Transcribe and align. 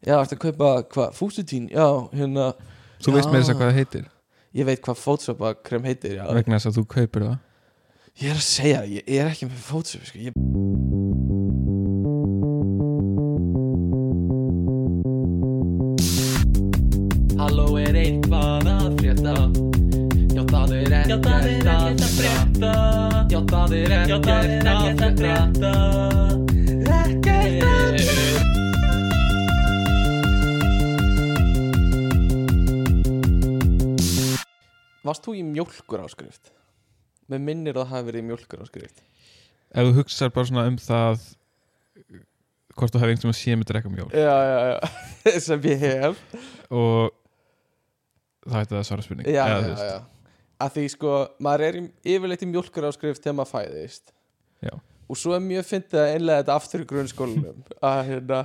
Já, 0.00 0.14
ertu 0.16 0.36
að 0.38 0.40
kaupa, 0.46 0.68
hvað, 0.94 1.10
fúsutín 1.12 1.68
Já, 1.68 1.84
hérna, 2.16 2.54
Þú 3.04 3.12
veist 3.18 3.28
Já. 3.28 3.32
með 3.32 3.42
þess 3.42 3.52
að 3.52 3.58
hvað 3.58 3.68
það 3.68 3.78
heitir 3.80 4.06
ég 4.56 4.66
veit 4.66 4.80
hvað 4.82 4.98
fótsopa 4.98 5.52
krem 5.62 5.84
heitir 5.86 6.16
já. 6.16 6.24
vegna 6.34 6.56
þess 6.58 6.70
að 6.70 6.78
þú 6.80 6.84
kaupir 6.96 7.26
það 7.28 7.38
Ég 8.20 8.32
er 8.32 8.38
að 8.40 8.46
segja, 8.46 8.80
ég 8.90 9.12
er 9.20 9.28
ekki 9.30 9.46
með 9.46 9.60
fótsopa 9.68 10.08
sko. 10.08 10.18
ég... 10.18 10.32
Halló 17.40 17.68
er 17.80 18.00
eitthvað 18.00 18.70
að 18.72 18.88
frétta 19.02 19.36
Já 20.32 20.42
það 20.54 20.76
er 20.80 20.96
ekkert 21.02 21.28
að 21.30 22.06
frétta 22.16 22.72
Já 23.30 23.40
það 23.52 23.76
er 23.82 23.98
ekkert 24.00 24.32
að 25.04 25.20
frétta 25.20 26.09
Varst 35.06 35.24
þú 35.24 35.36
í 35.38 35.44
mjólkur 35.46 36.02
áskrift? 36.04 36.50
Með 37.30 37.46
minnir 37.46 37.78
að 37.78 37.86
það 37.86 37.94
hafi 37.94 38.10
verið 38.10 38.22
í 38.24 38.28
mjólkur 38.30 38.64
áskrift 38.66 39.04
ef 39.70 39.86
þú 39.86 39.96
hugsar 40.00 40.32
bara 40.34 40.48
svona 40.48 40.66
um 40.70 40.76
það 40.80 41.24
hvort 42.78 42.94
þú 42.94 43.02
hefði 43.02 43.14
einhvern 43.14 43.30
veginn 43.30 43.38
séð 43.40 43.58
með 43.60 43.70
drekka 43.70 43.92
mjólk. 43.92 44.14
Já, 44.14 44.36
já, 44.50 44.60
já. 44.70 45.40
Sem 45.46 45.66
ég 45.68 45.82
hef. 45.84 46.22
Og 46.72 47.10
það 48.46 48.56
hætti 48.56 48.76
það 48.76 48.86
svara 48.88 49.04
spurning 49.04 49.28
Já, 49.28 49.42
Eða, 49.44 49.74
já, 49.74 49.90
já. 49.90 49.98
Að 50.60 50.72
því 50.76 50.86
sko, 50.92 51.12
maður 51.44 51.66
er 51.66 51.78
yfirleitt 52.14 52.44
í 52.44 52.48
mjólkur 52.50 52.88
áskrift 52.88 53.22
þegar 53.24 53.36
maður 53.38 53.52
fæðist. 53.52 54.14
Já. 54.64 54.72
Og 55.10 55.18
svo 55.18 55.34
er 55.34 55.44
mjög 55.44 55.66
fyndið 55.66 56.00
að 56.00 56.14
einlega 56.14 56.42
þetta 56.42 56.56
aftur 56.60 56.82
í 56.84 56.88
grunnskólanum. 56.90 57.62
Að 57.90 58.00
hérna 58.10 58.40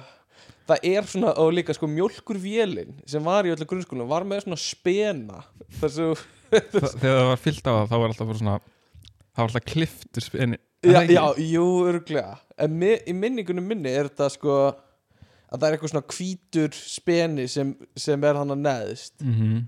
Það 0.66 0.88
er 0.90 1.10
svona, 1.10 1.34
og 1.42 1.52
líka 1.54 1.76
sko 1.78 1.90
mjólkurvélin 1.90 2.96
sem 3.10 3.26
var 3.26 3.46
í 3.46 3.52
öllu 3.54 3.68
grunnskólanum 3.70 4.10
var 4.10 4.26
með 4.26 4.46
svona 4.46 4.58
spena 4.62 5.44
Þessu, 5.82 6.08
það, 6.50 6.88
þegar 7.02 7.20
það 7.20 7.30
var 7.30 7.44
fyllt 7.44 7.70
á 7.70 7.74
það 7.74 7.92
þá 7.92 7.96
var 7.96 8.08
alltaf 8.14 8.34
svona 8.40 8.56
það 8.64 9.44
var 9.44 9.46
alltaf 9.50 9.68
kliftur 9.70 10.26
speni. 10.26 10.60
Já, 10.86 11.00
já, 11.10 11.24
jú, 11.42 11.68
örglega 11.90 12.36
En 12.62 12.76
mi, 12.80 12.94
í 13.06 13.14
minningunum 13.14 13.66
minni 13.68 13.92
er 13.92 14.10
þetta 14.10 14.30
sko 14.34 14.58
að 14.66 15.60
það 15.60 15.68
er 15.68 15.76
eitthvað 15.76 15.92
svona 15.92 16.14
hvítur 16.16 16.78
speni 16.78 17.46
sem, 17.52 17.74
sem 18.00 18.24
er 18.26 18.38
hann 18.40 18.54
að 18.56 18.64
neðst. 18.64 19.20
Mm 19.22 19.36
-hmm. 19.36 19.60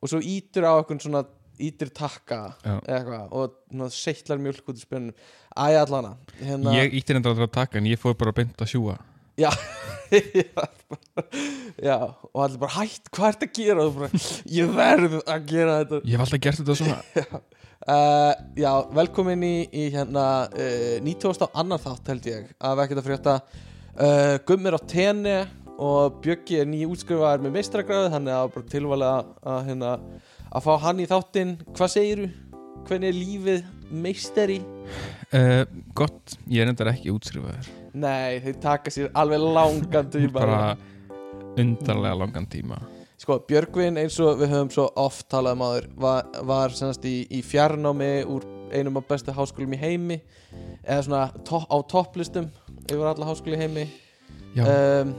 og 0.00 0.10
svo 0.12 0.20
ítur 0.22 0.64
á 0.64 0.72
eitthvað 0.78 1.02
svona 1.04 1.24
ítur 1.58 1.90
takka 1.94 2.40
eitthvað 2.62 3.34
og 3.34 3.54
svona, 3.68 3.90
seitlar 3.92 4.40
mjölk 4.42 4.70
út 4.70 4.78
í 4.78 4.84
spennum 4.84 5.14
æja 5.58 5.84
allana 5.84 6.14
hérna, 6.38 6.74
ég 6.78 6.98
ítti 7.00 7.14
reyndar 7.14 7.38
að 7.38 7.54
taka 7.54 7.80
en 7.80 7.88
ég 7.90 8.00
fór 8.00 8.16
bara 8.18 8.34
beint 8.36 8.58
að 8.62 8.72
sjúa 8.74 8.98
já, 9.38 9.50
já 11.88 11.96
og 12.32 12.40
allir 12.44 12.58
bara 12.60 12.74
hætt, 12.78 13.10
hvað 13.14 13.30
ert 13.30 13.44
að 13.46 13.52
gera? 13.58 13.86
Þú 13.86 13.92
bara, 14.00 14.24
ég 14.58 14.74
verð 14.74 15.14
að 15.22 15.46
gera 15.52 15.78
þetta. 15.82 16.00
Ég 16.02 16.16
hef 16.16 16.24
alltaf 16.26 16.42
gert 16.46 16.60
þetta 16.62 16.82
svona. 16.82 16.98
Uh, 17.88 18.34
já, 18.58 18.72
velkomin 18.92 19.40
í, 19.46 19.52
í 19.70 19.84
hérna 19.94 20.22
uh, 20.50 20.98
90. 21.06 21.46
annar 21.56 21.78
þátt 21.80 22.10
held 22.10 22.26
ég 22.28 22.50
að 22.58 22.74
við 22.74 22.82
ekkert 22.84 23.00
að 23.00 23.06
frétta. 23.06 23.36
Uh, 23.94 24.34
Gummir 24.50 24.76
á 24.76 24.80
tenni 24.82 25.36
og 25.78 26.18
Bjöggi 26.20 26.58
er 26.60 26.68
nýj 26.68 26.84
útskrifaður 26.90 27.46
með 27.46 27.54
meistragráði 27.54 28.12
þannig 28.16 28.34
að 28.34 28.50
bara 28.58 28.70
tilvælega 28.74 29.22
að, 29.54 29.62
hérna, 29.70 29.94
að 30.50 30.66
fá 30.66 30.70
hann 30.84 31.00
í 31.00 31.08
þáttinn. 31.08 31.56
Hvað 31.70 31.94
segiru? 31.94 32.28
Hvernig 32.90 33.08
er 33.14 33.18
lífið 33.22 33.64
meistari? 34.04 34.60
uh, 35.32 35.62
gott, 35.96 36.36
ég 36.50 36.66
er 36.66 36.68
reyndar 36.68 36.92
ekki 36.92 37.14
útskrifaður 37.14 37.77
Nei, 37.94 38.40
þeir 38.44 38.58
taka 38.62 38.90
sér 38.92 39.10
alveg 39.16 39.40
langan 39.40 40.10
tíma. 40.12 40.32
bara 40.34 40.76
undarlega 41.58 42.18
langan 42.18 42.46
tíma. 42.50 42.78
Sko, 43.18 43.40
Björgvin 43.48 43.96
eins 43.98 44.18
og 44.22 44.38
við 44.38 44.52
höfum 44.52 44.68
svo 44.70 44.84
oft 44.96 45.26
talað 45.32 45.56
um 45.56 45.64
áður 45.66 45.88
var, 45.98 46.28
var 46.46 46.74
semast 46.76 47.04
í, 47.08 47.16
í 47.34 47.40
fjarnámi 47.42 48.12
úr 48.30 48.44
einum 48.70 49.00
af 49.00 49.08
bestu 49.08 49.32
háskólum 49.34 49.72
í 49.74 49.80
heimi 49.80 50.20
eða 50.84 51.00
svona 51.06 51.22
to 51.48 51.58
á 51.66 51.76
topplistum 51.90 52.46
yfir 52.86 53.08
alla 53.08 53.26
háskóli 53.26 53.56
í 53.56 53.62
heimi. 53.64 53.86
Um, 54.58 55.10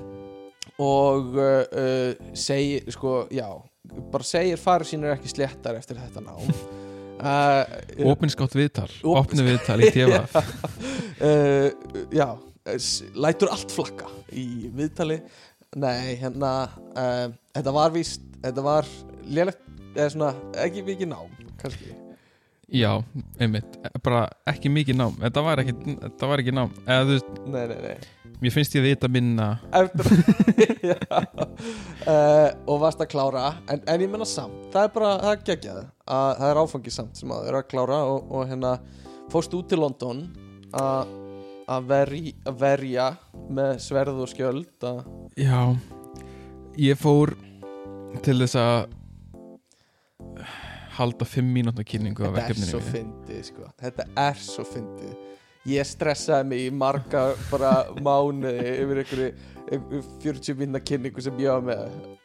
og 0.79 1.35
uh, 1.35 1.66
uh, 1.75 2.29
segir, 2.38 2.88
sko, 2.94 3.25
já 3.35 3.47
bara 4.13 4.24
segir 4.24 4.59
farið 4.62 4.94
sínur 4.94 5.13
ekki 5.16 5.31
sléttar 5.31 5.75
eftir 5.79 6.00
þetta 6.00 6.24
nám. 6.24 6.53
Uh, 7.19 7.63
opinskátt 8.13 8.56
viðtal 8.56 8.88
Op- 9.03 9.25
opni 9.25 9.44
viðtal 9.44 9.81
í 9.84 9.90
tjefa 9.96 10.22
uh, 10.40 11.68
já 12.16 12.29
lætur 13.19 13.53
allt 13.53 13.74
flakka 13.74 14.09
í 14.34 14.69
viðtali. 14.75 15.22
Nei, 15.80 16.18
hérna 16.18 16.52
uh, 16.97 17.25
þetta 17.53 17.74
var 17.75 17.94
víst, 17.94 18.24
þetta 18.41 18.66
var 18.66 18.88
lélegt, 19.30 19.66
eða 19.94 20.12
svona, 20.16 20.35
ekki 20.66 20.85
mikið 20.88 21.12
nám 21.12 21.34
kannski. 21.59 21.94
Já, 22.69 23.00
einmitt, 23.41 23.78
bara 24.06 24.28
ekki 24.50 24.69
mikið 24.69 24.97
nám 25.00 25.16
þetta 25.18 25.41
var 25.41 25.62
ekki, 25.63 25.74
þetta 26.03 26.28
var 26.29 26.41
ekki 26.44 26.53
nám 26.53 26.74
eða 26.84 27.06
þú 27.08 27.16
veist, 27.16 27.31
nei, 27.50 27.63
nei, 27.72 27.78
nei. 27.81 28.34
mér 28.44 28.53
finnst 28.53 28.75
ég 28.78 28.84
að 28.84 28.90
vita 28.91 29.09
minna. 29.09 29.47
Eftir 29.79 30.12
uh, 32.13 32.50
og 32.69 32.75
varst 32.84 33.02
að 33.02 33.09
klára 33.16 33.47
en, 33.66 33.81
en 33.81 34.06
ég 34.06 34.12
menna 34.12 34.28
samt, 34.29 34.68
það 34.74 34.85
er 34.85 34.94
bara 35.00 35.16
það 35.24 35.31
er 35.31 35.41
geggjað, 35.50 35.81
að 36.06 36.29
það 36.41 36.52
er 36.52 36.62
áfangið 36.62 36.97
samt 37.00 37.22
sem 37.24 37.34
að 37.34 37.41
þau 37.41 37.50
eru 37.50 37.62
að 37.63 37.72
klára 37.74 38.00
og, 38.12 38.29
og 38.29 38.52
hérna 38.52 38.75
fórst 39.34 39.58
út 39.58 39.72
til 39.74 39.81
London 39.81 40.22
að 40.78 41.18
að 41.69 41.90
veri, 41.90 42.24
verja 42.59 43.09
með 43.50 43.75
sverð 43.85 44.24
og 44.24 44.31
skjöld 44.31 44.88
að 44.90 45.03
já, 45.38 45.62
ég 46.81 47.00
fór 47.00 47.35
til 48.25 48.40
þess 48.41 48.57
að 48.59 48.80
halda 51.00 51.28
fimm 51.29 51.52
mínútna 51.56 51.85
kynningu 51.88 52.25
á 52.25 52.28
Þetta 52.28 52.31
er 52.31 52.40
verkefninu 52.41 52.72
svo 52.74 52.79
fyndið 52.84 53.44
sko. 53.47 53.68
Þetta 53.79 54.06
er 54.19 54.41
svo 54.44 54.66
fyndið. 54.68 55.13
Ég 55.69 55.88
stressaði 55.88 56.47
mig 56.50 56.66
í 56.66 56.74
marga 56.75 57.22
bara 57.52 57.72
mánuði 58.03 58.74
yfir 58.81 59.03
einhverju 59.03 59.29
einhverju 59.69 60.02
40 60.24 60.59
minna 60.59 60.81
kynningu 60.81 61.24
sem 61.24 61.40
ég 61.40 61.53
var 61.53 61.63
með 61.69 62.18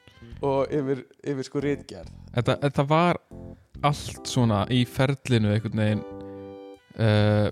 og 0.45 0.73
yfir, 0.73 1.05
yfir 1.25 1.47
sko 1.47 1.63
rítgerð 1.65 2.11
þetta, 2.35 2.57
þetta 2.65 2.87
var 2.89 3.21
allt 3.85 4.29
svona 4.29 4.65
í 4.73 4.83
ferlinu 4.89 5.53
einhvern 5.55 5.83
veginn 5.83 6.05
uh, 6.99 7.49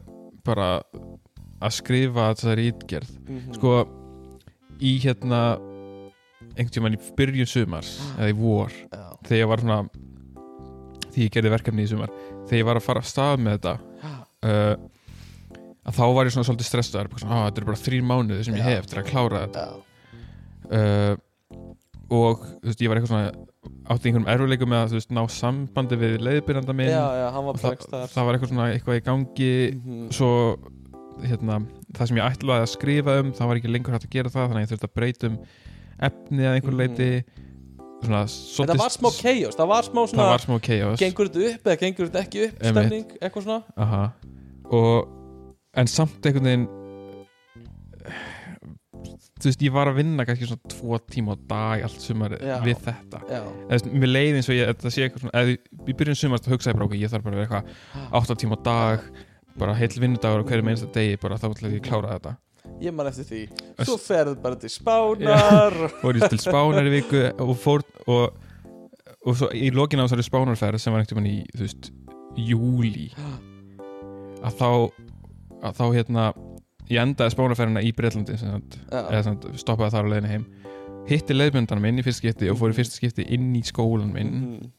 bara 0.47 0.69
að 1.63 1.77
skrifa 1.79 2.31
þessari 2.35 2.69
ítgerð 2.73 3.13
mm 3.23 3.59
sko 3.59 3.75
í 4.83 4.97
hérna 4.99 5.43
einhvern 6.57 6.73
tímann 6.75 6.97
í 6.97 7.03
byrjun 7.17 7.47
sumars 7.47 7.93
eða 8.17 8.33
í 8.33 8.39
vor 8.39 8.73
Já, 8.75 9.05
þegar 9.29 9.39
ég 9.39 9.51
var 9.53 9.63
svona 9.63 9.77
því 11.13 11.27
ég 11.29 11.35
gerði 11.37 11.53
verkefni 11.55 11.85
í 11.87 11.91
sumar 11.93 12.11
þegar 12.49 12.59
ég 12.59 12.67
var 12.67 12.81
að 12.81 12.87
fara 12.89 13.03
af 13.05 13.09
stað 13.09 13.45
með 13.45 13.59
þetta 13.59 13.75
uh, 14.43 14.75
að 15.83 15.97
þá 15.99 16.05
var 16.15 16.29
ég 16.29 16.35
svona 16.35 16.49
svolítið 16.49 16.69
svona, 17.23 17.39
"Á, 17.43 17.47
þetta 17.49 17.61
er 17.63 17.69
bara 17.69 17.83
þrýr 17.83 18.05
mánuði 18.07 18.45
sem 18.47 18.55
ég 18.59 18.67
hef 18.67 18.85
eftir 18.85 19.01
að 19.03 19.09
klára 19.11 19.47
þetta. 19.47 19.65
Uh, 20.73 21.15
og 22.13 22.45
þú 22.63 22.69
veist, 22.69 22.83
ég 22.83 22.91
var 22.91 22.99
eitthvað 22.99 23.13
svona 23.13 23.33
átti 23.91 24.09
einhverjum 24.11 24.29
erfuleikum 24.29 24.71
með 24.71 24.83
að 24.83 24.93
þú 24.93 24.99
veist, 24.99 25.13
ná 25.17 25.23
sambandi 25.33 25.99
við 25.99 26.15
leiðbyrjanda 26.23 26.77
minn. 26.77 26.93
Já, 26.93 27.07
já, 27.19 27.27
það, 27.33 28.07
það 28.13 28.27
var 28.27 28.37
eitthvað 28.37 28.53
svona 28.53 28.69
eitthvað 28.73 28.99
í 28.99 29.05
gangi. 29.09 29.53
Mhm. 29.73 30.07
svo 30.13 30.31
hérna, 31.27 31.61
það 31.97 32.11
sem 32.11 32.19
ég 32.19 32.27
ætlaði 32.37 32.67
að 32.67 32.73
skrifa 32.73 33.17
um 33.23 33.33
það 33.37 33.51
var 33.51 33.61
ekki 33.61 33.73
lengur 33.73 33.97
hægt 33.97 34.09
að 34.09 34.17
gera 34.17 34.33
það 34.33 34.49
þannig 34.51 34.61
að 34.61 34.65
ég 34.65 34.73
þurfti 34.73 34.89
að 34.89 34.97
breyta 34.99 35.31
um 35.31 35.39
efni 36.09 36.47
að 36.49 36.59
einhver 36.59 36.79
leiti 36.79 37.09
svona, 38.03 38.23
svolítið, 38.27 38.73
það 38.73 38.83
var 38.83 38.95
smá 38.97 39.09
chaos, 39.19 39.59
það 39.59 39.73
var 39.73 39.89
smá 39.89 40.01
það 40.01 40.13
svona 40.13 40.29
var 40.33 40.45
smá 40.45 40.55
chaos. 40.69 41.01
Gengur 41.03 41.31
þetta 41.31 41.51
upp 41.53 41.69
eða 41.71 41.81
gengur 41.83 42.09
þetta 42.11 42.23
ekki 42.27 42.45
upp 42.47 42.63
stemning, 42.73 43.17
eitthvað 43.21 43.49
svona? 43.49 43.77
Aha. 43.87 44.05
og 44.73 45.19
en 45.83 45.91
samt 45.91 46.29
einhvern 46.29 46.49
veginn 46.51 46.71
þú 49.43 49.51
veist, 49.51 49.65
ég 49.65 49.75
var 49.75 49.91
að 49.91 49.99
vinna 49.99 50.27
kannski 50.27 50.49
svona 50.49 50.71
tvo 50.71 50.99
tíma 51.11 51.35
á 51.35 51.37
dag 51.51 51.85
allt 51.89 52.03
sumar 52.03 52.37
Já. 52.39 52.57
við 52.63 52.79
þetta. 52.85 53.23
Veist, 53.71 53.89
mér 53.91 54.13
leiði 54.13 54.39
eins 54.39 54.51
og 54.51 54.59
ég, 54.59 54.71
þetta 54.71 54.93
sé 54.95 55.07
eitthvað 55.07 55.25
svona 55.25 55.43
eða 55.43 55.57
í 55.93 55.97
byrjun 55.99 56.19
sumar 56.19 56.43
þá 56.43 56.51
hugsaði 56.53 56.73
ég 56.73 56.79
bara 56.79 56.89
okkur, 56.89 57.01
ég 57.01 57.13
þarf 57.13 57.27
bara 57.27 57.37
að 57.37 57.43
vera 57.43 57.63
eitthvað 57.63 58.23
8 58.23 58.39
tíma 58.43 58.59
á 58.59 58.61
dag 58.69 59.07
bara 59.59 59.75
heill 59.79 59.95
vinnudagur 60.01 60.45
á 60.45 60.49
hverjum 60.49 60.71
einsta 60.73 60.89
degi 60.95 61.19
bara 61.23 61.39
þá 61.41 61.51
ætla 61.51 61.73
ég 61.73 61.83
að 61.83 61.89
klára 61.89 62.17
þetta. 62.17 62.35
Ég 62.83 62.95
man 62.95 63.09
eftir 63.11 63.27
því. 63.27 63.43
Svo 63.83 63.97
ferð 64.01 64.39
bara 64.43 64.59
til 64.59 64.71
Spánar. 64.71 65.75
Fór 66.01 66.19
ég 66.21 66.29
til 66.33 66.41
Spánar 66.43 66.87
í 66.89 66.95
viku 66.97 67.23
og 67.43 67.53
fór 67.59 67.85
og, 68.07 68.39
og 69.27 69.39
svo 69.39 69.51
í 69.55 69.71
lokin 69.75 70.03
á 70.03 70.07
þessari 70.07 70.27
Spánarferð 70.27 70.83
sem 70.83 70.95
var 70.95 71.03
einhvern 71.03 71.27
veginn 71.27 71.43
í, 71.43 71.57
þú 71.57 71.67
veist, 71.67 71.91
júli 72.39 73.09
að 74.43 74.59
þá 74.59 74.69
að 75.63 75.77
þá 75.79 75.85
hérna 75.95 76.27
ég 76.91 77.03
endaði 77.03 77.35
Spánarferðina 77.37 77.83
í 77.87 77.93
Breitlandi 77.95 78.35
eða 78.39 79.23
sagt, 79.27 79.49
stoppaði 79.63 79.95
þar 79.95 80.09
á 80.09 80.11
leiðinu 80.13 80.33
heim. 80.33 80.47
Hitti 81.11 81.35
leiðbjöndan 81.35 81.83
minn 81.83 81.99
í 81.99 82.05
fyrst 82.07 82.23
skipti 82.23 82.51
og 82.51 82.59
fór 82.61 82.75
í 82.75 82.79
fyrst 82.79 82.99
skipti 82.99 83.27
inn 83.35 83.51
í 83.59 83.63
skólan 83.67 84.13
minn. 84.15 84.33
Mhm. 84.39 84.71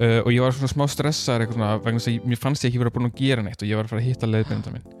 Uh, 0.00 0.20
og 0.24 0.30
ég 0.34 0.44
var 0.44 0.56
svona 0.56 0.72
smá 0.72 0.84
eitthvað 0.86 1.54
svona, 1.54 1.70
vegna 1.84 2.02
þess 2.02 2.12
að 2.12 2.28
mér 2.30 2.42
fannst 2.42 2.64
ég 2.64 2.72
ekki 2.72 2.82
vera 2.82 2.94
búin 2.94 3.10
að 3.10 3.18
gera 3.20 3.46
neitt 3.46 3.62
og 3.62 3.68
ég 3.70 3.78
var 3.78 3.88
að 3.88 3.94
fara 3.94 4.02
að 4.02 4.08
hitta 4.10 4.30
leiðbjöndan 4.30 4.76
minn 4.76 5.00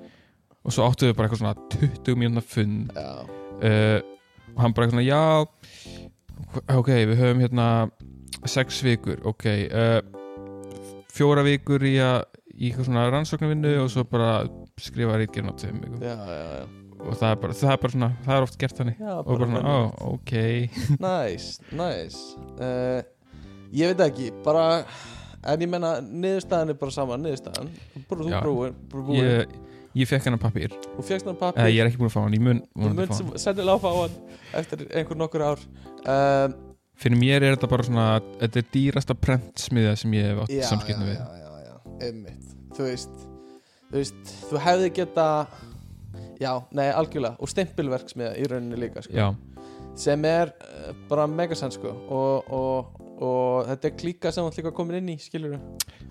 og 0.64 0.72
svo 0.72 0.88
áttuðu 0.88 1.16
bara 1.16 1.28
eitthvað 1.28 1.42
svona 1.42 1.56
20 1.74 2.20
mínúna 2.20 2.42
fund. 2.44 2.94
Uh, 3.60 4.00
og 4.54 4.62
hann 4.64 4.74
bara 4.76 4.86
eitthvað 4.86 4.96
svona, 4.96 5.08
já 5.08 6.76
ok, 6.78 6.90
við 7.10 7.20
höfum 7.20 7.42
hérna 7.44 7.66
sex 8.48 8.80
vikur, 8.84 9.20
ok 9.28 9.44
uh, 9.68 9.98
fjóra 11.14 11.44
vikur 11.46 11.84
í 11.86 11.98
að 12.02 12.22
í 12.54 12.70
eitthvað 12.70 12.88
svona 12.88 13.04
rannsóknarvinnu 13.12 13.74
og 13.82 13.90
svo 13.92 14.06
bara 14.08 14.30
skrifa 14.80 15.18
rítgerðin 15.18 15.50
á 15.50 15.54
vikum. 15.58 16.00
Já, 16.02 16.14
já, 16.14 16.44
já, 16.54 16.64
og 17.04 17.18
það 17.20 17.28
er 17.30 17.40
bara, 17.42 17.56
það 17.60 17.72
er 17.72 17.80
bara 17.82 17.94
svona, 17.94 18.10
það 18.24 18.36
er 18.36 18.46
oft 18.46 18.58
gert 18.60 18.80
þannig. 18.80 19.00
Já 19.00 19.12
og 19.14 19.30
bara 19.30 19.48
svona, 19.50 19.74
ó, 19.74 19.78
ok. 20.14 20.34
Næs, 21.04 21.48
næs 21.74 22.18
uh, 22.58 23.00
Ég 23.74 23.90
veit 23.92 24.04
ekki, 24.06 24.30
bara 24.44 24.84
En 25.44 25.60
ég 25.60 25.68
menna, 25.68 25.98
niðurstaðan 26.00 26.72
er 26.72 26.76
bara 26.80 26.94
sama 26.94 27.16
Niðurstaðan, 27.20 27.70
bara 28.08 28.24
þú 28.24 28.38
brúin, 28.46 28.76
brúin. 28.88 29.18
ég, 29.18 29.56
ég 30.00 30.08
fekk 30.08 30.28
hennar 30.30 30.40
pappír. 30.40 30.72
Þú 30.94 31.04
fegst 31.04 31.28
hann 31.28 31.34
eða 31.34 31.40
pappi 31.42 31.66
ég 31.68 31.80
er 31.82 31.90
ekki 31.90 32.00
búin 32.00 32.08
að 32.08 32.14
fá 32.14 32.20
hann, 32.22 32.36
ég 32.38 32.44
mun 32.44 32.62
fá 32.64 33.18
sem 33.18 33.28
hann 33.28 33.42
sennilega 33.42 33.82
fá 33.82 33.90
hann 33.98 34.14
Eftir 34.54 34.86
einhver 34.88 35.20
nokkur 35.20 35.44
ár. 35.44 35.66
Um, 36.06 36.56
fyrir 37.04 37.20
mér 37.20 37.44
er 37.44 37.58
þetta 37.58 37.70
bara 37.74 37.86
svona 37.90 38.08
þetta 38.40 38.62
er 38.62 38.72
dýrasta 38.78 39.18
prentsmiðja 39.18 39.94
sem 40.00 40.16
ég 40.16 40.30
hef 40.30 40.42
átt 40.46 40.56
já, 40.56 40.64
við. 41.04 41.14
já, 41.18 41.28
já, 41.42 41.52
já, 41.68 41.76
einmitt. 42.08 42.56
Þú 42.74 42.88
veist, 42.88 43.22
þú 43.90 44.00
veist 44.00 44.34
Þú 44.48 44.64
hefði 44.64 44.92
geta 45.02 45.28
Já, 46.42 46.50
nei, 46.74 46.88
algjörlega 46.90 47.38
Og 47.38 47.50
stimpilverksmiða 47.52 48.32
í 48.40 48.48
rauninni 48.50 48.80
líka 48.80 49.04
sko. 49.04 49.14
já, 49.14 49.28
sem 49.98 50.24
er 50.26 50.50
uh, 50.56 50.92
bara 51.10 51.28
megasens 51.30 51.76
sko. 51.78 51.92
og, 52.08 52.50
og, 52.50 53.03
og 53.22 53.68
þetta 53.68 53.90
er 53.90 53.98
klíka 54.00 54.32
sem 54.34 54.46
hann 54.46 54.56
líka 54.56 54.74
komin 54.74 55.02
inn 55.02 55.12
í 55.14 55.18
skilur 55.22 55.58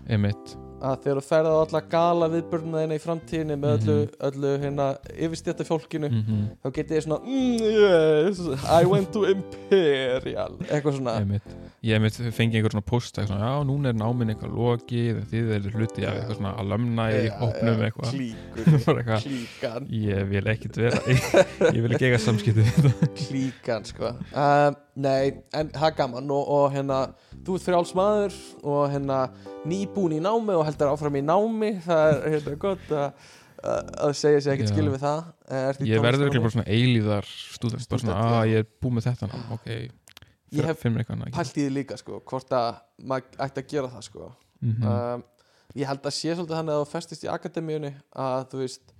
einmitt 0.08 0.56
að 0.84 0.98
þegar 1.06 1.20
þú 1.20 1.24
ferð 1.30 1.48
á 1.48 1.56
alla 1.64 1.82
gala 1.94 2.28
viðbörnuna 2.34 2.82
þína 2.84 2.98
í 2.98 3.02
framtíðinni 3.04 3.56
með 3.62 3.76
öllu, 3.78 3.96
Mhm. 4.04 4.16
öllu 4.28 4.52
hérna 4.64 4.88
yfirstjætta 5.16 5.66
fólkinu 5.68 6.10
mm 6.12 6.42
þá 6.64 6.68
getið 6.76 6.94
þið 6.98 7.04
svona 7.06 7.20
mm, 7.24 7.64
yes, 7.64 8.42
I 8.68 8.84
went 8.86 9.12
to 9.16 9.24
Imperial. 9.30 10.58
Eitthvað 10.68 10.98
svona. 11.00 11.16
Ég 11.84 11.98
einmitt 11.98 12.20
fengi 12.36 12.56
einhver 12.60 12.72
svona 12.76 12.86
posta 12.88 13.26
svona, 13.28 13.48
já, 13.48 13.64
núna 13.68 13.90
er 13.92 13.98
náminn 14.00 14.32
eitthvað 14.34 14.54
lokið 14.56 15.24
þið 15.32 15.50
er 15.58 15.66
hluti 15.74 16.06
af 16.08 16.14
eitthvað 16.20 16.38
svona 16.40 16.54
alumna 16.62 17.08
í 17.12 17.26
hópnum 17.40 17.82
eitthvað. 17.88 19.24
Klíkan. 19.24 19.88
Ég 19.92 20.28
vil 20.30 20.48
ekkit 20.54 20.78
vera 20.80 21.00
ég, 21.08 21.28
ég 21.74 21.82
vil 21.84 21.96
ekki 21.98 22.08
eiga 22.12 22.20
samskipti 22.24 22.66
klíkan 23.24 23.86
sko. 23.88 24.14
Um, 24.36 24.78
nei, 24.96 25.34
en 25.56 25.72
það 25.74 25.88
er 25.90 25.98
gaman 25.98 26.32
og, 26.34 26.48
og 26.58 26.68
hérna, 26.76 27.00
þú 27.44 27.58
ert 27.58 27.68
frjáls 27.68 27.94
maður 27.98 28.38
og 28.64 28.84
hérna 28.94 29.20
nýbúin 29.68 30.18
í 30.18 30.22
námi 30.24 30.56
og 30.58 30.66
heldur 30.74 30.92
áfram 30.94 31.16
í 31.22 31.24
námi 31.24 31.72
það 31.86 32.12
er 32.18 32.30
hérna 32.38 32.58
gott 32.68 32.92
að 32.92 33.32
að 33.64 34.14
segja 34.20 34.40
sér 34.44 34.54
ekkert 34.58 34.74
skilu 34.74 34.92
við 34.98 35.04
það 35.06 35.20
Eh, 35.54 35.78
ég 35.88 36.02
verður 36.04 36.30
ekki 36.32 36.40
bara 36.42 36.52
svona 36.56 36.72
eilíðar 36.74 37.28
stúdent, 37.30 37.84
bara 37.92 38.02
svona, 38.02 38.16
að 38.18 38.46
já. 38.48 38.52
ég 38.54 38.64
er 38.64 38.68
búið 38.82 38.94
með 38.98 39.06
þetta 39.10 39.28
nám, 39.30 39.44
ok 39.54 39.68
Ég 40.54 40.68
hef 40.70 40.82
pælt 40.84 41.58
í 41.58 41.64
því 41.64 41.70
líka 41.74 41.98
sko 41.98 42.20
hvort 42.30 42.52
að 42.58 42.76
maður 43.10 43.40
ætti 43.46 43.62
að 43.64 43.70
gera 43.74 43.92
það 43.94 44.04
sko 44.10 44.28
mm 44.64 44.88
um, 44.88 45.24
ég 45.76 45.88
held 45.90 46.04
að 46.06 46.14
sé 46.14 46.34
svolítið 46.36 46.58
þannig 46.60 46.74
að 46.76 46.82
þú 46.84 46.90
festist 46.92 47.24
í 47.26 47.30
akademíunni 47.34 47.94
að 48.26 48.44
þú 48.52 48.60
veist 48.64 48.92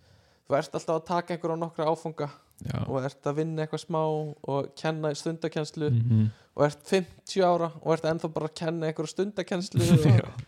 þú 0.48 0.56
ert 0.58 0.78
alltaf 0.80 0.96
að 0.96 1.04
taka 1.10 1.36
einhverja 1.36 1.60
nokkra 1.62 1.90
áfanga 1.92 2.30
já, 2.66 2.78
og 2.88 2.98
ert 3.06 3.28
að 3.30 3.38
vinna 3.42 3.66
eitthvað 3.66 3.84
smá 3.84 4.00
og 4.04 4.72
kenna 4.80 5.12
stundakenslu 5.16 5.90
Mhm. 5.94 6.24
og 6.56 6.66
ert 6.68 6.82
50 6.90 7.44
ára 7.46 7.70
og 7.82 7.94
ert 7.94 8.06
ennþá 8.10 8.32
bara 8.34 8.50
að 8.50 8.56
kenna 8.62 8.88
einhverja 8.90 9.14
stundakenslu 9.14 9.86
og. 10.24 10.48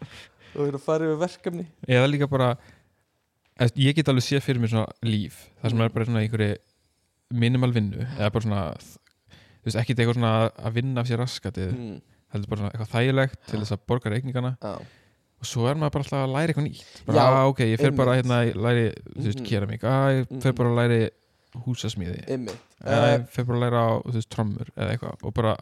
Og 0.56 0.68
er 0.68 0.78
að 0.78 0.84
fara 0.86 1.06
yfir 1.10 1.22
verkefni 1.26 1.66
eða 1.88 2.10
líka 2.12 2.28
bara 2.32 2.56
ég 3.80 3.96
get 3.96 4.10
alveg 4.12 4.26
séð 4.26 4.44
fyrir 4.46 4.60
mér 4.64 4.72
svona 4.74 4.88
líf 5.08 5.38
það 5.62 5.70
sem 5.70 5.78
Mm. 5.80 5.86
er 5.86 5.90
bara 5.96 6.06
svona 6.06 6.24
einhverju 6.26 6.56
minimal 7.34 7.72
vinnu 7.76 8.04
eða 8.20 8.32
bara 8.32 8.44
svona 8.46 8.64
þú 8.76 9.66
veist, 9.66 9.80
ekkit 9.82 10.00
eitthvað 10.00 10.18
svona 10.20 10.34
að 10.52 10.74
vinna 10.76 11.02
af 11.02 11.08
sér 11.10 11.22
raskatið 11.24 11.72
mm. 11.74 11.96
heldur 12.36 12.50
bara 12.52 12.60
svona 12.62 12.72
eitthvað 12.74 12.94
þægilegt 12.96 13.40
til 13.50 13.60
þess 13.64 13.72
að 13.76 13.86
borga 13.88 14.12
reikningana 14.14 14.52
Já. 14.62 14.74
og 14.76 15.46
svo 15.50 15.68
er 15.70 15.76
maður 15.80 15.96
bara 15.96 16.04
alltaf 16.06 16.24
að 16.26 16.34
læra 16.36 16.54
eitthvað 16.54 16.68
nýtt 16.70 17.02
bara, 17.08 17.26
að, 17.26 17.50
ok, 17.54 17.60
ég 17.72 17.80
fer 17.82 17.92
bara 17.92 18.16
einmitt. 18.16 18.26
hérna 18.26 18.42
að 18.44 18.62
læri 18.68 18.86
þú 19.16 19.26
veist, 19.26 19.40
Mhm. 19.40 19.48
keramík, 19.50 19.84
að 19.84 20.12
ég 20.20 20.42
fer 20.42 20.52
Mhm. 20.52 20.58
bara 20.60 20.70
að 20.70 20.80
læri 20.82 21.10
húsasmíði 21.66 22.26
eða 22.28 22.58
Uh, 22.86 23.18
ég 23.18 23.30
fer 23.34 23.44
bara 23.46 23.58
að 23.58 23.64
læra 23.64 23.80
á, 23.82 23.92
þú 24.06 24.14
veist, 24.14 24.30
trommur 24.30 24.68
eða 24.78 24.92
eitthvað 24.94 25.24
og 25.24 25.34
bara 25.34 25.56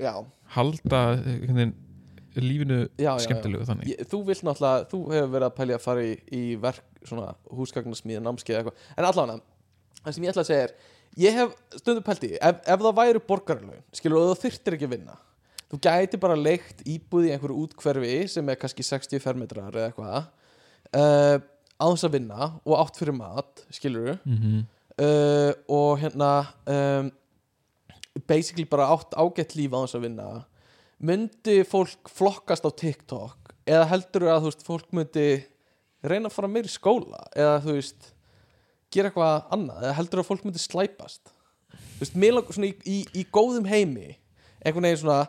já, 0.00 0.12
halda 0.54 1.00
einhvern 1.20 1.56
veginn 1.58 1.74
lífinu 2.36 2.78
já, 2.84 2.88
já, 2.98 3.10
já. 3.10 3.24
skemmtilegu 3.24 3.66
þannig 3.68 4.04
þú 4.10 4.20
vilt 4.28 4.44
náttúrulega, 4.46 4.86
þú 4.90 5.00
hefur 5.14 5.32
verið 5.34 5.48
að 5.48 5.56
pælja 5.56 5.78
að 5.78 5.84
fara 5.86 6.04
í, 6.04 6.12
í 6.36 6.42
verk, 6.60 6.84
svona 7.08 7.32
húsgagnasmíð 7.58 8.22
námskeið 8.24 8.60
eitthvað, 8.60 8.84
en 8.96 9.08
allavega 9.08 9.40
það 10.04 10.16
sem 10.16 10.26
ég 10.26 10.34
ætla 10.34 10.44
að 10.44 10.50
segja 10.50 10.68
er, 10.68 10.74
ég 11.24 11.40
hef 11.40 11.56
stundum 11.80 12.06
pælt 12.06 12.26
í, 12.28 12.32
ef, 12.38 12.62
ef 12.64 12.84
það 12.86 12.98
væri 13.00 13.24
borgarlaun 13.26 13.84
skilur 13.96 14.20
og 14.20 14.32
þú 14.32 14.44
þyrftir 14.44 14.76
ekki 14.78 14.88
að 14.88 14.94
vinna 14.96 15.16
þú 15.70 15.80
gæti 15.86 16.20
bara 16.20 16.38
leikt 16.38 16.82
íbúð 16.88 17.28
í 17.28 17.32
einhverju 17.34 17.64
útkverfi 17.64 18.14
sem 18.32 18.48
er 18.50 18.58
kannski 18.58 18.86
60 18.86 19.22
fermetrar 19.22 19.70
eða 19.70 19.90
eitthvað 19.90 20.16
uh, 20.98 21.36
á 21.80 21.86
þess 21.86 22.06
að 22.08 22.16
vinna 22.18 22.50
og 22.64 22.76
átt 22.80 22.98
fyrir 23.00 23.16
mat 23.16 23.64
skilur 23.72 24.16
mm 24.18 24.36
-hmm. 24.36 24.64
uh, 25.06 25.52
og 25.68 25.98
hérna 26.02 26.30
um, 26.66 27.10
basically 28.26 28.66
bara 28.66 28.90
átt 28.90 29.14
ágætt 29.14 29.54
líf 29.54 29.72
á 29.72 29.78
þess 29.86 29.98
að 29.98 30.06
vinna 30.08 30.28
myndi 31.00 31.60
fólk 31.68 32.10
flokkast 32.12 32.66
á 32.66 32.70
TikTok? 32.70 33.52
Eða 33.68 33.88
heldur 33.92 34.28
að 34.28 34.44
þú 34.44 34.52
veist 34.52 34.64
fólk 34.66 34.96
myndi 34.96 35.26
reyna 36.04 36.30
að 36.30 36.36
fara 36.36 36.50
meir 36.50 36.68
í 36.68 36.72
skóla? 36.72 37.22
Eða 37.36 37.60
þú 37.66 37.76
veist 37.76 38.10
gera 38.90 39.10
eitthvað 39.10 39.52
annað? 39.56 39.84
Eða 39.84 39.98
heldur 40.00 40.22
að 40.22 40.30
fólk 40.30 40.46
myndi 40.46 40.62
slæpast? 40.62 41.32
Þú 41.70 42.02
veist, 42.02 42.18
mér 42.18 42.36
langar 42.36 42.56
svona 42.56 42.70
í, 42.70 42.74
í, 42.88 42.98
í 43.20 43.26
góðum 43.32 43.68
heimi 43.70 44.14
einhvern 44.60 44.88
veginn 44.88 45.02
svona 45.04 45.22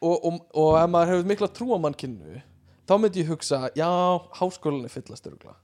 og, 0.00 0.14
og, 0.14 0.38
og 0.56 0.78
ef 0.80 0.90
maður 0.90 1.12
hefur 1.12 1.28
mikla 1.28 1.50
trú 1.52 1.74
á 1.76 1.78
mannkynnu 1.82 2.40
þá 2.88 2.94
myndi 3.00 3.22
ég 3.22 3.30
hugsa, 3.32 3.68
já, 3.76 3.88
háskólan 4.38 4.86
er 4.86 4.92
fyllast 4.92 5.28
örugla 5.28 5.54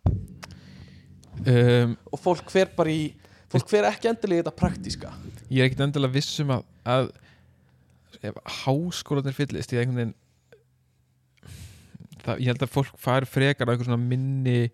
um, 1.46 1.96
og 2.12 2.20
fólk 2.20 2.52
hver 2.52 2.72
bara 2.76 2.92
í 2.92 3.10
fólk 3.50 3.70
hver 3.72 3.88
ekki 3.90 4.10
endilega 4.10 4.40
í 4.40 4.42
þetta 4.44 4.56
praktíska. 4.56 5.12
ég 5.48 5.62
er 5.62 5.70
ekkit 5.70 5.84
endilega 5.86 6.16
viss 6.16 6.40
um 6.44 6.54
að, 6.58 6.66
að 6.84 7.10
ef 8.26 8.42
háskólanir 8.64 9.36
fyllist 9.36 9.72
ég 9.74 9.88
veginn 9.88 10.14
það, 12.20 12.36
ég 12.42 12.50
held 12.52 12.66
að 12.66 12.74
fólk 12.74 13.00
fari 13.00 13.28
frekar 13.28 13.68
á 13.68 13.72
einhver 13.72 13.88
svona 13.88 14.02
minni 14.02 14.70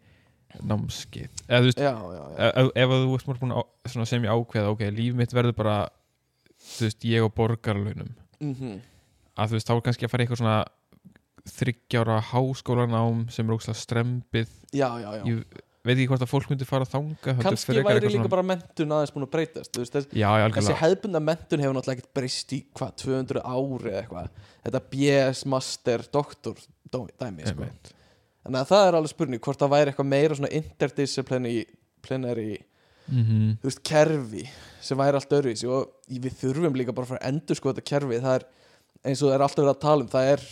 námskið 0.67 1.45
já, 1.47 1.61
já, 1.77 2.25
ef, 2.49 2.73
ef 2.73 2.97
að 2.97 3.07
þú 3.07 3.17
ert 3.19 3.41
búin 3.43 3.57
að 3.57 3.93
svona 3.93 4.09
sem 4.09 4.25
ég 4.25 4.33
ákveða, 4.35 4.73
ok, 4.75 4.85
líf 4.97 5.17
mitt 5.19 5.35
verður 5.37 5.57
bara 5.59 5.79
þú 6.57 6.87
veist, 6.87 7.05
ég 7.05 7.25
og 7.25 7.35
borgarlaunum. 7.37 8.15
Mm 8.41 8.79
að 9.37 9.51
þú 9.53 9.59
veist, 9.59 9.69
þá 9.69 9.75
er 9.75 9.85
kannski 9.87 10.07
að 10.07 10.13
fara 10.13 10.25
eitthvað 10.25 10.41
svona 10.41 10.59
þryggjára 11.57 12.17
háskólanám 12.33 13.27
sem 13.35 13.47
er 13.47 13.57
ógslag 13.57 13.79
strempið 13.79 14.53
já, 14.75 14.89
já, 14.99 15.11
já. 15.21 15.25
ég 15.29 15.61
veit 15.87 15.97
ekki 15.97 16.09
hvort 16.11 16.25
að 16.27 16.31
fólk 16.33 16.49
myndi 16.51 16.67
fara 16.69 16.87
þanga 16.91 17.35
kannski 17.43 17.77
væri 17.87 18.11
líka 18.13 18.31
bara 18.33 18.45
mentun 18.47 18.95
aðeins 18.97 19.13
búin 19.15 19.27
að 19.27 19.33
breytast 19.37 19.79
veist, 19.79 19.93
þess, 19.97 20.09
já, 20.13 20.29
já, 20.43 20.47
þessi 20.57 20.77
hefðbunda 20.83 21.21
mentun 21.23 21.63
hefur 21.65 21.77
náttúrulega 21.79 22.01
ekkert 22.01 22.15
breyst 22.19 22.55
í 22.57 22.61
hvað, 22.77 22.95
200 23.05 23.43
ári 23.47 23.93
eða 23.93 24.01
eitthvað. 24.03 24.31
Þetta 24.67 24.83
BS, 24.95 25.45
Master, 25.53 26.07
Doktor 26.13 26.63
dæmi, 26.91 27.47
sko. 27.47 27.71
Þannig 28.47 28.61
að 28.63 28.71
það 28.71 28.85
er 28.87 28.97
alveg 29.01 29.11
spurning 29.11 29.43
hvort 29.43 29.59
það 29.63 29.73
væri 29.75 29.91
eitthvað 29.93 30.11
meira 30.13 30.37
svona 30.39 30.53
interdisciplinary 30.61 32.57
Mhm. 33.07 33.59
þú 33.63 33.69
veist, 33.69 33.83
kerfi 33.87 34.49
sem 34.83 34.99
væri 34.99 35.15
allt 35.15 35.31
öðruvísi. 35.31 35.69
Og 35.71 35.93
við 36.11 36.33
þurfum 36.41 36.75
líka 36.75 36.95
bara 36.95 37.07
að 37.07 37.13
fara 37.15 37.21
að 37.23 37.29
endur 37.31 37.55
sko 37.59 37.73
þetta 37.73 37.85
kerfi. 37.87 38.19
Það 38.23 38.35
er 38.35 38.45
eins 39.07 39.23
og 39.23 39.29
það 39.31 39.35
er 39.37 39.45
alltaf 39.47 39.63
verið 39.63 39.75
að 39.77 39.81
tala 39.85 40.03
um 40.03 40.09
það 40.11 40.31
er, 40.33 40.43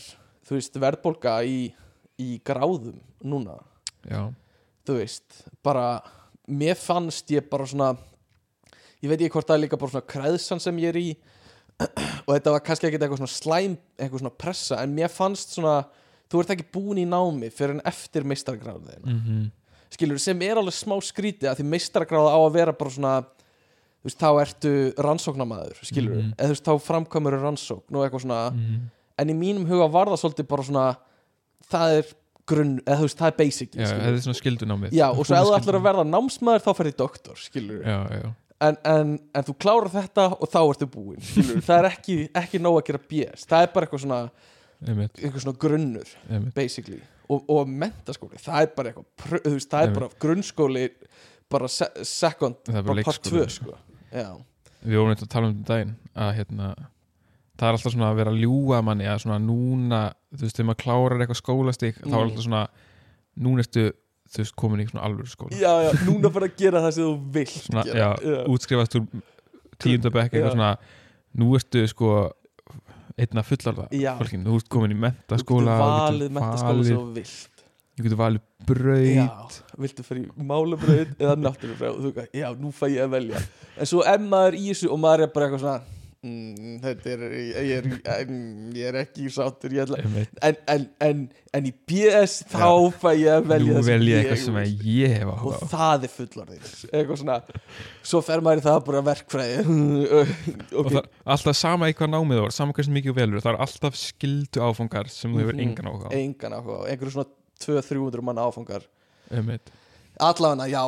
þú 0.46 0.54
veist, 0.58 0.78
verðbólga 0.84 1.34
í, 1.50 1.74
í 2.22 2.28
gráðum 2.46 3.00
núna. 3.24 3.56
Já, 4.06 4.20
þú 4.86 4.98
veist, 5.00 5.42
bara 5.64 6.02
mér 6.48 6.76
fannst 6.76 7.30
ég 7.32 7.48
bara 7.50 7.66
svona 7.66 7.92
ég 9.02 9.08
veit 9.10 9.20
ekki 9.20 9.32
hvort 9.36 9.48
það 9.48 9.56
er 9.58 9.62
líka 9.66 9.78
bara 9.80 9.90
svona 9.94 10.06
kreðsan 10.14 10.60
sem 10.60 10.78
ég 10.78 10.92
er 10.92 11.00
í 11.00 11.08
og 12.26 12.30
þetta 12.34 12.52
var 12.54 12.62
kannski 12.64 12.86
ekkert 12.88 13.02
eitthvað 13.02 13.22
svona 13.24 13.34
slæm 13.34 13.76
eitthvað 13.98 14.20
svona 14.22 14.38
pressa, 14.38 14.78
en 14.82 14.94
mér 14.94 15.10
fannst 15.12 15.56
svona 15.56 15.84
þú 16.30 16.40
ert 16.40 16.50
ekki 16.54 16.68
búin 16.72 17.00
í 17.02 17.06
námi 17.08 17.50
fyrir 17.52 17.76
en 17.78 17.84
eftir 17.90 18.24
meistargráðin, 18.28 19.04
mhm 19.04 19.44
skilur 19.94 20.18
sem 20.18 20.40
er 20.42 20.58
alveg 20.58 20.74
smá 20.74 20.96
skrítið 21.06 21.46
að 21.52 21.60
því 21.60 21.64
meistargráða 21.70 22.30
á 22.34 22.38
að 22.42 22.54
vera 22.56 22.72
bara 22.74 22.90
svona 22.90 23.10
þú 23.22 24.08
veist, 24.08 24.18
þá 24.18 24.30
ertu 24.42 24.72
rannsóknamaður 25.06 25.76
skilur, 25.86 26.16
Mhm. 26.18 26.32
eða 26.34 26.48
þú 26.48 26.54
veist, 26.56 26.64
þá 26.66 26.74
framkvæmur 26.88 27.36
rannsókn 27.38 27.94
og 27.94 28.02
eitthvað 28.02 28.24
svona, 28.24 28.40
Mhm. 28.50 28.80
en 29.18 29.28
í 29.30 29.34
mínum 29.38 29.68
huga 29.68 29.86
var 29.92 30.06
það 30.10 30.18
svolítið 30.24 30.48
bara 30.48 30.62
svona 30.66 30.96
það 31.70 31.98
er 31.98 32.04
grunn, 32.48 32.78
eða 32.84 33.00
þú 33.00 33.08
veist, 33.08 33.18
það 33.20 33.30
er 33.30 33.36
basic 33.38 33.76
Já, 33.76 33.84
þetta 33.90 34.08
er 34.12 34.22
svona 34.24 34.38
skildunámið. 34.40 34.96
Já, 34.96 35.04
og 35.10 35.20
svo 35.24 35.36
ef 35.36 35.46
þú 35.48 35.54
ætlar 35.58 35.78
að 35.78 35.86
verða 35.88 36.06
námsmaður 36.08 36.64
þá 36.64 36.70
ferði 36.80 36.94
doktor, 37.00 37.40
skilur 37.40 37.84
Já, 37.86 37.98
já, 38.20 38.30
en, 38.68 38.78
en, 38.90 39.14
en 39.34 39.46
þú 39.48 39.56
klárar 39.64 39.92
þetta 39.94 40.26
og 40.36 40.50
þá 40.52 40.60
ertu 40.62 40.88
búinn, 40.90 41.24
skilur 41.24 41.62
það 41.68 41.80
er 41.80 41.90
ekki, 41.90 42.16
ekki 42.42 42.62
nóg 42.62 42.80
að 42.80 42.86
gera 42.90 43.02
BS 43.10 43.48
það 43.50 43.66
er 43.66 43.74
bara 43.74 43.88
eitthvað 43.88 44.04
svona, 44.06 44.20
einmitt, 44.84 45.20
eitthvað 45.20 45.46
svona 45.46 45.62
grunnur 45.66 46.14
einmitt. 46.28 46.54
basically, 46.56 47.00
og, 47.28 47.44
og 47.56 47.70
mentaskóli 47.84 48.40
það 48.42 48.60
er 48.62 48.72
bara 48.78 48.92
eitthvað, 48.92 49.38
þú 49.46 49.54
veist, 49.56 49.70
það 49.74 49.86
er 49.88 49.94
bara 49.98 50.10
grunnskóli 50.26 50.88
bara 51.54 51.70
se 51.70 51.88
second, 52.08 52.60
Það 52.66 52.80
bara 52.80 52.88
bara 52.90 53.06
part 53.06 53.28
2 53.28 53.38
leikskóli, 53.38 53.54
sko. 53.58 53.78
Já, 54.14 54.28
við 54.84 54.98
vorum 55.00 55.14
eitthvað 55.14 55.28
að 55.28 55.34
tala 55.36 55.50
um 55.50 55.56
um 55.56 55.64
daginn 55.68 55.96
að 56.24 56.34
hérna 56.38 56.74
það 57.58 57.68
er 57.68 57.76
alltaf 57.76 57.92
svona 57.94 58.08
að 58.12 58.16
vera 58.20 58.30
að 58.34 58.40
ljúga 58.44 58.80
manni 58.84 59.04
að 59.06 59.20
svona 59.24 59.38
núna, 59.42 60.00
þú 60.34 60.42
veist, 60.46 60.56
þegar 60.58 60.68
maður 60.70 60.82
klárar 60.84 61.20
eitthvað 61.24 61.40
skólastík, 61.42 62.00
þá 62.02 62.06
er 62.06 62.14
Mm. 62.14 62.22
alltaf 62.24 62.44
svona 62.48 62.62
núna 63.44 63.64
ertu, 63.64 63.84
þú 64.34 64.38
veist, 64.42 64.54
komin 64.56 64.80
í 64.82 64.88
svona 64.90 65.04
alvöru 65.06 65.30
skóla 65.30 65.50
já, 65.58 65.72
já, 65.86 65.90
núna 66.08 66.30
bara 66.34 66.46
að 66.48 66.56
gera 66.58 66.80
það 66.82 66.92
sem 66.94 67.04
þú 67.04 67.32
vilt 67.32 67.54
svona, 67.68 67.84
gera. 67.84 68.16
já, 68.18 68.44
útskrifast 68.50 68.94
úr 68.98 69.06
tíundabekk, 69.78 70.32
Já. 70.32 70.38
eitthvað 70.38 70.52
svona 70.56 70.76
nú 71.38 71.54
ertu 71.58 71.86
sko 71.90 72.10
einna 73.18 73.42
fullarða 73.46 73.88
Já. 73.94 74.12
fólkin, 74.18 74.44
þú 74.46 74.56
ert 74.58 74.68
komin 74.68 74.90
í 74.90 74.94
þú 74.98 75.02
mentaskóla 75.06 75.74
getur 75.74 75.84
þú 75.84 76.06
valið 76.10 76.30
mentaskóla 76.34 76.84
sem 76.84 76.96
þú 76.98 77.12
vilt 77.14 77.50
þú 77.94 78.02
getur 78.08 78.18
valið 78.18 78.40
brauð 78.66 79.14
já, 79.14 79.26
viltu 79.78 80.02
fyrir 80.02 80.30
málabröð 80.34 81.12
eða 81.20 81.36
náttúrubröð 81.38 81.90
og 81.94 82.00
þú 82.02 82.12
veist, 82.16 82.32
já, 82.34 82.48
nú 82.58 82.72
fæ 82.74 82.86
ég 82.90 83.04
að 83.06 83.12
velja 83.14 83.42
en 83.78 83.86
svo 83.86 84.02
eitthvað 86.24 86.58
mm, 86.58 86.78
þetta 86.82 87.10
er 87.14 87.22
ég, 87.34 87.88
er, 88.08 88.30
ég 88.78 88.88
er 88.90 88.98
ekki 89.02 89.26
sáttur 89.32 89.74
ætla 89.84 89.98
en, 90.48 90.56
en, 90.72 90.86
en, 91.04 91.20
en 91.58 91.68
í 91.68 91.72
BS 91.88 92.38
þá 92.50 92.64
fæ 93.00 93.10
ég 93.20 93.30
að 93.34 93.48
velja 93.52 93.76
það 93.76 94.06
ég 94.08 94.18
eitthvað 94.22 94.40
sem 94.44 94.58
ég 94.88 95.14
hef 95.18 95.28
áhuga 95.28 95.36
á. 95.36 95.44
Og 95.44 95.70
það 95.74 96.06
er 96.08 96.12
fullorðins 96.14 96.74
eitthvað 96.90 97.20
svona 97.22 97.38
svo 98.02 98.22
fer 98.24 98.44
maður 98.44 98.62
í 98.62 98.66
það 98.68 98.80
bara 98.88 99.04
verkfræði. 99.10 99.64
Og 100.74 100.82
ok, 100.84 100.90
það 100.94 101.00
alltaf 101.36 101.58
sama 101.60 101.90
í 101.92 101.96
hvað 101.98 102.12
námið 102.16 102.42
var 102.46 102.54
sama 102.56 102.76
hversu 102.76 102.94
mikið 102.94 103.18
velur, 103.20 103.44
það 103.44 103.52
er 103.54 103.62
alltaf 103.66 103.98
skildu 104.00 104.64
áfangar 104.64 105.10
sem 105.12 105.32
þú 105.34 105.42
hefur 105.44 105.54
Mhm. 105.54 105.64
engan 105.68 105.90
áhuga 105.92 106.14
engan 106.18 106.56
áhuga 106.58 106.78
einhverju 106.90 107.14
svona 107.18 107.30
200-300 107.64 108.24
manna 108.26 108.48
áfangar. 108.48 108.82
Allavega, 110.20 110.66
já 110.68 110.82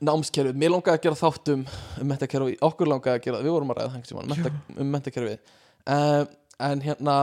námskerfið, 0.00 0.58
mér 0.62 0.72
langaði 0.74 0.98
að 0.98 1.04
gera 1.06 1.18
þáttum 1.20 1.64
um 1.66 2.08
mentakerfi, 2.10 2.56
okkur 2.68 2.90
langaði 2.90 3.16
að 3.18 3.24
gera 3.26 3.40
við 3.44 3.54
vorum 3.56 3.72
að 3.74 3.80
ræða 3.80 4.24
menta, 4.30 4.52
um 4.76 4.90
mentakerfið 4.94 5.38
uh, 5.90 6.24
en 6.70 6.84
hérna 6.84 7.16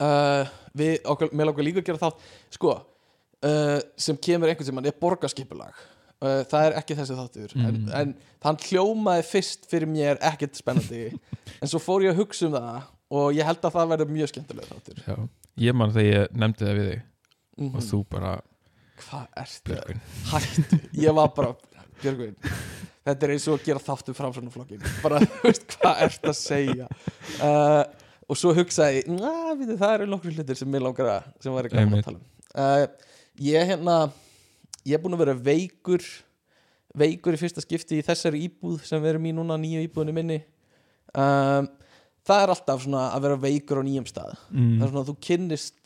uh, 0.00 0.54
við, 0.76 0.96
okkur, 1.04 1.32
mér 1.32 1.50
langaði 1.50 1.68
líka 1.70 1.82
að 1.82 1.90
gera 1.90 2.02
þátt 2.06 2.24
sko 2.56 2.72
uh, 2.76 3.78
sem 4.00 4.18
kemur 4.28 4.50
einhvern 4.52 4.68
sem 4.70 4.82
er 4.84 4.98
borgarskipulag. 5.00 5.84
Það 6.16 6.62
er 6.64 6.74
ekki 6.78 6.94
þessi 6.96 7.12
þáttur. 7.18 7.50
En, 7.60 7.74
Mm. 7.76 7.88
en 7.92 8.12
þann 8.40 8.56
hljómaði 8.64 9.24
fyrst 9.28 9.66
fyrir 9.68 9.90
mér 9.90 10.16
ekkert 10.24 10.56
spennandi. 10.56 11.10
En 11.60 11.68
svo 11.68 11.76
fór 11.80 12.06
ég 12.06 12.14
að 12.14 12.22
hugsa 12.22 12.46
um 12.48 12.54
það 12.56 12.86
og 13.12 13.36
ég 13.36 13.44
held 13.44 13.60
að 13.68 13.74
það 13.76 13.90
verður 13.92 14.08
mjög 14.14 14.30
skemmtilega 14.32 14.70
þáttur. 14.70 15.02
Já. 15.04 15.16
ég 15.66 15.76
man 15.76 15.92
þegar 15.92 16.08
ég 16.22 16.32
nefndi 16.40 16.64
það 16.64 16.78
við 16.80 16.88
þig. 16.90 17.02
Mm 17.60 17.76
og 17.76 17.84
þú 17.90 18.00
bara, 18.12 18.32
hvað 19.04 19.40
ertu? 19.42 19.72
Björgvin. 19.72 20.02
Hættu, 20.32 20.80
ég 21.02 21.16
var 21.16 21.32
bara 21.36 21.54
Björgvin, 22.02 22.34
þetta 23.06 23.26
er 23.26 23.32
eins 23.32 23.46
og 23.48 23.56
að 23.56 23.68
gera 23.70 23.82
þáttu 23.82 24.14
framsvörnuflokkin, 24.16 24.82
bara 25.04 25.22
þú 25.24 25.40
veist 25.46 25.76
hvað 25.76 26.02
ert 26.06 26.28
að 26.28 26.36
segja? 26.38 26.88
Uh, 27.38 27.82
og 28.26 28.40
svo 28.40 28.52
hugsaði 28.56 29.04
na, 29.08 29.32
við, 29.56 29.74
það 29.80 29.94
eru 29.94 30.10
nokkru 30.10 30.34
hlutir 30.34 30.58
sem 30.58 30.70
mér 30.70 30.84
langar 30.88 31.12
að 31.14 31.32
sem 31.44 31.56
var 31.56 31.68
ekki 31.68 31.80
að 31.80 31.96
tala 32.08 32.18
um. 32.18 32.28
Uh, 32.56 33.14
ég 33.46 33.72
hérna 33.72 33.96
ég 34.86 34.96
er 34.98 35.02
búin 35.02 35.16
að 35.16 35.24
vera 35.24 35.36
veikur 35.48 36.04
veikur 36.96 37.36
í 37.36 37.40
fyrsta 37.40 37.64
skipti 37.64 38.00
í 38.00 38.04
þessari 38.04 38.44
íbúð 38.46 38.84
sem 38.88 39.02
við 39.02 39.14
erum 39.14 39.28
í 39.28 39.34
núna, 39.36 39.58
nýju 39.60 39.82
íbúðinni 39.84 40.16
minni. 40.16 40.38
Um, 41.12 41.68
það 42.26 42.42
er 42.42 42.52
alltaf 42.54 42.84
svona 42.84 43.10
að 43.12 43.26
vera 43.26 43.42
veikur 43.42 43.80
á 43.80 43.86
nýjum 43.86 44.08
stað. 44.08 44.32
Það 44.48 44.56
er 44.56 44.64
mm. 44.64 44.86
svona 44.86 45.02
að 45.02 45.10
þú 45.10 45.16
kynnist 45.28 45.76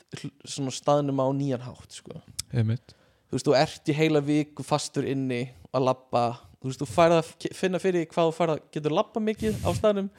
svona 0.54 0.74
staðnum 0.74 1.22
á 1.22 1.26
nýjan 1.34 1.66
hátt 1.66 1.98
sko. 1.98 2.22
Einmitt 2.50 2.94
þú 3.30 3.38
veist, 3.38 3.48
þú 3.48 3.56
ert 3.62 3.90
í 3.90 3.96
heila 3.96 4.22
viku 4.26 4.66
fastur 4.66 5.06
inni 5.08 5.44
að 5.70 5.86
labba. 5.86 6.24
Þú 6.60 6.70
veist, 6.70 6.82
þú 6.82 6.90
færð 6.90 7.18
að 7.20 7.32
finna 7.56 7.80
fyrir 7.80 8.08
hvað 8.10 8.30
þú 8.30 8.36
færð 8.36 8.56
að 8.56 8.64
getur 8.76 8.96
labba 8.98 9.22
mikið 9.24 9.62
á 9.64 9.70
staðnum. 9.78 10.10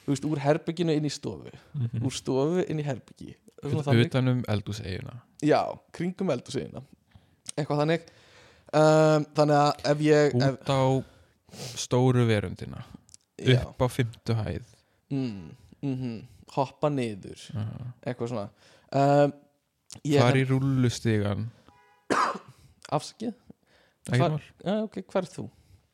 Þú 0.00 0.14
veist, 0.14 0.26
úr 0.26 0.42
herbygginu 0.42 0.96
inn 0.96 1.06
í 1.06 1.12
stofu. 1.12 1.52
Mm 1.76 2.06
úr 2.08 2.16
stofu 2.16 2.64
inn 2.66 2.80
í 2.80 2.86
herbyggi 2.86 3.36
Svona 3.60 3.84
þannig. 3.84 4.08
utan 4.08 4.32
um 4.32 4.38
eldúseiguna 4.48 5.18
já, 5.44 5.60
kringum 5.92 6.32
eldhúsina 6.32 6.80
eitthvað 7.56 7.82
þannig. 7.82 8.08
Um, 8.70 9.26
þannig 9.36 9.56
að 9.58 9.84
ef 9.90 10.02
ég 10.06 10.36
ef, 10.38 10.56
út 10.56 10.70
á 10.70 10.82
stóru 11.80 12.24
verundina 12.28 12.84
já, 13.40 13.58
upp 13.64 13.82
á 13.82 13.88
fymtu 13.90 14.36
hæð. 14.38 14.74
Mm, 15.10 15.50
mm 15.82 16.18
hoppa 16.50 16.90
niður. 16.90 17.42
Uh, 17.54 17.90
eitthvað 18.02 18.32
svona. 18.32 18.46
Um, 18.90 19.34
ég 20.06 20.22
far 20.22 20.38
í 20.38 20.46
rullustigan 20.48 21.48
afsakið? 22.96 23.34
Hvar- 24.10 24.36
mál, 24.36 24.40
já, 24.64 24.74
ok, 24.86 25.00
hver 25.12 25.22
er 25.26 25.30
þú? 25.34 25.44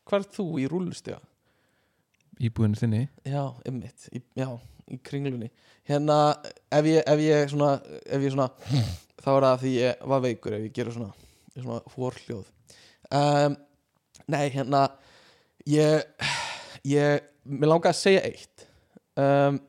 hver 0.06 0.23
er 0.23 0.28
þú 0.37 0.46
í 0.62 0.66
rúllustega? 0.70 1.20
íbúðinu 2.37 2.76
þinni. 2.76 2.99
Já, 3.25 3.42
einmitt, 3.64 4.08
í, 4.12 4.20
já, 4.37 4.46
í 4.92 4.99
kringlunni. 5.00 5.49
Hérna, 5.88 6.16
ef 6.73 6.85
ég, 6.85 7.00
ef 7.08 7.23
ég 7.25 7.49
svona 7.49 7.70
ef 8.04 8.20
ég 8.26 8.35
svona, 8.35 8.50
þá 9.23 9.30
er 9.32 9.46
það 9.46 9.62
því 9.62 9.73
ég 9.76 10.02
var 10.12 10.20
veikur 10.26 10.56
ef 10.58 10.66
ég 10.66 10.75
gera 10.76 10.92
svona 10.92 11.14
svona 11.56 11.78
hórhljóð 11.94 12.50
um, 13.16 13.56
Nei, 14.28 14.49
hérna 14.52 14.82
ég, 15.70 16.04
ég 16.85 17.25
mér 17.46 17.70
langar 17.70 17.94
að 17.94 18.00
segja 18.00 18.25
eitt. 18.26 18.66
Um, 19.16 19.61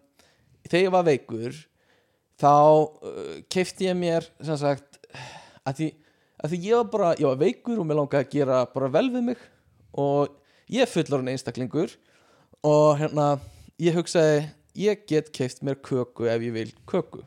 þegar 0.67 0.83
ég 0.83 0.93
var 0.97 1.05
veikur 1.07 1.59
þá 2.41 2.51
uh, 2.51 3.35
keifti 3.53 3.87
ég 3.87 3.95
mér 3.99 4.25
sem 4.41 4.57
sagt 4.59 4.97
að 5.63 5.77
því, 5.79 5.89
að 6.43 6.53
því 6.53 6.59
ég 6.67 6.81
var 6.81 6.89
bara, 6.93 7.13
ég 7.17 7.27
var 7.29 7.39
veikur 7.41 7.81
og 7.81 7.87
mér 7.87 8.01
langaði 8.01 8.25
að 8.25 8.33
gera 8.35 8.65
bara 8.73 8.91
vel 8.93 9.07
við 9.13 9.29
mig. 9.31 9.45
Og 9.97 10.33
ég 10.73 10.85
er 10.85 10.91
fullorinn 10.91 11.31
einstaklingur. 11.33 11.95
Og 12.67 12.97
hérna 12.99 13.37
ég 13.81 13.97
hugsaði, 13.97 14.47
ég 14.77 15.05
get 15.09 15.31
keift 15.33 15.63
mér 15.65 15.79
köku 15.81 16.27
ef 16.29 16.41
ég 16.41 16.53
vil 16.53 16.69
köku. 16.89 17.23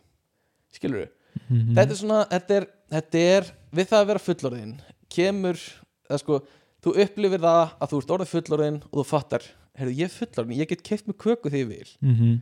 Skilur 0.75 1.09
mm 1.51 1.75
þetta 1.77 1.93
er 1.93 1.99
svona, 1.99 2.21
þetta 2.31 2.57
er, 2.57 2.67
þetta 2.95 3.19
er 3.19 3.53
við 3.71 3.91
það 3.91 4.01
að 4.01 4.09
vera 4.11 4.25
fullorðin 4.25 4.75
kemur, 5.11 5.61
það 6.09 6.23
sko 6.23 6.39
þú 6.81 6.95
upplifir 7.05 7.43
það 7.45 7.63
að 7.67 7.91
þú 7.91 8.01
ert 8.01 8.15
orðið 8.17 8.33
fullorðin 8.35 8.81
og 8.91 8.97
þú 9.01 9.05
fattar, 9.11 9.47
heyrðu 9.79 9.97
ég 9.99 10.09
er 10.09 10.15
fullorðin 10.15 10.61
ég 10.61 10.71
get 10.71 10.85
keift 10.87 11.09
mér 11.09 11.19
köku 11.21 11.51
þegar 11.51 11.61
ég 11.61 11.69
vil. 11.69 11.91
-hmm. 12.01 12.41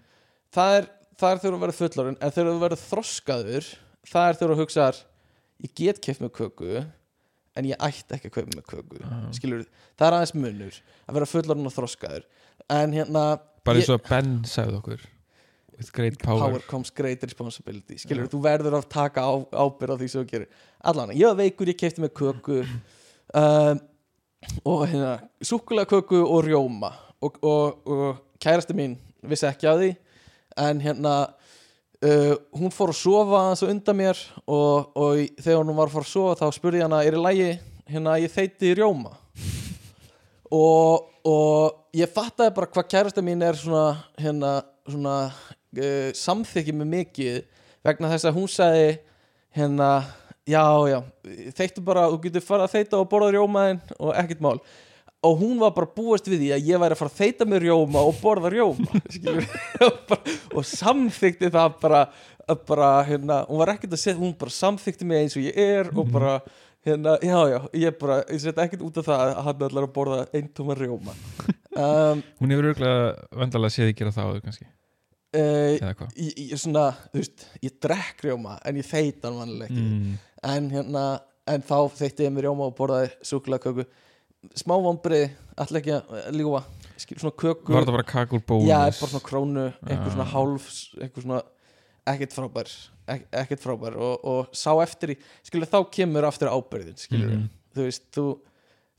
það 0.55 0.79
er, 0.79 0.89
það 1.19 1.31
er 1.31 1.39
þegar 1.39 1.55
þú 1.55 1.61
verður 1.65 1.81
fullorðin 1.81 2.19
en 2.21 2.31
þegar 2.31 2.53
þú 2.53 2.61
verður 2.65 2.85
þroskaður 2.91 3.71
það 4.09 4.29
er 4.29 4.35
þegar 4.39 4.55
þú 4.55 4.61
hugsar 4.63 4.97
ég 5.65 5.75
get 5.79 6.01
keift 6.05 6.23
mér 6.23 6.33
köku 6.35 6.73
en 7.59 7.67
ég 7.67 7.79
ætti 7.83 8.15
ekki 8.15 8.31
að 8.31 8.35
kaupa 8.39 8.55
mér 8.55 8.67
köku. 8.69 9.03
Já. 9.03 9.13
skilur, 9.37 9.63
það 9.99 10.09
er 10.09 10.17
aðeins 10.19 10.35
munur 10.39 10.81
að 11.09 11.19
vera 11.19 11.31
fullorðin 11.33 11.71
og 11.71 11.75
þroskaður. 11.75 12.27
En 12.79 12.95
hérna 12.95 13.23
bara 13.67 13.81
eins 13.81 13.91
og 13.91 13.99
að 13.99 14.11
Ben 14.11 14.35
sagði 14.49 14.79
okkur 14.79 15.07
with 15.79 15.93
great 15.95 16.19
power, 16.19 16.41
power. 16.41 16.63
comes 16.67 16.91
great 16.91 17.23
responsibility. 17.23 17.99
Skilur, 18.03 18.27
þú 18.31 18.41
verður 18.43 18.79
að 18.81 18.89
taka 18.91 19.23
á, 19.23 19.35
ábyrð 19.55 19.95
á 19.95 19.97
því 20.01 20.09
sem 20.11 20.25
þú 20.25 20.31
gerir. 20.33 20.65
Allan, 20.91 21.15
ég 21.15 21.31
var 21.31 21.39
veikur, 21.39 21.71
ég 21.71 21.79
kefti 21.79 22.03
með 22.03 22.15
köku 22.19 22.59
um, 22.63 23.83
og 24.67 24.83
hérna 24.91 25.13
súkulega 25.43 25.91
köku 25.93 26.23
og 26.25 26.43
rjóma. 26.47 26.93
Og, 27.19 27.39
og, 27.43 27.79
og 27.91 28.19
kærasti 28.43 28.75
mín 28.79 28.95
vissi 29.27 29.47
ekki 29.49 29.67
á 29.67 29.75
því 29.75 29.95
en 30.59 30.83
hérna 30.83 31.15
uh, 32.05 32.35
hún 32.59 32.73
fór 32.75 32.93
að 32.93 33.01
sofa 33.01 33.41
aðeins 33.43 33.63
á 33.65 33.71
undan 33.73 33.99
mér 33.99 34.21
og, 34.47 34.91
og 34.99 35.23
í- 35.25 35.33
þegar 35.41 35.63
hún 35.65 35.77
var 35.79 35.89
að 35.91 35.97
fara 35.97 36.07
að 36.09 36.13
sofa 36.13 36.39
þá 36.43 36.57
spurði 36.59 36.81
ég 36.83 36.87
hana, 36.89 37.03
er 37.07 37.17
í 37.19 37.23
lægi 37.25 37.49
hérna 37.89 38.15
að 38.17 38.25
ég 38.27 38.35
þeiti 38.35 38.75
rjóma. 38.79 39.15
Og, 40.49 41.09
og 41.29 41.97
ég 41.97 42.09
fattaði 42.13 42.55
bara 42.57 42.71
hvað 42.73 42.87
kærasta 42.95 43.25
mín 43.25 43.43
er 43.45 43.57
svona 43.61 43.99
hérna 44.21 44.53
svona 44.89 45.17
uh, 45.29 46.09
samþykki 46.17 46.73
með 46.79 46.89
mikið 46.95 47.43
vegna 47.85 48.09
þess 48.15 48.29
að 48.31 48.39
hún 48.39 48.49
sagði 48.49 48.89
hérna 49.59 49.91
já 50.49 50.63
já, 50.89 50.99
þeittu 51.59 51.83
bara 51.85 52.07
þú 52.09 52.21
getur 52.25 52.45
fara 52.45 52.65
að 52.65 52.79
þeita 52.79 53.01
og 53.03 53.11
borða 53.13 53.35
rjómaðin 53.37 53.83
og 54.01 54.15
ekkert 54.17 54.41
mál 54.45 54.57
og 55.29 55.43
hún 55.43 55.59
var 55.61 55.75
bara 55.77 55.91
búast 55.93 56.29
við 56.31 56.45
því 56.45 56.53
að 56.57 56.71
ég 56.71 56.81
væri 56.83 56.97
að 56.97 57.03
fara 57.03 57.13
að 57.13 57.21
þeita 57.23 57.49
með 57.49 57.67
rjóma 57.67 58.05
og 58.09 58.23
borða 58.23 58.53
rjóma 58.55 59.03
og, 60.57 60.63
samþykti 60.67 61.53
það 61.55 61.77
bara, 61.83 62.07
að 62.49 62.65
bara 62.71 62.89
hérna, 63.09 63.43
hún 63.51 63.63
var 63.63 63.75
ekkert 63.75 63.99
að 63.99 64.03
segja, 64.05 64.19
hún 64.21 64.35
bara 64.41 64.57
samþykti 64.57 65.09
mig 65.09 65.27
eins 65.27 65.37
og 65.39 65.45
ég 65.45 65.61
er 65.63 65.93
og 65.93 66.09
bara 66.15 66.39
hérna, 66.87 67.19
já 67.23 67.39
já, 67.53 67.59
ég 67.75 67.99
bara, 68.01 68.19
ég 68.31 68.43
set 68.43 68.59
ekkert 68.63 68.85
út 68.87 68.99
af 69.01 69.09
það 69.09 69.23
að 69.25 69.41
hann 69.47 69.65
ætlar 69.69 69.87
að 69.87 69.95
borða 69.95 70.27
eintóma 70.33 70.79
rjóma. 70.79 71.17
Um, 71.79 72.25
hún 72.41 72.51
hefur 72.51 72.73
örgulega 72.73 73.27
vendalega 73.39 73.71
séð 73.71 73.87
þig 73.87 73.99
gera 74.01 74.11
það 74.17 74.29
áður 74.29 74.41
kannski? 74.49 74.65
Uh, 75.37 76.09
ég, 76.17 76.33
ég 76.41 76.59
svona, 76.59 76.87
þú 77.13 77.21
veist, 77.21 77.45
ég 77.63 77.77
drekk 77.85 78.25
rjóma 78.25 78.57
en 78.67 78.81
ég 78.81 78.89
þeit 78.89 79.29
hann 79.29 79.37
vanlega 79.39 79.69
ekki. 79.69 79.85
Mm. 79.85 80.17
en 80.49 80.67
hérna, 80.73 81.05
en 81.55 81.67
þá 81.69 81.77
þeitti 82.01 82.27
ég 82.27 82.35
mér 82.35 82.49
rjóma 82.49 82.67
og 82.67 82.75
borðaði 82.81 83.13
súkulega 83.31 83.69
köku 83.69 83.87
smá 84.55 84.75
vombrið, 84.83 85.31
alltaf 85.59 85.79
ekki 85.81 85.95
að 85.99 86.37
ljúa 86.39 86.63
Skil- 86.99 87.19
svona 87.21 87.35
köku 87.39 87.73
var 87.75 87.85
það 87.87 87.95
bara 87.97 88.03
kakul 88.11 88.41
bónus? 88.43 88.69
Já, 88.69 88.79
bara 88.87 89.11
svona 89.13 89.25
krónu, 89.27 89.65
einhver 89.87 90.13
svona 90.15 90.27
Ah. 90.27 90.33
hálf 90.35 90.69
einhver 91.01 91.23
svona, 91.23 91.43
ekkert 92.07 92.33
frábær 92.35 92.71
ek, 93.09 93.27
ekkert 93.33 93.61
frábær. 93.63 93.97
Og, 93.97 94.25
og 94.25 94.53
sá 94.53 94.73
eftir 94.83 95.15
í, 95.15 95.17
skilur 95.47 95.67
þá 95.71 95.79
kemur 95.91 96.25
aftur 96.29 96.49
ábyrðin 96.53 96.97
skilur, 96.99 97.31
Mhm. 97.31 97.49
þú 97.75 97.83
veist, 97.87 98.03
þú 98.13 98.27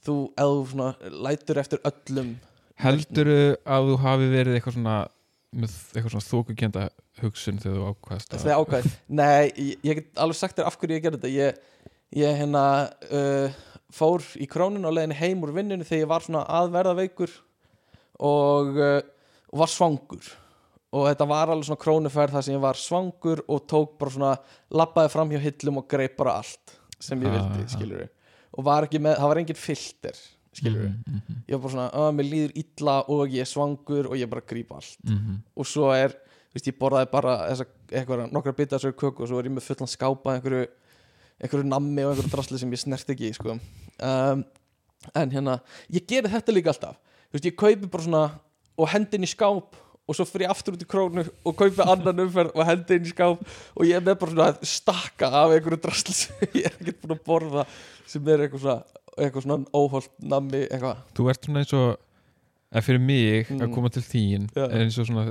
þú, 0.06 0.16
eða 0.36 0.52
þú 0.56 0.68
svona 0.72 0.96
lætur 1.12 1.58
eftir 1.60 1.80
öllum 1.84 2.36
Heldurðu 2.80 3.58
að 3.68 3.90
þú 3.90 3.96
hafi 4.00 4.28
verið 4.32 4.56
eitthvað 4.56 4.76
svona 4.78 5.08
með 5.56 5.72
eitthvað 5.94 6.14
svona 6.14 6.30
þókukenda 6.30 6.90
hugsun 7.22 7.58
þegar 7.60 7.76
þú 7.76 7.88
ákvæðast 7.92 8.30
Það 8.30 8.46
er 8.46 8.60
ákvæð 8.64 8.92
Nei, 9.10 9.52
ég, 9.58 9.76
ég 9.84 9.96
get 10.00 10.14
alveg 10.16 10.36
sagt 10.40 10.56
þér 10.56 10.68
af 10.70 10.78
hverju 10.80 10.96
ég 10.96 11.04
gerði 11.04 11.20
þetta. 11.20 11.34
Ég, 11.36 11.58
ég 12.16 12.38
hérna 12.40 12.64
uh, 13.12 13.50
fór 13.94 14.26
í 14.38 14.48
krónun 14.50 14.86
á 14.86 14.92
leiðinni 14.92 15.18
heim 15.20 15.46
úr 15.46 15.54
vinnunni 15.56 15.88
þegar 15.88 16.04
ég 16.04 16.12
var 16.12 16.26
svona 16.26 16.44
aðverða 16.60 16.96
veikur 17.00 17.34
og, 18.20 18.78
uh, 18.78 19.02
og 19.54 19.64
var 19.64 19.74
svangur. 19.74 20.32
Og 20.90 21.06
þetta 21.06 21.30
var 21.30 21.52
alveg 21.54 21.68
svona 21.68 21.84
krónuferð 21.84 22.36
þar 22.36 22.46
sem 22.46 22.56
ég 22.56 22.64
var 22.64 22.80
svangur 22.82 23.44
og 23.46 23.66
tók 23.70 23.98
bara 24.02 24.16
svona 24.16 24.34
labbaði 24.74 25.14
fram 25.14 25.34
hjá 25.34 25.42
hillum 25.44 25.84
og 25.84 25.90
greip 25.90 26.18
bara 26.18 26.40
allt 26.42 26.78
sem 27.00 27.22
ég 27.24 27.32
vildi, 27.32 27.64
ah. 27.64 27.70
skilur 27.72 28.08
og 28.58 28.66
var 28.66 28.88
ekki 28.88 29.00
með, 29.02 29.20
það 29.22 29.32
var 29.32 29.40
engin 29.44 29.60
filter 29.60 30.18
skilur 30.60 30.88
mm 30.90 31.04
-hmm, 31.06 31.38
ég 31.48 31.54
var 31.56 31.62
bara 31.62 31.72
svona, 31.72 31.90
að 31.94 32.16
mér 32.18 32.30
líður 32.32 32.56
illa 32.62 32.96
og 33.08 33.30
ég 33.30 33.42
er 33.42 33.46
svangur 33.46 34.10
og 34.10 34.18
ég 34.18 34.30
bara 34.30 34.42
gríp 34.42 34.72
allt. 34.72 34.98
Mm 35.04 35.38
og 35.56 35.66
svo 35.66 35.92
er, 35.94 36.10
þú 36.10 36.54
veist, 36.54 36.68
ég 36.68 36.80
borðaði 36.80 37.12
bara 37.12 37.38
þessa, 37.50 37.66
eitthvað, 37.92 38.32
nokkra 38.32 38.54
bita 38.54 38.76
þessari 38.76 38.98
köku 38.98 39.24
og 39.24 39.28
svo 39.28 39.40
er 39.40 39.46
ég 39.46 39.52
með 39.52 39.68
fullan 39.68 39.88
skápa 39.88 40.34
einhverju, 40.34 40.68
einhverju 41.40 41.66
nammi 41.68 42.04
og 42.06 42.14
einhverju 42.14 42.32
drasli 42.34 42.60
sem 42.62 42.72
ég 42.76 42.82
snert 42.84 43.10
ekki 43.16 43.34
sko 43.38 43.56
um, 43.58 44.44
en 45.16 45.32
hérna, 45.32 45.60
ég 45.96 46.06
geri 46.10 46.32
þetta 46.32 46.56
líka 46.56 46.74
alltaf 46.74 46.98
veist, 47.32 47.46
ég 47.48 47.56
kaupi 47.60 47.88
bara 47.88 48.04
svona 48.08 48.24
og 48.80 48.90
hendi 48.94 49.18
inn 49.20 49.28
í 49.28 49.32
skáp 49.32 49.78
og 50.10 50.16
svo 50.18 50.26
fyrir 50.26 50.48
ég 50.48 50.52
aftur 50.56 50.74
út 50.76 50.82
í 50.84 50.88
krónu 50.90 51.24
og 51.46 51.56
kaupi 51.60 51.84
annan 51.86 52.24
umferð 52.26 52.56
og 52.58 52.66
hendi 52.68 52.98
inn 52.98 53.06
í 53.08 53.12
skáp 53.14 53.42
og 53.76 53.86
ég 53.86 54.00
er 54.00 54.04
með 54.06 54.18
bara 54.24 54.34
svona 54.36 54.70
stakka 54.76 55.30
af 55.44 55.54
einhverju 55.56 55.80
drasli 55.84 56.16
sem 56.18 56.46
ég 56.60 56.66
er 56.70 56.76
ekkert 56.80 57.02
búin 57.04 57.16
að 57.16 57.24
borða 57.30 57.66
sem 58.10 58.28
er 58.34 58.46
eitthvað 58.48 58.64
svona, 58.66 58.78
eitthvað 59.20 59.46
svona 59.46 59.60
óholt 59.78 60.12
nammi, 60.34 60.64
eitthvað 60.68 61.04
Þú 61.20 61.28
ert 61.34 61.46
svona 61.48 61.64
eins 61.64 61.76
og 61.78 61.90
að 62.70 62.86
fyrir 62.86 63.02
mig 63.02 63.48
að 63.50 63.64
Mm. 63.66 63.74
koma 63.74 63.90
til 63.90 64.04
þín 64.06 64.44
Já. 64.54 64.66
er 64.68 64.82
eins 64.84 64.98
og 65.02 65.08
svona 65.10 65.24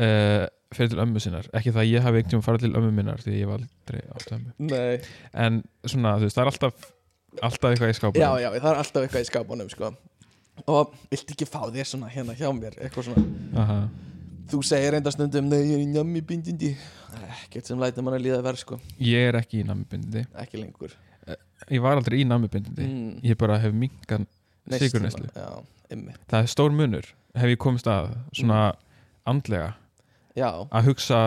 uh, 0.00 0.46
fyrir 0.76 0.92
til 0.92 1.02
ömmu 1.02 1.22
sinnar. 1.22 1.48
Ekki 1.56 1.72
það 1.74 1.82
að 1.82 1.90
ég 1.90 2.04
hafi 2.04 2.24
tíma 2.28 2.44
farið 2.44 2.66
til 2.66 2.72
ömmu 2.80 2.90
minnar 2.94 3.22
því 3.22 3.36
ég 3.38 3.50
var 3.50 3.62
aldrei 3.62 4.02
átt 4.14 4.34
ömmu. 4.36 4.54
Nei, 4.70 4.98
en 5.44 5.60
svona 5.86 6.16
þú 6.18 6.28
veist 6.28 6.38
það 6.38 6.44
er 6.44 6.52
alltaf 6.52 6.88
alltaf 7.42 7.70
eitthvað 7.72 7.92
í 7.92 7.98
skápunum 7.98 8.22
já, 8.22 8.30
já, 8.44 8.48
það 8.60 8.70
er 8.70 8.80
alltaf 8.82 9.06
eitthvað 9.06 9.24
í 9.24 9.28
skápunum 9.30 9.70
sko. 9.72 9.92
og 10.70 10.92
viltu 11.10 11.34
ekki 11.34 11.48
fá 11.50 11.62
þér 11.74 11.88
svona 11.90 12.10
hérna 12.12 12.36
hjá 12.38 12.46
mér 12.54 12.76
eitthvað 12.78 13.08
svona, 13.08 13.24
Aha. 13.58 13.78
þú 14.52 14.60
segir 14.68 14.94
reynda 14.94 15.10
stundum 15.14 15.48
nei, 15.50 15.62
ég 15.64 15.74
er 15.74 15.82
í 15.82 15.88
njammi 15.90 16.22
bindindi. 16.22 16.74
Ekkert 17.40 17.70
sem 17.70 17.80
lætur 17.80 18.06
mann 18.06 18.18
að 18.18 18.26
líða 18.28 18.40
verð 18.44 18.62
sko, 18.62 18.78
ég 19.02 19.30
er 19.30 19.40
ekki 19.40 19.62
í 19.62 19.66
nammibindindi 19.66 20.26
ekki 20.44 20.62
lengur. 20.62 20.94
Ég 21.72 21.80
var 21.82 21.96
aldrei 21.98 22.20
í 22.20 22.26
nammibindindi 22.28 22.86
mm. 22.86 23.12
ég 23.24 23.38
bara 23.40 23.58
hef 23.62 23.74
mingan 23.74 24.26
ymmi 25.92 26.14
það 26.30 26.40
er 26.40 26.50
stór 26.50 26.74
munur 26.74 27.08
hef 27.38 27.52
ég 27.52 27.60
komist 27.60 27.88
að 27.90 28.12
svona 28.36 28.74
andlega 29.28 29.72
já, 30.36 30.48
að 30.70 30.88
hugsa 30.90 31.20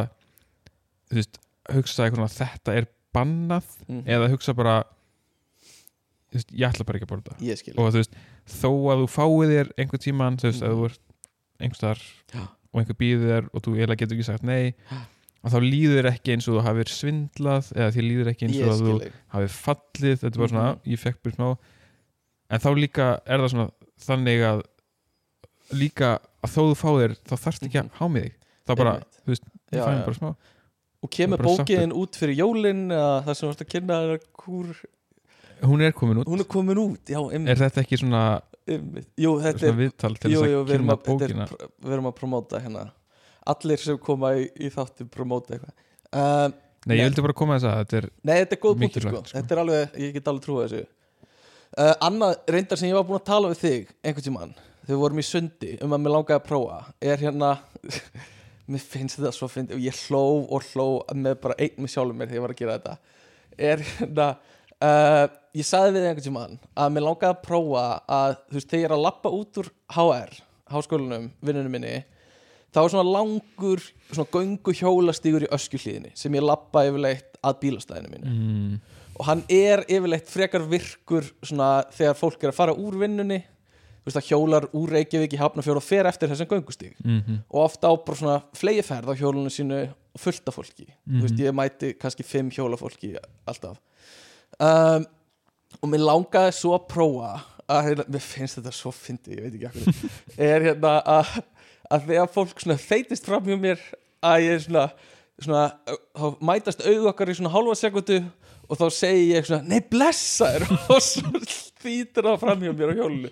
veist, 1.14 1.40
hugsa 1.72 2.06
eitthvað 2.08 2.34
þetta 2.36 2.76
er 2.82 2.88
bannað 3.16 3.66
mm. 3.88 4.04
eða 4.06 4.30
hugsa 4.34 4.54
bara 4.58 4.78
veist, 6.34 6.52
ég 6.52 6.68
ætla 6.70 6.86
bara 6.88 7.00
ekki 7.00 7.08
að 7.08 7.14
borða 7.16 7.36
og 7.78 7.92
þú 7.94 8.02
veist, 8.02 8.16
þó 8.48 8.70
að 8.94 9.04
þú 9.04 9.10
fáið 9.16 9.54
þér 9.56 9.70
einhvern 9.84 10.04
tíman, 10.08 10.40
þú 10.42 10.50
veist, 10.52 10.62
Mhm. 10.64 10.72
að 10.72 10.78
þú 10.78 10.90
ert 10.90 11.04
einhverstaðar 11.58 12.02
Já. 12.36 12.42
og 12.74 12.82
einhver 12.82 12.98
býður 13.00 13.30
þér 13.32 13.48
og 13.54 13.62
þú 13.66 13.76
eiginlega 13.78 14.02
getur 14.04 14.18
ekki 14.18 14.28
sagt 14.28 14.44
nei 14.44 14.74
Já. 14.92 14.98
og 15.44 15.52
þá 15.54 15.58
líður 15.64 15.98
þér 16.02 16.10
ekki 16.12 16.34
eins 16.36 16.48
og 16.48 16.58
þú 16.58 16.64
hafir 16.68 16.92
svindlað 16.92 17.72
eða 17.74 17.92
því 17.96 18.06
líður 18.10 18.32
ekki 18.34 18.48
eins 18.48 18.60
og 18.62 18.70
að 18.74 18.84
þú 18.84 19.12
hafið 19.34 19.56
fallið, 19.58 20.18
þetta 20.22 20.34
er 20.36 20.42
bara 20.44 20.52
svona, 20.54 20.68
Mhm. 20.76 20.92
ég 20.94 21.00
fekk 21.00 21.22
byrð 21.24 21.36
smá 21.40 21.58
en 22.50 22.60
þá 22.60 22.70
líka 22.78 23.08
er 23.26 23.38
það 23.40 23.52
svona 23.56 23.72
þannig 24.08 24.42
að 24.52 24.62
líka 25.74 26.20
að 26.44 26.52
þó 26.54 26.62
þú 26.68 26.76
fáið 26.80 27.00
þér 27.02 27.16
þá 27.28 27.36
þarfst 27.44 27.64
ekki 27.68 27.80
að 27.82 27.90
hámið 28.00 28.24
þig 28.28 28.36
þá 28.68 28.74
bara, 28.82 28.94
þú 29.24 29.34
veist, 29.34 29.48
ég 29.74 29.82
fæði 29.82 30.04
bara 30.10 30.20
smá. 30.20 30.30
Og 31.06 31.12
kemur 31.14 31.44
bókiðin 31.46 31.96
út 31.96 32.18
fyrir 32.18 32.40
jólin 32.42 32.86
eða 32.92 33.10
það 33.28 33.40
sem 33.40 33.48
þú 33.48 33.54
ert 33.54 33.64
að 33.64 33.72
kynna 33.74 33.98
kúr? 34.44 34.70
Hún 35.68 35.82
er 35.86 35.94
komin 35.98 36.22
út, 36.22 36.30
hún 36.30 36.44
er 36.44 36.48
komin 36.50 36.80
út, 36.82 37.10
já, 37.10 37.18
er 37.34 37.58
þetta 37.64 37.82
ekki 37.82 37.98
svona, 38.02 38.22
jú, 38.68 39.32
þetta 39.42 39.56
er 39.56 39.64
svona 39.64 39.80
viðtal 39.80 40.14
til 40.18 40.32
jú, 40.34 40.44
jú, 40.46 40.62
að 40.62 40.72
kynna 40.74 40.98
bókina? 41.02 41.48
er, 41.48 41.70
við 41.86 41.98
erum 41.98 42.10
að 42.12 42.16
promóta 42.20 42.62
hérna. 42.62 42.84
Allir 43.48 43.82
sem 43.82 43.98
koma 44.04 44.34
í, 44.38 44.46
í 44.60 44.70
þáttu 44.74 45.08
promóta 45.10 45.56
eitthvað. 45.56 45.74
Um, 46.12 46.54
nei, 46.84 46.92
Nei. 46.92 46.98
ég 47.00 47.10
vildi 47.10 47.24
bara 47.26 47.38
koma 47.38 47.58
þess 47.58 47.70
að 47.70 47.80
þetta 47.82 47.98
er 48.00 48.10
Nei, 48.22 48.36
þetta 48.42 48.58
er 48.58 48.62
góð 48.66 48.78
punktur 48.84 49.06
sko. 49.08 49.22
Sko. 49.24 49.34
Þetta 49.38 49.56
er 49.56 49.62
alveg, 49.64 49.98
ég 50.04 50.14
get 50.18 50.30
alveg 50.32 50.46
trúið 50.46 50.64
þessu. 50.66 50.86
Uh, 51.78 51.94
Annað 52.08 52.38
reyndar 52.54 52.80
sem 52.80 52.90
ég 52.92 52.98
var 52.98 53.06
búin 53.08 53.20
að 53.20 53.28
tala 53.28 53.52
við 53.52 53.64
þig 53.64 53.90
einhvern 54.02 54.28
tímann, 54.28 54.54
þegar 54.84 54.94
við 54.94 55.02
vorum 55.04 55.20
í 55.22 55.26
sundi 55.28 55.74
um 55.84 55.96
að 55.96 56.04
mér 56.04 56.16
langaði 56.16 56.38
að 56.38 56.46
prófa 56.48 56.78
er 57.12 57.24
hérna 57.26 57.50
mér 58.68 58.84
finnst 58.84 59.20
þetta 59.20 59.34
svo 59.36 59.50
fyndi 59.52 59.76
og 59.78 59.84
ég 59.84 59.98
hló 60.08 60.24
og 60.44 60.70
hló 60.74 60.88
með 61.16 61.40
bara 61.44 61.58
einn 61.64 61.80
með 61.82 61.94
sjálfum 61.94 62.20
mér 62.20 62.32
þegar 62.32 62.40
ég 62.40 62.46
var 62.46 62.56
að 62.56 62.62
gera 62.62 62.78
þetta. 62.78 62.98
Er 63.58 63.84
hérna 63.94 64.28
uh, 64.84 65.24
ég 65.58 65.68
sagði 65.68 65.96
við 65.96 66.10
einhvern 66.10 66.28
tímann 66.28 66.60
að 66.76 66.94
mér 66.96 67.08
langaði 67.08 67.32
að 67.32 67.42
prófa 67.48 67.88
að 68.20 68.36
þú 68.44 68.60
veist, 68.60 68.70
þegar 68.70 68.84
ég 68.84 68.90
er 68.90 68.96
að 68.98 69.06
lappa 69.08 69.34
út 69.34 69.62
úr 69.62 69.72
HR 69.96 70.38
háskólanum, 70.68 71.32
vinnunum 71.42 71.74
minni 71.78 71.96
þá 72.76 72.82
er 72.84 72.94
svona 72.94 73.16
langur 73.16 73.84
svona 74.12 74.30
göngu 74.34 74.76
hjólastígur 74.76 75.48
í 75.48 75.52
öskjuhlíðinni 75.56 76.14
sem 76.18 76.36
ég 76.38 76.46
lappa 76.46 76.84
yfirleitt 76.88 77.40
að 77.46 77.60
bílastæðinu 77.64 78.12
mínu. 78.12 78.34
Mm, 78.34 79.06
og 79.18 79.30
hann 79.30 79.44
er 79.54 79.86
yfirleitt 79.88 80.30
frekar 80.30 80.66
virkur 80.68 81.30
svona 81.42 81.88
þegar 81.96 82.20
fólk 82.20 82.44
er 82.44 82.52
að 82.52 82.60
fara 82.60 82.76
úr 82.78 83.00
vinnunni 83.02 83.40
veist 84.08 84.30
hjólar 84.30 84.68
úr 84.74 84.90
Reykjavík 84.96 85.34
í 85.36 85.40
Hafnarfjörð 85.42 85.82
og 85.82 85.86
fer 85.86 86.08
eftir 86.10 86.30
þessum 86.32 86.50
göngustíg. 86.54 86.94
Mm 87.04 87.42
og 87.52 87.60
ofta 87.66 87.92
á 87.92 87.94
bara 88.00 88.18
svona 88.18 88.38
flegiferð 88.56 89.12
á 89.12 89.20
hjólunum 89.20 89.52
sínu 89.54 89.82
fullt 90.18 90.48
af 90.50 90.56
fólki. 90.58 90.88
Þú 91.08 91.22
veist 91.22 91.36
Mhm. 91.38 91.46
ég 91.46 91.54
mæti 91.54 91.94
kannski 92.00 92.24
fimm 92.24 92.50
hjólafólki 92.50 93.16
alltaf. 93.48 93.78
Um, 94.60 95.06
og 95.84 95.90
mér 95.92 96.00
langaði 96.08 96.54
svo 96.56 96.74
að 96.78 96.88
prófa 96.90 97.42
að 97.70 97.84
hérna, 97.90 98.06
mér 98.10 98.22
finnst 98.24 98.58
þetta 98.58 98.72
svo 98.74 98.92
fyndi, 98.96 99.36
ég 99.36 99.44
veit 99.44 99.54
ekki 99.54 99.68
akkur 99.68 100.12
er 100.48 100.62
hérna 100.70 100.94
að, 101.04 101.42
að 101.92 102.06
þegar 102.08 102.30
fólk 102.32 102.60
svona 102.64 102.78
þeitist 102.80 103.26
fram 103.28 103.44
hjá 103.44 103.58
mér 103.60 103.82
að 104.24 104.42
ég 104.46 104.56
er 104.56 104.64
svona, 104.64 104.86
svona 105.44 105.66
mætast 106.42 106.82
augu 106.88 107.10
okkar 107.12 107.30
í 107.30 107.36
svona 107.36 107.52
hálfa 107.54 107.76
sekundu 107.76 108.22
og 108.68 108.80
þá 108.80 108.86
segi 108.94 109.30
ég 109.34 109.48
svona 109.48 109.64
nei 109.68 109.80
blessa 109.92 110.50
þér. 110.58 110.66
Og 110.94 111.02
svo 111.04 111.42
þýtur 111.84 112.26
það 112.28 112.40
fram 112.42 112.64
hjá 112.66 112.74
mér 112.76 112.92
á 112.92 112.98
hjólunu 113.00 113.30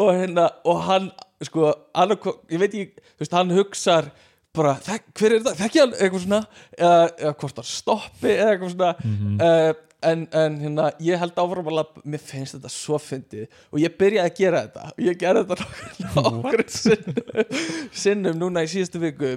og 0.00 0.08
hérna 0.16 0.46
og 0.64 0.78
hann 0.86 1.08
sko, 1.44 1.68
annarko, 1.98 2.32
ég 2.50 2.60
veit 2.62 2.72
ekki 2.74 3.02
þú 3.02 3.22
veist, 3.24 3.34
hann 3.36 3.50
hugsar 3.52 4.08
bara, 4.56 4.72
"Þek- 4.84 5.10
hver 5.18 5.32
er 5.34 5.40
þetta, 5.42 5.54
þekki 5.60 5.80
hann? 5.82 5.92
Eitthvað 5.98 6.22
svona 6.24 6.40
eða, 6.78 7.06
eða 7.18 7.32
hvort 7.40 7.56
það 7.60 7.68
stoppi 7.72 8.30
eða 8.32 8.50
eitthvað 8.54 8.72
svona. 8.74 8.90
Mhm. 9.04 9.40
uh, 9.40 9.72
en, 10.02 10.24
en 10.34 10.56
hérna, 10.60 10.88
ég 11.00 11.20
held 11.20 11.36
áfram 11.38 11.68
að 11.70 11.76
labba, 11.78 12.02
mér 12.04 12.18
finnst 12.26 12.56
þetta 12.56 12.72
svo 12.74 12.98
fyndið. 12.98 13.46
Og 13.70 13.78
ég 13.84 13.94
byrjaði 14.00 14.30
að 14.32 14.36
gera 14.40 14.62
þetta. 14.66 14.88
Og 14.96 15.04
ég 15.06 15.18
gerði 15.20 15.44
þetta 15.52 16.16
nokkur 16.16 16.64
sinnum, 16.74 17.54
sinnum 18.02 18.40
núna 18.40 18.64
í 18.66 18.70
síðustu 18.72 18.98
viku. 19.02 19.36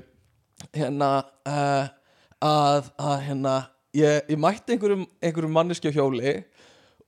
Hérna 0.73 1.12
uh, 1.45 1.86
að, 2.41 2.89
að 2.97 3.17
hérna 3.27 3.55
ég, 3.95 4.29
ég 4.31 4.39
mætti 4.41 4.75
einhverjum, 4.75 5.05
einhverjum 5.23 5.55
manneski 5.55 5.91
á 5.91 5.95
hjóli 5.95 6.34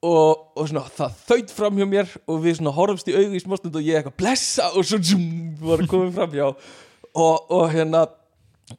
og, 0.04 0.54
og 0.58 0.68
svona, 0.70 0.86
það 0.94 1.18
þaut 1.30 1.54
fram 1.58 1.80
hjá 1.80 1.88
mér 1.90 2.14
og 2.26 2.44
við 2.44 2.60
svona 2.60 2.76
horfumst 2.76 3.10
í 3.12 3.16
augu 3.18 3.38
í 3.38 3.42
smástund 3.44 3.80
og 3.80 3.88
ég 3.88 4.00
eitthvað 4.00 4.18
blessa! 4.22 4.70
og 4.74 4.88
svo 4.88 5.02
zoom, 5.02 5.26
var 5.64 5.84
komið 5.90 6.14
fram 6.20 6.38
hjá. 6.38 6.48
Og, 7.18 7.52
og 7.58 7.66
hérna 7.74 8.06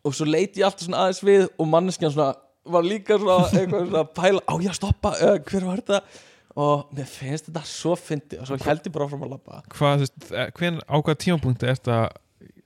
og 0.05 0.15
svo 0.15 0.29
leiti 0.29 0.63
ég 0.63 0.69
alltaf 0.69 0.87
svona 0.87 1.05
aðeins 1.05 1.25
við 1.25 1.47
og 1.49 1.69
manneskjan 1.73 2.15
svona 2.15 2.33
var 2.69 2.85
líka 2.85 3.19
svona 3.19 3.51
eitthvað 3.51 3.87
svona 3.89 4.07
pæla 4.21 4.43
á 4.45 4.55
ég 4.61 4.73
að 4.73 4.81
stoppa, 4.81 5.15
eða 5.19 5.45
hver 5.49 5.69
var 5.69 5.83
þetta? 5.83 6.25
Og 6.59 6.89
mér 6.97 7.07
finnst 7.07 7.47
þetta 7.49 7.63
svo 7.71 7.95
fyndi 7.99 8.39
og 8.41 8.49
svo 8.49 8.59
held 8.65 8.87
ég 8.87 8.95
bara 8.95 9.07
áfram 9.07 9.29
að 9.29 9.37
labba. 9.37 9.61
Hvað, 9.75 10.09
eh, 10.33 10.51
hven 10.59 10.83
á 10.85 10.97
hvaða 10.97 11.21
tímapunkti 11.23 11.69
er 11.69 11.79
þetta 11.79 12.01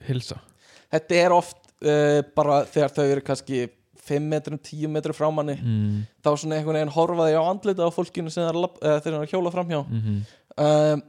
hilsa 0.09 0.41
þetta 0.93 1.19
er 1.19 1.35
oft 1.35 1.61
uh, 1.85 2.21
bara 2.37 2.63
þegar 2.69 2.95
þau 2.97 3.05
eru 3.07 3.25
kannski 3.27 3.65
5 4.09 4.29
metrum, 4.29 4.59
10 4.59 4.91
metrum 4.91 5.15
frá 5.15 5.29
manni 5.31 5.55
mm, 5.61 5.99
þá 6.25 6.31
svona 6.35 6.59
einhvern 6.59 6.79
veginn 6.81 6.95
horfaði 6.95 7.37
á 7.39 7.43
andlita 7.43 7.87
á 7.87 7.91
fólkinu 7.95 8.33
sem 8.35 8.43
það 8.43 8.79
er 8.91 9.19
að 9.21 9.29
hjóla 9.31 9.53
framhjá. 9.55 9.83
Mm 9.89 10.23
um, 10.57 11.03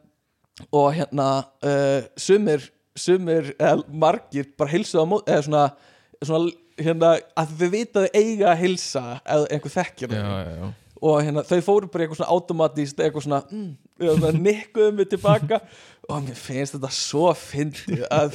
og 0.71 0.93
hérna 0.93 1.27
uh, 1.65 2.03
sumir, 2.17 2.67
sumir 2.95 3.53
eða 3.57 3.83
margir 3.89 4.51
bara 4.57 4.69
mót 5.09 5.29
eða 5.29 5.45
svona, 5.47 5.63
svona 6.21 6.51
hérna, 6.77 7.15
að 7.37 7.55
þau 7.59 7.69
vita 7.73 8.03
að 8.03 8.07
þau 8.07 8.21
eiga 8.21 8.51
að 8.51 8.61
heilsa 8.61 9.03
eða 9.23 9.49
einhver 9.49 9.75
þekkir 9.77 10.13
og 11.03 11.17
hérna, 11.19 11.43
þau 11.47 11.59
fóru 11.65 11.89
bara 11.91 12.05
eitthvað 12.05 12.21
svona 12.21 12.35
automatíst 12.35 13.01
eitthvað 13.03 13.25
svona, 13.25 13.41
mm, 13.51 13.71
svona 13.99 14.31
nikkuðu 14.37 14.93
mig 14.97 15.09
tilbaka. 15.11 15.59
Og 16.11 16.19
mér 16.19 16.35
finnst 16.35 16.75
þetta 16.75 16.89
svo 16.91 17.29
fyndið 17.39 18.01
að 18.11 18.33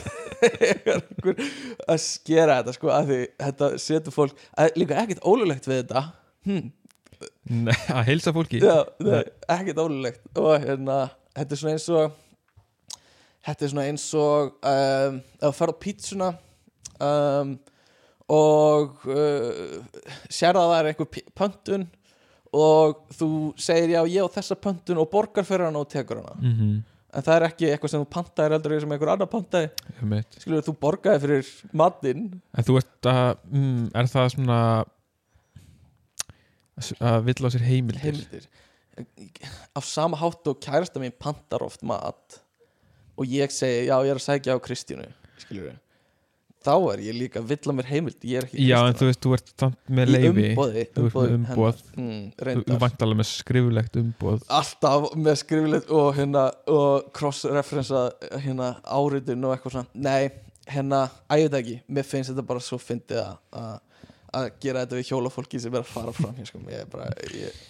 að 1.84 1.98
skera 2.00 2.62
þetta 2.62 2.72
sko, 2.78 2.88
að 2.94 3.10
því 3.10 3.18
þetta 3.44 3.68
setur 3.84 4.14
fólk 4.14 4.38
að, 4.56 4.70
líka 4.80 4.96
ekkert 5.02 5.20
ólulegt 5.28 5.68
við 5.68 5.82
þetta. 5.82 6.04
Hm, 6.48 6.70
Nei, 7.50 7.74
að 7.90 8.04
heilsa 8.06 8.32
fólki. 8.32 8.60
Já, 8.62 8.84
nei, 9.02 9.24
ekkert 9.50 9.80
ólulegt 9.82 10.38
og 10.38 10.52
hérna, 10.62 10.98
þetta 11.36 11.54
er 11.56 11.60
svona 11.60 11.74
eins 11.74 11.88
og 11.90 12.16
þetta 13.48 13.64
er 13.64 13.72
svona 13.72 13.86
eins 13.88 14.04
og 14.18 14.52
um, 14.70 15.18
þú 15.40 15.52
ferð 15.56 15.74
á 15.74 15.82
pítsuna 15.84 16.28
um, 17.08 17.54
og 18.38 19.06
uh, 19.08 19.78
sér 20.30 20.58
að 20.58 20.72
það 20.72 20.78
er 20.78 20.90
einhver 20.92 21.32
pöntun 21.38 21.88
og 22.52 23.02
þú 23.18 23.30
segir 23.60 23.94
já 23.96 24.00
ég 24.08 24.24
á 24.24 24.34
þessa 24.38 24.56
pöntun 24.58 25.00
og 25.02 25.10
borgar 25.12 25.46
fyrir 25.46 25.68
hana 25.68 25.82
og 25.82 25.88
tekur 25.88 26.22
hana. 26.22 26.36
Mm 26.40 26.54
-hmm. 26.54 26.82
en 27.14 27.22
það 27.22 27.36
er 27.36 27.46
ekki 27.48 27.70
eitthvað 27.70 27.90
sem 27.90 28.04
þú 28.04 28.08
pantaðir 28.10 28.52
heldur 28.52 28.80
sem 28.80 28.92
einhver 28.92 29.12
annar 29.12 29.26
pantaði. 29.26 29.70
Skilur 30.38 30.62
þú 30.62 30.76
borgaði 30.80 31.20
fyrir 31.20 31.46
matinn. 31.72 32.40
En 32.54 32.64
þú 32.64 32.76
ert 32.76 33.02
að, 33.02 33.36
mm, 33.50 33.90
er 33.94 34.04
það 34.04 34.28
svona 34.34 34.84
að 37.00 37.24
vill 37.24 37.46
á 37.46 37.48
sér 37.50 37.64
heimildir? 37.66 38.02
Heimildir. 38.02 38.48
Á 39.74 39.80
sama 39.82 40.16
hátt 40.16 40.46
og 40.46 40.60
kærasta 40.60 41.00
mín 41.00 41.12
pantar 41.18 41.62
oft 41.62 41.82
mat 41.82 42.40
og 43.18 43.26
ég 43.26 43.50
segi 43.50 43.86
já 43.88 43.96
ég 43.98 44.10
er 44.10 44.18
að 44.18 44.26
sækja 44.26 44.54
á 44.54 44.58
Kristínu 44.62 45.06
skilur 45.38 45.74
þá 46.64 46.72
er 46.92 47.02
ég 47.06 47.16
líka 47.16 47.40
að 47.42 47.48
villa 47.52 47.74
mér 47.78 47.88
heimild 47.92 48.24
ég 48.26 48.40
er 48.40 48.46
ekki 48.48 48.66
Já, 48.66 48.78
en 48.88 48.96
þú 48.98 49.08
veist, 49.08 49.20
þú 49.24 49.32
ert 49.36 49.52
samt 49.62 49.78
með 49.98 50.12
í 50.16 50.20
Þú 50.58 51.04
ert 51.06 51.16
með 51.18 51.34
umboð. 51.36 51.82
mm, 51.94 52.22
Þú, 52.42 52.78
vant 52.82 53.04
alveg 53.06 53.20
með 53.20 53.28
skrifulegt 53.30 53.98
umboð. 54.02 54.44
Alltaf 54.58 55.08
með 55.16 55.40
skrifilegt 55.42 55.90
og 55.94 56.08
hérna 56.18 56.44
og 56.74 57.10
cross-referensa 57.16 58.04
hérna 58.44 58.72
áriðin 58.84 59.46
og 59.48 59.54
eitthvað 59.56 59.76
svona. 59.78 59.88
Nei, 59.94 60.30
hérna, 60.68 61.02
ægðu 61.30 61.60
ekki. 61.62 61.76
Mér 61.88 62.08
finnst 62.08 62.34
þetta 62.34 62.46
bara 62.50 62.60
svo 62.64 62.78
fyndið 62.82 63.22
að- 63.24 63.80
gera 64.60 64.84
þetta 64.84 64.98
við 64.98 65.08
hjólafólki 65.12 65.60
sem 65.60 65.74
er 65.74 65.80
að 65.84 65.92
fara 65.94 66.12
fram 66.12 66.34
hér 66.36 66.46
sko, 66.50 66.58
ég 66.68 66.82
er 66.82 66.90
bara 66.92 67.06
ég, 67.32 67.62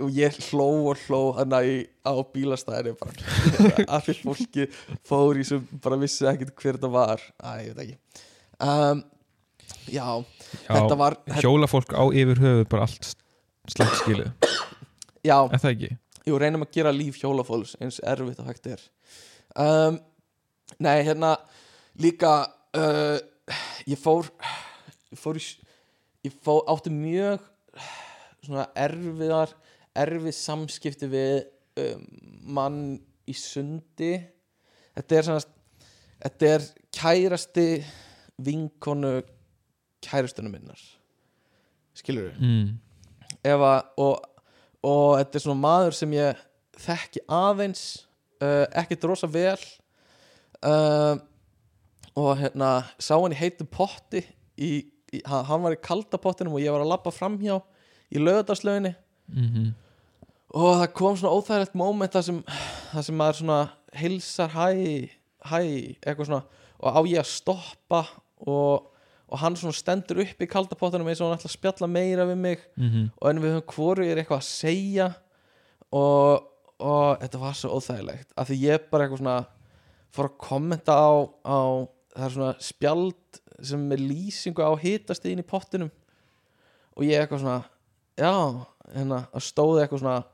og 0.00 0.10
ég 0.16 0.38
hló 0.50 0.68
og 0.90 0.96
hló 1.06 1.20
að 1.36 1.56
ég 1.68 1.86
á 2.04 2.12
bílastæðinu 2.32 2.94
bara. 3.00 3.12
Allir 3.98 4.20
fólki 4.22 4.66
fór 5.06 5.36
í 5.36 5.44
sem 5.44 5.66
bara 5.82 5.98
vissi 6.00 6.24
ekkert 6.28 6.54
hver 6.56 6.78
þetta 6.78 6.90
var. 6.92 7.20
Að 7.42 7.60
ég 7.66 7.74
veit 7.76 7.84
ekki 7.84 7.98
um, 8.64 9.02
já, 9.90 10.08
þetta 10.66 10.80
Já, 10.80 10.98
var 11.02 11.18
þetta, 11.26 11.44
hjólafólk 11.44 11.94
á 11.96 12.04
yfir 12.10 12.42
höfuð 12.42 12.66
bara 12.72 12.88
allt 12.88 13.12
slæmt 13.72 13.96
skilið. 14.02 14.50
Já, 15.26 15.38
Er 15.50 15.58
það 15.62 15.72
ekki? 15.72 15.92
Jú, 16.26 16.38
reynum 16.42 16.66
að 16.66 16.74
gera 16.74 16.92
líf 16.94 17.18
hjólafólks 17.20 17.76
eins 17.82 18.00
erfitt 18.02 18.40
og 18.42 18.50
hægt 18.50 18.68
er. 18.70 18.82
Um, 19.54 20.00
Nei, 20.82 20.98
hérna 21.06 21.36
líka 22.02 22.32
uh, 22.76 23.18
ég 23.86 23.98
fór 24.00 24.26
ég 25.12 25.20
fór 25.20 25.38
ég 25.38 26.34
fór, 26.42 26.64
átti 26.66 26.90
mjög 26.90 27.44
svona 28.42 28.66
erfiðar 28.78 29.54
erfið 29.96 30.34
samskipti 30.36 31.08
við 31.10 31.36
um, 31.82 32.02
mann 32.56 32.80
í 33.26 33.34
sundi. 33.38 34.16
Þetta 34.96 35.18
er 35.18 35.28
svona 35.28 35.44
þetta 36.24 36.50
er 36.56 36.66
kærasti 36.96 37.68
vinkonu 38.42 39.20
kærastunum 40.04 40.52
minnar. 40.52 40.80
Skilur 41.96 42.34
Mm. 42.40 42.78
ef 43.44 43.62
að 43.62 43.82
og, 43.96 44.20
og 44.82 45.18
þetta 45.18 45.38
er 45.38 45.44
svona 45.44 45.60
maður 45.60 45.96
sem 45.96 46.12
ég 46.12 46.42
þekki 46.76 47.22
aðeins 47.32 47.84
uh, 48.42 48.66
ekkert 48.76 49.06
rosa 49.08 49.26
vel 49.30 49.56
uh, 50.66 51.16
og 52.16 52.36
hérna 52.40 52.84
sá 52.98 53.14
hann 53.16 53.32
í 53.32 53.40
heitum 53.40 53.68
potti 53.70 54.20
í, 54.58 54.84
í, 55.12 55.22
hann 55.24 55.64
var 55.64 55.76
í 55.76 55.80
kalda 55.80 56.20
pottinum 56.20 56.56
og 56.58 56.60
ég 56.64 56.72
var 56.74 56.84
að 56.84 56.92
labba 56.92 57.14
framhjá 57.14 57.60
í 58.12 58.22
lögðarslöginni 58.22 58.94
Mm 59.26 59.74
og 60.56 60.76
það 60.78 60.92
kom 60.94 61.16
svona 61.18 61.34
óþægilegt 61.34 61.74
moment 61.76 62.12
það 62.14 62.22
sem, 62.28 62.36
sem 63.02 63.16
maður 63.18 63.38
svona 63.40 63.56
hilsar 63.98 64.52
hæ, 64.54 64.68
hæ 65.42 65.58
eitthvað 66.06 66.28
svona 66.28 66.44
og 66.78 66.96
á 66.96 67.00
ég 67.10 67.18
að 67.20 67.28
stoppa 67.32 68.04
og, 68.44 68.92
og 69.26 69.40
hann 69.42 69.56
svona 69.58 69.76
stendur 69.76 70.20
upp 70.24 70.42
í 70.42 70.48
kalda 70.50 70.78
pottinum 70.78 71.08
eins 71.10 71.22
og 71.22 71.30
hann 71.30 71.38
ætla 71.38 71.50
að 71.50 71.56
spjalla 71.56 71.88
meira 71.90 72.26
við 72.28 72.38
mig. 72.42 72.60
-hmm. 72.76 73.10
og 73.16 73.30
en 73.30 73.42
við 73.42 73.54
höfum 73.54 73.74
hvoru 73.74 74.04
er 74.04 74.16
eitthvað 74.16 74.42
að 74.42 74.50
segja. 74.50 75.12
Og, 75.92 76.42
og 76.78 77.18
þetta 77.20 77.38
var 77.38 77.54
svo 77.54 77.70
óþægilegt 77.78 78.32
af 78.36 78.48
því 78.48 78.56
ég 78.60 78.90
bara 78.90 79.04
eitthvað 79.04 79.18
svona 79.18 79.44
fór 80.12 80.28
að 80.30 80.38
kommenta 80.38 80.92
á, 80.92 81.08
á 81.46 81.88
það 82.16 82.24
er 82.24 82.30
svona 82.30 82.54
spjald 82.60 83.40
sem 83.62 83.92
er 83.92 83.98
lýsingu 83.98 84.60
á 84.64 84.72
hitastíðin 84.76 85.44
í 85.44 85.46
pottinum. 85.46 85.90
Og 86.96 87.04
ég 87.04 87.20
eitthvað 87.20 87.40
svona 87.40 87.64
já, 88.16 88.32
hérna, 88.94 89.26
að 89.32 89.44
stóði 89.44 89.82
eitthvað 89.84 90.00
svona 90.00 90.24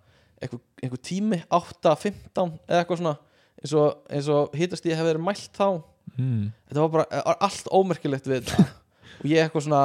eitthvað, 0.43 0.63
eitthvað 0.83 1.03
tími 1.07 1.39
8.15 1.51 2.59
eða 2.67 2.83
eitthvað 2.83 3.01
svona 3.03 3.17
eins 3.63 3.75
og, 3.79 4.35
og 4.35 4.57
hitastíði 4.59 4.97
hefur 4.99 5.13
verið 5.13 5.27
mælt 5.27 5.59
þá 5.59 5.69
mm. 6.17 6.47
þetta 6.69 6.85
var 6.85 6.93
bara 6.97 7.07
er 7.21 7.45
allt 7.49 7.71
ómerkilegt 7.73 8.29
við 8.31 8.43
þetta. 8.43 8.67
Og 9.23 9.29
ég 9.31 9.45
eitthvað 9.45 9.67
svona 9.69 9.85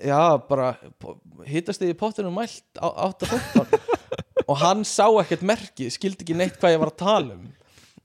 já, 0.00 0.20
bara 0.48 0.72
hittast 1.46 1.82
þið 1.82 1.92
í 1.92 1.98
pottinu 1.98 2.32
mælt 2.34 2.80
á 2.80 2.88
8.15 3.10 3.92
og 4.50 4.58
hann 4.60 4.82
sá 4.88 5.06
ekkert 5.20 5.44
merki 5.46 5.88
skildi 5.92 6.24
ekki 6.24 6.36
neitt 6.36 6.58
hvað 6.60 6.74
ég 6.74 6.82
var 6.82 6.92
að 6.92 7.00
tala 7.00 7.36
um. 7.38 7.46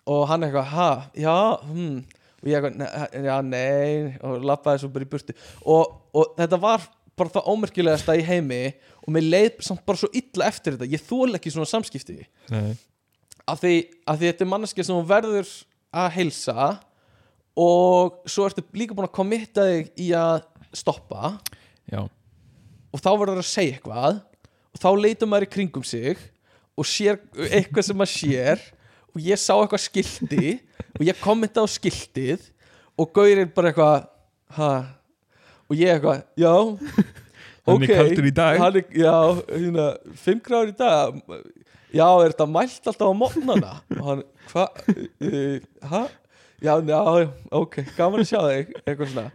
Og 0.10 0.24
hann 0.30 0.46
eitthvað, 0.46 0.72
ha, 0.74 0.90
já 1.14 1.36
hm. 1.66 1.98
og 2.40 2.48
ég 2.50 2.56
eitthvað, 2.58 2.78
"Ne- 2.80 3.28
já, 3.28 3.36
nei 3.46 4.18
og 4.26 4.46
lappaði 4.48 4.84
svo 4.84 4.92
bara 4.94 5.06
í 5.06 5.12
burti 5.12 5.36
og, 5.62 6.00
og 6.16 6.34
þetta 6.40 6.62
var 6.62 6.88
bara 7.20 7.34
það 7.36 7.50
ómerkilegasta 7.52 8.16
í 8.16 8.24
heimi 8.26 8.62
og 9.04 9.12
mér 9.14 9.28
leið 9.28 9.64
samt 9.66 9.84
bara 9.88 10.00
svo 10.00 10.10
illa 10.16 10.48
eftir 10.48 10.78
þetta. 10.78 10.88
Ég 10.88 11.04
þól 11.04 11.36
ekki 11.36 11.52
svona 11.52 11.70
samskipti. 11.70 12.22
Af 13.50 13.60
því, 13.64 13.74
af 14.08 14.20
því 14.20 14.30
þetta 14.30 14.46
er 14.46 14.52
manneskja 14.54 14.86
sem 14.88 15.10
verður 15.10 15.52
að 15.90 16.12
heilsa 16.16 16.70
og 17.58 18.20
svo 18.30 18.48
ertu 18.50 18.64
líka 18.78 18.96
búin 18.98 19.08
að 19.10 19.16
komitta 19.18 19.66
þig 19.68 19.92
í 20.00 20.10
að 20.18 20.44
stoppa. 20.76 21.38
Já, 21.90 22.04
og 22.90 23.02
þá 23.02 23.10
verður 23.14 23.42
að 23.44 23.50
segja 23.50 23.78
eitthvað. 23.78 24.20
Og 24.70 24.82
þá 24.82 24.90
leitur 25.02 25.30
maður 25.30 25.48
í 25.48 25.54
kringum 25.56 25.86
sig 25.86 26.22
og 26.80 26.88
sér 26.88 27.20
eitthvað 27.50 27.90
sem 27.90 27.98
maður 27.98 28.16
sér. 28.16 28.64
Og 29.14 29.24
ég 29.26 29.42
sá 29.42 29.56
eitthvað 29.58 29.86
skilti 29.88 30.54
og 30.96 31.04
ég 31.08 31.22
kommenta 31.22 31.66
á 31.66 31.68
skiltið. 31.70 32.46
Og 33.00 33.10
Gaur 33.16 33.32
er 33.32 33.50
bara 33.54 33.72
eitthvað 33.72 34.08
ha? 34.58 34.72
og 35.70 35.78
ég 35.78 35.94
eitthvað, 35.94 36.24
já 36.40 36.54
Hann 37.70 37.84
er 37.86 37.92
kaldur 37.94 38.26
í 38.26 38.34
dag. 38.34 38.62
er, 38.66 38.80
já, 38.98 39.16
hérna, 39.52 39.88
5 40.18 40.40
gráður 40.46 40.72
í 40.72 40.78
dag. 40.80 41.20
Já, 41.94 42.06
er 42.06 42.34
þetta 42.34 42.48
mælt 42.50 42.90
alltaf 42.90 43.10
á 43.10 43.14
mótnana 43.18 43.74
og 43.98 44.02
hann, 44.08 44.24
hvað 44.50 44.82
uh, 44.90 45.60
hæ? 45.92 46.02
Já, 46.63 46.74
já, 46.84 47.00
ok, 47.56 47.80
gaman 47.98 48.24
að 48.24 48.30
sjá 48.32 48.39
þig 48.43 48.74
eitthvað 48.84 49.13
svona. 49.13 49.32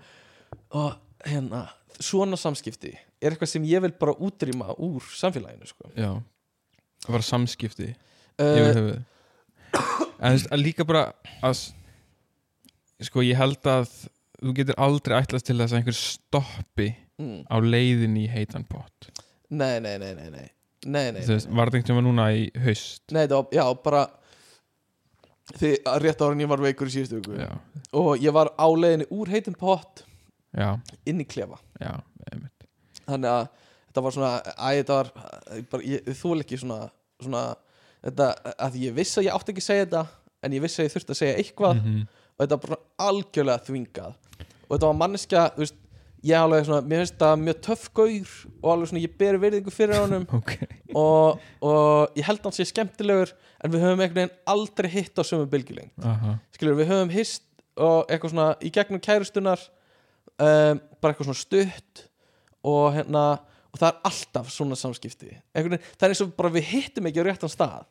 Og 0.74 0.90
hérna, 1.24 1.62
svona 2.02 2.38
samskipti 2.40 2.92
er 2.94 3.32
eitthvað 3.32 3.52
sem 3.54 3.66
ég 3.68 3.82
vil 3.84 3.94
bara 4.00 4.16
útrýma 4.20 4.74
úr 4.76 5.04
samfélaginu 5.14 5.68
sko. 5.68 5.90
já 5.96 6.12
Það 7.04 7.12
var 7.18 7.24
samskipti 7.26 7.90
uh, 7.90 8.44
yfir 8.44 8.78
höfuð 8.78 9.02
En 10.24 10.34
veist, 10.36 10.50
að 10.54 10.62
líka 10.62 10.86
bara 10.88 11.08
að 11.44 11.64
sko, 13.04 13.24
ég 13.26 13.36
held 13.38 13.66
að 13.68 13.88
þú 14.38 14.52
getur 14.56 14.78
aldrei 14.80 15.16
ætlast 15.18 15.48
til 15.48 15.56
þess 15.58 15.74
að 15.74 15.80
einhver 15.80 15.96
stoppi 15.98 16.86
mm, 17.20 17.40
á 17.50 17.56
leiðin 17.60 18.14
í 18.20 18.26
heitan 18.30 18.64
pott. 18.68 19.10
Nei, 19.50 19.80
nei, 19.82 19.96
nei, 20.00 20.12
nei, 20.16 20.28
nei. 20.30 20.46
Nei, 20.84 21.08
nei, 21.16 21.22
veist, 21.26 21.48
var 21.48 21.72
þetta 21.72 21.80
einhvern 21.80 21.96
veginn 21.98 22.08
núna 22.10 22.28
í 22.36 22.46
haust? 22.64 23.02
Nei, 23.10 23.24
það 23.24 23.36
var, 23.40 23.50
já, 23.56 23.64
bara 23.88 24.02
að 25.52 25.98
rétt 26.02 26.22
ára 26.24 26.32
en 26.32 26.40
ég 26.40 26.48
var 26.48 26.62
veikur 26.64 26.88
í 26.88 26.94
síðustu 26.94 27.18
viku. 27.20 27.36
Já, 27.36 27.50
og 28.00 28.16
ég 28.22 28.32
var 28.32 28.50
á 28.56 28.66
leiðinni 28.70 29.06
úr 29.12 29.28
heitum 29.28 29.54
pott 29.60 30.04
já, 30.56 30.70
inn 31.06 31.20
í 31.20 31.26
klefa. 31.28 31.58
Já, 31.80 31.98
einmitt. 32.32 32.66
Þannig 33.04 33.28
að 33.30 33.48
þetta 33.88 34.04
var 34.06 34.16
svona 34.16 34.32
æ, 34.56 34.68
þetta 34.80 34.98
var, 34.98 35.10
bara, 35.70 35.82
ég, 35.84 36.04
þú 36.08 36.32
ekki 36.40 36.58
svona, 36.62 36.78
svona 37.22 37.42
þetta, 38.04 38.30
að 38.68 38.78
ég 38.86 38.96
vissi 38.96 39.20
að 39.20 39.28
ég 39.28 39.36
átti 39.36 39.52
ekki 39.54 39.64
að 39.64 39.68
segja 39.68 39.84
þetta 39.86 40.04
en 40.44 40.52
ég 40.56 40.64
vissi 40.64 40.80
að 40.82 40.88
ég 40.88 40.94
þurfti 40.96 41.14
að 41.14 41.20
segja 41.20 41.36
eitthvað 41.42 41.74
Mhm. 41.82 42.00
og 42.34 42.40
þetta 42.46 42.56
var 42.56 42.64
bara 42.68 42.80
algjörlega 43.10 43.64
þvingað. 43.68 44.14
Og 44.64 44.70
þetta 44.78 44.86
var 44.88 44.96
manneskja, 45.04 45.42
þú 45.54 45.62
veist 45.66 45.76
ég 46.24 46.40
alveg 46.40 46.66
svona, 46.68 46.84
mér 46.88 47.02
finnst 47.02 47.16
það 47.20 47.42
mjög 47.44 47.62
töff 47.66 47.86
gaur 47.96 48.34
og 48.62 48.68
alveg 48.72 48.90
svona, 48.90 49.04
ég 49.04 49.16
beri 49.20 49.40
virðingu 49.42 49.74
fyrir 49.74 50.00
honum. 50.00 50.26
Ok, 50.38 50.54
og, 50.94 51.42
og 51.64 52.18
ég 52.18 52.26
held 52.28 52.40
að 52.40 52.48
hann 52.48 52.56
sé 52.58 52.68
skemmtilegur 52.70 53.34
en 53.64 53.72
við 53.72 53.84
höfum 53.84 54.02
einhvern 54.04 54.20
veginn 54.22 54.36
aldrei 54.54 54.90
hitt 54.92 55.20
á 55.20 55.22
sömu 55.24 55.48
bylgjuleng 55.50 55.90
aha, 56.04 56.36
skilur 56.54 56.76
við 56.80 56.90
höfum 56.92 57.12
hist 57.14 57.44
og 57.80 58.10
eitthvað 58.12 58.34
svona 58.34 58.48
í 58.62 58.70
gegnum 58.74 59.02
kærustunar 59.02 59.62
um, 60.38 60.80
bara 61.00 61.12
eitthvað 61.12 61.30
svona 61.30 61.40
stutt 61.40 62.04
og 62.64 62.92
hérna 62.94 63.24
og 63.74 63.80
það 63.80 63.88
er 63.88 64.04
alltaf 64.06 64.50
svona 64.54 64.76
samskipti. 64.78 65.32
Veginn, 65.56 65.80
það 65.98 66.06
er 66.06 66.12
eins 66.14 66.22
og 66.22 66.34
bara 66.38 66.52
við 66.54 66.68
hittum 66.70 67.08
ekki 67.10 67.24
á 67.24 67.26
réttan 67.26 67.50
stað. 67.50 67.88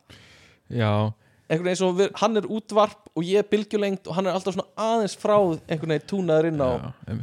Já. 0.72 1.12
Einhvern 1.44 1.66
veginn 1.66 1.72
eins 1.74 1.82
og 1.84 1.98
við, 1.98 2.08
hann 2.22 2.40
er 2.40 2.46
útvarp 2.56 3.10
og 3.12 3.26
ég 3.28 3.42
er 3.42 3.50
bylgjulengt 3.50 4.08
og 4.08 4.16
hann 4.16 4.30
er 4.30 4.38
alltaf 4.38 4.56
svona 4.56 4.70
aðeins 4.80 5.16
frá 5.20 5.36
einhvern 5.36 5.92
veginn 5.92 6.08
túnaður 6.08 6.48
inn 6.48 6.64
á 6.64 6.70
Já. 6.72 7.18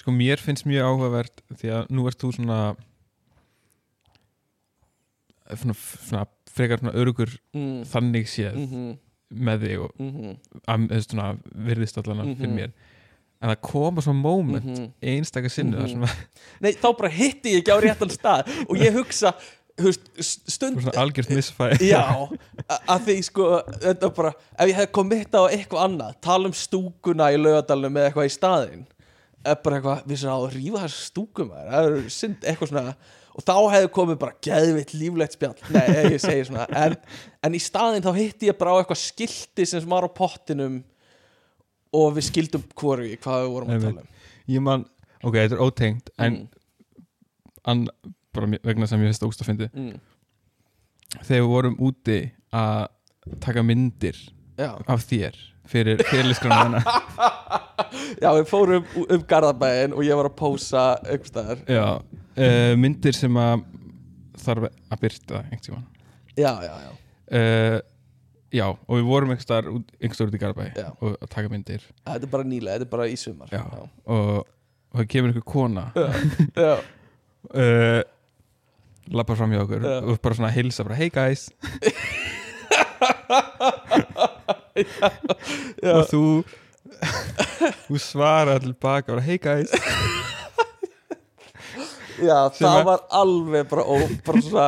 Sko 0.00 0.14
mér 0.16 0.40
finnst 0.40 0.64
mjög 0.68 0.86
áhugavert 0.88 1.42
því 1.60 1.72
að 1.76 1.90
nú 1.92 2.06
ert 2.08 2.20
þú 2.22 2.30
svona 2.38 2.60
svona, 5.58 5.74
svona 5.76 6.24
frekar 6.50 6.80
svona 6.80 6.94
örugur 6.98 7.32
mm, 7.54 7.82
þannig 7.90 8.28
séð 8.30 8.56
mm 8.56 8.66
-hmm, 8.70 8.96
með 9.46 9.66
þig 9.66 9.78
og 9.84 9.92
mhm, 9.98 10.88
veist, 10.90 11.10
svona, 11.10 11.36
virðist 11.54 11.98
allan 11.98 12.26
Mhm. 12.26 12.36
fyrir 12.40 12.54
mér 12.54 12.70
en 13.42 13.50
það 13.50 13.60
koma 13.62 14.00
svona 14.02 14.20
moment 14.20 14.64
mhm. 14.64 14.90
einstaka 15.02 15.48
sinnu 15.48 15.78
Mhm. 15.78 15.88
sem 15.88 16.02
að 16.02 16.16
Nei, 16.60 16.72
þá 16.72 16.96
bara 16.98 17.08
hitti 17.08 17.48
ég 17.54 17.58
ekki 17.62 17.72
á 17.72 17.78
réttan 17.80 18.10
stað 18.10 18.48
og 18.68 18.76
ég 18.76 18.92
hugsa, 18.92 19.34
stund 20.20 20.76
er 20.76 20.82
svona 20.82 20.98
algjört 21.02 21.30
misfæ 21.30 21.78
Já, 21.80 22.28
að 22.94 23.00
því 23.06 23.22
sko 23.22 23.62
þetta 23.80 24.14
bara, 24.14 24.32
ef 24.58 24.68
ég 24.68 24.74
hefði 24.76 24.92
komið 24.92 25.34
á 25.34 25.42
eitthvað 25.50 25.84
annað 25.84 26.14
tala 26.20 26.46
um 26.46 26.52
stúkuna 26.52 27.32
í 27.32 27.36
laugadalunum 27.36 27.92
með 27.92 28.04
eitthvað 28.10 28.24
í 28.26 28.34
staðinn 28.38 28.86
eða 29.44 29.56
bara 29.64 29.78
eitthvað, 29.80 30.04
við 30.10 30.20
svona 30.20 30.36
á 30.36 30.40
að 30.40 30.54
rífa 30.58 30.82
þess 30.84 31.08
stúkum 31.10 31.50
það 31.54 31.88
er 31.88 31.98
synd, 32.12 32.44
eitthvað 32.44 32.72
svona 32.72 32.94
og 33.30 33.44
þá 33.46 33.54
hefði 33.72 33.90
komið 33.94 34.16
bara 34.20 34.36
geðvitt 34.44 34.94
líflegt 34.98 35.36
spjall. 35.36 35.54
Nei, 35.70 35.84
ef 35.86 36.08
ég 36.16 36.22
segi 36.22 36.46
svona 36.48 36.66
en, 36.82 36.96
en 37.46 37.56
í 37.56 37.60
staðinn 37.62 38.04
þá 38.04 38.10
hitti 38.18 38.50
ég 38.50 38.58
bara 38.58 38.74
á 38.74 38.78
eitthvað 38.82 39.00
skilti 39.04 39.66
sem 39.70 39.86
var 39.88 40.04
á 40.04 40.10
pottinum 40.12 40.80
og 41.96 42.16
við 42.18 42.26
skildum 42.28 42.64
hvoru 42.78 43.06
hvað 43.22 43.44
við 43.44 43.52
vorum 43.54 43.74
að 43.74 43.86
tala 43.86 44.02
um. 44.04 44.16
Ég 44.50 44.64
man, 44.66 44.84
ok, 45.22 45.36
þetta 45.36 45.56
er 45.56 45.62
ótengt 45.66 46.12
en 46.18 46.40
Mm, 46.40 46.48
an, 47.68 47.80
bara 48.34 48.46
vegna 48.64 48.86
sem 48.88 49.00
ég 49.02 49.10
finnst 49.10 49.24
ógst 49.26 49.42
að 49.42 49.50
fyndi 49.50 49.66
mm, 49.68 49.96
þegar 51.26 51.42
við 51.42 51.48
vorum 51.50 51.74
úti 51.84 52.18
að 52.56 52.86
taka 53.44 53.64
myndir 53.66 54.16
já. 54.56 54.70
af 54.86 55.04
þér 55.10 55.36
fyrir 55.68 56.00
fyrirliskrana 56.08 56.60
hennar 56.64 56.82
já, 58.22 58.30
við 58.36 58.46
fórum 58.50 58.86
um, 58.96 59.04
um 59.16 59.26
Garðabæin 59.28 59.94
og 59.96 60.04
ég 60.06 60.18
var 60.18 60.30
að 60.30 60.38
pósa 60.40 60.86
einhvers 61.04 61.32
staðar 61.32 61.62
já, 61.68 61.84
uh, 62.00 62.72
myndir 62.80 63.16
sem 63.16 63.40
að 63.40 63.66
þarf 64.40 64.70
að 64.70 65.02
byrta 65.04 65.42
einhvern 65.44 65.64
tímann 65.66 65.86
já, 66.38 66.52
já, 66.64 66.74
já, 66.86 66.92
uh, 67.40 67.78
já, 68.54 68.66
og 68.70 68.94
við 68.96 69.10
vorum 69.10 69.34
einhvers 69.34 69.46
staðar 69.48 69.74
út, 69.76 69.92
í 70.00 70.40
Garabæ 70.40 70.70
Já. 70.74 70.88
og 71.00 71.18
að 71.18 71.28
taka 71.34 71.52
myndir 71.52 71.84
þetta 72.04 72.26
er 72.26 72.32
bara 72.32 72.48
nýlega, 72.48 72.78
þetta 72.78 72.88
er 72.88 72.94
bara 72.96 73.10
í 73.10 73.18
sumar 73.20 73.52
Já. 73.54 73.62
og, 73.66 73.84
og 74.90 74.98
það 74.98 75.10
kemur 75.14 75.34
einhver 75.34 75.46
kona 75.46 75.84
já. 76.56 76.72
uh, 77.54 78.00
lappar 79.16 79.38
fram 79.38 79.54
hjá 79.54 79.62
okkur 79.64 79.86
Já. 79.86 79.96
og 80.02 80.20
bara 80.22 80.38
svona 80.40 80.54
hilsa 80.54 80.86
bara 80.86 80.98
hey 80.98 81.10
guys 81.14 81.50
Já. 84.76 85.92
og 85.96 86.04
þú 86.10 86.22
þú 87.88 88.00
svarar 88.00 88.60
tilbaka 88.64 89.12
bara 89.14 89.24
hey 89.24 89.38
guys. 89.40 89.70
Já, 92.20 92.36
Sem 92.52 92.66
það 92.66 92.78
að- 92.80 92.86
var 92.90 93.04
alveg 93.16 93.68
bara, 93.70 93.82
ó, 93.88 93.94
bara 94.26 94.40
svona, 94.44 94.64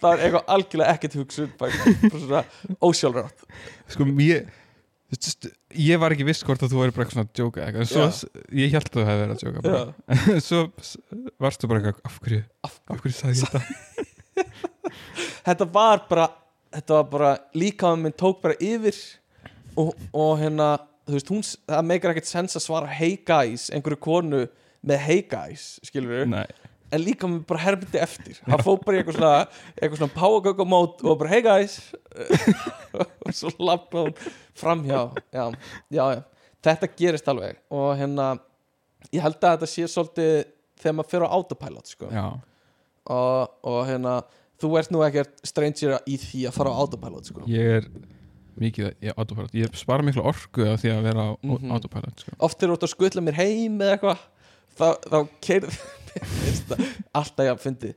það 0.00 0.06
var 0.08 0.22
eitthvað 0.26 0.48
algjörlega 0.56 0.94
ekkert 0.96 1.16
hugsun 1.20 1.50
bara, 1.60 1.90
bara 2.02 2.22
svona 2.22 2.42
ósjálfrátt. 2.88 3.44
Sko 3.94 4.06
þú 4.06 4.16
veist, 5.14 5.46
ég 5.78 6.00
var 6.02 6.10
ekki 6.16 6.26
viss 6.26 6.42
hvort 6.42 6.64
að 6.66 6.72
þú 6.72 6.80
væri 6.82 6.94
bara 6.96 7.04
eitthvað 7.06 7.14
svona 7.14 7.28
að 7.28 7.36
djóka 7.38 7.62
eitthvað, 7.62 7.84
en 7.84 7.90
svo, 7.92 8.30
ég 8.58 8.72
held 8.74 8.88
að 8.90 8.96
þú 8.96 9.04
hefði 9.06 9.22
verið 9.22 9.36
að 9.36 9.42
djóka 9.44 9.62
bara. 9.62 9.84
Já. 9.86 10.40
svo 10.48 10.62
s- 10.82 10.96
varstu 11.46 11.70
bara 11.70 11.80
eitthvað 11.84 12.10
af 12.10 12.18
hverju, 12.24 12.42
Af 12.66 12.74
af 12.90 13.04
hverju 13.04 13.14
sagði 13.20 13.38
ég 13.38 13.46
þetta? 13.46 13.62
Þetta 15.46 15.66
var 15.72 16.02
bara 16.10 16.26
þetta 16.74 16.96
var 16.98 17.06
bara, 17.12 17.30
líkaðan 17.54 18.02
minn 18.02 18.16
tók 18.18 18.42
bara 18.42 18.56
yfir 18.58 18.98
og, 19.76 19.92
og 20.12 20.38
hérna 20.40 20.68
þú 21.06 21.16
veist, 21.16 21.32
hún, 21.32 21.42
það 21.70 21.90
meikar 21.90 22.14
ekkert 22.14 22.30
sens 22.30 22.58
að 22.58 22.64
svara 22.66 22.90
hey 22.90 23.18
guys, 23.26 23.68
einhverju 23.74 24.00
konu 24.02 24.46
með 24.86 25.04
hey 25.06 25.22
guys, 25.30 25.76
skilur 25.86 26.12
við 26.12 26.32
Nei, 26.32 26.46
en 26.94 27.02
líka 27.02 27.28
með 27.30 27.44
bara 27.50 27.62
hermdi 27.64 28.00
eftir. 28.00 28.40
Hann 28.46 28.62
fóð 28.64 28.80
bara 28.86 28.98
í 28.98 29.02
eitthvað 29.02 29.18
svona 29.18 29.36
eitthvað 29.74 30.00
svona 30.00 30.16
páagöggamót 30.16 31.04
og 31.06 31.20
bara 31.22 31.32
hey 31.32 31.44
guys. 31.46 31.78
Og 33.26 33.34
svo 33.34 33.52
lappa 33.58 34.06
hún 34.06 34.14
framhjá 34.56 35.00
já, 35.34 35.44
já, 35.90 36.04
já, 36.16 36.20
þetta 36.66 36.90
gerist 36.98 37.30
alveg. 37.32 37.58
Og 37.74 37.90
hérna 37.98 38.34
ég 39.12 39.22
held 39.22 39.38
að 39.40 39.56
þetta 39.56 39.70
sé 39.70 39.88
svolítið 39.90 40.34
þegar 40.80 40.98
maður 40.98 41.12
fyrir 41.12 41.26
á 41.26 41.34
autopilot 41.36 41.90
sko. 41.92 42.10
já, 42.12 42.26
og, 43.12 43.54
og 43.66 43.80
hérna 43.88 44.18
þú 44.60 44.72
ert 44.80 44.92
nú 44.94 45.02
ekkert 45.06 45.46
stranger 45.46 45.98
í 46.08 46.16
því 46.20 46.46
að 46.48 46.56
fara 46.56 46.72
á 46.72 46.80
autopilot 46.82 47.30
sko. 47.30 47.44
ég 47.50 47.80
er 47.80 47.88
mikið 48.60 48.92
í 49.04 49.12
autopilot, 49.16 49.54
ég 49.54 49.76
spara 49.76 50.02
miklu 50.06 50.24
orku 50.26 50.66
af 50.72 50.80
því 50.82 50.92
að 50.94 51.02
vera 51.08 51.24
á 51.26 51.30
Mhm. 51.42 51.70
autopilot 51.76 52.20
sko. 52.24 52.32
oft 52.40 52.58
þegar 52.58 52.72
þú 52.72 52.76
ert 52.78 52.86
að 52.88 52.94
skutla 52.94 53.22
mér 53.26 53.34
heim 53.40 53.78
eða 53.80 53.96
eitthvað 53.96 54.18
þá, 54.76 54.88
þá 55.10 55.18
keir 55.40 55.68
alltaf 57.18 57.44
ég 57.44 57.52
að 57.54 57.62
fyndi 57.64 57.94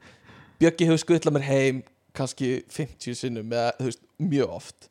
Bjöggi 0.60 0.88
hefur 0.90 1.00
skutlað 1.06 1.36
mér 1.38 1.46
heim 1.48 1.78
kannski 2.18 2.50
50 2.68 3.16
sinnum 3.16 3.52
eða 3.54 3.70
þú 3.80 3.86
veist, 3.88 4.02
mjög 4.20 4.50
oft. 4.58 4.90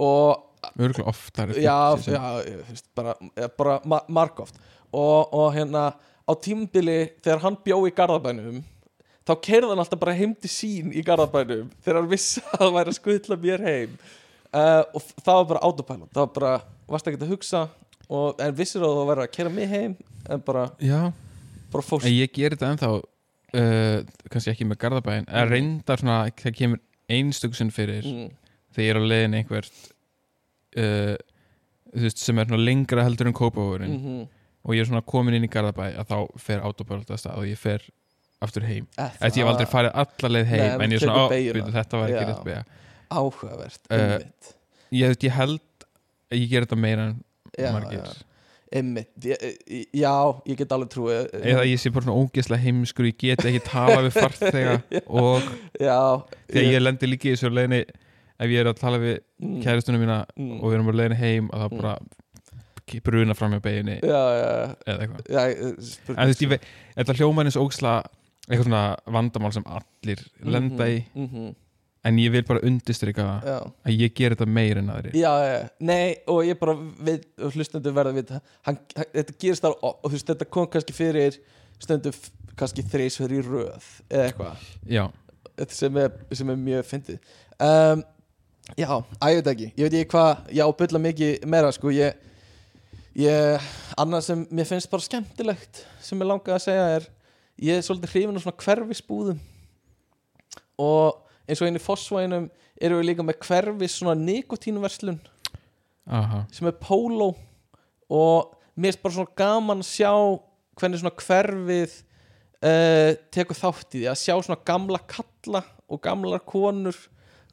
Og 0.00 0.46
örgulega 0.80 1.08
oftar 1.10 1.50
já, 1.60 1.74
já 2.08 2.22
veist, 2.70 2.86
bara, 2.96 3.14
bara 3.58 3.74
ma 3.84 3.98
margóft 4.08 4.56
og, 4.92 5.28
og 5.32 5.52
hérna 5.56 5.90
á 6.24 6.32
tímabili 6.40 7.10
þegar 7.24 7.42
hann 7.44 7.58
bjó 7.64 7.78
í 7.88 7.92
Garðabænum 7.96 8.62
þá 9.28 9.32
keirði 9.44 9.70
hann 9.74 9.82
alltaf 9.84 10.00
bara 10.00 10.16
heim 10.16 10.32
til 10.40 10.50
sín 10.52 10.92
í 10.96 11.04
Garðabænum 11.04 11.68
þegar 11.84 12.00
hann 12.00 12.10
vissi 12.10 12.40
að 12.48 12.62
það 12.64 12.74
væri 12.78 12.92
að 12.94 12.98
skutla 13.00 13.38
mér 13.44 13.64
heim 13.68 13.98
uh, 14.54 14.82
og 14.94 15.02
það 15.24 15.36
var 15.40 15.46
bara 15.54 15.62
autopilot. 15.68 16.10
Það 16.14 16.20
var 16.26 16.32
bara, 16.38 16.52
varst 16.90 17.06
ekki 17.10 17.20
að 17.22 17.32
hugsa 17.34 17.62
og, 18.10 18.40
en 18.42 18.54
vissir 18.58 18.82
að 18.82 18.96
þú 18.98 19.06
væri 19.10 19.24
að 19.26 19.32
keira 19.36 19.50
mig 19.54 19.68
heim 19.70 19.96
en 20.28 20.40
bara, 20.46 20.66
bara 21.72 21.82
fórst. 21.86 22.06
En 22.06 22.12
ég 22.16 22.32
gerir 22.34 22.56
þetta 22.56 22.72
ennþá 22.74 22.90
uh, 22.96 23.98
kannski 24.30 24.50
ekki 24.54 24.66
með 24.70 24.80
Garðabæin 24.84 25.24
en 25.28 25.44
Mhm. 25.46 25.52
reyndar 25.52 25.98
svona, 26.02 26.18
það 26.30 26.56
kemur 26.58 26.80
einstök 27.10 27.54
sinn 27.58 27.70
fyrir 27.74 28.04
mm, 28.06 28.28
þegar 28.74 28.86
ég 28.86 28.90
er 28.90 29.00
á 29.02 29.10
leiðin 29.10 29.38
einhvert 29.40 29.72
uh, 30.78 31.16
þú 31.90 32.04
veist, 32.06 32.18
sem 32.22 32.38
er 32.38 32.46
lengra 32.58 33.02
heldur 33.06 33.26
en 33.30 33.34
kópavóðurinn 33.34 33.96
mm 33.98 34.28
og 34.60 34.74
ég 34.76 34.82
er 34.82 34.90
svona 34.90 35.00
komin 35.08 35.32
inn 35.38 35.46
í 35.46 35.48
Garðabæ 35.48 35.86
að 36.02 36.10
þá 36.10 36.16
fer 36.36 36.60
autopilot 36.68 37.08
að 37.08 37.16
stað 37.22 37.38
og 37.40 37.46
ég 37.48 37.56
fer 37.56 37.80
aftur 38.44 38.66
heim. 38.68 38.86
-hmm. 38.92 39.14
Þetta 39.16 39.38
ég 39.40 39.44
hef 39.46 39.52
aldrei 39.54 39.66
farið 39.72 39.94
alla 40.02 40.28
leið 40.34 40.46
heim 40.50 40.60
Nei, 40.60 40.84
en 40.84 40.90
ég 40.90 40.98
er 40.98 41.00
svona, 41.06 41.28
byrju, 41.30 41.62
þetta 41.72 41.96
var 41.96 42.08
ekki 42.10 42.26
rétt 42.28 42.44
beigja 42.44 42.64
áhugavert 43.10 43.80
Eh, 43.90 44.00
einmitt. 44.00 44.54
ég, 44.92 45.16
ég 45.26 45.32
held 45.36 45.60
að 46.30 46.38
ég 46.40 46.48
ger 46.50 46.66
þetta 46.66 46.76
meira 46.80 47.06
en 47.10 47.22
Já, 47.58 47.72
margir. 47.74 47.98
já. 48.04 48.26
einmitt, 48.72 49.10
ég, 49.24 49.40
ég- 49.66 49.88
já, 49.98 50.12
ég 50.46 50.56
get 50.60 50.72
alveg 50.76 50.88
trúið 50.92 51.30
eða 51.40 51.64
ég 51.66 51.80
sé 51.82 51.90
bara 51.90 52.04
svona 52.06 52.20
ógeðslega 52.22 52.62
heimskur 52.62 53.08
ég 53.10 53.16
get 53.18 53.44
ekki 53.44 53.62
tala 53.66 54.02
við 54.06 54.14
farþega 54.20 54.76
og 55.24 55.42
já, 55.80 55.98
þegar 56.52 56.70
ég 56.76 56.82
lendi 56.84 57.06
líka 57.10 57.28
í 57.28 57.34
þessu 57.34 57.50
leiðinni 57.50 57.82
ef 58.40 58.48
ég 58.48 58.60
er 58.62 58.70
að 58.70 58.78
tala 58.80 58.98
við 59.02 59.18
mm, 59.42 59.58
kæristunum 59.64 60.00
mína 60.00 60.20
mm, 60.36 60.60
og 60.62 60.70
við 60.70 60.74
erum 60.78 60.86
bara 60.92 61.00
leiðinni 61.02 61.18
heim 61.24 61.50
að 61.52 61.64
það 61.66 61.70
Mm. 61.70 61.80
bara 61.82 61.98
bruna 63.06 63.34
fram 63.38 63.52
hjá 63.54 63.60
beginni 63.62 63.98
eða 64.02 64.74
eitthvað. 64.86 66.14
En 66.16 66.30
ég 66.32 66.38
þetta 66.96 67.14
hljóma 67.20 67.44
eins 67.44 67.58
ógsla 67.60 67.92
eitthvað 68.50 68.64
svona 68.66 68.80
vandamál 69.14 69.52
sem 69.54 69.66
allir 69.70 70.22
lenda 70.42 70.88
í, 70.90 70.96
mm 71.14 71.28
-hmm, 71.28 71.52
en 72.04 72.18
ég 72.22 72.32
vil 72.32 72.42
bara 72.48 72.62
undistrika 72.64 73.24
það 73.26 73.48
já, 73.50 73.56
að 73.90 73.96
ég 74.00 74.14
ger 74.16 74.34
þetta 74.34 74.46
meir 74.58 74.78
en 74.80 74.92
aðri 74.94 75.10
já, 75.20 75.30
já, 75.44 75.56
nei 75.84 76.14
og 76.32 76.38
ég 76.48 76.58
bara 76.60 76.74
við, 77.08 77.26
hlustendur 77.52 77.92
verða 77.96 78.14
við 78.16 78.30
hann, 78.36 78.44
hann, 78.68 78.78
þetta 79.16 79.34
gerist 79.42 79.66
alveg 79.68 79.84
og 79.90 79.98
þú 80.06 80.14
veist, 80.14 80.30
þetta 80.32 80.48
kom 80.56 80.70
kannski 80.72 80.96
fyrir 80.96 81.36
stundum 81.80 82.14
f- 82.16 82.30
kannski 82.60 82.84
þreis 82.92 83.16
fyrir 83.20 83.44
röð 83.48 83.90
eða 84.12 84.24
eitthvað. 84.30 84.64
Þetta 85.60 85.76
sem 85.76 85.96
er, 86.00 86.10
sem 86.36 86.50
er 86.52 86.58
mjög 86.60 86.88
fyndið. 86.88 87.30
Um, 87.60 88.02
Já, 88.78 88.86
að 89.18 89.32
ég 89.32 89.38
veit 89.40 89.48
ekki. 89.50 89.68
Ég 89.76 89.86
veit 89.88 89.94
ekki 89.98 90.10
hvað, 90.12 90.42
já, 90.54 90.62
bylla 90.78 91.00
mikið 91.02 91.46
meira 91.50 91.70
sko, 91.74 91.90
ég, 91.90 92.20
ég 93.18 93.64
annað 93.98 94.22
sem 94.28 94.44
mér 94.54 94.68
finnst 94.68 94.90
bara 94.92 95.02
skemmtilegt 95.04 95.80
sem 96.04 96.20
ég 96.22 96.28
langaði 96.30 96.54
að 96.54 96.62
segja 96.68 96.84
er 96.98 97.08
ég 97.66 97.80
er 97.80 97.84
svolítið 97.86 98.12
hrifin 98.14 98.38
af 98.38 98.44
svona 98.44 98.62
hverfisbúðum. 98.64 99.40
Og 100.80 101.18
eins 101.50 101.60
og 101.60 101.68
einu 101.68 101.82
fossvæginum 101.82 102.48
erum 102.80 103.00
við 103.00 103.08
líka 103.10 103.26
með 103.26 103.40
hverfis 103.46 103.96
svona 103.98 104.16
nikotínuverslun 104.18 105.18
aha. 106.06 106.44
sem 106.52 106.68
er 106.70 106.78
póló. 106.80 107.32
Og 108.10 108.54
mér 108.74 108.94
finnst 108.94 109.02
bara 109.02 109.16
svona 109.18 109.36
gaman 109.38 109.84
að 109.84 109.90
sjá 109.90 110.12
hvernig 110.80 111.02
svona 111.02 111.14
hverfið 111.20 111.96
uh, 112.64 113.12
tekur 113.34 113.58
þátt 113.58 113.94
í 113.94 114.00
því. 114.00 114.06
Að 114.12 114.20
sjá 114.22 114.34
svona 114.38 114.60
gamla 114.72 115.02
kalla 115.10 115.64
og 115.90 116.02
gamlar 116.04 116.44
konur 116.46 116.96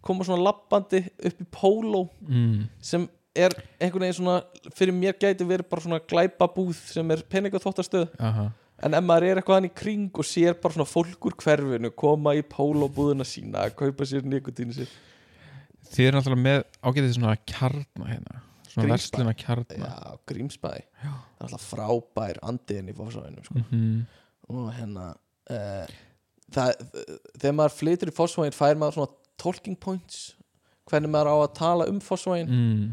koma 0.06 0.26
svona 0.28 0.46
lappandi 0.46 1.02
upp 1.10 1.42
í 1.42 1.48
póló 1.52 2.06
mm. 2.22 2.68
sem 2.86 3.08
er 3.38 3.54
einhvern 3.78 4.06
veginn 4.06 4.18
svona 4.22 4.38
fyrir 4.78 4.96
mér 4.96 5.18
gæti 5.20 5.46
verið 5.46 5.68
bara 5.70 5.84
svona 5.84 6.00
glæpabúð 6.06 6.78
sem 6.94 7.12
er 7.14 7.26
peningaþóttastöð 7.34 8.08
aha 8.16 8.48
en 8.84 8.98
ef 8.98 9.06
maður 9.06 9.28
er 9.28 9.40
eitthvað 9.42 9.60
hann 9.60 9.70
í 9.70 9.74
kring 9.74 10.20
og 10.22 10.28
sér 10.28 10.58
bara 10.62 10.76
svona 10.76 10.90
fólk 10.90 11.30
úr 11.30 11.38
hverfinu 11.42 11.92
koma 11.98 12.36
í 12.38 12.44
pólóbúðuna 12.46 13.26
sína 13.28 13.66
að 13.66 13.78
kaupa 13.82 14.08
sér 14.10 14.28
nikotínu 14.28 14.76
sér. 14.78 14.92
Þið 15.88 16.10
er 16.10 16.18
náttúrulega 16.18 16.44
með 16.44 16.60
ágætið 16.84 17.16
svona 17.16 17.38
kjarna 17.48 18.12
hérna 18.12 18.44
Svona 18.68 18.94
versluna 18.94 19.34
kjarna 19.38 19.78
Já, 19.80 20.18
Grímsbæ. 20.30 20.72
Það 21.02 21.40
er 21.40 21.46
alltaf 21.48 21.68
frábær 21.72 22.40
andiðin 22.46 22.92
í 22.92 22.98
fósvæðinu 22.98 23.46
sko. 23.48 23.64
mm 23.72 23.98
og 24.48 24.68
hérna 24.72 25.10
uh, 25.52 25.88
það, 26.56 26.70
þegar 27.36 27.56
maður 27.58 27.74
flytur 27.76 28.12
í 28.12 28.14
fósvæðin 28.16 28.56
fær 28.56 28.78
maður 28.80 28.96
svona 28.96 29.42
talking 29.42 29.76
points. 29.76 30.22
Hvernig 30.88 31.12
maður 31.12 31.34
á 31.36 31.38
að 31.42 31.56
tala 31.58 31.88
um 31.92 31.98
fósvæðin 32.00 32.54
mm. 32.56 32.86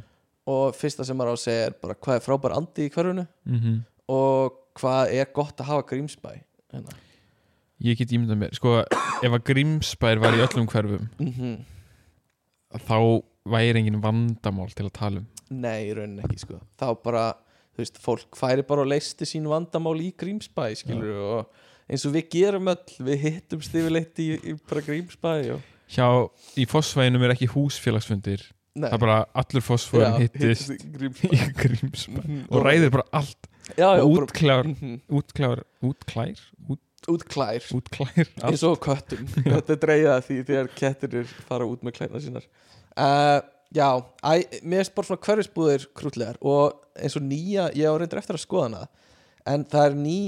og 0.51 0.75
fyrsta 0.75 1.07
sem 1.07 1.14
maður 1.14 1.31
á 1.31 1.35
að 1.37 1.44
segja 1.44 1.68
er 1.68 1.77
bara 1.79 1.94
hvað 1.94 2.18
er 2.18 2.25
frábær 2.25 2.57
andi 2.57 2.88
í 2.88 2.94
hverfinu? 2.94 3.27
Mm 3.47 3.83
og 4.12 4.59
hvað 4.80 5.14
er 5.20 5.30
gott 5.37 5.60
að 5.62 5.70
hafa 5.72 5.87
Grímsbæ 5.92 6.30
hérna. 6.74 6.96
Ég 7.84 7.98
get 7.98 8.12
ímyndað 8.14 8.40
mér, 8.40 8.54
sko 8.56 8.78
ef 8.80 9.30
að 9.30 9.42
Grímsbær 9.50 10.20
var 10.22 10.37
í 10.38 10.42
öllum 10.44 10.68
hverfum 10.70 11.08
mm 11.20 11.54
þá 12.74 12.96
væri 13.46 13.78
engin 13.84 14.00
vandamál 14.02 14.72
til 14.74 14.88
að 14.88 14.94
tala 14.96 15.20
um. 15.20 15.26
Nei, 15.54 15.90
í 15.90 15.92
rauninni 15.94 16.24
ekki 16.24 16.40
sko. 16.42 16.56
Þá 16.80 16.88
bara, 17.04 17.20
þú 17.76 17.82
veist, 17.84 18.00
fólk 18.02 18.38
færi 18.40 18.64
bara 18.66 18.82
og 18.82 18.88
leisti 18.90 19.28
sín 19.28 19.46
vandamál 19.50 19.94
í 20.02 20.08
Grímsbæ 20.18 20.64
skilur 20.80 21.20
og 21.22 21.60
eins 21.87 22.06
og 22.08 22.16
við 22.16 22.26
gerum 22.32 22.72
öll 22.72 22.96
við 23.06 23.22
hittumst 23.28 23.76
yfirleitt 23.76 24.18
í, 24.24 24.28
í 24.40 24.56
Grímsbæ 24.58 25.32
og, 25.54 25.70
Hjá, 25.94 26.06
í 26.58 26.64
Fossvæginum 26.66 27.22
er 27.26 27.34
ekki 27.34 27.46
húsfélagsfundir. 27.52 28.40
Nei, 28.74 28.88
það 28.88 28.96
er 28.96 29.02
bara 29.04 29.18
allur 29.38 29.62
Fossvægin 29.68 30.22
hittist 30.24 30.72
í 30.74 30.78
Grímsbæ 31.60 32.22
Mhm, 32.24 32.46
og 32.48 32.64
ræðir 32.64 32.90
bara 32.96 33.04
allt 33.20 33.50
já, 33.77 33.88
já, 33.96 34.03
og 34.05 34.12
útklár, 34.18 34.64
Mhm. 34.68 35.00
útklár, 35.09 35.62
útklær 35.83 36.38
út, 36.68 36.81
útklær 37.09 37.64
útklær 37.77 38.29
eins 38.44 38.62
og 38.64 38.79
köttum 38.81 39.27
þetta 39.44 39.77
dreigða 39.81 40.20
því 40.24 40.38
þegar 40.48 40.68
kettir 40.74 41.24
fara 41.48 41.66
út 41.68 41.83
með 41.85 41.96
klæna 41.98 42.20
sínar 42.22 42.46
uh, 42.96 43.40
já, 43.74 43.88
æ, 44.24 44.33
mér 44.64 44.85
er 44.85 44.92
bara 44.94 45.09
svona 45.09 45.24
hverfisbúðir 45.27 45.87
krútlegar 45.96 46.37
og 46.40 46.81
eins 46.96 47.16
og 47.16 47.22
nýja 47.27 47.70
ég 47.74 47.88
á 47.88 47.94
reyndir 47.98 48.18
eftir 48.22 48.38
að 48.38 48.44
skoða 48.46 48.68
hana 48.70 48.87
en 49.46 49.64
það 49.68 49.87
er 49.90 49.94
ný 50.00 50.18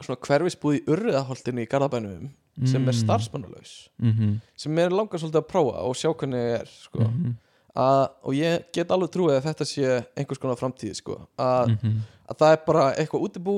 svona 0.00 0.18
hverfisbúð 0.26 0.80
í 0.80 0.84
urriðaholtinu 0.90 1.62
í 1.62 1.68
Garðabænum 1.70 2.30
sem 2.66 2.82
er 2.88 2.94
Mm. 2.94 3.00
starfsmannalaus 3.04 3.88
Mhm, 3.98 4.40
sem 4.56 4.78
er 4.78 4.90
langar 4.90 5.18
svolítið 5.18 5.42
að 5.42 5.48
prófa 5.50 5.80
og 5.82 5.94
sjá 5.98 6.10
hvernig 6.14 6.60
er 6.60 6.66
sko. 6.70 7.00
mhm, 7.02 7.36
að, 7.74 8.02
og 8.22 8.34
ég 8.38 8.64
get 8.72 8.90
alveg 8.94 9.10
trúið 9.10 9.36
að 9.38 9.46
þetta 9.48 9.66
sé 9.66 10.04
einhvers 10.16 10.38
konar 10.42 10.56
framtíð 10.60 10.94
sko. 11.00 11.16
að, 11.38 11.74
mhm. 11.74 11.96
að 12.30 12.36
það 12.38 12.52
er 12.52 12.60
bara 12.66 12.84
eitthvað 12.94 13.24
útibú 13.28 13.56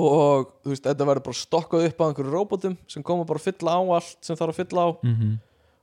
og 0.00 0.48
þú 0.64 0.72
veist, 0.72 0.84
þetta 0.86 1.06
verður 1.06 1.24
bara 1.26 1.36
stokkað 1.38 1.86
upp 1.90 1.98
á 2.00 2.04
einhverju 2.08 2.32
róbótum 2.32 2.76
sem 2.88 3.02
koma 3.04 3.24
bara 3.28 3.38
að 3.38 3.50
fylla 3.50 3.74
á 3.76 3.82
allt 3.98 4.16
sem 4.24 4.36
þarf 4.36 4.54
að 4.54 4.60
fylla 4.62 4.80
á 4.80 4.90
Mhm. 5.04 5.38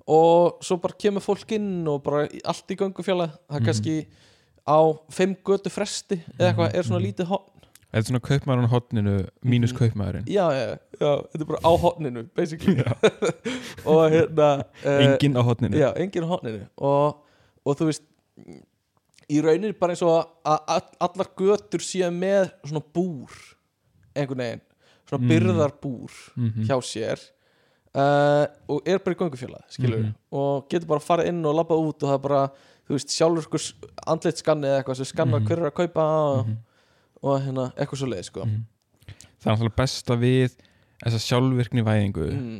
og 0.07 0.57
svo 0.65 0.77
bara 0.81 0.97
kemur 0.97 1.21
fólk 1.21 1.51
inn 1.51 1.87
og 1.87 2.01
bara 2.03 2.27
allt 2.45 2.67
í 2.67 2.75
göngufjalla 2.75 3.27
það 3.47 3.55
er 3.55 3.59
Mhm. 3.59 3.65
kannski 3.65 4.07
á 4.67 4.79
fimm 5.09 5.35
götu 5.45 5.69
fresti 5.69 6.17
eða 6.39 6.53
eitthvað, 6.53 6.73
er 6.75 6.83
svona 6.83 6.99
Mhm. 6.99 7.05
lítið 7.13 7.27
hotn 7.91 7.97
Þetta 7.97 7.99
er 7.99 8.07
svona 8.07 8.21
kaupmaðurinn 8.23 8.69
á 8.69 8.73
hotninu 8.73 9.13
mínus 9.43 9.73
Mhm. 9.73 9.77
kaupmaðurinn 9.79 10.25
já, 10.27 10.45
já, 10.55 10.77
já, 10.99 11.11
þetta 11.31 11.41
er 11.41 11.45
bara 11.45 11.59
á 11.67 11.71
hotninu 11.83 12.23
basically 12.35 12.83
og 13.91 14.11
hérna 14.11 14.65
eh, 14.85 15.05
Enginn 15.07 15.35
á 15.35 15.41
hotninu 15.43 15.77
já, 15.77 15.89
enginn 15.97 16.23
á 16.23 16.29
hotninu 16.31 16.61
og, 16.77 17.17
og 17.65 17.75
þú 17.77 17.89
veist 17.91 18.03
í 19.31 19.41
rauninni 19.43 19.73
bara 19.79 19.93
eins 19.93 20.01
og 20.03 20.25
að 20.43 20.59
all- 20.67 20.97
allar 21.07 21.29
götur 21.37 21.83
séu 21.83 22.09
með 22.11 22.51
svona 22.65 22.83
búr 22.95 23.31
einhvern 24.15 24.37
veginn 24.43 24.61
svona 25.07 25.21
Mm. 25.23 25.29
byrðarbúr 25.29 26.11
Mhm. 26.37 26.65
hjá 26.67 26.77
sér 26.83 27.19
uh, 27.95 28.45
og 28.71 28.81
er 28.87 28.99
bara 28.99 29.15
í 29.15 29.19
göngufjöla 29.19 29.59
skilur 29.69 29.99
Mhm. 29.99 30.15
og 30.31 30.69
getur 30.69 30.87
bara 30.87 30.99
að 30.99 31.03
fara 31.03 31.25
inn 31.27 31.43
og 31.45 31.55
labba 31.55 31.75
út 31.75 32.01
og 32.03 32.07
það 32.09 32.13
er 32.15 32.23
bara, 32.27 32.47
þú 32.87 32.95
veist, 32.95 33.09
sjálfur 33.11 33.73
andleitt 34.07 34.37
skanni 34.39 34.67
eða 34.67 34.79
eitthvað 34.83 34.95
sem 34.95 35.05
skannar 35.11 35.39
Mhm. 35.41 35.47
hver 35.47 35.57
er 35.59 35.71
að 35.71 35.75
kaupa 35.75 36.01
og, 36.01 36.45
Mhm. 36.47 36.57
Og 37.21 37.39
hérna, 37.45 37.69
eitthvað 37.77 38.01
svo 38.01 38.09
leið 38.11 38.27
sko. 38.29 38.45
Mhm. 38.45 38.61
Það 39.41 39.47
er 39.47 39.55
náttúrulega 39.55 39.79
besta 39.81 40.17
við 40.21 40.55
þessa 41.01 41.19
sjálfvirkni 41.25 41.83
væðingu 41.85 42.27
mm. 42.29 42.59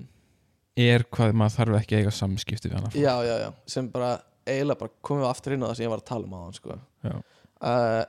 er 0.81 1.03
hvað 1.13 1.35
maður 1.37 1.57
þarf 1.59 1.75
ekki 1.81 1.95
að 1.97 2.01
eiga 2.01 2.13
samskipti 2.17 2.69
við 2.71 2.77
hana 2.79 2.89
já, 2.97 3.13
já, 3.27 3.35
já, 3.43 3.49
sem 3.69 3.89
bara 3.93 4.15
eiginlega 4.49 4.79
bara 4.79 4.93
komum 5.05 5.21
við 5.21 5.29
aftur 5.29 5.53
inn 5.53 5.61
á 5.61 5.69
það 5.69 5.75
sem 5.77 5.85
ég 5.85 5.91
var 5.93 6.01
að 6.01 6.09
tala 6.09 6.25
um 6.25 6.33
á 6.33 6.39
hann 6.41 6.55
sko. 6.57 6.77
Uh, 7.05 8.01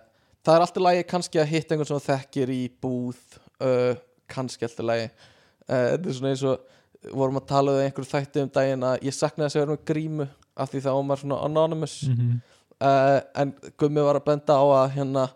það 0.42 0.54
er 0.54 0.64
alltaf 0.64 0.82
lægi 0.86 1.02
kannski 1.10 1.42
að 1.42 1.50
hitta 1.52 1.74
einhvern 1.74 1.90
sem 1.90 1.98
þú 2.00 2.06
þekkir 2.06 2.52
í 2.54 2.60
búð 2.82 3.20
uh, 3.60 3.92
kannski 4.32 4.64
alltaf 4.64 4.88
lægi 4.88 5.04
uh, 5.10 5.88
þetta 5.92 6.08
er 6.08 6.16
svona 6.16 6.32
eins 6.32 6.44
og 6.48 7.12
vorum 7.12 7.40
að 7.42 7.48
tala 7.52 7.74
um 7.76 7.82
einhverju 7.84 8.08
þætti 8.14 8.46
um 8.46 8.52
daginn 8.56 8.86
að 8.88 9.04
ég 9.04 9.16
saknaði 9.18 9.52
að 9.52 9.60
vera 9.66 9.74
með 9.76 9.84
grímu 9.92 10.28
af 10.62 10.72
því 10.72 10.80
þá 10.86 10.90
var 10.94 11.04
maður 11.10 11.22
svona 11.26 11.42
anonymous 11.50 11.98
Mhm. 12.08 12.40
uh, 12.80 13.20
en 13.42 13.52
Gummi 13.76 14.00
var 14.08 14.16
að 14.16 14.24
benda 14.32 14.56
á 14.56 14.64
að 14.80 14.94
hérna 14.96 15.26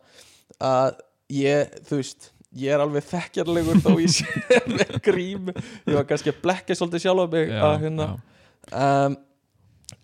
að 0.57 1.03
ég, 1.33 1.71
þú 1.89 2.01
veist 2.01 2.33
ég 2.57 2.73
er 2.73 2.81
alveg 2.81 3.05
þekkjarlegur 3.05 3.81
þó 3.85 3.91
ég 4.01 4.13
sé 4.15 4.27
með 4.79 4.99
grím 5.05 5.51
ég 5.53 5.95
var 5.97 6.07
kannski 6.09 6.33
að 6.33 6.41
blekka 6.45 6.77
svolítið 6.79 7.03
sjálf 7.07 7.27
á 7.27 7.29
mig 7.35 7.49
Já, 7.51 7.61
að, 7.67 7.81
hérna, 7.85 8.07
um, 8.73 9.17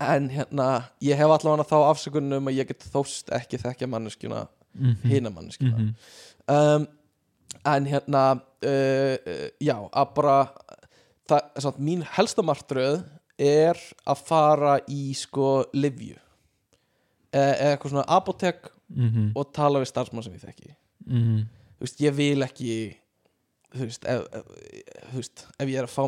en 0.03 0.27
hérna 0.31 0.67
ég 1.03 1.17
hef 1.19 1.33
allavega 1.37 1.69
þá 1.71 1.77
afsökunum 1.93 2.51
að 2.51 2.59
ég 2.61 2.69
get 2.73 2.85
þóst 2.93 3.33
ekki 3.39 3.61
þekkja 3.63 3.89
manneskjuna 3.93 4.47
Mhm. 4.73 5.03
hina 5.05 5.29
manneskjuna 5.29 5.77
Mhm. 5.77 5.89
um, 6.49 6.87
en 7.69 7.87
hérna 7.87 8.21
uh, 8.65 9.17
uh, 9.21 9.49
já, 9.61 9.75
að 9.93 10.15
bara 10.17 10.37
það, 11.29 11.43
samt, 11.61 11.79
mín 11.79 12.03
helsta 12.17 12.41
martröð 12.43 13.03
er 13.39 13.77
að 14.09 14.23
fara 14.25 14.79
í 14.89 15.13
sko 15.15 15.67
livju 15.77 16.17
eða 17.33 17.53
eða 17.59 17.75
eitthvað 17.75 17.93
svona 17.93 18.07
apotek 18.17 18.71
Mhm. 18.93 19.33
og 19.37 19.53
tala 19.53 19.81
við 19.81 19.89
starfsmann 19.93 20.25
sem 20.25 20.33
ég 20.37 20.41
þekki 20.45 20.73
Mhm. 21.07 21.45
þú 21.79 21.87
veist, 21.87 22.01
ég 22.01 22.15
vil 22.19 22.43
ekki 22.47 22.73
þú 23.73 23.87
veist, 23.89 24.05
ef, 24.05 24.25
ef, 24.33 24.43
þú 25.13 25.21
veist, 25.21 25.45
ef 25.59 25.69
ég 25.69 25.79
er 25.81 25.89
að 25.89 25.95
fá 25.95 26.03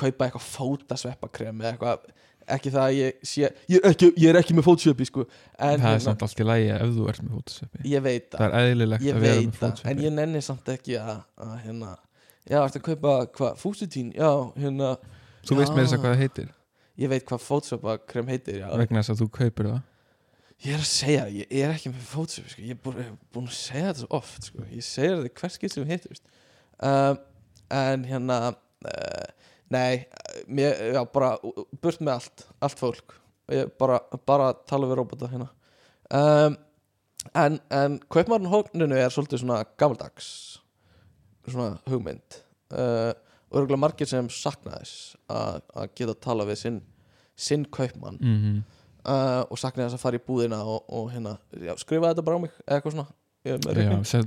kaupa 0.00 0.26
eitthvað 0.26 0.48
fótasveppakrem 0.54 1.60
eða 1.62 1.72
eitthvað 1.74 2.10
ekki 2.50 2.70
það 2.74 2.84
að 2.88 2.94
ég 2.96 3.24
sé 3.30 3.42
ég 3.70 3.78
er 3.84 3.90
ekki, 3.90 4.10
ég 4.18 4.28
er 4.32 4.38
ekki 4.40 4.54
með 4.56 4.66
fótasveppi 4.66 5.06
sko. 5.06 5.24
En 5.58 5.74
Það 5.74 5.74
er 5.74 5.82
hérna, 5.84 6.04
samt 6.06 6.22
allt 6.26 6.40
í 6.40 6.46
lægi 6.48 6.70
ef 6.76 6.92
þú 6.96 7.08
ert 7.12 7.22
með 7.24 7.34
fótusveppi 7.36 7.90
ég 7.90 8.02
veit 8.06 8.30
Það. 8.30 8.44
Er 8.46 8.70
eðlilegt 8.70 9.04
að 9.06 9.20
vera 9.24 9.40
með 9.40 9.58
það, 9.60 9.82
en 9.92 10.04
ég 10.04 10.14
nenni 10.16 10.42
samt 10.42 10.70
ekki 10.74 10.96
að, 11.00 11.20
að 11.46 11.56
hérna, 11.64 11.90
já, 12.48 12.58
ertu 12.64 12.80
að 12.80 12.86
kaupa 12.90 13.14
hvað, 13.38 13.58
fúsitín, 13.60 14.12
já, 14.16 14.30
hérna 14.56 14.96
Þú 15.40 15.56
veist 15.56 15.70
Já. 15.72 15.76
með 15.76 15.84
þess 15.86 15.94
að 15.96 16.00
hvað 16.02 16.10
það 16.12 16.20
heitir. 16.20 16.48
Ég 17.00 17.08
veit 17.08 17.24
hvað 17.24 17.40
fótsveppakrem 17.46 18.26
heitir, 18.28 18.58
já. 18.60 18.66
Vegna 18.76 19.00
þess 19.00 19.14
að 19.14 19.20
þú 19.22 19.28
kaupir 19.38 19.68
það 19.70 19.78
ég 20.64 20.74
er 20.76 20.82
að 20.82 20.88
segja, 20.90 21.24
ég 21.32 21.52
er 21.64 21.72
ekki 21.74 21.92
með 21.92 22.06
fótsveppi 22.10 22.52
sko. 22.54 22.62
ég 22.66 22.74
er 22.76 22.80
búin, 22.84 22.98
ég 23.00 23.12
búin 23.34 23.48
að 23.48 23.56
segja 23.56 23.86
þetta 23.90 24.02
svo 24.04 24.08
oft 24.20 24.48
sko. 24.50 24.64
ég 24.70 24.84
segja 24.86 25.16
þetta 25.22 25.40
hvers 25.40 25.58
skilt 25.58 25.76
sem 25.76 25.86
heitir 25.88 26.20
um, 26.84 27.20
en 27.80 28.04
hérna 28.10 28.38
uh, 28.50 29.28
nei, 29.72 30.02
mér, 30.50 30.80
já, 30.96 31.00
bara 31.14 31.30
burt 31.80 32.00
með 32.02 32.12
allt, 32.16 32.44
allt 32.66 32.80
fólk 32.82 33.16
ég 33.50 33.70
bara, 33.80 34.00
bara 34.28 34.50
tala 34.68 34.88
við 34.90 34.98
robota 35.00 35.30
hérna 35.32 35.48
um, 36.14 36.58
en, 37.36 37.56
en 37.74 37.96
kaupmarinn 38.12 38.50
hókninu 38.52 38.96
er 39.00 39.10
svolítið 39.14 39.42
svona 39.44 39.62
gamaldags 39.80 40.28
svona 41.50 41.72
hugmynd 41.90 42.36
uh, 42.76 43.10
og 43.50 43.62
örgulega 43.62 43.80
margir 43.82 44.06
sem 44.06 44.28
sakna 44.30 44.76
þess 44.78 45.16
að 45.32 45.88
geta 45.98 46.14
tala 46.22 46.44
við 46.46 46.60
sinn 46.60 46.76
sinn 47.40 47.64
kaupmann 47.72 48.20
Mhm. 48.20 48.60
Uh, 49.04 49.42
og 49.46 49.60
sakna 49.60 49.86
þess 49.86 49.98
að 49.98 50.04
fara 50.04 50.20
í 50.20 50.24
búðina 50.26 50.60
og, 50.64 50.84
og 50.88 51.10
hérna, 51.14 51.36
já, 51.56 51.74
skrifa 51.80 52.12
þetta 52.12 52.26
bara 52.26 52.40
á 52.40 52.42
mig 52.44 52.54
eða 52.66 52.78
eitthvað 52.78 52.96
svona. 52.96 53.10
Setja 53.40 54.22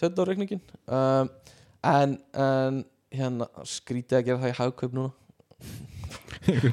þetta 0.00 0.24
á 0.24 0.28
reikningin 0.28 0.60
um, 0.88 1.30
en, 1.84 2.14
en 2.40 2.78
hérna 3.12 3.48
skrítið 3.68 4.20
að 4.20 4.30
gera 4.30 4.40
það 4.44 4.52
í 4.52 4.56
hagkaup 4.60 4.96
núna. 4.96 5.12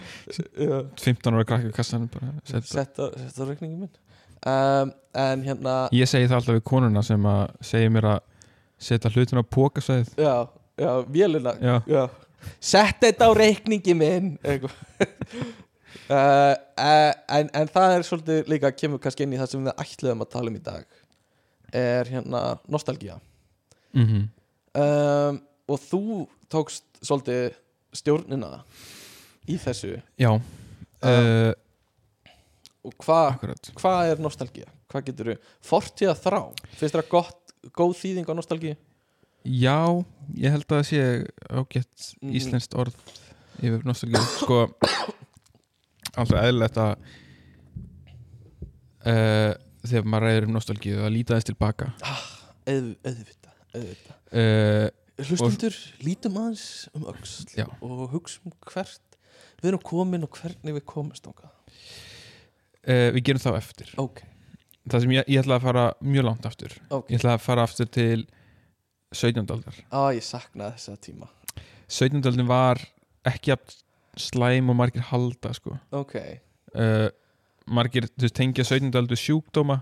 Já, 0.63 0.75
15 1.01 1.33
ára 1.33 1.45
krakka 1.47 1.71
kassanum 1.73 2.09
bara 2.13 2.33
setja 2.45 2.85
setja 2.85 3.07
á 3.09 3.45
reikningin 3.47 3.85
minn. 3.85 3.93
Um, 4.43 4.91
en 5.15 5.43
hérna 5.47 5.75
Ég 5.95 6.09
segi 6.09 6.27
það 6.27 6.37
alltaf 6.39 6.57
við 6.57 6.65
konuna 6.67 7.03
sem 7.05 7.27
að 7.31 7.43
segja 7.63 7.91
mér 7.95 8.09
að 8.11 8.19
setja 8.83 9.11
hlutin 9.13 9.39
á 9.39 9.43
pókasæð 9.47 10.11
já, 10.19 10.35
já, 10.79 10.91
vélina. 11.07 11.55
Já, 11.63 11.75
já. 11.87 12.03
sett 12.59 12.99
þetta 13.03 13.27
á 13.27 13.31
reikningi 13.39 13.95
minn. 13.97 14.33
Eitthvað 14.43 14.75
uh, 16.09 16.55
en, 16.77 17.49
en 17.53 17.67
það 17.71 17.95
er 17.97 18.05
svolítið 18.07 18.51
líka 18.51 18.71
kemur 18.75 19.01
kannski 19.03 19.25
inn 19.25 19.33
í 19.35 19.39
það 19.41 19.51
sem 19.53 19.65
við 19.67 19.81
ætluðum 19.85 20.23
að 20.25 20.31
tala 20.35 20.51
um 20.53 20.59
í 20.59 20.63
dag 20.63 20.99
er 21.73 22.11
hérna 22.13 22.43
nostalgía 22.69 23.19
mm 23.93 24.23
um, 24.73 25.41
og 25.73 25.79
þú 25.79 26.01
tókst 26.51 26.83
svolítið 27.05 27.53
stjórnina 27.95 28.63
í 29.47 29.55
þessu 29.61 29.93
já. 30.19 30.31
Uh, 31.03 31.51
og 32.83 32.95
hvað 32.99 33.45
hva 33.79 33.93
er 34.09 34.19
nostalgía? 34.23 34.67
hvað 34.91 35.05
getur 35.07 35.29
þú, 35.31 35.35
fortíða 35.65 36.15
þrá 36.19 36.39
finnst 36.77 36.95
það 36.97 37.07
gott, 37.09 37.53
góð 37.73 37.93
þýðing 38.01 38.27
á 38.29 38.33
nostalgíu? 38.37 38.75
Já, 39.43 39.79
ég 40.39 40.53
held 40.53 40.65
að 40.67 40.75
það 40.77 40.85
sé 40.89 41.01
ágætt 41.49 42.03
Mhm. 42.21 42.33
íslenskt 42.39 42.75
orð 42.79 42.95
yfir 43.63 43.81
nostalgíu 43.87 44.21
sko 44.37 44.59
alltaf 46.13 46.39
eðlilegt 46.43 46.79
að 46.83 46.91
uh, 49.09 49.53
þegar 49.83 50.09
maður 50.09 50.27
ræður 50.27 50.47
um 50.49 50.57
nostalgíu 50.57 50.99
að 51.03 51.15
líta 51.15 51.37
þess 51.37 51.49
tilbaka 51.51 51.89
Auð, 52.63 52.91
auðvitað, 53.03 53.55
auðvitað. 53.75 54.19
uh, 54.39 55.25
hlustundur, 55.27 55.79
lítum 56.03 56.37
aðeins 56.41 56.67
um 56.95 57.07
öxl 57.11 57.57
Já. 57.57 57.65
og 57.83 58.05
hugsum 58.13 58.53
hvert 58.69 59.17
við 59.63 59.71
erum 59.71 59.83
komin 59.83 60.25
og 60.27 60.39
hvernig 60.39 60.77
við 60.77 60.85
ákvað 60.85 61.49
uh, 61.49 63.09
Við 63.15 63.21
gerum 63.29 63.43
það 63.43 63.57
á 63.57 63.61
eftir 63.61 63.93
ok, 64.01 64.23
það 64.87 65.05
sem 65.05 65.15
ég, 65.17 65.27
ég 65.35 65.43
ætla 65.43 65.59
að 65.59 65.67
fara 65.67 65.85
mjög 66.03 66.27
langt 66.29 66.47
aftur 66.49 66.77
ok, 66.89 67.11
ég 67.11 67.19
ætla 67.19 67.35
að 67.37 67.45
fara 67.45 67.67
aftur 67.67 67.91
til 67.91 68.25
17. 69.13 69.45
aldar 69.53 69.77
á 69.93 70.01
ég 70.15 70.25
saknaði 70.25 70.77
þessa 70.79 70.99
tíma 71.03 71.29
17. 71.91 72.23
aldin 72.23 72.49
var 72.49 72.79
ekki 73.29 73.53
að 73.55 73.75
slæm 74.19 74.69
og 74.69 74.75
margir 74.75 75.01
halda 75.09 75.53
sko. 75.53 75.77
ok, 75.91 76.15
uh, 76.75 77.09
margir 77.67 78.07
veist, 78.19 78.35
tengja 78.35 78.63
17. 78.63 78.91
aldur 78.97 79.19
sjúkdóma 79.19 79.79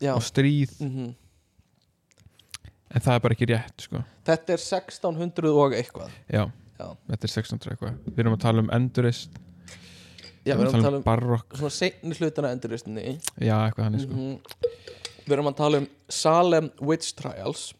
já. 0.00 0.14
og 0.14 0.22
stríð. 0.22 0.76
Mm 0.80 1.14
en 2.96 3.02
það 3.02 3.16
er 3.16 3.22
bara 3.24 3.34
ekki 3.34 3.46
rétt 3.50 3.82
sko. 3.82 4.00
þetta 4.24 4.52
er 4.54 4.60
1600 4.62 5.50
og 5.50 5.74
eitthvað. 5.74 6.12
Já, 6.30 6.44
Já. 6.78 6.86
þetta 7.10 7.26
er 7.26 7.32
1600 7.32 7.72
eitthvað. 7.74 7.96
Við 8.06 8.22
erum 8.22 8.36
að 8.36 8.44
tala 8.44 8.62
um 8.62 8.70
endurist 8.72 9.40
já, 10.46 10.54
við 10.54 10.62
erum 10.62 10.78
að 10.78 10.86
tala 10.86 11.00
um 11.00 11.06
barokk. 11.06 11.56
svona 11.58 11.74
seinni 11.74 12.14
hlutana 12.20 12.52
enduristni 12.54 13.02
já, 13.42 13.56
eitthvað 13.66 13.82
hann 13.88 13.98
sko. 14.00 14.14
mm 14.14 14.84
við 15.26 15.34
erum 15.34 15.50
að 15.50 15.56
tala 15.58 15.78
um 15.82 15.88
Salem 16.08 16.70
Witch 16.78 17.16
Trials. 17.18 17.72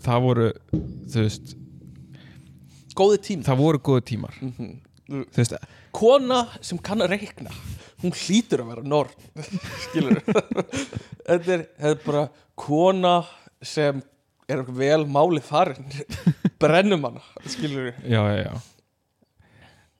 Það 0.00 0.22
voru 0.24 0.46
þú 0.72 1.24
veist, 1.26 1.54
góði 2.96 3.22
tím 3.28 3.46
það 3.46 3.62
voru 3.62 3.82
góðu 3.90 4.04
tímar. 4.12 4.40
Mm 4.40 4.80
þú 5.04 5.36
veist, 5.36 5.56
kona 5.94 6.40
sem 6.64 6.78
kann 6.84 7.04
að 7.04 7.14
reikna 7.14 7.52
hún 8.02 8.14
hlýtur 8.16 8.62
að 8.64 8.70
vera 8.72 8.84
norn 8.88 9.48
skilur 9.84 10.20
þetta 10.24 11.56
er, 11.58 11.64
er 11.76 11.98
bara 12.04 12.24
kona 12.58 13.18
sem 13.64 14.00
er 14.48 14.64
vel 14.76 15.04
máli 15.08 15.42
farin 15.44 15.90
brennum 16.62 17.04
hana 17.08 17.24
skilur 17.48 17.92
já, 18.00 18.20
já, 18.20 18.38
já. 18.46 18.54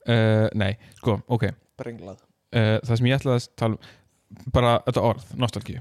Uh, 0.04 0.50
nei, 0.52 0.74
sko, 0.98 1.14
ok. 1.32 1.46
Uh, 1.80 2.76
það 2.84 2.90
sem 2.90 3.06
ég 3.08 3.14
ætlaði 3.16 3.38
að 3.38 3.44
tala 3.56 3.78
um 3.78 4.50
bara 4.52 4.72
þetta 4.84 5.04
orð, 5.08 5.30
nostalgíu. 5.40 5.80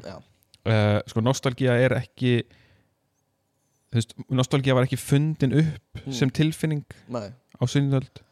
Uh, 0.63 1.01
sko, 1.11 1.19
nostalgía 1.25 1.75
er 1.83 1.97
ekki 1.97 2.37
nostálgíja 4.33 4.75
var 4.77 4.87
ekki 4.87 4.99
fundin 4.99 5.55
upp 5.61 6.03
mm. 6.05 6.13
sem 6.15 6.31
tilfinning 6.33 6.85
Nei. 7.13 7.29
á 7.31 7.63
sunnindöld 7.65 8.23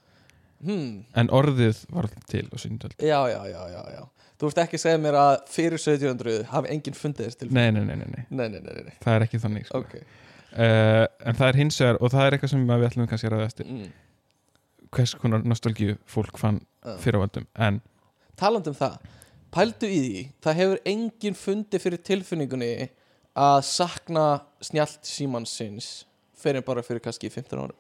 hmm. 0.64 1.04
en 1.18 1.30
orðið 1.34 1.84
var 1.94 2.10
til 2.32 2.48
á 2.50 2.56
sunnindöld 2.58 2.98
já, 2.98 3.20
já, 3.32 3.40
já, 3.50 3.62
já, 3.76 3.84
já 3.98 4.04
Þú 4.42 4.50
ert 4.50 4.60
ekki 4.64 4.78
að 4.80 4.82
segja 4.82 4.98
mér 4.98 5.16
að 5.22 5.32
fyrir 5.54 5.78
1700 5.78 6.48
hafi 6.50 6.70
enginn 6.74 6.96
fundið 6.98 7.28
þess 7.28 7.40
tilfinning 7.44 7.76
nei 7.78 7.86
nei 7.86 7.98
nei, 8.02 8.24
nei, 8.34 8.48
nei, 8.58 8.86
nei 8.88 8.96
Það 9.04 9.14
er 9.14 9.26
ekki 9.28 9.40
þannig 9.44 9.68
sko. 9.68 9.82
okay. 9.84 10.02
uh, 10.56 11.06
En 11.30 11.38
það 11.38 11.48
er 11.48 11.60
hins 11.60 11.78
vegar 11.84 12.00
og 12.02 12.14
það 12.14 12.26
er 12.26 12.38
eitthvað 12.38 12.54
sem 12.56 12.64
við 12.72 12.88
ætlum 12.88 13.10
kannski 13.12 13.30
að 13.30 13.36
ræða 13.36 13.50
eftir 13.52 13.70
mm. 13.70 13.92
hvers 14.98 15.14
konar 15.22 15.46
nostálgíu 15.46 15.98
fólk 16.10 16.42
fann 16.42 16.58
ah. 16.82 16.96
uh. 16.96 16.98
fyrirvaldum 17.04 17.46
en 17.68 17.82
Taland 18.42 18.72
um 18.72 18.74
það, 18.74 18.98
pældu 19.54 19.92
í 19.92 20.02
því 20.02 20.26
það 20.42 20.60
hefur 20.64 20.84
enginn 20.90 21.38
fundið 21.38 21.84
fyrir 21.84 22.04
tilfinningunni 22.08 22.72
að 23.38 23.62
sakna 23.68 24.26
snjált 24.64 25.08
símansins 25.08 26.04
fyrir 26.42 26.66
bara 26.66 26.84
fyrir 26.84 27.04
kannski 27.04 27.30
15 27.32 27.60
árum. 27.60 27.78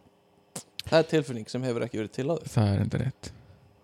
Það 0.87 0.97
er 0.97 1.07
tilfinning 1.11 1.51
sem 1.51 1.63
hefur 1.65 1.85
ekki 1.85 1.99
verið 1.99 2.13
til 2.15 2.27
áður. 2.29 2.49
Það 2.53 2.71
er 2.71 2.83
enda 2.85 3.01
rétt. 3.01 3.31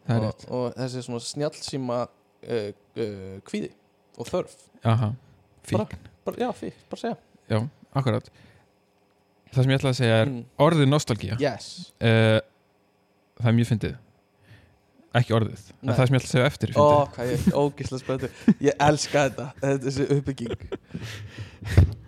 Er 0.07 0.17
og, 0.17 0.25
rétt, 0.25 0.47
og 0.57 0.65
þessi 0.77 1.03
svona 1.05 1.25
snjálsíma 1.27 1.99
uh, 2.07 2.67
uh, 2.71 3.37
kvíði 3.47 3.71
og 4.17 4.29
þörf. 4.31 4.57
Aha, 4.87 5.11
fík 5.67 5.97
bara, 6.25 6.39
já, 6.41 6.49
fík, 6.57 6.77
bara 6.91 7.03
segja. 7.03 7.17
Já, 7.51 7.61
akkurat. 7.93 8.31
Það 9.53 9.61
sem 9.63 9.71
ég 9.71 9.79
ætla 9.79 9.93
að 9.93 9.99
segja 10.01 10.19
er 10.23 10.31
mm. 10.31 10.41
orðið 10.63 10.89
nostalgía. 10.89 11.37
Yes, 11.41 11.71
uh, 11.99 12.39
það 13.37 13.51
er 13.51 13.57
mjög 13.59 13.71
fyndið 13.73 13.97
ekki 15.19 15.35
orðið, 15.37 15.67
en 15.81 15.91
það 15.93 16.01
sem 16.09 16.17
ég 16.17 16.21
ætla 16.21 16.27
að 16.27 16.33
segja 16.33 16.49
eftir 16.51 16.73
ó, 16.73 16.79
fyndið. 16.79 17.13
hvað 17.15 17.31
ég 17.31 17.45
er 17.47 17.59
ógislega 17.61 18.01
spöndu 18.03 18.29
ég 18.67 18.83
elska 18.87 19.23
þetta, 19.27 19.47
þetta 19.61 19.85
þessi 19.87 20.07
uppbygging. 20.17 20.65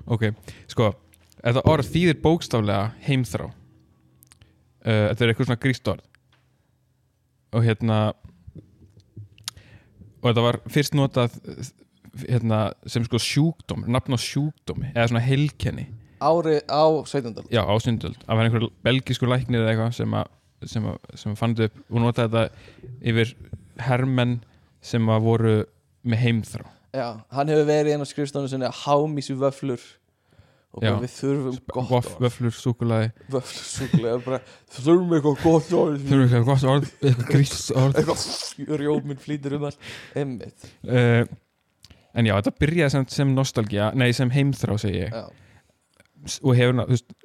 Ok, 0.09 0.23
sko 0.71 0.91
þetta 1.39 1.65
orð 1.73 1.91
þýðir 1.93 2.21
bókstaflega 2.23 2.85
heimþrá 3.07 3.49
uh, 3.49 5.05
þetta 5.09 5.25
er 5.25 5.33
eitthvað 5.33 5.49
svona 5.49 5.63
gríst 5.65 5.91
orð. 5.93 6.05
Og 7.49 7.65
hérna 7.65 7.99
og 10.19 10.27
þetta 10.29 10.45
var 10.45 10.59
fyrst 10.69 10.97
notað 10.97 11.37
hérna, 12.25 12.59
sem 12.89 13.05
sko 13.07 13.21
sjúkdóm 13.21 13.85
nafn 13.89 14.17
á 14.17 14.19
sjúkdómi, 14.19 14.91
eða 14.95 15.09
svona 15.11 15.23
heilkenni. 15.23 15.87
Ári 16.19 16.59
á 16.67 16.83
17. 17.07 17.47
já, 17.47 17.61
á 17.63 17.75
sundöld, 17.79 18.19
að 18.27 18.39
vera 18.39 18.49
einhver 18.49 18.67
belgísku 18.83 19.29
læknir 19.29 19.63
eða 19.63 19.71
eitthvað 19.71 19.93
sem 20.01 20.15
að 20.19 20.33
sem, 20.67 20.85
að, 20.89 20.97
sem 21.19 21.37
fann 21.39 21.55
þetta 21.55 21.69
upp. 21.69 21.85
Og 21.89 22.03
notaði 22.03 22.33
þetta 22.33 22.89
yfir 23.13 23.35
hermenn 23.85 24.39
sem 24.85 25.11
að 25.11 25.23
voru 25.27 25.55
með 26.09 26.23
heimþrá. 26.25 26.67
Já, 26.95 27.07
hann 27.35 27.51
hefur 27.51 27.67
verið 27.69 27.95
inn 27.95 28.03
á 28.03 28.07
skrifstónu 28.09 28.49
sinni 28.49 28.67
að 28.67 28.79
hámísu 28.83 29.35
vöflur. 29.39 29.83
Og 30.77 30.83
Já. 30.85 30.91
við 31.01 31.13
þurfum 31.15 31.55
gott 31.73 31.91
orð. 31.97 32.09
vöflur, 32.21 32.53
súkulaði 32.53 33.07
vöflur 33.33 34.19
bara 34.21 34.37
þurfum 34.69 35.15
eitthvað 35.17 35.39
gott 35.41 35.71
orð. 35.73 36.03
Þurfum 36.05 36.25
eitthvað 36.27 36.45
gott 36.45 36.65
orð, 36.69 36.91
eitthvað 36.99 37.31
grís 37.31 37.63
orð. 37.73 37.97
eitthvað 37.97 38.75
rjóminn 38.83 39.21
flýtur 39.23 39.55
um 39.57 39.65
allt. 39.65 39.87
Emmitt 40.13 40.67
uh, 40.85 41.23
en 42.13 42.29
já, 42.29 42.35
þetta 42.35 42.53
byrjaði 42.61 42.93
sem, 42.93 43.07
sem 43.15 43.33
nostalgía 43.33 43.89
nei, 43.97 44.11
sem 44.13 44.29
heimþrá 44.29 44.77
segi 44.83 45.07
ég. 45.07 45.17
Já, 45.17 45.25
og 46.43 46.61
hefur, 46.61 46.83
þú 46.83 46.93
veist, 46.93 47.17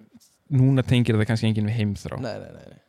núna 0.54 0.86
tengir 0.88 1.20
það 1.20 1.28
kannski 1.34 1.50
enginn 1.50 1.68
við 1.68 1.82
heimþrá. 1.82 2.22
Nei, 2.24 2.34
nei 2.40 2.56
nei 2.56 2.80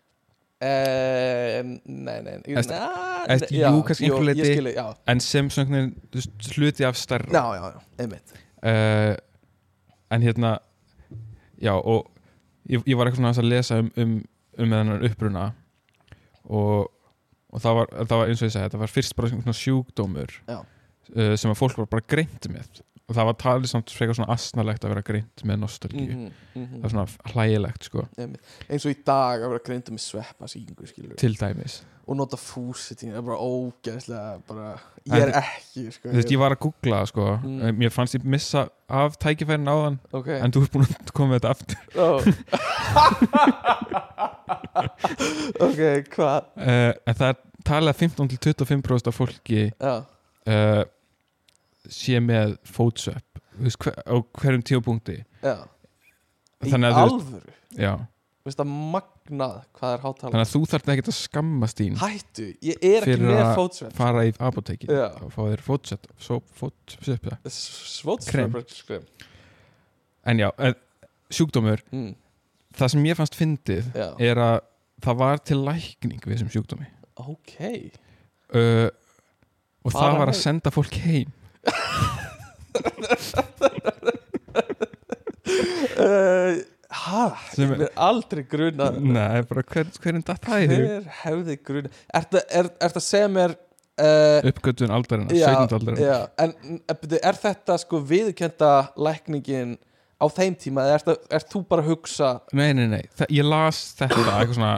Um, 0.55 1.71
nei, 1.83 2.21
nei, 2.23 2.37
nei, 2.39 2.53
Eðst- 2.55 2.71
na- 2.71 3.25
eðst- 3.27 3.49
já, 3.51 3.67
jú, 3.75 3.81
kannski 3.83 4.07
jú, 4.07 4.15
ég 4.21 4.23
leyti. 4.29 4.45
skilji, 4.53 4.71
já, 4.77 4.85
en 5.11 5.19
sem 5.19 5.49
svona 5.51 5.81
hluti 6.55 6.85
af 6.87 6.95
starra 6.95 7.27
já, 7.27 7.41
já, 7.59 7.73
já, 7.73 7.81
emmitt 8.05 8.31
uh, 8.63 9.17
en 10.15 10.21
hérna 10.23 10.53
já, 11.59 11.73
og 11.75 12.07
ég, 12.71 12.79
ég 12.87 12.95
var 12.95 13.09
eitthvað 13.11 13.19
svona 13.19 13.33
aðeins 13.33 13.43
að 13.43 13.49
lesa 13.51 13.79
um, 13.83 13.91
um, 13.99 14.15
um 14.63 14.71
þennan 14.77 15.03
uppruna 15.09 15.43
og, 16.47 16.87
og 17.51 17.59
það, 17.61 17.75
var, 17.81 17.91
það 18.05 18.15
var 18.21 18.31
eins 18.31 18.41
og 18.41 18.47
ég 18.47 18.55
segi, 18.55 18.63
þetta 18.69 18.81
var 18.85 18.93
fyrst 18.95 19.15
bara 19.19 19.33
svona 19.33 19.57
sjúkdómur 19.59 20.37
Já. 20.47 20.59
uh, 20.63 21.35
sem 21.35 21.51
að 21.51 21.59
fólk 21.59 21.83
var 21.83 21.91
bara 21.97 22.07
greint 22.15 22.47
með 22.55 22.79
og 23.05 23.13
það 23.13 23.27
var 23.29 23.35
talið 23.41 23.69
samt 23.69 23.91
frekar 23.93 24.17
svona 24.17 24.33
asnalegt 24.33 24.85
að 24.85 24.93
vera 24.95 25.03
greint 25.05 25.43
með 25.45 25.59
nostalgíu. 25.61 26.15
Mhm, 26.15 26.29
mhm, 26.55 26.77
það 26.79 26.87
er 26.87 26.93
svona 26.93 27.33
hlægilegt 27.33 27.89
sko, 27.89 28.05
einmitt. 28.17 28.53
eins 28.69 28.85
og 28.85 28.95
í 28.95 28.97
dag 29.05 29.43
að 29.43 29.51
vera 29.53 29.65
greindu 29.67 29.93
með 29.93 30.03
sveppa 30.05 30.49
skilur 30.49 31.19
til 31.21 31.35
dæmis. 31.37 31.83
Og 32.05 32.17
nota 32.17 32.37
fúsitín 32.37 33.13
það 33.13 33.19
er 33.21 33.25
bara 33.25 33.37
ógeðslega 33.41 34.41
bara, 34.45 34.67
ég 35.09 35.21
er 35.25 35.31
ekki 35.41 35.85
sko, 35.93 36.09
þú 36.09 36.17
veist, 36.19 36.33
ég 36.33 36.41
var 36.41 36.51
að 36.53 36.61
googla 36.65 36.99
sko. 37.09 37.25
Mm. 37.43 37.55
mm. 37.61 37.79
mér 37.81 37.93
fannst 37.93 38.17
ég 38.17 38.25
missa 38.25 38.67
af 38.89 39.17
tækifærin 39.21 39.69
áðan 39.69 39.99
ok. 40.11 40.29
en 40.39 40.53
þú 40.53 40.65
ert 40.65 40.73
búin 40.73 40.85
að 40.89 41.13
koma 41.13 41.29
með 41.33 41.39
þetta 41.41 41.53
aftur. 41.53 41.77
Oh. 41.95 42.21
ok, 45.65 45.79
hvað? 46.11 46.47
Uh, 46.59 46.91
en 47.07 47.15
það 47.15 47.29
er 47.29 47.37
talið 47.65 47.91
að 47.91 48.01
15-25% 48.03 49.09
af 49.09 49.15
fólki 49.17 49.61
já, 49.71 49.93
uh, 50.51 50.83
sé 51.93 52.19
með 52.23 52.57
fótsöpp 52.67 53.41
hver, 53.55 53.95
á 54.05 54.15
hverjum 54.41 54.65
tíupunkti 54.65 55.19
í 55.19 56.73
að, 56.73 56.99
alvöru? 57.03 57.55
Veist 58.45 58.59
það 58.59 58.69
magnað 58.93 59.55
hvað 59.73 59.95
er 59.95 60.03
hátala 60.03 60.31
þannig 60.31 60.43
að 60.43 60.51
þú 60.51 60.61
þarf 60.71 60.91
ekki 60.93 61.05
að 61.05 61.17
skammast 61.17 61.79
þín 61.81 61.95
hættu, 62.01 62.47
ég 62.61 62.75
er 62.81 62.99
ekki 62.99 63.15
Fyrir 63.15 63.25
með 63.25 63.41
að 63.41 63.53
fótsvepp 63.57 63.97
fara 63.97 64.25
í 64.27 64.33
apotekin 64.37 64.91
og 64.93 65.31
fá 65.33 65.41
þér 65.47 65.63
fótsöpp 65.65 66.03
fótsöpp 66.59 67.25
en 70.25 70.41
já, 70.41 70.49
sjúkdómur 71.33 71.81
Mm, 71.91 72.13
það 72.75 72.93
sem 72.93 73.05
ég 73.09 73.17
fannst 73.17 73.37
fyndið 73.39 73.89
já, 73.95 74.07
er 74.29 74.41
að 74.41 74.57
það 75.05 75.19
var 75.21 75.41
til 75.45 75.57
lækning 75.65 76.21
við 76.23 76.35
þessum 76.35 76.51
sjúkdómi. 76.53 76.87
Ok. 77.21 77.55
Uh, 78.55 78.87
og 79.85 79.93
Fara 79.93 80.11
það 80.11 80.19
var 80.21 80.31
að 80.31 80.39
senda 80.39 80.73
fólk 80.73 80.99
heim 81.05 81.33
uh, 85.99 86.55
hæ, 86.95 87.25
Sem 87.55 87.69
ég 87.71 87.75
er- 87.79 87.83
er 87.87 87.93
aldrei 88.07 88.43
gruna 88.49 88.89
Nei, 88.95 89.41
bara 89.49 89.63
hver, 89.63 89.89
hverjum 90.01 90.23
datt 90.27 90.45
það 90.45 90.65
í 90.65 90.69
hug? 90.71 90.81
Hver 90.85 91.09
hefði 91.23 91.57
gruna 91.67 91.93
er 92.49 92.69
þetta 92.85 93.03
segja 93.03 93.29
mér 93.31 93.55
uh, 93.55 94.49
uppgötun 94.51 94.93
aldarinnar, 94.95 95.35
já, 95.35 95.47
17. 95.51 95.79
aldarinnar. 95.79 96.03
já, 96.03 96.17
en 96.45 96.53
en, 96.65 96.79
byrju, 97.01 97.19
er 97.31 97.41
þetta 97.45 97.77
sko 97.81 98.01
viðkenda 98.13 98.71
lækningin 99.07 99.75
á 100.15 100.25
þeim 100.31 100.55
tíma 100.59 100.85
eða 100.87 100.97
er, 100.99 101.05
þetta, 101.09 101.35
er 101.39 101.47
þú 101.51 101.63
bara 101.69 101.83
að 101.85 101.89
hugsa 101.93 102.29
Nei, 102.55 102.69
nei, 102.77 102.87
nei, 102.91 103.03
Þa, 103.17 103.27
ég 103.35 103.49
las 103.49 103.81
þetta 103.99 104.21
eitthvað 104.21 104.55
svona, 104.59 104.75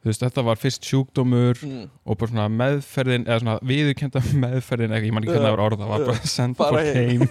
þú 0.00 0.08
veist, 0.08 0.22
þetta 0.24 0.44
var 0.46 0.60
fyrst 0.60 0.86
sjúkdómur 0.88 1.58
mm, 1.66 1.88
og 2.08 2.18
bara 2.20 2.32
svona 2.32 2.46
meðferðin 2.54 3.26
eða 3.26 3.40
svona 3.42 3.56
viðurkenda 3.68 4.22
meðferðin 4.44 4.94
eitthvað, 4.96 5.08
ég 5.10 5.16
man 5.16 5.26
ekki 5.26 5.34
hvernig 5.34 5.48
það 5.48 5.56
var 5.56 5.64
orða, 5.66 5.90
var 5.90 6.06
bara 6.06 6.16
að 6.16 6.30
senda 6.32 6.70
fólk 6.70 6.88
heim. 6.96 7.22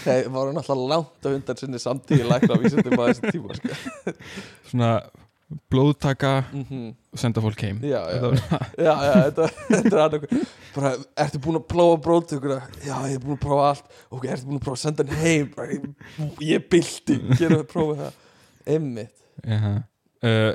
þeir 0.00 0.32
voru 0.34 0.56
náttúrulega 0.56 0.90
langt 0.90 1.22
á 1.22 1.28
undan 1.30 1.62
sinni 1.62 1.82
samtíði 1.82 2.26
lækna 2.26 2.58
á 2.58 2.62
vísindum 2.64 2.98
á 2.98 3.04
þessi 3.06 3.36
tíma 3.36 3.60
sko. 3.60 4.18
svona, 4.72 4.90
blóðtaka 5.70 6.34
mhm. 6.50 6.92
og 7.14 7.22
senda 7.22 7.46
fólk 7.46 7.62
heim. 7.62 7.78
Já, 7.86 8.02
já, 8.10 8.20
var- 8.26 8.44
já, 8.88 8.94
já, 9.06 9.14
þetta, 9.28 9.50
þetta 9.70 9.94
er 9.94 10.04
annað 10.08 10.30
bara, 10.74 10.94
ertu 11.22 11.46
búin 11.46 11.62
að 11.62 11.68
prófa 11.70 12.04
bróðtökuna 12.10 12.62
já, 12.82 12.96
ég 13.06 13.20
er 13.20 13.22
búin 13.22 13.38
að 13.38 13.44
prófa 13.46 13.70
allt. 13.70 13.98
Ok, 14.10 14.26
ertu 14.34 14.50
búin 14.50 14.58
að 14.58 14.66
prófa 14.66 14.80
að 14.80 14.86
senda 14.88 15.06
hann 15.06 15.22
heim? 15.22 15.50
Bara, 15.54 15.76
ég, 15.78 15.90
ég 16.50 16.70
bildi, 16.74 17.22
gera 17.36 17.60
það, 17.60 17.68
prófa 17.70 18.08
það? 18.08 18.24
Jaha. 19.46 19.78
Uh, 20.26 20.52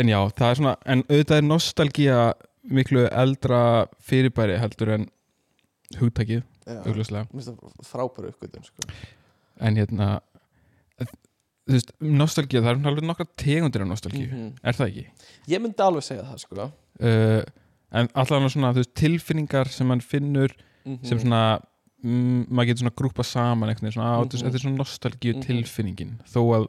en 0.00 0.10
já, 0.10 0.18
það 0.34 0.50
er 0.50 0.58
svona 0.60 0.76
en 0.94 1.02
auðvitað 1.08 1.40
er 1.40 1.46
nostalgía 1.48 2.18
miklu 2.64 3.04
eldra 3.12 3.60
fyrirbæri 4.02 4.56
heldur 4.58 4.94
en 4.96 5.08
það 7.44 7.58
frábæru 7.84 8.30
uppgötun 8.32 8.64
sko. 8.64 8.88
en 9.60 9.76
hérna 9.76 10.08
þú 11.64 11.72
veist, 11.76 11.92
nostalgía, 12.00 12.60
það 12.64 12.70
er 12.74 12.88
alveg 12.90 13.06
nokkra 13.08 13.26
tegundir 13.40 13.82
af 13.84 13.88
nostalgíu, 13.88 14.28
Mhm. 14.30 14.48
er 14.64 14.72
það 14.76 14.88
ekki? 14.90 15.06
ég 15.48 15.60
myndi 15.62 15.80
alveg 15.84 16.02
segja 16.02 16.24
það 16.24 16.38
sko. 16.42 16.70
Uh, 17.00 17.42
en 17.92 18.08
allavega 18.14 18.50
svona, 18.52 18.72
þú 18.74 18.82
veist, 18.82 18.94
tilfinningar 18.94 19.68
sem 19.68 19.86
mann 19.86 20.00
finnur 20.00 20.50
Mhm. 20.84 21.04
sem 21.06 21.18
svona 21.18 21.60
mm, 22.04 22.48
maður 22.50 22.66
getur 22.68 22.82
svona 22.84 22.96
grúpa 22.96 23.24
saman 23.24 23.68
veginn, 23.70 23.92
svona, 23.92 24.18
mm 24.20 24.42
Mhm. 24.42 24.50
þetta 24.50 24.54
er 24.54 24.64
svona 24.68 24.78
nostalgíu 24.82 25.34
Mhm. 25.34 25.42
tilfinningin 25.42 26.18
þó 26.28 26.40
að 26.56 26.68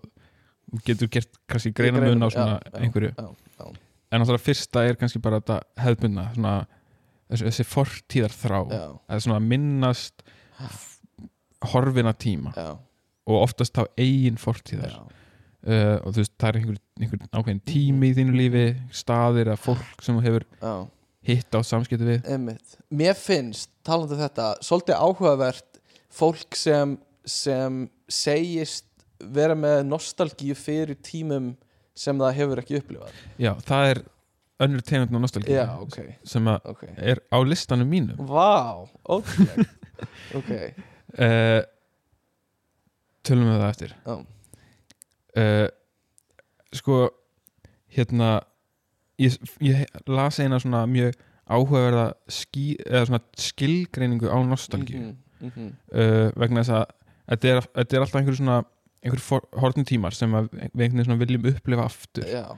getur 0.86 1.12
gert 1.12 1.40
kannski 1.50 1.74
greina 1.76 2.02
mun 2.04 2.26
á 2.26 2.30
svona 2.30 2.58
já, 2.60 2.80
einhverju. 2.82 3.12
já, 3.18 3.28
já. 3.60 3.68
en 4.12 4.22
náttúrulega 4.22 4.46
fyrsta 4.46 4.86
er 4.88 5.00
kannski 5.00 5.22
bara 5.24 5.42
þetta 5.42 5.60
hefðbundna 5.84 6.26
svona, 6.34 6.56
þessi, 7.30 7.48
þessi 7.50 7.68
fortíðar 7.70 8.36
þrá 8.36 8.60
eða 8.72 9.22
svona 9.28 9.40
minnast 9.44 10.26
horfina 11.72 12.14
tíma. 12.14 12.54
Já, 12.56 12.76
og 13.26 13.42
oftast 13.42 13.76
þá 13.76 13.86
eigin 13.98 14.40
fortíðar. 14.42 14.98
Uh, 15.66 15.98
og 16.06 16.14
þú 16.14 16.22
veist, 16.22 16.34
það 16.38 16.50
er 16.50 16.58
einhver, 16.60 16.82
einhver 17.02 17.22
ákveðin 17.32 17.62
tími 17.66 18.12
í 18.12 18.18
þínu 18.20 18.36
lífi, 18.38 18.66
staðir 18.94 19.50
eða 19.50 19.62
fólk 19.64 20.04
sem 20.06 20.20
þú 20.20 20.26
hefur 20.28 20.44
já. 20.60 20.74
hitt 21.26 21.58
á 21.58 21.60
samskipti 21.66 22.06
við. 22.06 22.28
Einmitt. 22.30 22.76
Mér 22.94 23.18
finnst, 23.18 23.72
talandi 23.86 24.14
um 24.14 24.22
þetta 24.22 24.52
svolítið 24.62 25.02
áhugavert 25.02 25.80
fólk 26.14 26.60
sem, 26.60 26.94
sem 27.26 27.80
segist 28.06 28.86
vera 29.20 29.56
með 29.58 29.86
nostalgíu 29.88 30.56
fyrir 30.58 30.98
tímum 31.04 31.54
sem 31.96 32.20
það 32.20 32.38
hefur 32.40 32.62
ekki 32.62 32.80
upplifað. 32.82 33.24
Já, 33.40 33.54
það 33.66 33.92
er 33.94 34.02
önnur 34.66 34.84
tegund 34.88 35.16
á 35.16 35.20
nostalgíu 35.20 35.56
Já, 35.56 35.68
ok, 35.84 35.98
sem 36.28 36.50
að 36.52 36.70
ok. 36.72 36.84
er 36.98 37.22
á 37.32 37.38
listanum 37.44 37.90
mínum. 37.92 38.20
Vá, 38.30 38.84
ótrúlega 39.08 39.68
Ok, 40.36 40.52
uh, 41.26 41.62
tölum 43.24 43.52
við 43.52 43.62
það 43.64 43.70
eftir. 43.70 43.96
Já, 44.06 44.16
uh, 45.40 45.68
sko 46.76 47.00
hérna 47.96 48.32
ég, 49.22 49.38
ég 49.64 49.86
las 50.12 50.40
eina 50.44 50.60
svona 50.60 50.84
mjög 50.90 51.16
áhugaverða 51.46 52.08
skí, 52.32 52.74
eða 52.84 53.06
svona 53.10 53.22
skilgreiningu 53.40 54.32
á 54.32 54.38
nostalgíu. 54.44 55.02
Mhm, 55.40 55.50
mhm. 55.52 55.74
uh, 55.94 56.30
vegna 56.36 56.64
þess 56.64 56.80
að 56.80 56.86
þetta 57.30 57.52
er, 57.52 57.68
þetta 57.80 57.96
er 57.96 58.06
alltaf 58.06 58.22
einhver 58.22 58.40
svona 58.40 58.62
einhver 59.06 59.42
hortnum 59.62 59.86
tímar 59.86 60.14
sem 60.18 60.32
við 60.32 60.50
einhvern 60.58 60.98
veginn 61.06 61.20
viljum 61.22 61.46
upplifa 61.54 61.86
aftur. 61.86 62.24
Já, 62.26 62.58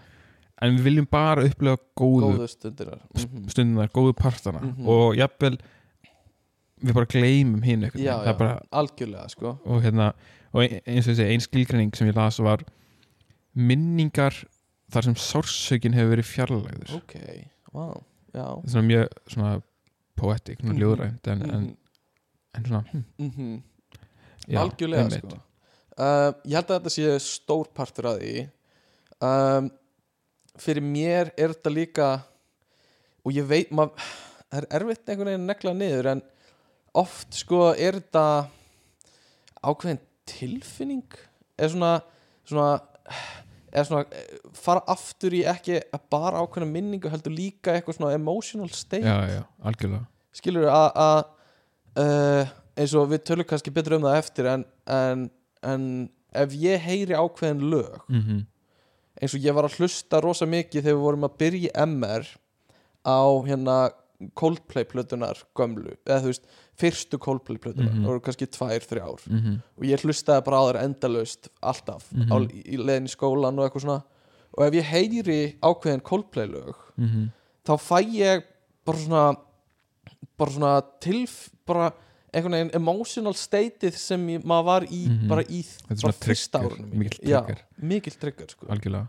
en 0.61 0.77
við 0.77 0.83
viljum 0.87 1.07
bara 1.11 1.43
upplifa 1.45 1.77
góðu, 1.99 2.31
góðu 2.37 2.47
stundinar 2.49 3.01
Mhm. 3.15 3.49
stundunar, 3.49 3.89
góðu 3.93 4.13
partana. 4.15 4.61
Mhm. 4.61 4.87
og 4.87 5.15
jafnvel 5.15 5.57
við 6.83 6.93
bara 6.93 7.05
gleymum 7.05 7.61
hinn 7.63 7.81
það 7.89 8.27
er 8.27 8.33
bara 8.37 8.61
algjörlega 8.71 9.29
sko. 9.29 9.57
Og 9.65 9.81
hérna 9.83 10.13
og 10.53 10.61
ein- 10.63 10.81
eins 10.87 11.07
og 11.07 11.13
ég 11.13 11.17
segi, 11.17 11.31
ein 11.33 11.39
skilgreining 11.41 11.95
sem 11.95 12.07
ég 12.07 12.15
las 12.15 12.39
var 12.39 12.59
minningar 13.55 14.33
þar 14.91 15.03
sem 15.03 15.15
sársökin 15.15 15.93
hefur 15.97 16.15
verið 16.15 16.29
fjarlægður 16.29 16.95
Ok, 16.95 17.15
vá, 17.73 17.87
já. 18.33 18.45
Svona 18.69 18.87
mjög 18.87 19.07
svona 19.27 19.61
poetic, 20.15 20.59
svona 20.61 20.73
Mhm. 20.73 20.81
ljóðrænt 20.81 21.27
en, 21.27 21.41
en, 21.41 21.61
Mhm, 21.61 21.77
en 22.55 22.63
svona 22.63 22.83
hm, 22.91 23.03
mhm. 23.19 23.63
já, 24.47 24.59
Algjörlega 24.59 25.09
sko 25.11 25.41
uh, 25.97 26.31
Ég 26.45 26.55
held 26.57 26.71
að 26.71 26.77
þetta 26.77 26.93
sé 26.93 27.17
stór 27.25 27.69
partur 27.75 28.11
að 28.13 28.23
því. 28.23 28.47
Um, 29.17 29.69
Fyrir 30.57 30.81
mér 30.81 31.29
er 31.37 31.53
þetta 31.53 31.69
líka 31.69 32.07
og 33.21 33.35
ég 33.35 33.45
veit 33.45 33.69
maður, 33.75 34.07
það 34.49 34.57
er 34.57 34.67
erfitt 34.79 35.11
einhvern 35.11 35.29
veginn 35.29 35.43
að 35.43 35.51
negla 35.51 35.73
niður 35.77 36.09
en 36.15 36.23
oft 36.97 37.37
sko 37.37 37.59
er 37.75 37.99
þetta 37.99 38.23
ákveðin 39.61 40.01
tilfinning? 40.25 41.19
Eða 41.57 41.73
svona, 41.75 41.91
svona 42.47 42.71
eða 43.71 43.85
svona 43.89 44.03
eh, 44.17 44.37
fara 44.57 44.83
aftur 44.89 45.35
í 45.37 45.43
ekki 45.47 45.79
bara 46.11 46.41
ákveðna 46.41 46.69
minningu 46.71 47.11
heldur 47.11 47.35
líka 47.35 47.75
eitthvað 47.75 47.99
svona 47.99 48.13
emotional 48.17 48.69
state? 48.73 49.05
Já, 49.05 49.43
já, 49.43 50.01
skilur 50.37 50.69
að 50.71 51.25
uh, 51.97 52.55
eins 52.77 52.93
og 52.97 53.09
við 53.11 53.25
tölum 53.27 53.47
kannski 53.49 53.73
betur 53.73 53.97
um 53.97 54.07
það 54.07 54.19
eftir 54.21 54.49
en, 54.53 54.65
en, 54.93 55.27
en 55.73 55.87
ef 56.37 56.53
ég 56.59 56.79
heyri 56.87 57.15
ákveðin 57.17 57.65
lög 57.71 58.03
mm 58.09 58.45
eins 59.17 59.33
og 59.33 59.41
ég 59.41 59.55
var 59.57 59.65
að 59.65 59.79
hlusta 59.79 60.19
rosa 60.21 60.45
mikið 60.45 60.83
þegar 60.85 60.93
við 60.99 61.01
vorum 61.01 61.23
að 61.25 61.37
byrja 61.41 61.69
í 61.71 61.85
MR 61.87 62.27
á 63.01 63.17
hérna 63.47 63.77
Coldplay 64.37 64.85
plötunar 64.85 65.39
gömlu 65.57 65.95
eða 66.05 66.19
þú 66.21 66.29
veist, 66.29 66.45
fyrstu 66.77 67.17
Coldplay 67.21 67.57
plötunar 67.57 67.89
Mhm. 67.95 68.03
það 68.03 68.11
voru 68.11 68.21
kannski 68.27 68.45
tvær, 68.45 68.85
þrjár 68.85 69.21
-hmm. 69.25 69.55
og 69.77 69.83
ég 69.89 70.01
hlustaði 70.05 70.43
bara 70.45 70.57
á 70.61 70.63
þær 70.69 70.83
endalaust 70.83 71.49
alltaf 71.63 72.11
Mhm. 72.13 72.29
á, 72.29 72.35
í 72.45 72.77
leðin 72.77 73.05
í 73.09 73.15
skólan 73.15 73.57
og 73.59 73.65
eitthvað 73.65 73.81
svona 73.87 74.03
og 74.57 74.63
ef 74.67 74.73
ég 74.73 74.83
heyri 74.83 75.55
ákveðin 75.63 76.03
Coldplay 76.03 76.45
lög 76.47 76.75
Mm 76.97 77.31
þá 77.65 77.73
fæ 77.77 77.99
ég 78.13 78.43
bara 78.85 78.97
svona 78.97 79.35
bara 80.37 80.51
svona 80.51 80.81
tilf 81.01 81.49
bara 81.65 81.91
einhvern 82.33 82.55
veginn 82.57 82.73
emotional 82.75 83.33
stateið 83.37 83.95
sem 83.99 84.25
maður 84.43 84.65
var 84.67 84.85
í 84.87 85.01
Mhm. 85.07 85.27
bara 85.31 85.43
í 85.43 85.61
bara 86.01 86.13
fyrsta 86.13 86.59
árunum 86.61 86.91
mikill 86.93 87.29
Já, 87.29 87.41
trigger. 88.19 88.47
sko. 88.49 88.67
algjörlega 88.69 89.07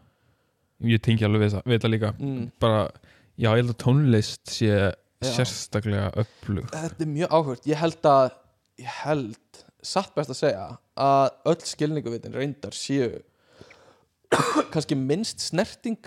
ég 0.83 1.01
tengi 1.03 1.25
alveg 1.27 1.43
við 1.43 1.53
það, 1.57 1.63
við 1.67 1.81
það 1.83 1.91
líka 1.91 2.13
mm. 2.19 2.51
bara, 2.61 2.83
já, 3.39 3.49
ég 3.51 3.57
held 3.63 3.71
að 3.75 3.79
tónlist 3.83 4.45
sé 4.47 4.69
Já. 5.19 5.33
sérstaklega 5.35 6.13
upplug 6.23 6.69
þetta 6.71 7.03
er 7.03 7.11
mjög 7.11 7.29
áhört 7.35 7.67
ég 7.67 7.77
held 7.81 8.03
að 8.07 8.31
ég 8.79 8.87
held, 9.03 9.65
satt 9.83 10.15
best 10.15 10.31
að 10.31 10.39
segja 10.39 10.79
að 10.97 11.31
öll 11.51 11.65
skilninguvitin 11.67 12.33
reyndar 12.39 12.71
séu 12.79 13.19
kannski 14.73 14.95
minnst 14.95 15.41
snerting 15.41 15.99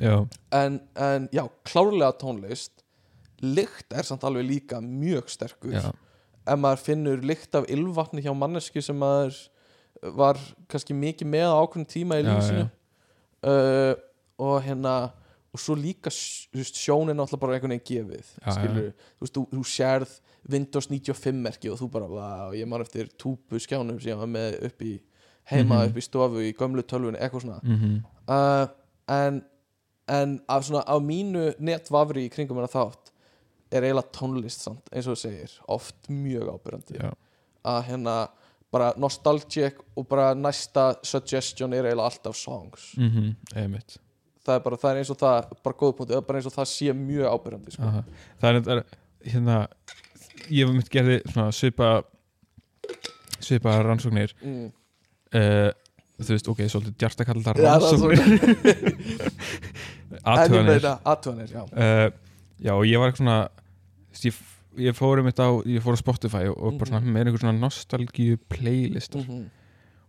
já, 0.00 0.26
en, 0.52 0.80
en 0.96 1.28
já, 1.34 1.44
klárlega 1.68 2.14
tónlist 2.20 2.82
lykt 3.42 3.92
er 3.92 4.06
samt 4.08 4.24
alveg 4.24 4.46
líka 4.48 4.80
mjög 4.80 5.28
sterkur 5.28 5.74
já, 5.76 5.90
ef 6.46 6.58
maður 6.62 6.82
finnur 6.86 7.22
lykt 7.26 7.54
af 7.58 7.66
ylvatni 7.72 8.22
hjá 8.24 8.32
mannesku 8.36 8.82
sem 8.84 8.96
maður 9.00 9.36
var 10.16 10.38
kannski 10.70 10.94
mikið 10.94 11.26
með 11.32 11.46
á 11.50 11.56
ákveðnum 11.64 11.88
tíma 11.90 12.18
í 12.20 12.24
Já, 12.24 12.28
lífsinu 12.30 12.66
uh, 13.46 13.94
og 14.38 14.58
hérna 14.66 14.96
og 15.56 15.60
svo 15.62 15.72
líka 15.78 16.10
sjónin 16.12 17.16
alltaf 17.22 17.40
bara 17.40 17.56
einhvern 17.56 17.72
veginn 17.76 17.86
gefið 17.88 18.30
Já, 18.44 18.50
skilur, 18.58 18.90
þú 19.16 19.24
veist, 19.24 19.34
þú, 19.38 19.44
þú 19.56 19.64
sérð 19.72 20.16
Windows 20.52 20.86
95 20.92 21.40
merki 21.42 21.70
og 21.72 21.78
þú 21.80 21.88
bara, 21.90 22.06
vá, 22.10 22.26
ég 22.54 22.68
man 22.70 22.84
eftir 22.84 23.08
túpu 23.18 23.58
skjánum 23.62 23.96
sem 23.98 24.12
ég 24.12 24.20
var 24.20 24.28
með 24.30 24.58
upp 24.68 24.84
í 24.86 24.92
heima 25.50 25.80
Mhm. 25.80 25.88
upp 25.90 25.96
í 25.96 26.04
stofu 26.04 26.42
í 26.44 26.52
gömlu 26.58 26.82
tölvunni, 26.82 27.18
eitthvað 27.22 27.46
svona. 27.46 27.60
Mm 27.62 28.00
uh, 28.28 28.66
en 29.08 29.42
en 30.08 30.36
af 30.48 30.62
svona 30.66 30.84
á 30.86 30.94
mínu 31.02 31.54
netvafri 31.58 32.26
í 32.28 32.30
kringum 32.30 32.58
hennar 32.60 32.70
þátt 32.70 33.10
er 33.72 33.86
eiginlega 33.86 34.12
tónlist 34.14 34.64
samt, 34.66 34.88
eins 34.92 35.06
og 35.08 35.16
þú 35.16 35.20
segir 35.22 35.54
oft 35.74 36.10
mjög 36.12 36.50
ábyrjandi 36.54 36.98
já, 37.00 37.10
að 37.66 37.80
hérna 37.90 38.16
bara 38.74 38.90
nostalgic 39.00 39.78
og 39.96 40.08
bara 40.10 40.32
næsta 40.34 40.88
suggestion 41.06 41.74
er 41.74 41.88
eiginlega 41.88 42.10
alltaf 42.10 42.36
songs. 42.38 42.92
Mm 42.98 43.34
einmitt. 43.54 43.98
Það 44.46 44.58
er 44.58 44.62
bara, 44.62 44.76
það 44.78 44.90
er 44.90 45.00
eins 45.00 45.10
og 45.10 45.18
það, 45.18 45.54
bara 45.66 45.78
góð 45.80 45.96
punkt 45.98 46.26
bara 46.26 46.38
eins 46.38 46.46
og 46.46 46.54
það 46.54 46.68
sé 46.70 46.92
mjög 46.94 47.32
ábyrjandi 47.32 47.74
sko. 47.74 47.94
Það 48.42 48.50
er, 48.50 48.60
það 48.66 48.76
er 48.76 48.84
hérna 49.32 49.56
ég 50.50 50.66
hef 50.66 50.76
mitt 50.76 50.92
gerði 50.92 51.16
svona 51.24 51.48
svipa 51.54 51.90
svipa 53.40 53.74
rannsóknir. 53.82 54.34
Mm. 54.42 54.68
uh, 55.34 55.70
þú 56.22 56.32
veist, 56.32 56.48
ok, 56.48 56.62
svolítið 56.70 56.94
djarta 57.02 57.26
kalla 57.28 57.42
það 57.42 57.54
Já, 57.60 57.72
það 57.82 58.04
er 58.06 58.20
rannsóknir 58.22 59.26
aðtöðanir 60.22 60.86
aðtöðanir, 60.94 61.50
já. 61.52 61.62
Uh, 61.72 62.25
já, 62.62 62.72
og 62.72 62.84
ég 62.86 62.98
var 62.98 63.10
eitthvað 63.10 63.22
svona 63.24 63.48
ég, 64.24 64.40
ég 64.88 64.96
fór 64.96 65.18
um 65.20 65.26
þetta 65.30 65.44
á 65.48 65.52
ég 65.66 65.82
fór 65.84 65.96
á 65.96 66.00
Spotify 66.00 66.44
og, 66.50 66.56
og 66.62 66.78
bara 66.78 66.90
svona 66.90 67.00
Mhm. 67.04 67.12
með 67.12 67.26
einhver 67.26 67.40
svona 67.44 67.60
nostalgíu 67.60 68.36
playlistar 68.48 69.22
mm 69.22 69.28
-hmm. 69.28 69.46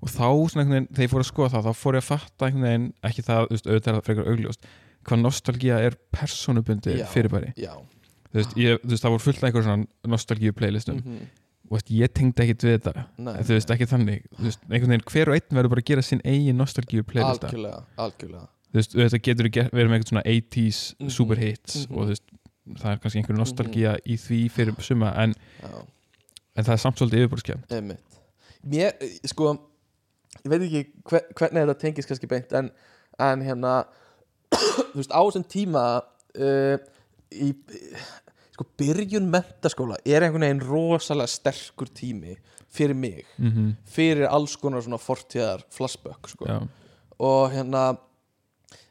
og 0.02 0.10
þá 0.10 0.28
svona 0.50 0.62
einhvern 0.64 0.76
veginn, 0.78 0.88
þegar 0.94 1.08
ég 1.08 1.12
fór 1.14 1.24
að 1.24 1.32
skoða 1.32 1.50
það 1.54 1.66
þá 1.68 1.74
fór 1.74 1.94
ég 1.96 2.04
að 2.04 2.10
fatta 2.12 2.46
einhvern 2.46 2.64
veginn, 2.68 2.94
ekki 3.04 3.22
það, 3.24 3.42
þú 3.48 3.50
veist, 3.56 3.68
auðvitað 3.68 3.88
er 3.88 3.96
það 4.00 4.06
frekar 4.06 4.28
augljóst 4.32 4.62
hvað 5.08 5.22
nostalgía 5.22 5.76
er 5.88 5.94
personubundi 6.12 7.04
fyrirbæri 7.14 7.54
já 7.58 7.74
þú 8.28 8.34
veist, 8.36 8.54
ég, 8.58 8.80
þú 8.84 8.90
veist, 8.92 9.04
það 9.04 9.10
voru 9.14 9.24
fullt 9.28 9.38
af 9.38 9.44
einhver 9.50 9.64
svona 9.64 9.86
nostalgíu 10.08 10.52
playlistum 10.54 10.96
mm 10.96 11.02
-hmm. 11.02 11.26
og 11.70 11.72
veist, 11.78 11.90
ég 11.92 12.08
tengdi 12.14 12.44
ekkit 12.44 12.64
við 12.64 12.78
þetta 12.80 13.06
Nei, 13.18 13.34
þú 13.44 13.54
veist, 13.56 13.70
ekki 13.72 13.86
þannig 13.86 14.22
þú 14.38 14.44
veist, 14.44 14.60
einhvern 14.70 14.90
veginn, 14.92 15.06
hver 15.12 15.30
og 15.30 15.36
einn 15.36 15.56
verður 15.58 15.70
bara 15.70 15.82
að 15.82 15.86
gera 15.90 16.02
sinn 16.02 16.22
eigin 16.26 16.58
nostalgíu 16.58 17.04
playlista 17.04 17.48
algjörlega, 17.48 17.84
algjörlega 17.98 18.48
þú 18.68 18.74
veist, 18.74 18.94
þetta 18.96 19.18
getur 19.24 19.48
get, 19.50 19.72
verið 19.72 19.90
með 19.90 19.96
eitthvað 19.98 20.10
svona 20.10 20.26
80s 20.26 20.96
Mhm. 21.00 21.10
super 21.10 21.36
hits 21.38 21.88
Mhm. 21.88 21.98
og 21.98 22.04
þú 22.06 22.10
veist, 22.10 22.24
það 22.76 22.92
er 22.92 23.00
kannski 23.04 23.22
einhver 23.22 23.40
nostalgía 23.40 23.96
í 24.06 24.18
því 24.22 24.42
fyrir 24.54 24.84
suma 24.86 25.14
en, 25.24 25.36
en 25.64 26.68
það 26.68 26.74
er 26.76 26.84
samt 26.84 27.00
svolítið 27.00 27.26
yfirbúrskjönd 27.26 27.76
einmitt. 27.78 28.20
Mér, 28.68 28.98
sko 29.30 29.54
ég 30.44 30.52
veit 30.52 30.66
ekki 30.68 30.84
hver, 31.08 31.28
hvernig 31.38 31.64
þetta 31.64 31.80
tengist 31.84 32.12
kannski 32.12 32.30
beint 32.32 32.54
en, 32.58 32.72
en 33.24 33.46
hérna 33.46 33.74
þú 34.92 35.00
veist, 35.00 35.14
á 35.14 35.22
þessum 35.22 35.46
tíma 35.50 35.86
uh, 36.02 36.76
í 37.32 37.52
sko, 38.56 38.68
byrjun 38.80 39.30
mentaskóla 39.32 40.00
er 40.06 40.26
einhvern 40.26 40.48
veginn 40.48 40.66
rosalega 40.66 41.32
sterkur 41.32 41.92
tími 41.94 42.38
fyrir 42.78 42.96
mig, 42.96 43.26
mm 43.38 43.52
-hmm. 43.52 43.70
fyrir 43.86 44.28
alls 44.28 44.56
konar 44.58 44.82
svona 44.82 44.98
fortíðar 44.98 45.64
flashback, 45.72 46.28
sko. 46.28 46.46
Og 47.18 47.52
hérna 47.52 47.98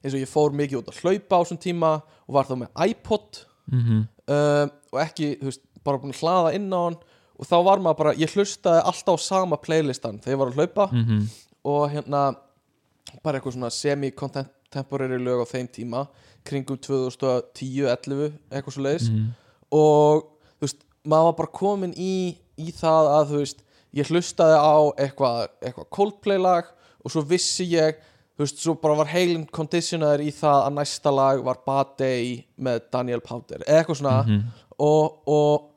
eins 0.02 0.14
og 0.14 0.20
ég 0.20 0.30
fór 0.30 0.52
mikið 0.52 0.78
út 0.80 0.88
að 0.90 1.00
hlaupa 1.02 1.36
á 1.36 1.42
þessum 1.42 1.60
tíma 1.60 1.90
og 2.26 2.34
var 2.34 2.46
þá 2.46 2.54
með 2.62 2.90
iPod 2.90 3.46
mm 3.72 4.04
uh, 4.28 4.66
og 4.92 5.00
ekki, 5.02 5.36
þú 5.40 5.44
veist, 5.50 5.62
bara 5.84 5.98
búin 6.02 6.12
að 6.14 6.20
hlaða 6.22 6.54
inn 6.56 6.72
á 6.72 6.80
hann 6.84 6.96
og 7.38 7.46
þá 7.46 7.56
var 7.64 7.78
maður 7.84 7.98
bara, 7.98 8.12
ég 8.16 8.32
hlustaði 8.34 8.80
alltaf 8.88 9.18
á 9.20 9.26
sama 9.26 9.56
playlistan 9.60 10.18
þegar 10.18 10.34
ég 10.34 10.38
var 10.42 10.50
að 10.52 10.56
hlaupa 10.60 10.86
mm 10.92 11.26
og 11.66 11.90
hérna 11.90 12.20
bara 13.24 13.38
eitthvað 13.40 13.56
svona 13.56 13.70
semi-contemporary 13.74 15.18
lög 15.18 15.42
á 15.42 15.46
þeim 15.50 15.68
tíma 15.74 16.04
kringum 16.46 16.78
2010-11 16.78 18.32
eitthvað 18.50 18.74
svo 18.76 18.82
leiðis 18.86 19.08
Mhm. 19.10 19.30
og 19.72 20.24
þú 20.60 20.66
veist, 20.66 20.80
maður 21.04 21.24
var 21.30 21.36
bara 21.40 21.52
komin 21.58 21.94
í, 21.96 22.36
í 22.58 22.70
það 22.72 23.08
að 23.16 23.30
þú 23.32 23.40
veist 23.42 23.62
ég 23.94 24.10
hlustaði 24.10 24.56
á 24.58 24.76
eitthvað, 24.98 25.48
eitthvað 25.62 25.90
Coldplay 25.90 26.38
lag 26.38 26.64
og 27.04 27.10
svo 27.10 27.22
vissi 27.22 27.66
ég 27.72 27.96
þú 28.36 28.44
veist, 28.44 28.60
svo 28.62 28.76
bara 28.80 28.98
var 28.98 29.10
heilin 29.10 29.46
conditioner 29.48 30.20
í 30.20 30.30
það 30.34 30.60
að 30.66 30.76
næsta 30.76 31.12
lag 31.14 31.42
var 31.46 31.62
Bad 31.66 31.96
Day 32.00 32.38
með 32.60 32.86
Daniel 32.92 33.22
Powder, 33.24 33.64
eða 33.64 33.82
eitthvað 33.82 34.00
svona. 34.02 34.16
Mhm. 34.26 34.42
og, 34.78 35.20
og, 35.26 35.70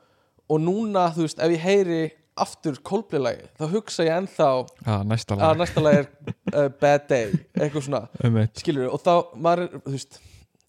og 0.49 0.63
núna, 0.63 1.09
þú 1.15 1.27
veist, 1.27 1.39
ef 1.39 1.55
ég 1.55 1.63
heyri 1.63 2.01
aftur 2.39 2.77
Coldplay 2.85 3.19
lagi, 3.21 3.47
þá 3.59 3.65
hugsa 3.73 4.05
ég 4.07 4.15
ennþá 4.15 4.49
ah, 4.85 5.01
næsta 5.07 5.35
að 5.35 5.41
lag. 5.43 5.59
næsta 5.59 5.83
lag 5.83 5.97
er 5.99 6.07
uh, 6.53 6.69
Bad 6.81 7.07
Day, 7.09 7.33
eitthvað 7.57 7.85
svona. 7.89 8.05
Um 8.23 8.39
skilur 8.59 8.93
og 8.93 9.03
þá, 9.03 9.13
maður 9.35 9.65
þú 9.83 9.95
veist 9.95 10.19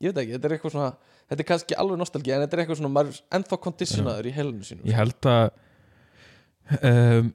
ég 0.01 0.11
veit 0.11 0.23
ekki, 0.25 0.35
þetta 0.37 0.49
er 0.49 0.57
eitthvað 0.57 0.75
svona 0.77 0.91
þetta 1.31 1.45
er 1.45 1.49
kannski 1.53 1.79
alveg 1.79 2.01
nostalgi, 2.01 2.35
en 2.35 2.45
þetta 2.45 2.57
er 2.57 2.63
eitthvað 2.65 2.81
svona 2.81 2.93
maður 2.95 3.13
er 3.13 3.39
ennþá 3.39 3.61
conditionaður 3.67 4.29
í 4.31 4.33
heilinu 4.35 4.67
sínu. 4.67 4.87
Ég 4.89 4.99
held 4.99 5.31
að 5.31 5.45
um, 6.91 7.31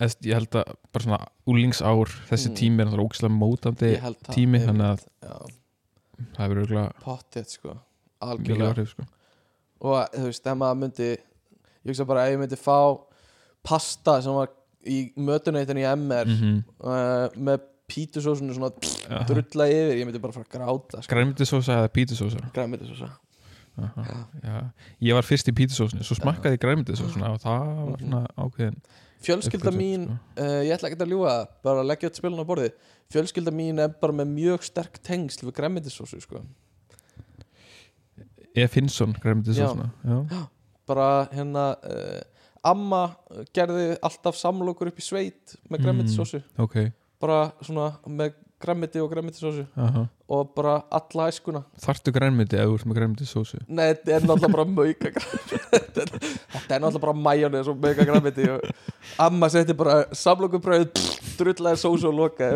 ég 0.00 0.34
held 0.36 0.56
að 0.60 0.72
bara 0.92 1.04
svona 1.04 1.20
úlingsár 1.48 2.10
þessi 2.28 2.50
Mm. 2.50 2.56
tími 2.60 2.80
er 2.82 2.86
náttúrulega 2.86 3.06
ógæslega 3.06 3.32
mótandi 3.36 3.92
tími, 4.32 4.58
einmitt. 4.58 4.66
þannig 4.68 4.86
að 4.92 5.00
já, 5.22 5.36
það 6.36 6.42
hefur 6.44 6.60
auðvitað 6.62 6.92
pottið 7.04 7.46
sko 7.48 7.76
algjörlega 8.20 8.70
áhrif 8.72 8.90
sko. 8.90 9.06
og 9.80 10.10
þú 10.12 10.26
veist, 10.28 10.46
ef 10.46 10.56
maður 10.56 10.80
myndi 10.82 11.08
ég 11.12 11.88
hugsa 11.90 12.06
bara, 12.06 12.26
ef 12.26 12.32
ég 12.36 12.38
myndi 12.42 12.56
fá 12.60 12.78
pasta 13.66 14.20
sem 14.22 14.32
var 14.36 14.48
í 14.86 15.12
mötuneytin 15.16 15.80
í 15.80 15.86
MR 15.96 16.26
mm 16.26 16.36
-hmm. 16.36 16.62
uh, 16.80 17.28
með 17.36 17.60
pítusósunni 17.86 18.54
svona 18.54 18.70
drulla 19.26 19.66
yfir, 19.70 19.96
ég 20.00 20.04
myndi 20.06 20.18
bara 20.20 20.32
fara 20.32 20.44
að 20.44 20.58
gráta 20.58 21.02
sko. 21.02 21.14
græmitisósa 21.14 21.72
eða 21.80 21.88
pítisósa 21.88 22.50
græmitisósa 22.52 23.10
Aha, 23.76 24.28
já. 24.42 24.70
ég 25.02 25.14
var 25.14 25.22
fyrst 25.22 25.48
í 25.48 25.52
pítisósni 25.52 26.02
svo 26.02 26.14
smakkaði 26.16 26.56
ég 26.56 26.60
græmitisósuna 26.60 27.32
og 27.34 27.40
það 27.40 27.90
var 27.90 27.98
svona 28.00 28.26
ákveðin 28.36 28.78
fjölskylda 29.24 29.72
mín 29.74 30.08
uh, 30.10 30.60
ég 30.66 30.74
ætla 30.76 30.90
ekki 30.90 31.00
að 31.02 31.14
ljúga, 31.14 31.34
bara 31.64 31.82
að 31.82 31.90
leggja 31.90 32.10
þetta 32.10 32.22
spilun 32.22 32.44
á 32.44 32.50
borðið. 32.50 32.76
Fjölskylda 33.14 33.54
mín 33.54 33.82
er 33.82 33.92
bara 34.00 34.16
með 34.20 34.32
mjög 34.34 34.66
sterk 34.66 35.00
tengsl 35.06 35.46
við 35.46 35.56
græmitisósu 35.60 36.20
sko. 36.22 36.42
E. 38.56 38.64
Finnsson 38.72 39.12
græmitisósuna 39.20 39.90
bara 40.88 41.26
hérna 41.32 41.68
uh, 41.84 42.20
amma 42.66 43.02
gerði 43.54 43.96
alltaf 44.04 44.38
samlokur 44.38 44.90
upp 44.90 45.00
í 45.00 45.04
sveit 45.04 45.56
með 45.70 45.86
græmitisósu 45.86 46.40
ok. 46.62 46.78
Bara 47.22 47.50
svona 47.64 47.90
með 48.08 48.34
græmiti 48.60 49.00
og 49.02 49.10
græmitisósu 49.12 49.64
Aha. 49.76 50.06
og 50.32 50.52
bara 50.56 50.78
alla 50.90 51.26
æskuna 51.30 51.60
þarftu 51.82 52.12
grænmiti 52.16 52.56
eða 52.56 52.70
þú 52.70 52.74
ert 52.78 52.86
með 52.90 52.98
grænmitisósu 53.00 53.58
Nei, 53.68 53.90
þetta 53.94 54.14
er 54.16 54.26
náttúrulega 54.26 54.52
bara 54.56 54.64
mauka 54.64 55.10
græmiti 55.16 55.60
Þetta 55.72 56.04
er- 56.06 56.80
náttúrulega 56.80 57.02
bara 57.04 57.16
majónis 57.26 57.68
og 57.72 57.76
mauka 57.84 58.06
græmiti 58.08 58.48
og 58.54 58.60
amma 59.26 59.48
setti 59.52 59.74
bara 59.76 59.98
samlokubröð 60.12 60.86
drullaði 61.38 61.82
sósu 61.84 62.08
og 62.08 62.16
lokaði 62.16 62.54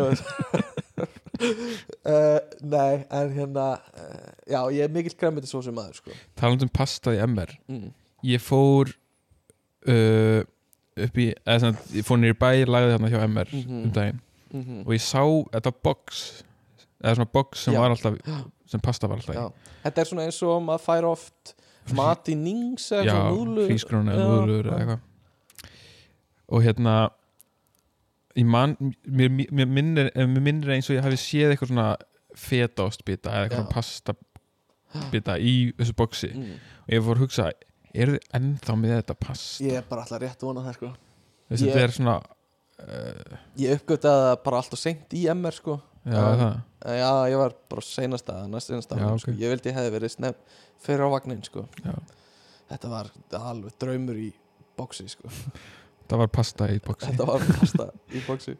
uh, 1.41 2.39
Nei, 2.73 3.03
en 3.11 3.31
hérna 3.35 3.67
uh, 3.77 4.31
Já, 4.49 4.61
ég 4.73 4.83
er 4.87 4.91
mikill 4.93 5.15
græmitisósu 5.21 5.71
maður 5.75 6.01
sko. 6.01 6.11
talandi 6.39 6.65
um 6.67 6.73
pasta 6.73 7.13
í 7.15 7.21
MR 7.27 7.53
mm. 7.69 7.85
ég 8.33 8.41
fór 8.43 8.91
uh, 9.87 10.41
upp 11.01 11.15
í 11.23 11.29
eða 11.45 11.59
svona, 11.63 11.85
ég 11.95 12.05
fór 12.05 12.19
nýr 12.21 12.35
bæ, 12.41 12.49
lagði 12.67 12.97
þarna 12.97 13.13
hjá 13.13 13.21
MR 13.29 13.53
Mhm. 13.55 13.83
um 13.85 13.93
daginn 13.95 14.19
Mm 14.51 14.81
og 14.85 14.93
ég 14.95 15.03
sá 15.03 15.21
þetta 15.53 15.71
box 15.83 16.21
eða 17.01 17.15
svona 17.17 17.31
box 17.33 17.65
sem 17.65 17.73
Já. 17.75 17.79
var 17.81 17.95
alltaf 17.95 18.17
sem 18.71 18.83
pasta 18.83 19.07
var 19.07 19.21
alltaf 19.21 19.35
í 19.35 19.39
Já. 19.39 19.47
Þetta 19.85 20.01
er 20.03 20.11
svona 20.11 20.25
eins 20.27 20.41
og 20.45 20.59
maður 20.65 20.85
fær 20.85 21.07
oft 21.11 21.55
mat 21.97 22.29
í 22.29 22.35
nings 22.37 22.91
eða 22.93 23.23
núðlur 23.31 23.71
hrísgrón 23.71 24.11
eða 24.13 24.75
eitthvað 24.77 24.99
og 26.51 26.63
hérna 26.65 26.95
ég 28.35 28.47
man, 28.47 28.75
mér, 29.07 29.31
mér, 29.31 29.67
minnir, 29.67 30.11
mér 30.15 30.43
minnir 30.43 30.73
eins 30.75 30.89
og 30.91 30.97
ég 30.97 31.05
hafi 31.05 31.19
séð 31.19 31.53
eitthvað 31.53 31.71
svona 31.71 31.87
fetaostbita 32.39 33.31
eða 33.31 33.47
eitthvað 33.47 33.63
svona 33.63 33.75
pastabita 33.75 35.37
í 35.51 35.55
þessu 35.79 35.95
boxi 35.99 36.31
mm. 36.31 36.51
og 36.85 36.93
ég 36.95 37.05
fór 37.07 37.19
að 37.19 37.23
hugsa, 37.25 37.47
eru 37.91 38.17
þið 38.17 38.37
ennþá 38.39 38.77
með 38.79 38.93
þetta 38.97 39.17
pasta? 39.25 39.65
Ég 39.67 39.79
er 39.79 39.87
bara 39.89 40.05
alltaf 40.05 40.21
rétt 40.23 40.43
að 40.43 40.47
vona 40.51 40.63
það 40.67 40.77
sko. 40.77 40.91
Þessi, 41.51 41.65
ég- 41.67 41.73
Þetta 41.75 41.83
er 41.87 41.95
svona 41.97 42.15
uh, 42.87 43.37
Ég 43.61 43.77
uppgötaði 43.79 44.25
það 44.27 44.35
bara 44.45 44.61
alltaf 44.63 44.79
seint 44.81 45.15
í 45.17 45.23
MR 45.33 45.57
sko. 45.57 45.79
já, 46.05 46.17
Já. 46.17 46.49
Eh, 46.85 46.97
Já, 46.97 47.11
ég 47.29 47.37
var 47.37 47.53
bara 47.69 47.81
seinasta, 47.85 48.39
næst 48.49 48.71
einasta 48.73 48.97
Já, 48.97 49.05
ári, 49.05 49.13
ok. 49.13 49.21
sko. 49.25 49.31
Ég 49.37 49.51
vildi 49.53 49.73
hefði 49.75 49.91
verið 49.97 50.13
snef 50.15 50.59
fyrir 50.81 51.05
á 51.05 51.09
vagnin 51.13 51.43
sko. 51.45 51.67
Já. 51.85 51.93
Þetta 52.71 52.89
var 52.89 53.11
alveg 53.37 53.75
draumur 53.83 54.17
í 54.17 54.31
boxi 54.79 55.05
sko. 55.11 55.29
það 56.09 56.17
var 56.23 56.29
pasta 56.33 56.67
í 56.73 56.79
boxi 56.83 57.09
Þetta 57.11 57.25
var 57.27 57.43
pasta 57.59 57.89
í 58.11 58.21
boxi 58.27 58.55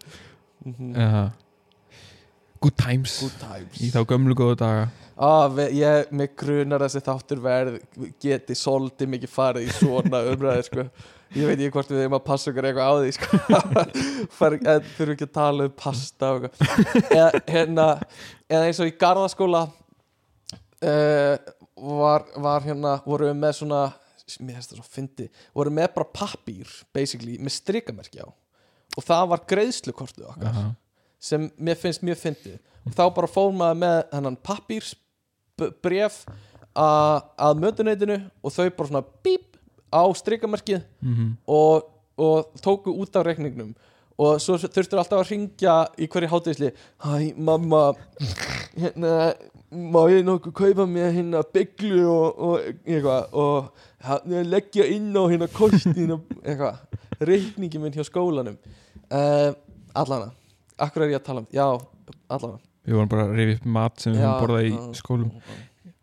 mm 0.66 0.92
uh, 0.96 1.30
good 2.62 2.76
times 2.78 3.16
Good 3.24 3.40
times 3.42 3.80
í 3.82 3.90
þá 3.92 4.04
gömlu 4.12 4.36
góðu 4.38 4.58
daga 4.62 4.84
ah, 5.18 5.48
ve- 5.50 5.72
ég, 5.74 6.12
Mig 6.14 6.36
grunar 6.38 6.84
að 6.86 6.92
þessi 6.92 7.02
þáttur 7.08 7.42
verð 7.42 7.80
geti 8.22 8.56
svolítið 8.56 9.10
mikið 9.16 9.34
farið 9.34 9.66
í 9.68 9.74
svona 9.80 10.22
umræði 10.32 10.68
sko. 10.70 10.86
Ég 11.32 11.48
veit 11.48 11.56
ekki 11.56 11.72
hvort 11.72 11.92
við 11.92 12.04
erum 12.04 12.18
að 12.18 12.26
passa 12.28 12.52
okkur 12.52 12.68
eitthvað 12.68 12.92
á 12.92 12.94
því 13.00 13.12
sko. 13.16 13.40
Þurfum 14.38 15.14
ekki 15.14 15.28
að 15.30 15.34
tala 15.38 15.68
um 15.70 15.76
pasta 15.80 16.32
eða, 17.08 17.30
hérna, 17.48 17.88
eða 18.52 18.66
eins 18.68 18.82
og 18.84 18.92
í 18.92 18.96
garðaskóla 19.00 19.62
uh, 20.84 21.36
var, 22.02 22.28
var 22.36 22.68
hérna 22.68 22.98
vorum 23.06 23.32
við 23.32 23.42
með 23.46 23.58
svona 23.62 23.82
mér 24.40 24.60
finnst 24.60 24.72
það 24.72 24.80
svo 24.80 24.88
fyndi, 24.88 25.28
vorum 25.56 25.76
með 25.76 25.90
bara 25.96 26.12
pappír 26.16 26.70
basically, 26.96 27.38
með 27.42 27.56
strikamerki 27.58 28.22
á 28.24 28.28
og 28.28 29.06
það 29.08 29.30
var 29.32 29.44
greiðslukortið 29.50 30.28
okkar 30.34 30.52
Aha. 30.52 30.66
sem 31.22 31.48
mér 31.60 31.80
finnst 31.80 32.04
mjög 32.06 32.20
fyndið 32.22 32.58
og 32.88 32.96
þá 32.98 33.04
bara 33.18 33.32
fór 33.32 33.52
maður 33.56 33.80
með 33.84 33.98
hennan 34.16 34.40
pappírsbref 34.48 36.22
að 36.72 37.64
mötuneytinu 37.64 38.20
og 38.42 38.56
þau 38.56 38.68
bara 38.70 38.92
svona 38.92 39.04
bíp 39.26 39.51
á 39.92 40.04
strikamerkið 40.16 40.82
mm 41.04 41.38
og, 41.48 41.88
og 42.18 42.52
tóku 42.64 42.94
út 42.94 43.16
af 43.16 43.26
reikningnum. 43.26 43.74
Og 44.22 44.38
svo 44.44 44.58
þurftur 44.60 45.00
alltaf 45.02 45.22
að 45.24 45.32
ringja 45.32 45.76
í 45.98 46.06
hverju 46.12 46.30
hátíðisli 46.30 46.70
Hæ 47.02 47.32
mamma 47.42 47.96
hérna 48.76 49.34
má 49.72 50.02
ég 50.12 50.26
nokkuð 50.28 50.54
kaupa 50.54 50.86
mér 50.86 51.14
hérna 51.16 51.42
bygglu 51.54 52.04
og, 52.12 52.28
og 52.38 52.68
eitthvað? 52.86 53.32
Og 53.34 53.72
hérna, 54.06 54.44
leggja 54.46 54.86
inn 54.86 55.16
á 55.18 55.24
hérna 55.26 55.48
kostin 55.52 56.18
og 56.18 56.36
eitthvað. 56.48 56.84
Reikningi 57.22 57.82
minn 57.82 57.96
hjá 57.96 58.06
skólanum. 58.06 58.60
Uh, 59.10 59.56
allana 59.98 60.32
akkur 60.82 61.06
er 61.06 61.16
ég 61.16 61.20
að 61.20 61.26
tala 61.28 61.44
um, 61.44 61.50
já, 61.54 61.66
allana 62.32 62.60
við 62.86 62.98
vorum 62.98 63.12
bara 63.12 63.28
að 63.28 63.36
rifja 63.38 63.58
upp 63.60 63.68
mat 63.76 64.02
sem 64.02 64.16
við 64.16 64.24
höfum 64.24 64.42
borðað 64.42 64.68
í 64.68 64.98
skólum. 64.98 65.32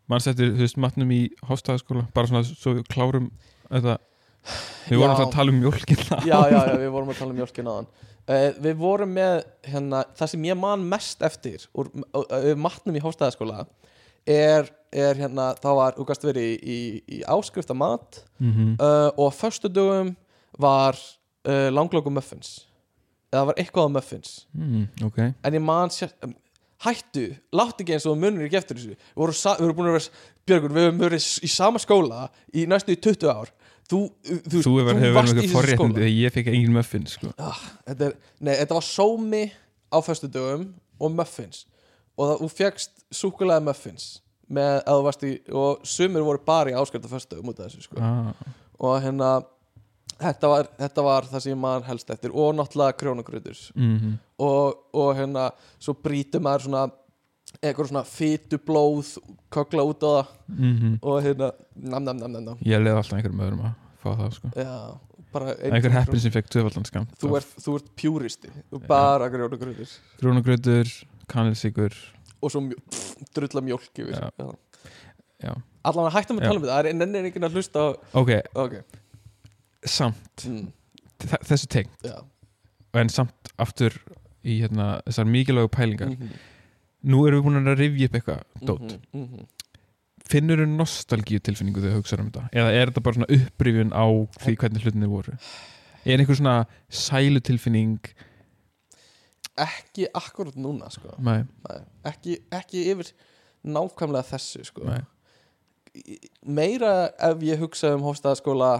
Mannstættir, 0.09 0.53
þú 0.55 0.63
veist, 0.63 0.79
matnum 0.81 1.11
í 1.13 1.19
hofstæðaskóla 1.45 2.05
bara 2.15 2.29
svona 2.29 2.45
svo 2.47 2.75
klárum 2.89 3.27
þetta 3.69 3.97
við 4.89 5.01
vorum 5.01 5.15
Já. 5.15 5.23
að 5.23 5.33
tala 5.35 5.53
um 5.53 5.59
mjólkina 5.63 6.21
já, 6.25 6.37
já, 6.49 6.59
já, 6.69 6.77
við 6.81 6.93
vorum 6.93 7.11
að 7.13 7.19
tala 7.19 7.33
um 7.33 7.39
mjölkin 7.39 7.71
aðan 7.73 7.89
uh, 7.89 8.47
Við 8.65 8.79
vorum 8.79 9.13
með 9.17 9.35
hérna, 9.67 10.03
það 10.17 10.31
sem 10.33 10.47
ég 10.49 10.59
man 10.59 10.87
mest 10.93 11.23
eftir 11.25 11.67
úr 11.73 11.91
uh, 12.13 12.53
matnum 12.57 12.97
í 12.97 13.03
hóstæðaskóla 13.03 13.65
er, 14.29 14.69
er 14.93 15.19
hérna, 15.19 15.51
þá 15.59 15.69
var, 15.77 15.95
þú 15.97 16.07
gast 16.09 16.25
verið 16.27 16.49
í, 16.49 16.57
í, 16.59 16.79
í 17.19 17.21
áskrifta 17.29 17.77
mat 17.77 18.23
mm 18.37 18.51
-hmm. 18.51 18.73
uh, 18.77 19.09
og 19.15 19.31
á 19.33 19.37
föstu 19.37 19.71
dögum 19.71 20.15
var 20.59 20.97
langlóku 21.49 22.11
muffins. 22.11 22.67
Eða 23.31 23.45
var 23.47 23.59
eitthvað 23.61 23.87
á 23.87 23.89
muffins. 23.95 24.31
Mm, 24.53 24.87
ok. 25.07 25.17
En 25.41 25.55
ég 25.55 25.61
man 25.63 25.89
sér 25.93 26.11
um, 26.25 26.33
hættu, 26.85 27.25
láttu 27.55 27.83
ekki 27.83 27.95
eins 27.97 28.05
og 28.09 28.19
munir 28.19 28.45
ekki 28.47 28.59
eftir 28.59 28.77
þessu 28.79 28.93
við 28.93 28.99
vorum, 29.19 29.35
við 29.35 29.63
vorum 29.65 29.79
búin 29.79 29.89
að 29.91 29.97
vera 29.97 30.11
Björgur, 30.49 30.73
við 30.75 30.85
höfum 30.87 31.01
verið 31.03 31.25
í 31.45 31.49
sama 31.53 31.81
skóla 31.83 32.21
í 32.55 32.63
næstu 32.69 32.95
í 32.95 32.99
20 33.03 33.27
ár 33.33 33.51
þú, 33.89 33.99
þú, 34.23 34.61
Þú 34.63 34.73
hefur 34.77 34.87
verið 34.87 35.03
með 35.03 35.51
forréttindi 35.51 35.75
skóla. 35.75 35.97
þegar 35.99 36.13
ég 36.13 36.35
fekk 36.37 36.51
engin 36.53 36.73
muffin 36.77 37.05
sko. 37.09 37.33
ah, 37.37 37.59
þetta, 37.89 38.09
er, 38.09 38.15
nei, 38.39 38.53
þetta 38.61 38.77
var 38.79 38.87
sómi 38.87 39.43
á 39.91 39.97
föstudögum 40.05 40.65
og 40.99 41.13
muffins 41.19 41.65
og 42.19 42.23
það, 42.31 42.41
þú 42.43 42.49
fegst 42.61 43.05
súkulega 43.19 43.63
muffins 43.67 44.07
með 44.49 44.79
að 44.79 44.97
þú 44.99 45.05
varst 45.09 45.23
í 45.27 45.33
og 45.61 45.85
sumir 45.85 46.25
voru 46.25 46.41
bara 46.47 46.71
í 46.73 46.77
áskrifta 46.79 47.11
föstudögum 47.11 47.51
út 47.53 47.59
af 47.61 47.69
þessu 47.69 47.85
sko. 47.85 47.99
ah, 48.01 48.31
og 48.79 49.01
hérna 49.03 49.33
þetta 50.19 50.51
var, 50.51 50.69
þetta 50.79 51.05
var 51.05 51.27
það 51.31 51.45
sem 51.45 51.61
maður 51.65 51.87
helst 51.89 52.13
eftir 52.15 52.33
og 52.33 52.55
náttúrulega 52.57 52.97
krjónagrutur 53.01 53.61
mm 53.75 54.17
og, 54.39 54.77
og 54.95 55.09
hérna 55.17 55.49
svo 55.83 55.93
brýtur 55.99 56.39
maður 56.39 56.69
svona 56.69 56.85
eitthvað 57.59 57.89
svona 57.89 58.03
fytu 58.07 58.59
blóð 58.61 59.15
kökla 59.51 59.83
út 59.83 60.05
á 60.05 60.09
það. 60.09 60.27
-hmm. 60.47 60.97
og 61.01 61.23
hérna 61.23 61.51
nam 61.75 62.03
nam 62.03 62.17
nam 62.17 62.31
nam 62.31 62.57
Ég 62.63 62.79
leði 62.79 62.95
alltaf 62.95 63.17
einhverjum 63.17 63.41
öðrum 63.45 63.65
að 63.65 63.73
fá 63.99 64.09
það 64.15 64.33
sko. 64.33 64.51
já, 64.55 64.99
Einhver 65.33 65.91
heppin 65.91 66.19
sem 66.19 66.31
fekk 66.31 66.47
tvöfaldan 66.49 66.85
skam 66.85 67.07
þú 67.21 67.35
ert, 67.37 67.51
þú 67.61 67.75
ert 67.75 67.89
pjúristi. 67.95 68.49
Þú 68.71 68.87
bara 68.87 69.29
grjónagrutur 69.29 69.89
Grúnagrautur, 70.21 70.87
kanilsikur 71.27 71.93
og 72.41 72.51
svo 72.51 72.61
mjó, 72.61 72.75
pff, 72.89 73.15
drulla 73.35 73.61
mjólk 73.61 73.91
yfir. 73.99 74.15
Já. 74.15 74.29
já. 74.39 74.55
Já. 75.39 75.53
að 75.83 76.11
hættum 76.13 76.39
að 76.39 76.43
Já. 76.43 76.47
tala 76.47 76.59
um 76.59 76.63
þetta 76.63 76.73
það 76.75 76.85
er 76.85 76.93
nennir 76.93 77.27
enginn 77.29 77.47
að 77.47 77.53
hlusta 77.55 77.79
á 77.79 77.87
Ok, 78.13 78.31
ok, 78.55 78.73
samt 79.85 80.45
mm, 80.45 80.71
þe- 81.23 81.43
Þessu 81.47 81.67
tengt 81.67 82.03
já. 82.03 82.17
En 82.99 83.09
samt 83.09 83.51
aftur 83.61 83.93
í 84.43 84.59
hérna, 84.63 85.01
þessar 85.05 85.27
mikilvægu 85.29 85.69
pælingar. 85.75 86.09
Mhm, 86.15 86.29
Nú 87.09 87.21
erum 87.27 87.39
við 87.39 87.45
búin 87.47 87.67
að 87.69 87.77
rifja 87.79 88.07
upp 88.09 88.15
eitthvað 88.19 88.41
dót. 88.67 88.97
mhm, 89.13 89.23
mhm. 89.23 89.45
Finnur 90.29 90.59
þú 90.61 90.65
nostalgíu 90.77 91.39
tilfinningu 91.41 91.79
þegar 91.81 91.95
þú 91.95 92.01
hugsaður 92.01 92.19
um 92.25 92.31
þetta? 92.31 92.49
Eða 92.53 92.73
er 92.75 92.89
þetta 92.91 93.03
bara 93.03 93.15
svona 93.17 93.29
upprifjun 93.37 93.93
á 93.95 94.05
því 94.43 94.55
hvernig 94.61 94.83
hlutinni 94.83 95.07
voru? 95.09 95.37
Er 96.05 96.17
einhver 96.19 96.35
svona 96.37 96.57
sælu 96.89 97.39
tilfinning? 97.41 97.99
ekki 99.59 100.05
akkurat 100.15 100.55
núna 100.55 100.89
sko. 100.93 101.15
Nei, 101.19 101.41
Nei, 101.67 101.79
ekki, 102.07 102.37
ekki 102.55 102.83
yfir 102.93 103.09
nákvæmlega 103.67 104.23
þessu 104.31 104.63
sko. 104.69 104.85
Nei 104.87 105.01
meira 106.45 107.09
ef 107.29 107.43
ég 107.45 107.61
hugsa 107.61 107.93
um 107.95 108.03
hóstaðaskóla 108.05 108.71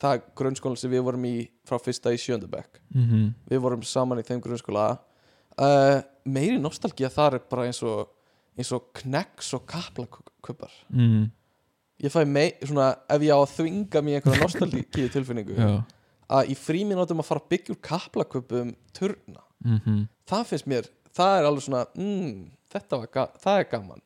það 0.00 0.22
grunnskólan 0.38 0.78
sem 0.80 0.90
við 0.92 1.04
vorum 1.06 1.26
í 1.28 1.34
frá 1.68 1.78
fyrsta 1.82 2.12
í 2.14 2.20
sjöndabæk 2.20 2.80
mm 2.94 3.28
við 3.50 3.62
vorum 3.62 3.82
saman 3.86 4.20
í 4.20 4.26
þeim 4.26 4.40
grunnskóla. 4.42 4.98
Uh, 5.60 6.00
meiri 6.24 6.58
nostalgía 6.62 7.10
þar 7.12 7.36
er 7.36 7.46
bara 7.50 7.66
eins 7.68 7.82
og 7.84 8.08
eins 8.58 8.70
og 8.74 8.90
kneks 9.00 9.52
og 9.56 9.64
kaplakubbar 9.68 10.72
mm, 10.92 11.24
ég 12.04 12.12
fæ 12.12 12.22
mei, 12.28 12.52
svona, 12.64 12.92
ef 13.10 13.24
ég 13.24 13.34
á 13.34 13.38
að 13.40 13.56
þvinga 13.56 14.04
mér 14.04 14.20
einhverja 14.20 14.42
nostalgíu 14.46 15.10
tilfinningu 15.12 15.58
að 16.30 16.52
í 16.52 16.56
fríminútum 16.58 17.22
að 17.22 17.28
fara 17.30 17.42
að 17.42 17.50
byggja 17.54 17.74
úr 17.74 17.82
kaplakubum 17.90 18.72
turna, 18.96 19.44
mm 19.64 20.06
það 20.30 20.46
finnst 20.46 20.70
mér 20.70 20.88
það 21.16 21.36
er 21.36 21.46
alveg 21.48 21.64
svona, 21.66 21.84
mm, 21.98 22.34
þetta 22.70 23.00
var 23.00 23.30
það 23.42 23.62
er 23.62 23.70
gaman, 23.72 24.02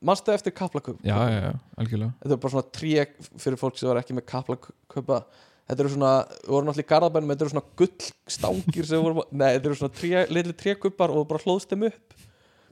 manstu 0.00 0.32
eftir 0.34 0.54
kaplakub 0.56 0.98
Já, 1.04 1.16
já, 1.30 1.38
já, 1.48 1.52
algjörlega. 1.80 2.12
Þetta 2.22 2.36
er 2.36 2.42
bara 2.42 2.54
svona 2.56 2.74
tré 2.78 3.06
fyrir 3.44 3.60
fólk 3.60 3.78
sem 3.78 3.90
var 3.90 4.00
ekki 4.02 4.16
með 4.16 4.28
kaplakupa 4.30 5.22
þetta 5.70 5.84
eru 5.84 5.92
svona, 5.94 6.12
við 6.42 6.54
vorum 6.54 6.68
náttúrulega 6.70 6.86
í 6.86 6.90
garðabænum 6.90 7.32
þetta 7.32 7.46
eru 7.46 7.52
svona 7.54 7.68
gullstangir 7.80 8.88
sem 8.88 9.04
voru 9.04 9.24
nei, 9.40 9.48
þetta 9.56 9.70
eru 9.70 9.78
svona 9.78 9.96
tré, 10.00 10.24
litli 10.32 10.56
trékupar 10.64 11.14
og 11.14 11.26
bara 11.30 11.42
hlóðst 11.44 11.72
þeim 11.72 11.88
upp. 11.90 12.16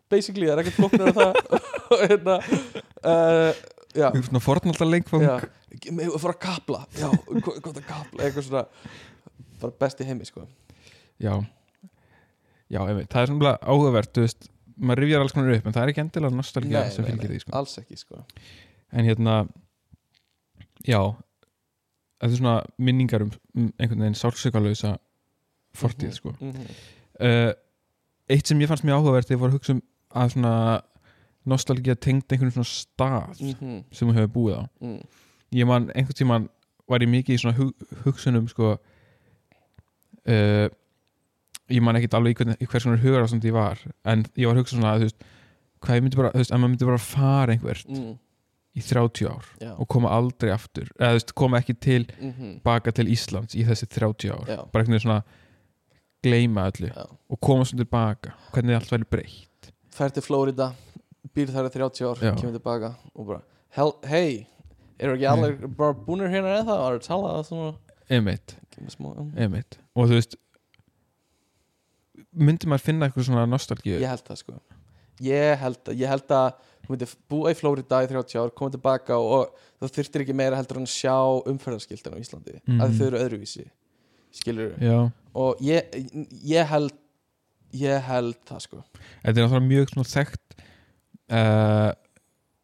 Basically, 0.09 0.49
það 0.49 0.55
er 0.55 0.62
ekkert 0.62 0.79
flokknar 0.79 1.11
en 1.11 1.18
það. 1.18 1.39
Hérna 2.09 2.39
uh, 2.41 3.61
já, 3.97 4.09
svona 4.29 4.43
fornaldar 4.45 4.89
lengfang 4.89 5.24
með 5.95 6.14
að 6.14 6.22
fara 6.22 6.35
að 6.35 6.43
kapla? 6.43 6.83
Já, 6.97 7.09
gott 7.45 7.76
að 7.76 7.85
kapla, 7.87 8.24
eitthvað 8.24 8.49
svona. 8.49 8.64
Bara 9.59 9.74
best 9.83 10.01
í 10.01 10.07
heimi, 10.07 10.26
sko. 10.26 10.45
Já, 11.18 11.35
já 12.70 12.81
einmitt. 12.85 13.11
það 13.12 13.22
er 13.22 13.33
svona 13.33 13.55
áhugavert 13.62 14.12
þú 14.14 14.24
veist, 14.24 14.51
maður 14.79 15.05
rifjar 15.05 15.24
alls 15.24 15.35
konar 15.37 15.57
upp 15.57 15.66
en 15.66 15.76
það 15.76 15.85
er 15.85 15.93
ekki 15.93 16.05
endilega 16.05 16.39
nostalgía 16.39 16.83
nei, 16.85 16.93
sem 16.95 17.07
fylgir 17.07 17.33
því 17.33 17.41
sko. 17.45 17.55
alls 17.59 17.79
ekki, 17.81 17.99
sko 18.01 18.24
en 18.93 19.09
hérna 19.09 19.37
já, 20.87 21.01
þetta 22.18 22.31
er 22.31 22.37
svona 22.41 22.57
minningar 22.79 23.24
um, 23.26 23.33
einhvern 23.79 24.05
veginn 24.05 24.18
sársökalausa 24.18 24.97
fortíð 25.76 26.12
sko. 26.16 26.35
mm 26.41 26.53
-hmm. 26.53 26.76
uh, 27.20 27.53
eitt 28.29 28.47
sem 28.47 28.61
ég 28.61 28.68
fannst 28.68 28.85
mjög 28.85 29.01
áhugavert 29.01 29.29
þegar 29.29 29.39
ég 29.39 29.43
fór 29.43 29.51
að 29.53 29.59
hugsa 29.59 29.72
um 29.72 29.83
að 30.14 30.31
svona 30.33 30.55
nostalgía 31.49 31.95
tengd 31.95 32.33
einhvern 32.33 32.53
svona 32.53 32.64
stað 32.64 33.41
Mm 33.41 33.55
-hmm. 33.55 33.85
sem 33.93 34.09
hún 34.09 34.16
hefur 34.16 34.33
búið 34.33 34.57
á 34.61 34.62
mm. 34.81 35.01
ég 35.53 35.66
man 35.66 35.91
einhvern 35.95 36.18
tíman 36.18 36.49
var 36.89 37.03
ég 37.03 37.09
mikið 37.09 37.35
í 37.35 37.39
svona 37.39 37.57
hug, 37.57 37.74
hugsunum 38.05 38.49
sko 38.49 38.79
uh, 40.29 40.68
ég 41.69 41.83
man 41.85 41.99
ekkit 41.99 42.14
alveg 42.16 42.41
í, 42.41 42.66
hvers 42.66 42.87
konar 42.87 43.03
hugar 43.03 43.27
ástand 43.27 43.45
ég 43.45 43.57
var 43.57 43.81
en 44.05 44.25
ég 44.37 44.49
var 44.49 44.57
að 44.57 44.62
hugsa 44.62 44.77
svona 44.77 44.95
að 44.95 45.03
þú 45.03 45.09
veist 45.09 45.27
hvað 45.85 45.99
ég 45.99 46.05
myndi 46.05 46.19
bara, 46.19 46.33
þú 46.33 46.43
veist, 46.43 46.53
að 46.53 46.62
maður 46.62 46.73
myndi 46.73 46.89
bara 46.89 47.03
fara 47.03 47.55
einhvert 47.55 47.89
Mm. 47.89 48.16
í 48.79 48.83
30 48.85 49.29
ár 49.29 49.47
já. 49.61 49.73
og 49.75 49.89
koma 49.89 50.11
aldrei 50.14 50.51
aftur 50.55 50.89
eða 50.99 51.12
þú 51.12 51.19
veist, 51.19 51.35
koma 51.35 51.59
ekki 51.59 51.75
til 51.75 52.07
mm 52.21 52.33
-hmm. 52.33 52.62
baka 52.62 52.91
til 52.91 53.07
Íslands 53.07 53.55
í 53.55 53.64
þessi 53.66 53.87
30 53.87 54.31
ár. 54.31 54.47
Já, 54.47 54.57
bara 54.73 54.83
einhvern 54.83 54.95
veginn 54.95 55.07
svona 55.07 55.23
gleyma 56.23 56.71
öllu 56.71 56.89
já. 56.89 57.07
og 57.31 57.41
koma 57.41 57.64
svo 57.64 57.77
tilbaka 57.77 58.33
hvernig 58.53 58.75
allt 58.75 58.93
væri 58.93 59.05
breytt. 59.11 59.73
Fær 59.91 60.09
til 60.09 60.23
Florida 60.23 60.73
býr 61.35 61.47
þar 61.51 61.66
í 61.66 61.71
30 61.71 62.05
ár, 62.05 62.37
kemur 62.37 62.53
tilbaka 62.53 62.95
og 63.14 63.27
bara, 63.27 63.41
hey 64.05 64.47
eru 64.99 65.14
ekki 65.14 65.29
allir 65.31 65.69
bara 65.79 65.95
búnir 65.95 66.29
hérna 66.29 66.59
eða 66.59 66.64
það 66.66 66.81
og 66.95 67.03
tala 67.03 67.33
það 67.37 67.47
svona 67.49 67.75
einmitt, 68.09 68.57
um. 69.01 69.33
einmitt. 69.37 69.79
Og 69.95 70.09
þú 70.09 70.19
veist 70.19 70.37
myndi 72.37 72.66
maður 72.68 72.85
finna 72.89 73.07
eitthvað 73.09 73.24
svona 73.31 73.47
nostalgíu 73.49 73.99
ég 74.01 74.09
held 74.09 74.24
það 74.26 74.37
sko 74.43 74.59
ég 75.20 75.59
held 75.59 75.89
ég 75.99 76.09
held 76.09 76.29
að 76.31 76.53
þú 76.85 76.93
myndir 76.95 77.14
búa 77.29 77.51
í 77.53 77.57
Florida 77.59 78.03
í 78.05 78.09
30 78.09 78.39
ár, 78.39 78.51
koma 78.55 78.70
tilbaka 78.70 79.16
og, 79.18 79.51
og 79.81 79.89
þú 79.89 79.95
þyrftir 79.97 80.22
ekki 80.24 80.35
meira 80.37 80.57
heldur 80.57 80.79
að 80.83 80.87
sjá 80.93 81.16
umferðarskiltin 81.51 82.14
á 82.14 82.18
Íslandi, 82.22 82.61
Mhm. 82.66 82.81
að 82.81 82.95
þau 82.99 83.07
eru 83.07 83.18
öðruvísi 83.24 83.64
skilur 84.33 84.74
já, 84.81 85.11
og 85.35 85.57
ég, 85.61 85.89
ég 86.45 86.66
held 86.66 86.93
ég 87.72 88.01
held 88.03 88.37
það 88.49 88.61
sko 88.61 88.83
þetta 89.24 89.35
er 89.35 89.43
náttúrulega 89.49 89.68
mjög 89.68 89.91
svona 89.93 90.09
þekkt 90.12 90.55
uh, 91.31 91.91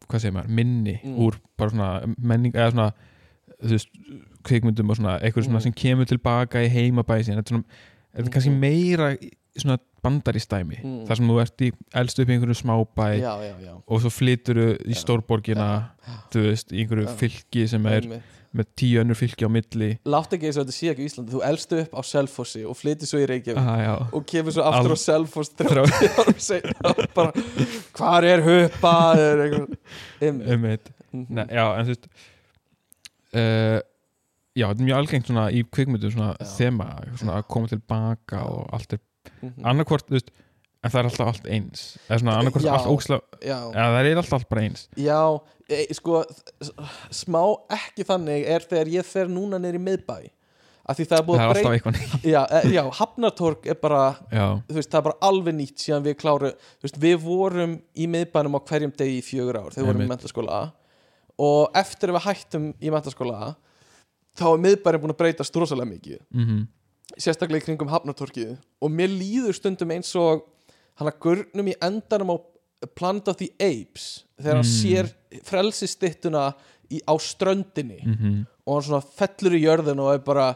hvað 0.05 0.21
segir 0.21 0.33
maður, 0.37 0.49
minni 0.49 0.99
Mm. 1.03 1.17
úr 1.25 1.35
bara 1.57 1.69
svona 1.69 2.15
menning 2.17 2.53
eða 2.53 2.71
svona 2.71 2.91
þú 3.61 3.69
veist, 3.75 3.89
kvikmyndum 4.45 4.89
og 4.89 4.97
svona 4.97 5.19
eitthvað 5.21 5.45
svona 5.49 5.59
Mm. 5.59 5.63
sem 5.63 5.73
kemur 5.73 6.05
tilbaka 6.05 6.61
í 6.63 6.69
heimabæði 6.69 7.25
sín 7.27 7.35
þetta 7.37 7.51
er, 7.51 7.53
svona, 7.53 7.63
þetta 8.15 8.27
er 8.27 8.31
kannski 8.31 8.51
Mhm. 8.51 8.59
meira 8.59 9.17
svona 9.57 9.77
bandaristæmi 10.05 10.77
Mm. 10.83 11.05
þar 11.07 11.15
sem 11.17 11.27
þú 11.31 11.35
ert 11.41 11.61
í 11.65 11.71
elst 12.01 12.19
upp 12.19 12.29
í 12.29 12.33
einhverju 12.35 12.57
smábæ 12.61 13.07
já, 13.19 13.33
já, 13.41 13.55
já, 13.65 13.73
og 13.87 14.01
svo 14.01 14.09
flyturu 14.13 14.65
í 14.85 14.93
Já. 14.93 14.99
stórborgina 15.01 15.67
þú 16.33 16.43
veist, 16.49 16.71
í 16.71 16.83
einhverju 16.83 17.07
fylki 17.17 17.67
sem 17.71 17.85
er 17.87 18.01
Einmitt. 18.03 18.23
með 18.55 18.65
tíu 18.79 18.99
önnur 19.01 19.17
fylki 19.19 19.47
á 19.47 19.49
milli 19.51 19.89
látt 20.05 20.31
ekki 20.35 20.45
eins 20.51 20.57
og 20.59 20.67
þetta 20.67 20.75
sé 20.77 20.91
ekki 20.91 21.03
í 21.03 21.09
Íslandi 21.09 21.33
þú 21.33 21.41
elstu 21.49 21.79
upp 21.81 21.95
á 21.97 22.01
Selfossi 22.05 22.61
og 22.67 22.77
flyttir 22.77 23.07
svo 23.09 23.19
í 23.23 23.25
Reykjavík 23.31 24.13
og 24.13 24.25
kemur 24.29 24.51
svo 24.55 24.63
aftur 24.69 24.93
Al- 24.93 24.99
á 24.99 25.05
Selfoss 25.07 25.49
30 25.55 25.81
árum 26.85 27.09
bara 27.15 27.31
hvar 27.95 28.23
er 28.23 28.45
eitthvað 28.45 29.75
Einmitt. 30.21 30.91
Mhm. 31.11 31.25
Nei, 31.29 31.45
já, 31.47 31.65
en 31.79 31.85
þú 31.85 31.93
veist 31.95 32.07
uh, 33.35 33.79
já, 34.55 34.67
þetta 34.69 34.79
er 34.81 34.87
mjög 34.87 34.97
algengt 35.01 35.27
svona 35.31 35.45
í 35.51 35.63
kvikmyndum 35.67 36.11
svona 36.13 36.35
þema, 36.55 36.87
svona 37.17 37.37
að 37.39 37.47
koma 37.51 37.67
tilbaka 37.71 38.43
og 38.51 38.69
allt 38.75 38.93
er. 38.97 38.99
Annarkvort, 39.63 40.07
þú 40.09 40.17
veist, 40.17 40.31
en 40.85 40.93
það 40.93 40.99
er 40.99 41.09
alltaf 41.09 41.31
allt 41.31 41.49
eins. 41.49 41.83
Eða 42.05 42.21
svona 42.21 42.37
annarkvort 42.39 42.65
Já. 42.65 42.71
allt 42.75 42.91
óksla 42.91 43.19
eða 43.41 43.85
það 43.95 43.99
er 43.99 44.21
alltaf 44.21 44.37
allt 44.39 44.49
bara 44.51 44.63
eins. 44.67 44.87
Já 45.01 45.19
e, 45.69 45.81
sko 45.97 46.21
smá 47.13 47.41
ekki 47.73 48.05
þannig 48.07 48.49
er 48.55 48.65
þegar 48.65 48.91
ég 48.99 49.07
fer 49.09 49.31
núna 49.31 49.59
í 49.59 49.81
miðbæ. 49.81 50.17
Af 50.85 50.99
því 50.99 51.05
það 51.09 51.17
er 51.17 51.25
búið 51.25 51.39
að 51.41 51.51
breyta 51.55 51.91
já, 52.21 52.39
e, 52.45 52.59
já, 52.75 52.83
Hafnartorg 52.99 53.63
er 53.73 53.77
bara 53.81 54.01
já, 54.29 54.45
þú 54.67 54.75
veist, 54.77 54.91
það 54.91 54.99
er 54.99 55.05
bara 55.07 55.29
alveg 55.31 55.55
nýtt 55.57 55.81
síðan 55.81 56.05
við 56.05 56.17
kláru 56.21 56.51
þú 56.53 56.85
veist, 56.85 56.99
við 57.01 57.15
vorum 57.23 57.73
í 57.97 58.09
miðbænum 58.13 58.57
á 58.57 58.61
hverjum 58.69 58.93
degi 58.93 59.15
í 59.17 59.23
fjögur 59.25 59.57
ár 59.63 59.71
þegar 59.73 59.81
við 59.81 59.89
vorum 59.89 60.03
í 60.05 60.09
mentaskóla 60.11 60.59
og 61.41 61.79
eftir 61.81 62.13
að 62.13 62.19
við 62.19 62.27
hættum 62.27 62.67
í 62.77 62.93
mentaskóla 62.93 63.39
þá 64.37 64.45
er 64.51 64.61
miðbærin 64.67 65.01
búin 65.01 65.15
að 65.15 65.21
breytast 65.23 65.57
rosalega 65.57 65.89
mikið. 65.95 66.21
Mm 66.29 66.67
sérstaklega 67.17 67.61
í 67.61 67.65
kringum 67.67 67.91
Hafnartorkið 67.91 68.57
og 68.81 68.91
mér 68.91 69.11
líður 69.13 69.53
stundum 69.57 69.91
eins 69.91 70.11
og 70.19 70.45
hann 70.99 71.09
að 71.11 71.19
gurnum 71.25 71.67
í 71.71 71.75
endanum 71.83 72.33
á 72.33 72.37
Planet 72.95 73.27
of 73.31 73.37
the 73.37 73.49
Apes 73.59 74.23
þegar 74.39 74.59
hann 74.61 74.65
Mm. 74.65 74.79
sér 74.81 75.13
frelsistittuna 75.43 76.53
á 77.07 77.13
ströndinni. 77.19 78.01
-hmm. 78.05 78.45
og 78.67 78.73
hann 78.73 78.83
svona 78.83 79.01
fellur 79.03 79.53
í 79.53 79.61
jörðin 79.63 79.99
og 79.99 80.13
er 80.13 80.19
bara 80.19 80.55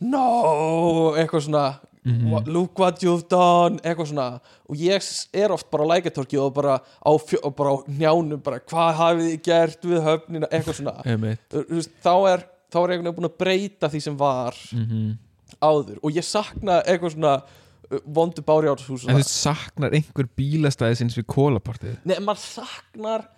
no, 0.00 1.14
eitthvað 1.16 1.42
svona 1.48 1.78
Mhm. 2.06 2.30
"What- 2.30 2.46
look 2.46 2.78
what 2.78 3.00
you've 3.02 3.26
done! 3.28 3.80
Eitthvað 3.82 4.06
svona. 4.12 4.40
Og 4.70 4.76
ég 4.76 5.26
er 5.34 5.50
oft 5.50 5.68
bara 5.72 5.82
á 5.82 5.86
lækatorki 5.88 6.38
og 6.38 6.54
bara 6.54 6.78
á, 7.04 7.10
og 7.42 7.56
bara 7.56 7.70
á 7.70 7.82
njánum 7.88 8.40
bara 8.42 8.60
hvað 8.60 8.94
hafið 8.94 9.36
þið 9.36 9.42
gert 9.42 9.82
við 9.82 10.02
höfnina? 10.04 10.46
Eitthvað 10.52 10.74
svona. 10.74 11.02
Þá 11.02 12.28
er 12.32 12.44
þá 12.70 12.76
er 12.84 12.88
einhvern 12.90 13.04
veginn 13.04 13.16
búin 13.16 13.30
að 13.30 13.36
breyta 13.38 13.88
því 13.90 14.00
sem 14.02 14.16
var. 14.16 14.54
Mhm. 14.72 15.18
Áður 15.62 16.02
og 16.02 16.16
ég 16.16 16.26
sakna 16.26 16.80
eitthvað 16.84 17.16
svona 17.16 17.36
uh, 17.42 18.00
vondu 18.04 18.44
bárjárshús 18.46 19.06
En 19.08 19.20
þú 19.20 19.28
saknar 19.30 19.96
einhver 19.96 20.28
bílastæði 20.38 21.00
sinns 21.02 21.18
við 21.18 21.28
kólaportið 21.32 21.98
Nei, 22.04 22.18
maður 22.20 22.44
saknar 22.44 23.28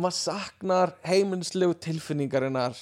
maður 0.00 0.16
saknar 0.16 0.94
heimilislegu 1.04 1.76
tilfinningarinnar 1.84 2.78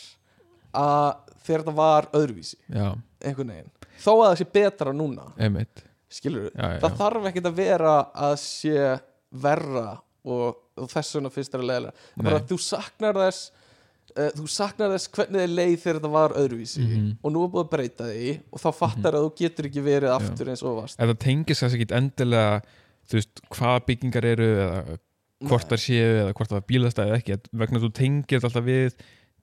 að 0.76 1.34
þegar 1.44 1.64
þetta 1.64 1.76
var 1.78 2.08
öðruvísi. 2.16 2.58
Einhvern 2.68 3.52
veginn, 3.54 3.70
þó 3.98 4.10
að 4.12 4.24
það 4.24 4.34
sé 4.40 4.48
betra 4.58 4.94
núna. 4.94 5.30
Einmitt. 5.40 5.84
Skilur 6.08 6.48
já, 6.48 6.78
það 6.80 6.98
þarf 7.02 7.26
ekkert 7.28 7.48
að 7.50 7.56
vera 7.58 7.94
að 8.16 8.34
sé 8.40 8.84
verra 9.44 9.88
og, 10.24 10.60
og 10.80 10.88
þess 10.88 11.18
vegna 11.18 11.32
finnst 11.34 11.52
þér 11.52 11.64
að 11.66 11.88
Nei. 11.90 12.22
bara 12.22 12.38
þú 12.48 12.56
saknar 12.64 13.18
þess 13.26 13.57
uh, 14.18 14.30
þú 14.36 14.46
saknar 14.52 14.94
þess 14.94 15.12
hvernig 15.16 15.44
þið 15.44 15.54
leið 15.54 15.76
þegar 15.84 16.00
þetta 16.00 16.12
var 16.14 16.36
öðruvísi. 16.42 16.84
Mhm. 16.84 17.10
og 17.22 17.34
nú 17.34 17.44
er 17.44 17.52
búið 17.54 17.64
að 17.64 17.72
breyta 17.74 18.08
því 18.12 18.32
og 18.52 18.64
þá 18.64 18.68
fattar 18.82 19.18
að 19.18 19.26
þú 19.26 19.34
getur 19.42 19.70
ekki 19.70 19.84
verið 19.88 20.14
aftur 20.16 20.52
eins 20.52 20.62
og 20.64 20.70
þú 20.70 20.76
varst. 20.80 20.98
En 20.98 21.12
það 21.12 21.20
tengist 21.26 21.64
kannski 21.64 21.82
ekki 21.82 21.98
endilega 22.00 22.62
þú 23.08 23.20
veist, 23.20 23.44
hvaða 23.54 23.84
byggingar 23.88 24.24
eru 24.34 24.48
eða 24.56 24.98
hvort 25.48 25.70
það 25.70 25.84
séu 25.84 26.10
eða 26.24 26.34
hvort 26.34 26.50
það 26.50 26.58
er 26.58 26.66
bílastæði 26.72 27.12
eða 27.12 27.22
ekki. 27.22 27.38
Vegna 27.62 27.82
þú 27.84 27.92
tengir 27.94 28.40
þetta 28.40 28.50
alltaf 28.50 28.66
við 28.66 28.98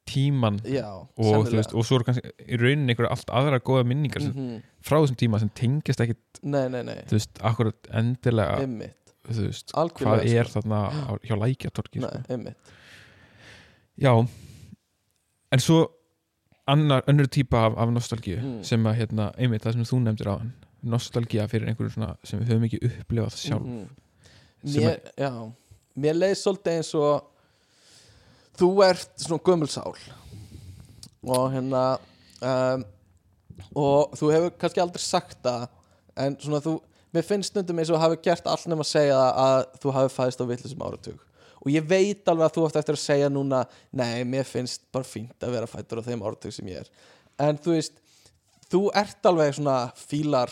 tíman 0.05 0.59
Já, 0.69 0.85
og, 1.01 1.47
veist, 1.49 1.73
og 1.73 1.85
svo 1.85 1.99
eru 1.99 2.07
kannski 2.07 2.31
í 2.45 2.59
rauninni 2.61 2.93
einhverja 2.93 3.11
allt 3.15 3.31
aðra 3.39 3.59
góða 3.65 3.85
minningar 3.89 4.21
sem, 4.21 4.33
-hmm. 4.35 4.61
frá 4.85 4.99
þessum 4.99 5.17
tíma 5.17 5.39
sem 5.41 5.49
tengist 5.57 6.01
ekki 6.01 6.15
Nei, 6.43 6.67
nei, 6.69 6.83
nei, 6.85 6.99
þú 7.09 7.17
veist, 7.17 7.41
akkurat 7.41 7.89
endilega 7.89 8.59
einmitt. 8.61 9.13
þú 9.25 9.47
veist, 9.47 9.73
Algjörlega, 9.73 10.21
hvað 10.21 10.39
er 10.39 10.45
sko. 10.49 10.59
þarna 10.59 10.79
á, 10.93 11.11
hjá 11.25 11.35
lækjatorki 11.41 11.99
Nei, 11.99 12.09
sko. 12.21 12.53
já 13.97 14.13
en 15.51 15.59
svo 15.59 15.79
annar, 16.67 17.03
önnur 17.07 17.27
típa 17.29 17.65
af, 17.67 17.75
af 17.77 17.89
nostalgíu 17.93 18.39
Mm. 18.41 18.63
sem 18.63 18.83
að 18.85 18.95
hérna, 18.99 19.31
einmitt 19.37 19.63
það 19.63 19.73
sem 19.73 19.83
þú 19.91 19.99
nefndir 20.03 20.27
á 20.31 20.35
hann 20.39 20.53
nostalgía 20.85 21.47
fyrir 21.49 21.67
einhverju 21.69 21.91
svona 21.93 22.15
sem 22.23 22.39
við 22.39 22.47
höfum 22.53 22.65
ekki 22.67 22.79
upplifað 22.89 23.37
sjálf. 23.41 23.69
Sem 24.65 24.81
mér, 24.83 24.99
já, 25.17 25.31
mér 25.95 26.15
leið 26.17 26.35
svolítið 26.41 26.77
eins 26.79 26.91
og 26.95 27.23
þú 28.57 28.69
ert 28.85 29.09
svona 29.19 29.43
gömulsál 29.45 29.95
og 31.25 31.51
hérna 31.53 31.83
um, 32.41 32.83
og 33.75 34.13
þú 34.19 34.31
hefur 34.33 34.51
kannski 34.61 34.81
aldrei 34.83 35.01
sagt 35.01 35.37
það 35.43 35.67
en 36.17 36.37
svona 36.39 36.61
þú 36.65 36.75
mér 37.15 37.25
finnst 37.25 37.49
stundum 37.53 37.79
eins 37.79 37.89
og 37.93 37.99
hafi 38.01 38.17
gert 38.23 38.45
allt 38.47 38.67
nema 38.69 38.83
að 38.85 38.91
segja 38.91 39.17
að 39.45 39.65
þú 39.83 39.93
hafi 39.95 40.13
fæðist 40.15 40.41
á 40.41 40.45
villisum 40.49 40.85
áratug 40.85 41.21
og 41.65 41.71
ég 41.73 41.87
veit 41.89 42.27
alveg 42.29 42.45
að 42.47 42.55
þú 42.59 42.65
ert 42.67 42.75
eftir 42.81 42.95
að 42.97 43.01
segja 43.03 43.29
núna 43.33 43.63
nei, 43.97 44.23
mér 44.23 44.45
finnst 44.45 44.83
bara 44.93 45.03
fínt 45.07 45.41
að 45.43 45.55
vera 45.57 45.67
fættur 45.69 46.01
á 46.01 46.07
þeim 46.07 46.21
áratug 46.25 46.53
sem 46.53 46.67
ég 46.69 46.83
er 46.83 46.89
en 47.41 47.57
þú 47.57 47.73
veist, 47.75 47.93
þú 48.71 48.83
ert 49.01 49.25
alveg 49.31 49.55
svona 49.57 49.77
fílar 49.97 50.51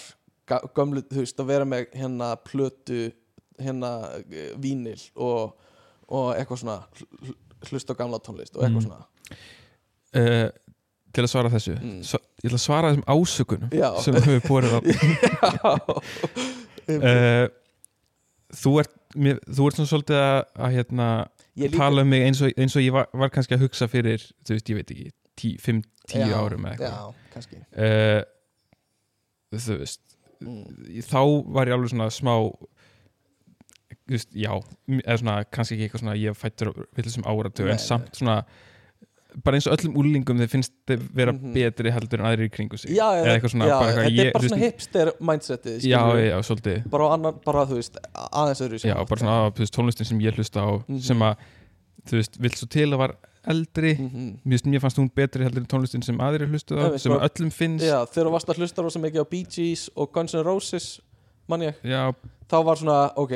ga- 0.50 0.64
gömlu, 0.76 1.02
þú 1.08 1.22
veist, 1.22 1.40
að 1.40 1.52
vera 1.54 1.66
með 1.70 1.86
hérna 1.96 2.34
plötu 2.44 3.12
hérna 3.62 3.94
eh, 4.32 4.52
vínil 4.58 5.00
og, 5.16 5.54
og 6.10 6.34
eitthvað 6.36 6.64
svona 6.64 6.80
hl- 6.98 7.08
hl- 7.30 7.38
hlusta 7.70 7.94
á 7.94 8.00
gamla 8.02 8.20
tónlist 8.20 8.58
og 8.58 8.66
eitthvað 8.66 8.82
Mm. 8.82 8.88
svona 8.90 9.06
uh, 10.20 10.50
til 11.14 11.24
að 11.24 11.30
svara 11.32 11.50
þessu 11.54 11.76
Mm. 11.78 12.00
Svo, 12.04 12.18
ég 12.44 12.50
ætla 12.50 12.58
að 12.58 12.64
svara 12.66 12.90
þessum 12.92 13.06
ásökunum 13.14 13.70
Já. 13.78 13.90
sem 14.02 14.14
við 14.18 14.26
höfum 14.28 14.48
borið 14.50 14.74
á 14.74 14.80
uh, 16.90 17.48
þú 18.58 18.76
ert 18.84 18.94
mér, 19.16 19.40
þú 19.46 19.68
ert 19.68 19.80
svona 19.80 19.92
svolítið 19.92 20.20
að, 20.20 20.38
að 20.68 20.78
hérna, 20.78 21.08
líka- 21.60 21.78
tala 21.78 22.06
um 22.06 22.10
mig 22.14 22.26
eins 22.28 22.42
og, 22.46 22.54
eins 22.58 22.78
og 22.78 22.86
ég 22.86 22.96
var, 22.96 23.10
var 23.14 23.34
kannski 23.34 23.58
að 23.58 23.66
hugsa 23.68 23.88
fyrir 23.92 24.24
þú 24.46 24.56
veist, 24.58 24.72
ég 24.72 24.80
veit 24.80 24.94
ekki, 24.96 25.12
5-10 25.64 26.30
Já, 26.30 26.38
árum 26.38 26.68
eða 26.70 26.74
eitthvað. 26.78 27.58
uh, 27.74 28.22
þú 29.58 29.80
veist 29.82 30.18
mm. 30.44 31.02
þá 31.10 31.20
var 31.56 31.72
ég 31.72 31.78
alveg 31.78 31.94
svona 31.94 32.10
smá 32.14 32.34
þú 34.04 34.18
veist, 34.18 34.34
já 34.36 34.52
eða 34.54 35.18
svona, 35.22 35.38
kannski 35.54 35.78
ekki 35.78 35.88
eitthvað 35.88 36.04
svona 36.04 36.18
ég 36.20 36.38
fættur 36.38 36.74
vill 36.98 37.10
sem 37.14 37.26
áratug, 37.30 37.70
en 37.72 37.82
samt 37.82 38.20
svona 38.20 38.42
bara 39.44 39.58
eins 39.58 39.68
og 39.68 39.78
öllum 39.78 39.96
úlingum 39.98 40.38
þeir 40.40 40.50
finnst 40.52 40.72
þeir 40.88 41.00
vera 41.14 41.32
Mhm. 41.34 41.54
betri 41.54 41.92
heldur 41.92 42.20
en 42.20 42.26
aðrir 42.30 42.50
í 42.50 42.52
kringu 42.54 42.78
sig. 42.78 42.92
Já, 42.92 43.08
eða 43.18 43.34
eitthvað 43.40 43.54
svona 43.56 43.66
já, 43.68 43.80
bara 43.80 43.92
eitthvað 43.92 44.06
þetta 44.06 44.18
ég, 44.22 44.28
er 44.28 44.34
bara 44.34 44.44
svona 44.48 44.60
veist, 44.62 44.74
hipster 44.74 45.12
mindsetið 45.20 45.78
svolítið. 46.44 46.90
Bara, 46.90 47.04
á 47.04 47.10
annan, 47.14 47.40
bara 47.46 47.66
þú 47.66 47.76
veist, 47.80 47.98
aðeins 48.14 48.62
öðru 48.62 48.80
já, 48.84 48.96
bara 48.96 49.20
svona 49.20 49.38
að, 49.48 49.52
veist, 49.64 49.74
tónlistin 49.78 50.06
sem 50.06 50.20
ég 50.20 50.34
hlusta 50.38 50.60
á 50.62 50.70
Mhm. 50.88 51.00
sem 51.02 51.20
að, 51.20 51.36
þú 52.08 52.12
veist, 52.20 52.38
vill 52.40 52.52
svo 52.52 52.68
til 52.70 52.90
að 52.94 52.98
var 52.98 53.16
eldri, 53.46 53.96
mm 53.98 54.10
-hmm. 54.10 54.38
mér, 54.46 54.58
finnst- 54.60 54.66
mér 54.72 54.80
fannst 54.82 54.98
hún 54.98 55.10
betri 55.14 55.44
heldur 55.44 55.60
en 55.62 55.68
tónlistin 55.68 56.04
sem 56.04 56.18
aðrir 56.18 56.48
hlustu 56.48 56.76
á, 56.78 56.98
sem 57.00 57.12
bara- 57.12 57.28
öllum 57.30 57.52
finnst. 57.52 57.84
Já, 57.86 58.06
þegar 58.08 58.28
þú 58.28 58.32
varst 58.32 58.48
að 58.50 58.56
hlusta 58.58 58.82
rosa 58.84 59.00
mikið 59.00 59.20
á 59.22 59.30
Bee 59.30 59.44
Gees 59.50 59.90
og 59.96 60.12
Guns 60.14 60.34
N' 60.34 60.44
Roses 60.46 61.02
mann 61.48 61.62
ég, 61.62 61.74
já, 61.84 62.14
þá 62.50 62.64
var 62.64 62.76
svona 62.78 63.12
ok, 63.18 63.32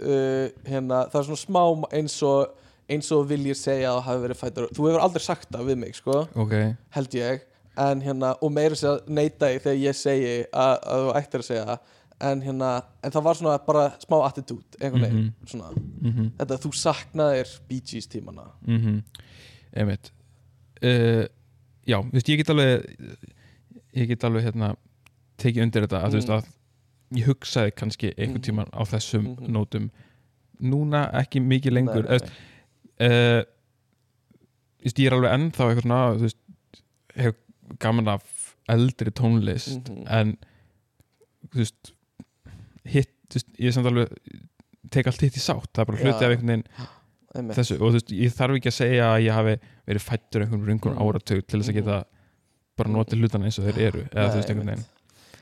uh, 0.00 0.48
hérna 0.64 1.08
það 1.10 1.14
er 1.20 1.24
svona 1.24 1.46
smá 1.46 1.88
eins 1.92 2.22
og 2.22 2.48
eins 2.88 3.10
og 3.12 3.26
vil 3.28 3.44
ég 3.50 3.56
segja 3.56 3.90
að 3.92 3.98
það 4.00 4.06
hafi 4.08 4.22
verið 4.26 4.40
fættur 4.42 4.68
þú 4.72 4.88
hefur 4.88 5.00
aldrei 5.04 5.22
sagt 5.24 5.48
það 5.52 5.66
við 5.68 5.76
mig, 5.78 5.94
sko 5.96 6.28
ok. 6.34 6.54
held 6.96 7.14
ég, 7.18 7.40
en 7.76 8.00
hérna 8.02 8.34
og 8.42 8.52
meira 8.52 8.74
sér 8.74 8.96
að 8.96 9.08
neita 9.08 9.46
því 9.52 9.60
þegar 9.64 9.80
ég 9.84 9.94
segi 9.94 10.34
að, 10.52 10.74
að 10.82 11.04
þú 11.04 11.12
ættir 11.22 11.40
að 11.44 11.48
segja 11.52 11.64
það. 11.68 11.78
En 12.20 12.40
hérna, 12.42 12.68
en 13.06 13.12
það 13.14 13.22
var 13.22 13.34
svona 13.38 13.58
bara 13.64 13.82
smá 14.02 14.16
attitút, 14.26 14.74
einhvern 14.80 15.02
veginn, 15.04 15.26
Mhm. 15.28 15.46
svona. 15.46 15.68
Mhm. 16.02 16.30
Þetta 16.40 16.56
þú 16.64 16.70
saknaðir 16.74 17.52
Bee 17.68 17.80
Gees 17.80 18.06
tímana. 18.08 18.48
Mm 18.66 19.02
einmitt. 19.76 20.10
Uh, 20.82 21.26
já, 21.86 22.00
þú 22.02 22.10
veist, 22.12 22.28
ég 22.28 22.36
get 22.38 22.48
alveg 22.50 22.96
ég 23.94 24.08
get 24.08 24.24
alveg 24.24 24.42
hérna 24.48 24.72
tekið 25.38 25.62
undir 25.62 25.86
þetta 25.86 26.02
að 26.02 26.10
þú 26.10 26.18
veist 26.18 26.28
Mm. 26.28 26.36
að 26.38 27.18
ég 27.20 27.24
hugsaði 27.28 27.72
kannski 27.76 28.14
einhvern 28.16 28.40
Mhm. 28.40 28.46
tíman 28.48 28.70
á 28.74 28.82
þessum 28.84 29.36
Mhm. 29.38 29.48
nótum. 29.54 29.90
Núna 30.60 31.12
ekki 31.14 31.40
mikið 31.40 31.72
lengur 31.72 32.02
nei, 32.08 32.18
Eða, 32.18 32.30
uh, 33.00 33.42
ég 34.88 35.06
er 35.06 35.16
alveg 35.16 35.34
ennþá 35.36 35.68
eitthvað 35.68 35.84
svona 35.86 36.00
veist, 36.22 36.38
hef 37.18 37.34
gaman 37.82 38.08
af 38.14 38.54
eldri 38.68 39.10
tónlist 39.16 39.88
Mhm. 39.88 40.04
en 40.08 40.36
þú 41.52 41.62
veist 41.62 41.92
hitt, 42.88 43.12
þú 43.28 43.34
veist, 43.40 43.50
ég 43.58 43.66
er 43.68 43.72
samt 43.76 43.86
alveg 43.90 44.12
tek 44.90 45.06
allt 45.10 45.20
hitt 45.20 45.36
í 45.36 45.42
sátt, 45.42 45.68
það 45.74 45.82
er 45.82 45.88
bara 45.90 45.98
hluti 46.02 46.24
af 46.24 46.30
einhvern 46.32 46.48
veginn 46.48 47.50
þessu. 47.54 47.74
Og 47.80 47.90
þú 47.90 47.96
veist, 47.98 48.12
ég 48.16 48.32
þarf 48.32 48.56
ekki 48.56 48.70
að 48.72 48.78
segja 48.78 49.08
að 49.12 49.24
ég 49.26 49.34
hafi 49.36 49.56
verið 49.88 50.04
fættur 50.06 50.44
einhvern 50.44 50.66
rungur 50.70 50.94
Mm. 50.94 51.02
áratug 51.04 51.42
til 51.46 51.60
þess 51.60 51.68
að 51.72 51.78
geta 51.80 51.98
bara 52.78 52.88
notið 52.94 53.18
hlutana 53.20 53.44
eins 53.48 53.58
og 53.58 53.64
þeir 53.68 53.78
eru 53.88 54.02
eða 54.08 54.30
þú 54.32 54.38
veist 54.38 54.50
einhvern 54.50 54.70
veginn 54.72 54.86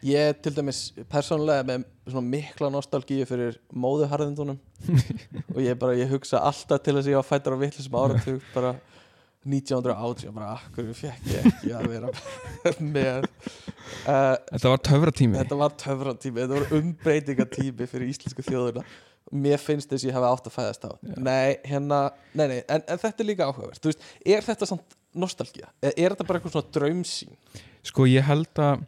Ég 0.04 0.40
til 0.44 0.52
dæmis 0.56 0.80
persónulega 1.10 1.64
með 1.66 1.86
svona 2.06 2.28
mikla 2.28 2.68
nostalgíu 2.72 3.24
fyrir 3.28 3.56
móðuharðindunum 3.72 4.58
og 5.54 5.62
ég 5.64 5.78
bara, 5.80 5.96
ég 5.96 6.10
hugsa 6.12 6.42
alltaf 6.44 6.82
til 6.84 6.96
þess 6.98 7.08
að 7.08 7.14
ég 7.14 7.20
var 7.20 7.28
fættur 7.30 7.56
á 7.56 7.62
vittlisum 7.62 7.96
áratug 7.96 8.44
bara 8.52 8.74
1980 9.46 10.34
bara, 10.34 10.56
akkur 10.58 10.90
fekk 10.98 11.28
ég 11.30 11.48
ekki 11.50 11.72
að 11.78 11.88
vera 11.92 12.12
með 12.96 13.26
uh, 13.26 14.36
Þetta 14.52 14.72
var 14.72 14.84
töfratími 14.90 15.40
Þetta 15.40 15.60
var 15.62 15.76
töfratími, 15.80 16.42
þetta 16.42 16.60
var 16.60 16.80
umbreytingatími 16.80 17.88
fyrir 17.90 18.10
íslensku 18.12 18.44
þjóðuna 18.46 18.84
Mér 19.34 19.58
finnst 19.58 19.90
þess 19.90 20.04
að 20.04 20.10
ég 20.10 20.18
hafi 20.18 20.28
átt 20.30 20.50
að 20.50 20.54
fæðast 20.54 20.84
á 20.86 20.90
Já. 20.92 21.14
Nei, 21.18 21.56
hérna, 21.66 22.02
nei, 22.36 22.44
nei, 22.52 22.60
en, 22.62 22.84
en 22.84 23.00
þetta 23.02 23.24
er 23.24 23.30
líka 23.30 23.48
áhugavert 23.48 23.80
Þú 23.82 23.90
veist, 23.90 24.04
er 24.22 24.46
þetta 24.46 24.68
samt 24.70 24.98
nostalgía? 25.16 25.70
Er, 25.80 26.12
þetta 26.12 26.26
bara 26.28 26.38
eitthvað 26.38 26.58
svona 26.58 26.74
draumsýn? 26.76 27.34
Sko 27.86 28.06
ég 28.10 28.26
held 28.26 28.60
að 28.62 28.84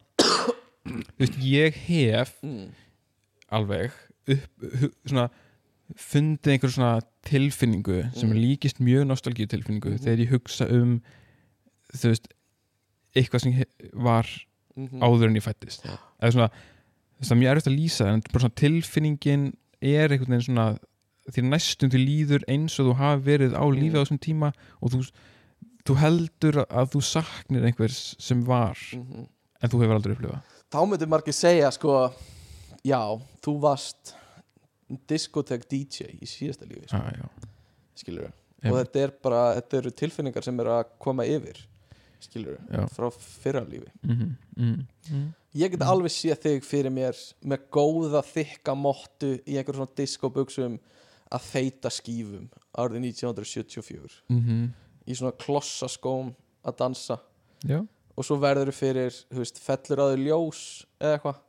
þú 0.85 1.19
veist, 1.19 1.37
ég 1.43 1.73
hef 1.87 2.35
Mm. 2.43 2.71
alveg 3.51 3.91
upp, 4.27 4.49
svona 5.05 5.29
fundið 5.97 6.53
einhver 6.53 6.69
svona 6.71 7.01
tilfinningu 7.25 8.13
sem 8.15 8.29
Mm. 8.29 8.37
líkist 8.37 8.79
mjög 8.79 9.07
nostalgíu 9.09 9.47
tilfinningu 9.49 9.89
Mhm. 9.89 9.99
þegar 10.03 10.19
ég 10.25 10.29
hugsa 10.29 10.69
um 10.71 11.01
þú 11.93 12.09
veist 12.13 12.27
eitthvað 13.15 13.41
sem 13.41 13.63
var 13.93 14.25
Mm 14.77 15.01
áður 15.01 15.25
en 15.27 15.35
ég 15.35 15.43
fættist 15.43 15.83
Já. 15.83 15.97
eða 16.21 16.31
svona, 16.31 16.49
þú 16.49 17.19
veist 17.19 17.31
það 17.31 17.31
er 17.31 17.41
mjög 17.41 17.51
erfitt 17.55 17.67
að 17.67 17.79
lýsa 17.79 18.05
en 18.13 18.21
bara 18.31 18.39
svona 18.39 18.55
tilfinningin 18.55 19.53
er 19.81 20.07
einhvern 20.09 20.29
veginn 20.29 20.55
svona 20.55 20.79
því 21.31 21.41
næstum 21.49 21.89
því 21.89 21.99
líður 22.07 22.43
eins 22.47 22.79
og 22.79 22.85
þú 22.87 22.95
hafi 22.95 23.23
verið 23.23 23.53
á 23.53 23.63
lífi 23.69 23.91
á 23.97 23.99
Mm. 23.99 24.05
þessum 24.05 24.19
tíma 24.19 24.53
og 24.81 24.91
þú, 24.91 25.11
þú 25.85 25.95
heldur 25.97 26.65
að 26.69 26.91
þú 26.93 27.01
saknir 27.03 27.65
einhvers 27.65 28.15
sem 28.19 28.41
var 28.45 28.75
-hmm. 28.75 29.27
en 29.61 29.69
þú 29.69 29.81
hefur 29.81 29.95
aldrei 29.95 30.15
upplifað 30.15 30.41
Þá 30.69 30.79
myndir 30.85 31.09
margir 31.09 31.33
segja, 31.33 31.71
sko 31.73 32.11
Já, 32.85 33.01
þú 33.43 33.55
varst 33.63 34.13
diskotek 35.09 35.65
DJ 35.69 36.13
í 36.21 36.27
síðasta 36.29 36.67
lífi 36.69 36.87
sko, 36.89 36.99
ah, 37.01 37.49
skilur 37.99 38.29
við 38.29 38.37
Og 38.69 38.75
þetta 38.75 39.01
er 39.05 39.11
bara, 39.23 39.41
þetta 39.55 39.77
eru 39.79 39.91
tilfinningar 39.95 40.43
sem 40.43 40.57
eru 40.59 40.73
að 40.75 40.89
koma 40.99 41.23
yfir 41.27 41.61
skilur 42.19 42.57
við, 42.67 42.87
frá 42.91 43.07
fyrra 43.15 43.61
lífi. 43.63 43.87
Mhm, 44.03 44.31
mhm, 44.57 44.87
mhm. 45.09 45.27
ég 45.55 45.71
get 45.71 45.79
Mm. 45.79 45.87
alveg 45.87 46.11
séð 46.11 46.41
þig 46.43 46.65
fyrir 46.67 46.91
mér 46.91 47.15
með 47.43 47.59
góða 47.71 48.21
þykka 48.27 48.75
mottu 48.75 49.31
í 49.47 49.55
einhver 49.55 49.75
svona 49.79 49.95
diskobuxum 49.95 50.79
að 51.31 51.41
feita 51.41 51.89
skífum 51.89 52.49
árið 52.77 52.99
1974 53.13 54.21
mm 54.29 54.73
í 55.07 55.15
svona 55.15 55.31
klossaskóm 55.31 56.35
að 56.65 56.75
dansa. 56.77 57.19
Já, 57.65 57.79
og 58.19 58.25
svo 58.27 58.35
verður 58.41 58.71
fyrir, 58.75 59.13
þú 59.31 59.39
veist, 59.43 59.61
fellur 59.63 60.01
að 60.03 60.11
þau 60.13 60.23
ljós 60.25 60.63
eða 60.99 61.13
eitthvað 61.15 61.39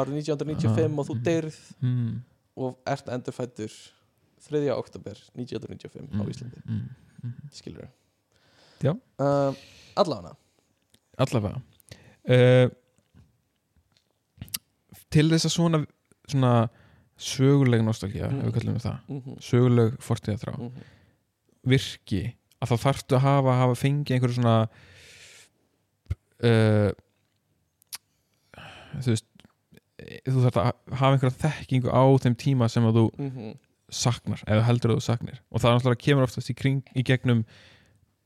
árið 0.00 0.16
1995 0.22 0.98
og 1.02 1.06
þú 1.10 1.14
Mhm. 1.16 1.24
deyrð 1.26 1.58
mm. 1.82 2.14
og 2.56 2.78
ert 2.86 3.08
endurfættur 3.12 3.74
3. 4.48 4.70
oktober 4.72 5.14
1995 5.36 6.08
á 6.08 6.22
Mm. 6.22 6.30
Íslandi 6.32 6.62
mm. 6.64 7.34
skilur 7.52 7.88
Já. 8.82 8.92
uh, 9.20 9.52
allavega 9.96 10.34
allavega 11.18 11.60
uh, 12.28 12.68
til 15.12 15.28
þess 15.30 15.46
að 15.48 15.54
svona 15.54 15.80
svona 16.26 16.68
söguleg 17.16 17.80
nostalgía, 17.86 18.28
Mm. 18.28 18.40
ef 18.40 18.46
við 18.46 18.54
kallum 18.58 18.74
við 18.76 18.82
það 18.84 18.98
mm 19.08 19.20
-hmm. 19.20 19.36
söguleg 19.40 19.98
fortíða 20.00 20.38
þrá 20.42 20.58
Mm 20.58 20.68
-hmm. 20.68 20.82
virki 21.64 22.36
að 22.60 22.68
þá 22.70 22.76
þarftu 22.84 23.14
að 23.16 23.20
hafa, 23.20 23.52
hafa 23.52 23.74
fengið 23.74 24.10
einhverju 24.14 24.34
svona 24.34 24.68
uh, 26.44 26.90
þú 29.00 29.12
veist 29.14 29.26
þú 30.26 30.42
þarft 30.44 30.58
að 30.60 30.66
hafa 31.00 31.12
einhverja 31.14 31.38
þekkingu 31.40 31.88
á 31.92 32.02
þeim 32.22 32.36
tíma 32.40 32.68
sem 32.70 32.84
að 32.84 32.98
þú 33.00 33.04
Mhm. 33.18 33.54
saknar 33.90 34.42
eða 34.46 34.64
heldur 34.66 34.90
að 34.92 34.98
þú 34.98 35.02
saknir 35.06 35.38
og 35.50 35.60
það 35.60 35.68
er 35.70 35.76
náttúrulega 35.78 36.04
kemur 36.04 36.22
oftast 36.26 36.50
í 36.50 36.54
kring 36.58 36.82
í 36.96 37.02
gegnum 37.06 37.44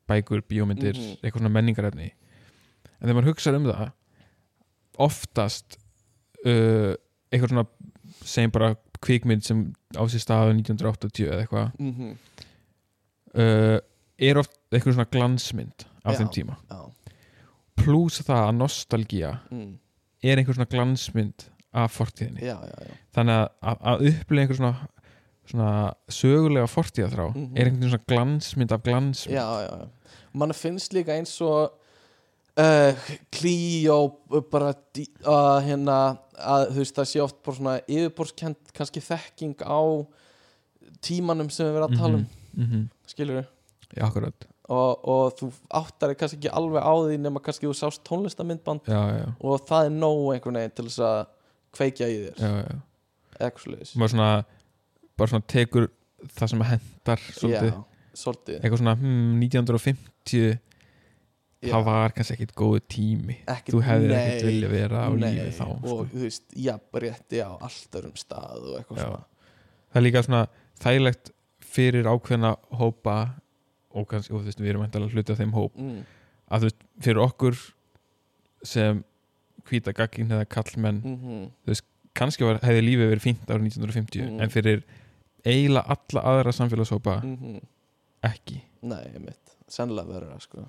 bækur, 0.09 0.41
bíómyndir, 0.43 0.97
Mhm. 0.97 1.19
eitthvað 1.23 1.39
svona 1.41 1.53
menningarefni 1.55 2.11
en 3.01 3.09
þegar 3.09 3.15
maður 3.15 3.29
hugsa 3.35 3.55
um 3.55 3.65
það 3.65 3.93
oftast 4.99 5.77
uh, 6.45 6.95
eitthvað 7.31 7.49
svona 7.49 7.67
segjum 8.25 8.51
bara 8.53 8.75
kvikmynd 9.01 9.45
sem 9.45 9.73
á 9.95 10.03
sér 10.09 10.21
staðu 10.25 10.55
1980 10.57 11.29
eða 11.29 11.47
eitthvað 11.47 11.73
Mhm. 11.79 12.19
uh, 13.35 13.79
er 14.19 14.39
oft 14.39 14.57
eitthvað 14.73 14.95
svona 14.95 15.11
glansmynd 15.11 15.85
af 16.05 16.15
Já. 16.15 16.19
þeim 16.25 16.33
tíma 16.33 16.57
Já. 16.71 16.90
Pluss 17.85 18.21
það 18.27 18.45
að 18.49 18.57
nostalgía 18.61 19.33
Mm. 19.51 19.79
er 20.23 20.37
einhver 20.39 20.55
svona 20.55 20.69
glansmynd 20.71 21.47
af 21.73 21.93
fortíðinni 21.99 22.41
já, 22.43 22.57
já, 22.61 22.77
já 22.87 22.95
þannig 23.15 23.35
að, 23.63 23.77
að, 23.93 24.07
upplega 24.11 24.43
einhver 24.43 24.57
svona, 24.57 24.89
svona 25.51 25.95
sögulega 26.09 26.67
fortíðaþrá 26.71 27.29
Mhm. 27.35 27.57
er 27.57 27.65
einhvern 27.67 27.81
veginn 27.81 27.91
svona 27.91 28.09
glansmynd 28.09 28.73
af 28.73 28.83
glansmynd 28.83 29.37
já, 29.39 29.47
já, 29.67 29.79
já. 29.81 29.89
mann 30.33 30.53
finnst 30.53 30.93
líka 30.93 31.13
eins 31.17 31.41
og 31.41 31.73
uh, 32.59 32.93
klíó 33.33 33.99
bara 34.51 34.75
dí, 34.95 35.07
uh, 35.25 35.61
hérna 35.65 36.19
að 36.37 36.71
þú 36.73 36.77
veist 36.83 36.95
það 36.99 37.09
sé 37.13 37.21
oft 37.23 37.43
bara 37.45 37.57
svona 37.57 37.81
yfirborskend 37.89 38.57
kannski 38.75 39.01
þekking 39.01 39.57
á 39.65 39.81
tímanum 41.01 41.51
sem 41.51 41.67
við 41.67 41.77
verðum 41.79 41.93
að 41.95 41.99
tala 41.99 42.15
um 42.19 42.27
mm 42.55 42.67
-hmm. 42.67 42.89
skilur 43.07 43.45
já, 43.97 44.05
akkurat 44.05 44.47
og, 44.71 45.03
og 45.11 45.35
þú 45.39 45.51
áttar 45.81 46.15
kannski 46.19 46.39
ekki 46.39 46.53
alveg 46.61 46.85
á 46.87 46.95
því 46.95 47.19
nema 47.25 47.43
kannski 47.43 47.67
þú 47.67 47.75
sást 47.79 48.05
tónlistamindband 48.07 48.87
já, 48.91 49.01
já, 49.19 49.27
og 49.43 49.65
það 49.69 49.89
er 49.89 49.97
nóg 49.97 50.23
einhvern 50.37 50.61
veginn 50.61 50.77
til 50.79 50.87
þess 50.87 51.03
að 51.09 51.21
kveikja 51.77 52.09
í 52.11 52.19
þér. 52.25 52.41
Já, 52.41 52.53
já. 52.65 52.81
eitthvað 53.41 54.13
svona 54.15 54.31
bara 55.19 55.33
svona 55.33 55.47
tekur 55.51 55.89
það 56.37 56.53
sem 56.53 56.67
hendar 56.71 57.23
svolítið, 57.35 57.71
já, 57.71 58.11
svolítið. 58.23 58.59
Eitthvað 58.61 58.83
svona 58.83 58.97
hmm, 59.01 59.39
1950 59.43 60.59
Já. 61.61 61.75
það 61.75 61.83
var 61.91 62.15
kannski 62.17 62.35
ekkit 62.39 62.53
góðu 62.57 62.79
tími. 62.89 63.35
Ekkert- 63.45 63.75
þú 63.75 63.81
hefðir 63.85 64.15
nei, 64.15 64.21
ekkit 64.31 64.47
vilja 64.49 64.69
vera 64.73 65.03
á 65.05 65.11
nei, 65.13 65.27
lífi 65.35 65.51
þá 65.59 65.67
og 65.67 65.83
sko. 65.83 65.97
þú 66.15 66.23
veist, 66.23 66.47
jafnrétti 66.57 67.43
á 67.45 67.51
allt 67.53 67.99
örum 68.01 68.17
stað 68.17 68.63
og 68.71 68.79
eitthvað 68.79 68.97
Já. 68.97 69.05
svona. 69.05 69.21
Það 69.91 70.01
er 70.01 70.07
líka 70.07 70.23
svona 70.25 70.43
þægilegt 70.81 71.33
fyrir 71.71 72.09
ákveðna 72.09 72.55
hópa 72.81 73.17
og 73.91 74.09
kannski, 74.11 74.33
og 74.35 74.43
þú 74.43 74.51
veist, 74.51 74.61
við 74.63 74.73
erum 74.75 74.87
að 74.87 75.13
hluta 75.15 75.37
þeim 75.39 75.55
hóp 75.57 75.77
mm, 75.77 76.01
að 76.51 76.65
þú 76.65 76.71
veist, 76.71 76.83
fyrir 77.07 77.23
okkur 77.25 77.61
sem 78.67 79.05
hvíta 79.69 79.95
gaggin 79.97 80.31
eða 80.31 80.49
kallmenn 80.51 81.03
mm 81.05 81.49
kannski 82.21 82.43
var, 82.43 82.59
hefði 82.65 82.83
lífið 82.83 83.09
verið 83.13 83.23
fínt 83.23 83.51
árið 83.51 83.69
1950 83.71 84.25
Mm. 84.27 84.41
en 84.43 84.51
fyrir 84.51 84.81
eiginlega 85.47 85.95
alla 85.95 86.23
aðra 86.33 86.53
samfélagshópa 86.53 87.21
-hmm. 87.23 87.61
ekki. 88.23 88.61
Nei, 88.83 89.19
mitt, 89.19 89.55
sennilega 89.69 90.09
verður 90.09 90.33
það 90.35 90.41
sko. 90.41 90.65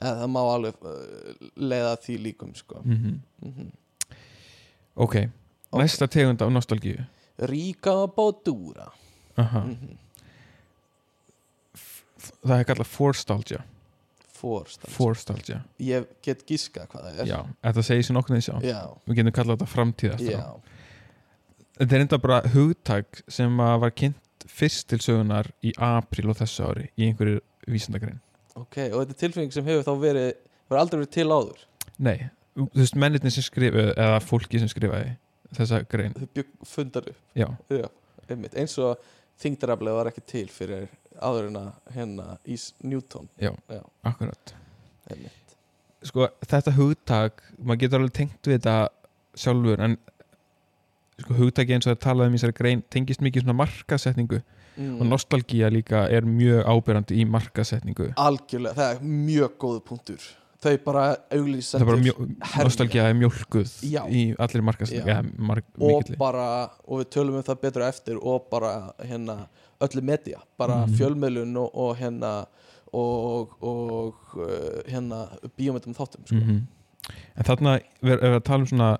Eða 0.00 0.14
það 0.20 0.30
má 0.30 0.40
alveg 0.54 0.74
uh, 0.82 1.48
leiða 1.56 1.96
því 1.96 2.18
líkum 2.22 2.54
sko. 2.54 2.82
Mm 2.84 3.20
mm 3.42 3.70
ok, 4.94 5.14
næsta 5.72 6.06
tegund 6.06 6.42
af 6.42 6.52
nostalgíu? 6.52 7.04
Ríka 7.38 8.06
bótúra. 8.06 8.92
Aha. 9.36 9.64
Það 12.46 12.56
er 12.58 12.68
kallað 12.70 12.90
forstalgia 12.94 13.62
forstalgia, 14.40 15.58
Ég 15.84 16.06
get 16.24 16.46
giska 16.48 16.86
hvað 16.88 17.02
það 17.10 17.18
er. 17.20 17.28
Já, 17.28 17.38
þetta 17.66 17.82
segir 17.84 18.06
sér 18.06 18.16
nokkuð 18.16 18.38
sjálf 18.46 18.64
Já, 18.64 18.78
við 19.04 19.18
getum 19.18 19.34
kallað 19.36 19.58
þetta 19.58 19.72
framtíðast 19.74 20.24
já, 20.24 20.44
þetta 21.76 21.96
er 21.98 22.04
enda 22.06 22.18
bara 22.22 22.40
hugtak 22.54 23.20
sem 23.28 23.60
var 23.60 23.92
kynnt 23.92 24.46
fyrst 24.50 24.88
til 24.90 25.00
sögunar 25.04 25.50
í 25.60 25.74
apríl 25.76 26.30
og 26.32 26.38
þessu 26.40 26.66
ári 26.70 26.86
í 26.96 27.10
einhverju 27.10 27.40
vísindagrein. 27.70 28.20
Ok 28.56 28.78
Og 28.88 29.02
þetta 29.02 29.14
er 29.14 29.20
tilfinning 29.20 29.54
sem 29.54 29.66
hefur 29.68 29.86
þá 29.86 29.92
verið 30.00 30.30
verið 30.70 30.80
aldrei 30.82 31.00
verið 31.00 31.12
til 31.16 31.26
áður? 31.28 31.64
Nei, 32.00 32.16
þú 32.56 32.66
veist, 32.80 32.96
mennirni 32.98 33.32
sem 33.34 33.46
skrifuðu 33.46 33.92
eða 33.92 34.20
fólki 34.24 34.60
sem 34.62 34.70
skrifaði 34.70 35.14
þessa 35.56 35.82
grein. 35.90 36.14
Þau 36.16 36.44
fundar 36.68 37.10
upp. 37.10 37.20
Já, 37.36 37.48
Já, 37.68 37.88
Eins 38.30 38.76
og 38.78 39.00
þingdaraflega 39.42 39.96
var 39.98 40.10
ekki 40.12 40.22
til 40.28 40.46
fyrir 40.52 40.86
áður 41.18 41.50
en 41.50 41.58
að 41.60 41.70
hérna 41.96 42.38
Ís 42.46 42.70
Newton. 42.82 43.28
Já, 43.40 43.52
Já. 43.68 43.82
akkurat. 44.06 44.54
Sko, 46.06 46.30
þetta 46.46 46.72
hugtak, 46.78 47.42
maður 47.58 47.82
getur 47.82 48.00
alveg 48.00 48.16
tengt 48.16 48.48
við 48.48 48.60
þetta 48.60 48.76
sjálfur 49.38 49.82
en 49.84 49.98
sko, 51.20 51.36
hugtaki 51.38 51.76
eins 51.76 51.86
og 51.86 51.94
það 51.94 52.02
talaði 52.06 52.30
um 52.30 52.36
í 52.36 52.40
þessari 52.40 52.58
grein 52.60 52.82
tengist 52.92 53.24
mikið 53.24 53.44
svona 53.44 53.58
markasetningu 53.60 54.40
mm. 54.40 54.96
og 54.96 55.08
nostalgía 55.08 55.70
líka 55.72 56.06
er 56.12 56.26
mjög 56.28 56.64
ábyrrandi 56.64 57.20
í 57.20 57.26
markasetningu 57.28 58.10
Algjörlega, 58.20 58.76
það 58.78 58.94
er 58.94 59.02
mjög 59.28 59.56
góð 59.60 59.80
punktur 59.90 60.28
Þau 60.60 60.74
bara 60.84 61.02
það 61.06 61.38
auglýsendur 61.38 61.88
er 61.88 62.00
er 63.08 63.14
mjölkuð 63.16 63.70
Já. 63.88 64.02
í 64.12 64.24
allir 64.38 64.64
Já. 64.92 65.04
ja, 65.08 65.22
mark, 65.38 65.64
og 65.80 66.10
bara, 66.20 66.48
og 66.84 67.00
við 67.00 67.06
tölum 67.16 67.38
um 67.40 67.46
það 67.46 67.60
betur 67.62 67.84
á 67.84 67.88
eftir 67.88 68.18
og 68.20 68.50
bara 68.50 68.92
hérna 69.00 69.46
öllu 69.80 70.02
media, 70.04 70.42
bara 70.58 70.82
Mhm. 70.84 70.98
fjölmiðlun 70.98 71.56
og, 71.56 71.70
og 71.74 71.96
hérna 71.96 72.46
og, 72.92 73.56
og 73.62 74.36
uh, 74.36 74.82
hérna 74.86 75.28
bíómyndum 75.56 75.94
þáttum 75.96 76.26
sko. 76.26 76.34
mm 76.36 76.66
en 77.36 77.44
þarna 77.44 77.80
er, 78.02 78.18
er 78.18 78.34
að 78.36 78.44
tala 78.44 78.60
um 78.62 78.66
svona 78.66 78.90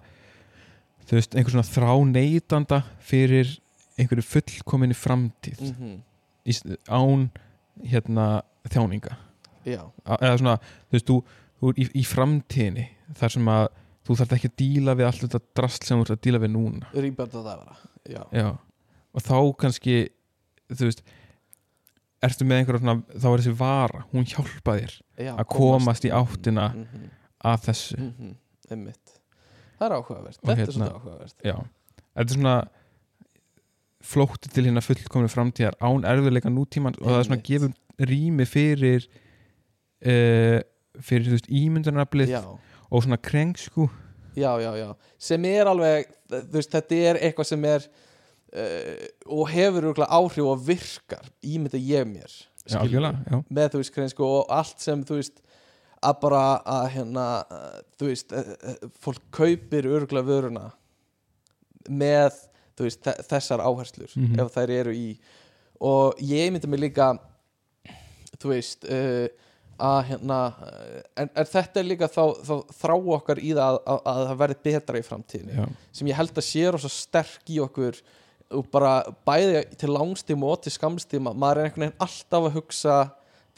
þú 1.07 1.19
veist, 1.19 1.35
einhver 1.37 1.53
svona 1.55 1.69
þrá 1.69 1.93
neytanda 2.09 2.83
fyrir 3.01 3.59
einhverju 3.99 4.25
fullkominni 4.25 4.95
framtíð 4.95 5.61
mm 5.61 5.75
-hmm. 5.79 5.99
í, 6.47 6.77
án 6.89 7.29
hérna 7.85 8.43
þjáninga 8.69 9.17
Já, 9.67 9.91
eða 10.07 10.39
svona, 10.39 10.57
þú 10.89 10.93
veist, 10.97 11.07
þú, 11.07 11.23
í, 11.77 11.85
í 12.01 12.05
framtíðinni 12.09 12.87
þar 13.19 13.35
sem 13.37 13.49
að 13.53 13.69
þú 14.07 14.17
þarf 14.21 14.33
ekki 14.37 14.49
að 14.51 14.57
díla 14.63 14.95
við 14.99 15.07
allt 15.07 15.25
þetta 15.27 15.41
drast 15.61 15.85
sem 15.87 15.99
þú 15.99 16.03
ert 16.07 16.11
að 16.17 16.23
díla 16.27 16.39
við 16.43 16.53
núna 16.57 16.87
rýmbjörn 16.95 17.29
að 17.29 17.49
það 17.49 17.59
vera 17.65 17.77
Já, 18.11 18.23
Já. 18.33 18.49
og 19.15 19.21
þá 19.23 19.37
kannski 19.61 19.97
þú 20.73 20.89
veist 20.89 21.03
ertu 22.21 22.45
með 22.45 22.59
einhverja 22.61 22.81
svona, 22.81 23.03
þá 23.17 23.29
er 23.31 23.43
þessi 23.43 23.57
vara 23.61 24.05
hún 24.13 24.25
hjálpa 24.29 24.77
þér 24.81 24.95
já 25.27 25.33
að 25.37 25.47
komast 25.53 26.05
í 26.05 26.11
áttina 26.13 26.67
mm 26.75 26.85
-hmm. 26.85 27.09
að 27.45 27.59
þessu 27.69 27.97
Mm 28.01 28.13
-hmm. 28.19 28.37
Það 29.81 29.87
er 29.87 29.93
áhugavert, 29.97 30.39
Og 30.43 30.49
þetta 30.49 30.53
er 30.53 30.67
hérna- 30.67 30.73
svolítið 30.73 30.95
áhugavert 30.95 31.35
Já, 31.45 31.57
þetta 32.15 32.31
er 32.31 32.35
svona 32.35 32.69
flótti 34.01 34.49
til 34.49 34.65
hérna 34.65 34.81
fullkominu 34.81 35.29
framtíðar 35.29 35.75
án 35.81 36.05
erfiðleika 36.05 36.49
nútíman 36.53 36.95
og 37.01 37.07
það 37.07 37.19
er 37.19 37.25
svona 37.25 37.37
Einmitt. 37.37 37.47
gefum 37.47 37.75
rými 37.99 38.45
fyrir 38.49 39.07
uh, 40.07 40.61
fyrir 41.05 41.27
þú 41.31 41.37
veist 41.39 41.51
ímyndunaraflið 41.51 42.33
Já, 42.35 42.43
og 42.91 43.03
svona 43.05 43.19
krengsku 43.23 43.89
já, 44.37 44.53
já, 44.63 44.71
já. 44.79 44.89
Sem 45.19 45.45
er 45.51 45.67
alveg, 45.67 46.07
veist, 46.53 46.71
þetta 46.73 46.95
er 47.11 47.19
eitthvað 47.27 47.49
sem 47.51 47.65
er 47.65 47.87
uh, 47.87 49.07
og 49.27 49.49
hefur 49.51 49.91
áhrif 50.07 50.45
og 50.47 50.63
virkar 50.67 51.27
ímynda 51.43 51.79
ég 51.81 52.07
mér 52.09 52.31
Já, 52.71 52.83
já, 52.87 53.41
með 53.51 53.73
þú 53.73 53.81
veist 53.81 53.95
greinsku 53.95 54.23
og 54.27 54.51
allt 54.53 54.79
sem 54.83 55.01
þú 55.09 55.17
veist 55.19 55.41
að 56.01 56.21
bara 56.23 56.43
að 56.65 56.87
hérna 56.95 57.25
þú 57.99 58.07
veist, 58.13 58.33
uh, 58.33 58.75
fólk 59.03 59.23
kaupir 59.35 59.89
örgulega 59.91 60.29
vöruna 60.29 60.69
með 61.91 62.37
veist, 62.87 63.03
þe- 63.05 63.25
þessar 63.29 63.61
áherslur 63.65 64.13
Mhm. 64.17 64.41
ef 64.41 64.55
þær 64.55 64.71
eru 64.71 64.93
í. 64.97 65.19
Og 65.81 66.15
ég 66.21 66.53
myndi 66.53 66.69
mig 66.69 66.81
líka 66.81 67.19
þú 68.41 68.49
veist 68.55 68.85
uh, 68.89 69.29
að 69.81 70.01
hérna 70.11 70.39
eh, 70.66 71.03
en, 71.22 71.31
en 71.35 71.49
þetta 71.51 71.81
er 71.81 71.89
líka 71.89 72.09
þá, 72.11 72.22
þá 72.47 72.55
þrá 72.81 72.95
okkar 73.16 73.41
í 73.43 73.53
það 73.57 73.66
að, 73.66 73.78
að, 73.95 74.01
að 74.12 74.22
það 74.31 74.41
verði 74.43 74.59
betra 74.68 75.01
í 75.01 75.07
framtíðinni 75.07 75.59
já, 75.59 75.68
sem 75.99 76.11
ég 76.11 76.18
held 76.20 76.41
að 76.43 76.47
sé 76.49 76.64
rosa 76.74 76.91
sterk 76.93 77.53
í 77.55 77.61
okkur 77.64 78.01
og 78.59 78.66
bara 78.74 78.95
bæði 79.28 79.62
til 79.78 79.93
langstíma 79.95 80.49
og 80.51 80.62
til 80.64 80.72
skamstíma 80.74 81.33
maður 81.39 81.61
er 81.62 81.68
einhvern 81.70 81.87
veginn 81.87 82.03
alltaf 82.07 82.49
að 82.49 82.57
hugsa 82.59 82.97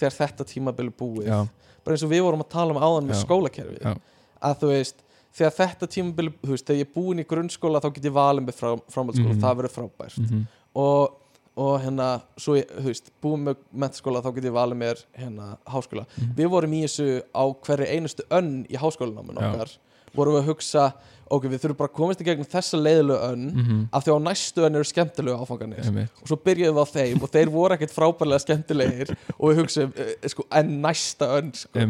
þegar 0.00 0.16
þetta 0.18 0.46
tímabil 0.50 0.88
er 0.90 0.96
búið. 0.98 1.30
Já, 1.30 1.38
bara 1.84 1.96
eins 1.96 2.04
og 2.04 2.12
við 2.12 2.24
vorum 2.26 2.42
að 2.44 2.52
tala 2.52 2.74
um 2.74 2.82
áðan 2.82 3.08
með 3.08 3.16
Já. 3.18 3.22
skólakerfi 3.24 3.78
Já. 3.80 3.94
að 4.42 4.60
þú 4.62 4.70
veist 4.72 5.02
þegar 5.32 5.54
þetta 5.56 5.88
tímabil, 5.94 6.28
þú 6.42 6.52
veist, 6.52 6.66
þegar 6.68 6.80
ég 6.82 6.88
er 6.88 6.94
búin 6.96 7.22
í 7.22 7.26
grunnskóla 7.28 7.80
þá 7.80 7.88
get 7.96 8.08
ég 8.10 8.16
valið 8.16 8.46
með 8.48 8.58
frá, 8.58 8.70
framhaldsskóla. 8.92 9.32
Mhm. 9.32 9.42
það 9.44 9.58
verður 9.62 9.74
frábært. 9.78 10.18
Mhm, 10.20 10.42
og, 10.82 11.18
og 11.57 11.80
hérna, 11.82 12.09
svo 12.40 12.55
ég, 12.57 12.68
þú 12.72 12.88
veist, 12.88 13.11
búin 13.22 13.42
með 13.44 13.57
mentaskóla 13.84 14.22
þá 14.24 14.30
get 14.34 14.44
ég 14.48 14.55
valið 14.57 14.78
mér 14.80 15.00
hérna 15.18 15.57
háskóla. 15.68 16.07
Mhm. 16.16 16.34
við 16.38 16.48
vorum 16.55 16.72
í 16.78 16.82
þessu 16.86 17.09
á 17.36 17.44
hverju 17.66 17.88
einustu 17.92 18.22
önn 18.30 18.53
í 18.70 18.78
háskólanáminn 18.80 19.36
okkar. 19.42 19.74
Vorum 20.14 20.34
við 20.36 20.42
að 20.42 20.48
hugsa, 20.53 20.86
ok, 21.32 21.44
við 21.48 21.61
þurfum 21.62 21.76
bara 21.78 21.88
að 21.88 21.96
komast 21.96 22.20
í 22.20 22.24
gegnum 22.24 22.48
þessa 22.53 22.76
leiðilegu 22.80 23.28
önn 23.30 23.44
mhm, 23.53 23.78
af 23.92 24.05
því 24.05 24.12
á 24.12 24.18
næstu 24.20 24.64
önn 24.66 24.74
eru 24.76 24.84
skemmtilegu 24.84 25.36
áfanganir 25.40 25.86
einmitt, 25.86 26.11
og 26.20 26.28
svo 26.28 26.36
byrjuðum 26.36 26.76
við 26.76 26.84
á 26.84 26.92
þeim 26.92 27.22
og 27.22 27.30
þeir 27.32 27.53
voru 27.55 27.76
ekkert 27.78 27.94
frábærlega 27.96 28.44
skemmtilegir 28.44 29.14
og 29.38 29.46
við 29.48 29.62
hugsaum, 29.62 29.94
eh, 29.96 30.28
sko, 30.28 30.44
en 30.53 30.74
næsta 30.84 31.30
önn 31.38 31.53
sko. 31.57 31.80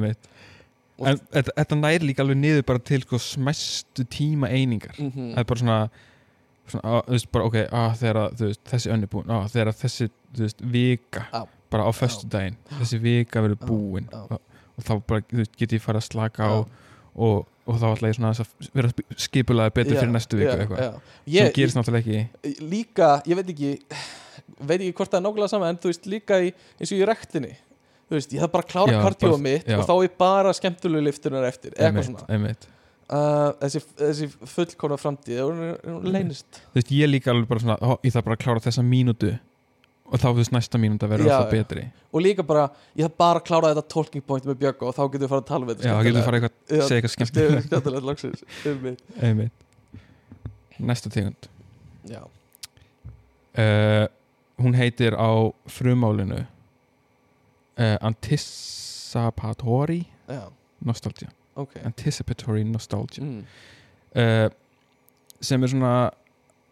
Og- 1.02 1.08
en 1.08 1.18
þetta, 1.32 1.74
næri 1.78 2.06
líka 2.06 2.22
alveg 2.22 2.38
niður 2.38 2.64
bara 2.68 2.78
til 2.78 3.02
sko, 3.02 3.18
smæstu 3.18 4.04
tíma 4.06 4.50
einingar. 4.54 4.94
Mm 4.98 5.10
það 5.34 5.38
er 5.42 5.44
bara 5.50 5.62
svona, 5.64 5.78
svona 6.70 6.82
á, 6.82 6.94
þú 7.06 7.16
veist, 7.16 7.30
bara, 7.34 7.48
ok, 7.48 7.58
á, 7.68 7.82
þegar 7.98 8.20
að, 8.22 8.36
þú 8.38 8.50
veist, 8.50 8.62
þessi 8.72 8.92
önn 8.94 9.06
er 9.06 9.12
búin 9.12 9.32
á, 9.32 9.38
þegar 9.52 9.72
að 9.72 9.80
þessi 9.82 10.08
þú 10.12 10.44
veist, 10.46 10.64
vika 10.74 11.24
Já. 11.32 11.40
bara 11.72 11.86
á 11.88 11.90
föstudaginn 11.96 12.58
þessi 12.78 13.00
vika 13.02 13.44
verður 13.44 13.66
búin 13.66 14.06
já. 14.10 14.20
og, 14.22 14.60
og 14.76 14.86
þá 14.86 14.92
bara, 15.08 15.24
þú 15.32 15.42
veist, 15.42 15.56
get 15.58 15.76
ég 15.76 15.84
fara 15.84 16.02
að 16.02 16.08
slaka 16.08 16.48
á 16.48 16.52
og, 16.52 17.48
og 17.66 17.80
þá 17.82 17.86
ætla 17.90 18.12
ég 18.12 18.18
svona 18.18 18.32
að 18.32 18.70
vera 18.72 18.92
skipulaði 19.26 19.76
betur 19.78 19.98
fyrir 19.98 20.14
næstu 20.14 20.40
viku 20.40 20.54
eitthvað 20.56 20.86
sem 21.26 21.52
gerist 21.58 21.78
náttúrulega 21.78 22.24
ekki 22.24 22.54
líka, 22.72 23.10
ég 23.28 23.38
veit 23.38 23.52
ekki 23.52 23.74
veit 24.62 24.78
ekki 24.78 24.94
hvort 24.96 25.12
það 25.12 25.20
er 25.20 25.26
nákvæmlega 25.26 25.52
sama 25.52 25.68
en 25.72 25.82
þú 25.82 25.92
veist 25.92 26.08
líka 26.10 26.40
í, 26.42 26.54
eins 26.78 26.92
og 26.92 26.98
í 27.02 27.06
rektinni 27.08 27.52
þú 28.12 28.18
veist, 28.18 28.34
ég 28.34 28.42
hafði 28.42 28.54
bara 28.56 28.66
að 28.66 28.72
klára 28.72 28.94
já. 28.94 29.76
og 29.78 29.88
þá 29.88 29.94
er 29.96 30.14
bara 30.20 30.54
skemmtulegu 30.56 31.06
liftunar 31.06 31.46
eftir, 31.48 31.74
eitthvað 31.76 32.08
svona. 32.10 32.56
Uh, 33.10 33.52
þessi, 33.62 33.80
þessi 33.98 34.28
fullkona 34.54 34.96
framtíð 35.00 35.38
er- 35.42 35.80
hún 35.88 36.06
leynist? 36.12 36.60
Þú 36.72 36.78
veist, 36.80 36.92
ég 36.98 37.10
líka 37.10 37.30
alveg 37.32 37.48
bara 37.50 37.60
svona 37.64 37.78
ó, 37.82 37.96
ég 38.04 38.12
þarf 38.14 38.24
bara 38.28 38.36
að 38.38 38.44
klára 38.44 38.60
þessa 38.68 38.84
mínútu 38.86 39.32
og 40.12 40.20
þá 40.20 40.26
þú 40.28 40.36
veist 40.42 40.52
næsta 40.52 40.76
mínúta 40.80 41.08
verður 41.08 41.30
alltaf 41.32 41.50
betri. 41.54 41.86
Og 42.12 42.20
líka 42.20 42.42
bara, 42.44 42.66
ég 42.98 43.06
hafði 43.06 43.16
bara 43.22 43.40
að 43.40 43.46
klára 43.48 43.70
þetta 43.72 43.84
talking 43.94 44.24
point 44.28 44.44
með 44.44 44.58
Björg 44.60 44.82
og 44.84 44.92
þá 44.92 45.02
getur 45.08 45.24
við 45.24 45.30
fara 45.32 45.40
að 45.44 45.48
tala 45.48 45.64
með 45.70 45.76
já, 45.80 45.92
þá 45.94 46.02
getur 46.04 46.18
þú 46.18 46.24
fara 46.26 46.36
eitthvað, 46.40 46.56
Já, 46.68 46.82
segja 46.84 46.98
eitthvað 47.00 47.14
skemmtilegt 47.16 47.66
skemmtilegt 47.70 48.06
loksins. 48.10 48.40
Einmitt. 48.68 49.00
einmitt. 49.24 49.56
Næsta 50.82 51.08
tegund. 51.14 51.48
Já, 52.10 52.20
uh, 53.56 54.04
hún 54.60 54.74
heitir 54.76 55.14
á 55.16 55.30
frumálinu 55.70 56.42
uh, 57.78 57.96
Anticipatory 58.04 60.02
já, 60.28 60.44
Nostalgia 60.84 61.30
ok. 61.56 61.76
Anticipatory 61.84 62.64
Nostalgia. 62.64 63.24
Mm. 63.24 63.44
uh, 64.16 64.48
sem 65.40 65.62
er 65.62 65.68
svona 65.68 66.10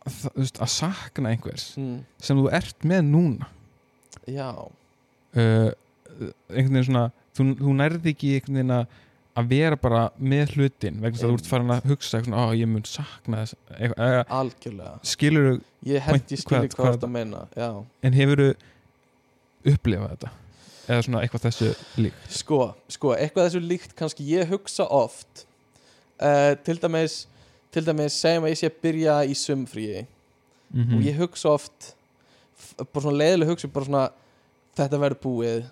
það- 0.06 0.34
veist, 0.36 0.58
að 0.60 0.68
sakna 0.68 1.28
einhvers 1.34 1.76
Mm. 1.76 2.04
sem 2.18 2.36
þú 2.36 2.50
ert 2.52 2.78
með 2.84 3.04
núna. 3.10 3.46
Já, 4.26 4.50
uh, 4.56 5.70
einhvern 6.50 6.74
veginn 6.74 6.84
svona 6.84 7.10
þú, 7.34 7.54
þú 7.58 7.74
nærði 7.76 8.14
ekki 8.14 8.34
einhvern 8.36 8.54
veginn 8.60 8.76
að 8.80 8.86
að 9.36 9.46
vera 9.48 9.76
bara 9.76 10.10
með 10.20 10.50
hlutin 10.56 11.00
vegna 11.00 11.16
þess 11.16 11.22
að 11.24 11.30
þú 11.30 11.34
ert 11.38 11.46
farin 11.46 11.70
að 11.70 11.84
hugsa 11.86 12.18
svona, 12.24 12.36
á 12.36 12.46
ég 12.52 12.66
mun 12.68 12.82
sakna 12.84 13.44
þess 13.44 13.54
algjörlega. 14.28 14.98
skilur 15.06 15.46
þú, 15.54 15.60
ég 15.86 16.00
held 16.00 16.26
ég 16.26 16.38
skilji 16.42 16.68
hvað- 16.68 16.74
hvað 16.74 16.84
hvað- 16.84 16.98
þetta 16.98 17.10
meina 17.10 17.48
já. 17.56 17.86
En 18.02 18.12
hefur 18.12 18.36
þú 18.36 18.54
upplifað 19.64 20.10
þetta 20.16 20.30
eða 20.90 21.06
svona 21.06 21.22
eitthvað 21.24 21.46
þessu 21.48 21.70
lík 22.02 22.20
Sko, 22.40 22.60
sko, 22.90 23.14
eitthvað 23.16 23.48
þessu 23.48 23.62
líkt 23.64 23.96
kannski 23.98 24.26
ég 24.28 24.50
hugsa 24.50 24.86
oft. 24.86 25.46
Uh, 26.20 26.52
til 26.66 26.76
dæmis 26.82 27.24
til 27.70 27.86
dæmis 27.86 28.16
segjum 28.18 28.48
að 28.48 28.54
ég 28.54 28.60
sé 28.60 28.70
að 28.70 28.80
byrja 28.82 29.18
í 29.24 29.36
sumfríi. 29.38 30.06
Mm 30.70 30.96
og 30.96 31.04
ég 31.06 31.18
hugsa 31.18 31.54
oft 31.56 31.92
bara 32.92 33.02
svona 33.02 33.18
leiðileg 33.18 33.48
hugsa 33.50 33.68
bara 33.68 33.88
svona 33.88 34.08
þetta 34.78 35.00
verður 35.02 35.22
búið 35.24 35.62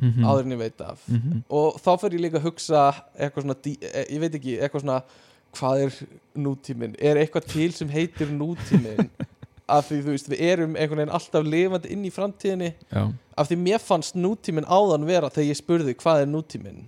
-hmm. 0.00 0.24
áður 0.24 0.44
en 0.44 0.52
ég 0.52 0.58
veit 0.58 0.80
af. 0.80 1.02
-hmm. 1.08 1.42
og 1.48 1.80
þá 1.80 2.00
fer 2.00 2.14
ég 2.14 2.20
líka 2.20 2.38
að 2.38 2.46
hugsa 2.48 2.94
eitthvað 3.18 3.42
svona, 3.42 3.56
eh, 3.66 4.06
ég 4.10 4.20
veit 4.20 4.34
ekki, 4.34 4.58
eitthvað 4.58 4.80
svona 4.80 5.02
hvað 5.52 5.82
er 5.84 5.92
nútíminn? 6.34 6.94
Er 6.98 7.16
eitthvað 7.16 7.46
til 7.46 7.72
sem 7.72 7.88
heitir 7.88 8.30
nútíminn 8.30 9.10
af 9.70 9.88
því 9.88 9.98
þú 10.04 10.14
veist, 10.14 10.30
við 10.32 10.44
erum 10.52 10.76
einhvern 10.76 11.02
veginn 11.02 11.14
alltaf 11.18 11.46
lifandi 11.46 11.92
inn 11.94 12.06
í 12.06 12.12
framtíðinni. 12.14 12.70
Já, 12.90 13.02
af 13.40 13.50
því 13.50 13.58
mér 13.64 13.84
fannst 13.84 14.18
nútíminn 14.18 14.68
áðan 14.68 15.06
vera 15.08 15.30
þegar 15.32 15.48
ég 15.48 15.60
spurði 15.60 15.96
hvað 16.02 16.24
er 16.24 16.30
nútíminn? 16.30 16.82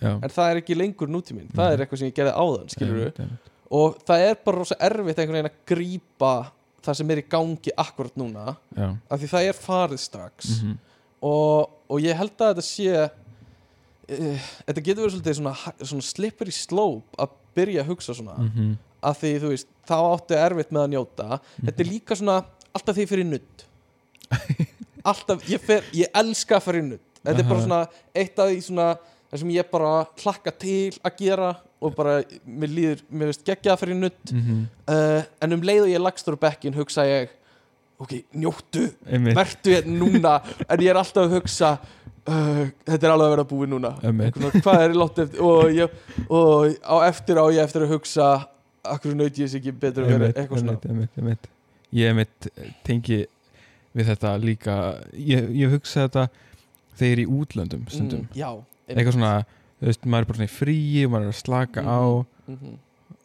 Já. 0.00 0.12
En 0.20 0.30
það 0.30 0.50
er 0.50 0.60
ekki 0.62 0.76
lengur 0.76 1.10
nútíminn. 1.10 1.48
Það 1.56 1.72
er 1.72 1.84
eitthvað 1.84 2.02
sem 2.02 2.10
ég 2.10 2.16
gerði 2.18 2.34
áðan, 2.36 2.74
Einmitt, 2.76 3.20
einmitt. 3.24 3.52
og 3.70 3.96
það 4.06 4.26
er 4.28 4.42
bara 4.44 4.60
rosa 4.60 4.76
erfitt 4.80 5.18
einhvern 5.18 5.38
veginn 5.40 5.50
að 5.50 5.62
grípa 5.72 6.34
það 6.86 6.98
sem 7.00 7.10
er 7.10 7.18
í 7.18 7.28
gangi 7.28 7.72
akkurat 7.82 8.18
núna 8.20 8.52
já, 8.76 8.90
af 9.10 9.18
því 9.18 9.30
það 9.32 9.48
er 9.48 9.56
farið 9.58 10.02
strax. 10.04 10.52
Mm 10.62 10.76
og, 11.26 11.70
og 11.88 12.02
ég 12.02 12.16
held 12.18 12.34
að 12.40 12.52
þetta 12.54 12.64
sé 12.66 12.90
uh, 13.06 14.48
þetta 14.66 14.84
getur 14.84 15.08
verið 15.08 15.38
svona, 15.38 15.54
svona 15.80 16.06
slippery 16.06 16.54
slope 16.54 17.16
að 17.20 17.36
byrja 17.56 17.84
að 17.84 17.92
hugsa 17.92 18.16
svona. 18.16 18.36
-hmm. 18.36 18.74
Af 19.06 19.20
því 19.20 19.32
þú 19.42 19.50
veist, 19.54 19.68
þá 19.86 19.96
áttu 19.98 20.38
erfitt 20.38 20.72
með 20.74 20.84
að 20.84 20.94
njóta. 20.94 21.40
Þetta 21.60 21.84
er 21.84 21.90
líka 21.90 22.18
svona 22.18 22.38
alltaf 22.76 22.96
því 22.98 23.08
fyrir 23.12 23.28
nudd. 23.34 23.66
Alltaf, 25.06 25.44
ég, 25.46 25.62
fer, 25.62 25.84
ég 25.94 26.10
elska 26.18 26.56
að 26.56 26.64
fyrir 26.64 26.82
nudd. 26.82 27.02
Þetta 27.20 27.42
er 27.42 27.46
bara 27.46 27.62
svona 27.62 27.76
eitt 28.10 28.40
af 28.42 28.48
því 28.50 28.62
svona 28.66 28.86
það 29.30 29.42
sem 29.42 29.52
ég 29.54 29.68
bara 29.70 29.92
hlakka 30.22 30.52
til 30.58 30.96
að 31.02 31.20
gera 31.20 31.50
og 31.82 31.94
bara, 31.96 32.20
mér 32.46 32.72
líður 32.72 33.02
mér 33.10 33.30
veist 33.30 33.44
geggjað 33.46 33.82
fyrir 33.82 33.98
nudd. 34.00 34.32
Mm 34.32 34.64
uh, 34.90 35.20
en 35.44 35.56
um 35.56 35.66
leið 35.66 35.84
og 35.84 35.92
ég 35.92 36.02
lagstur 36.02 36.38
á 36.38 36.44
bekkin 36.46 36.74
hugsa 36.76 37.04
ég 37.06 37.34
ok, 38.02 38.16
njóttu, 38.36 38.88
vertu 39.06 39.76
hérna 39.76 39.94
núna. 40.00 40.34
En 40.70 40.82
ég 40.82 40.90
er 40.92 41.00
alltaf 41.00 41.26
að 41.26 41.38
hugsa 41.38 41.76
uh, 41.76 42.66
þetta 42.86 43.00
er 43.00 43.12
alveg 43.14 43.26
að 43.28 43.34
vera 43.36 43.48
búið 43.52 43.72
núna. 43.74 43.94
Hvað 44.58 44.82
er 44.82 44.94
í 44.94 44.98
lótt 44.98 45.22
eftir 45.24 45.46
og, 45.46 45.70
ég, 45.74 45.96
og 46.26 46.76
á 46.82 46.96
eftir 47.08 47.40
á 47.40 47.44
ég 47.54 47.62
eftir 47.64 47.86
að 47.86 47.96
hugsa 47.96 48.30
akkur 48.94 49.14
naut 49.18 49.38
ég 49.42 49.50
sér 49.52 49.60
ekki 49.62 49.74
betur 49.84 50.06
að 50.06 50.12
vera 50.14 50.30
eitthvað 50.32 50.62
svona? 50.62 51.36
ég 51.96 52.08
einmitt 52.10 52.48
tengi 52.86 53.20
við 53.96 54.10
þetta 54.12 54.32
líka 54.42 54.78
ég, 55.16 55.50
ég 55.56 55.70
hugsa 55.72 56.06
þetta 56.06 56.26
þegar 56.96 57.22
í 57.22 57.26
útlöndum 57.28 57.84
stundum. 57.92 58.24
mm, 58.26 58.36
já, 58.36 58.50
eitthvað 58.88 59.16
svona, 59.18 59.30
þú 59.80 59.88
veist, 59.90 60.04
maður 60.08 60.24
er 60.26 60.28
bara 60.30 60.38
svona 60.40 60.50
í 60.50 60.56
fríi 60.56 61.04
og 61.06 61.12
maður 61.14 61.28
er 61.28 61.32
að 61.34 61.40
slaka 61.44 61.84
á 61.86 62.00
mm 62.48 62.74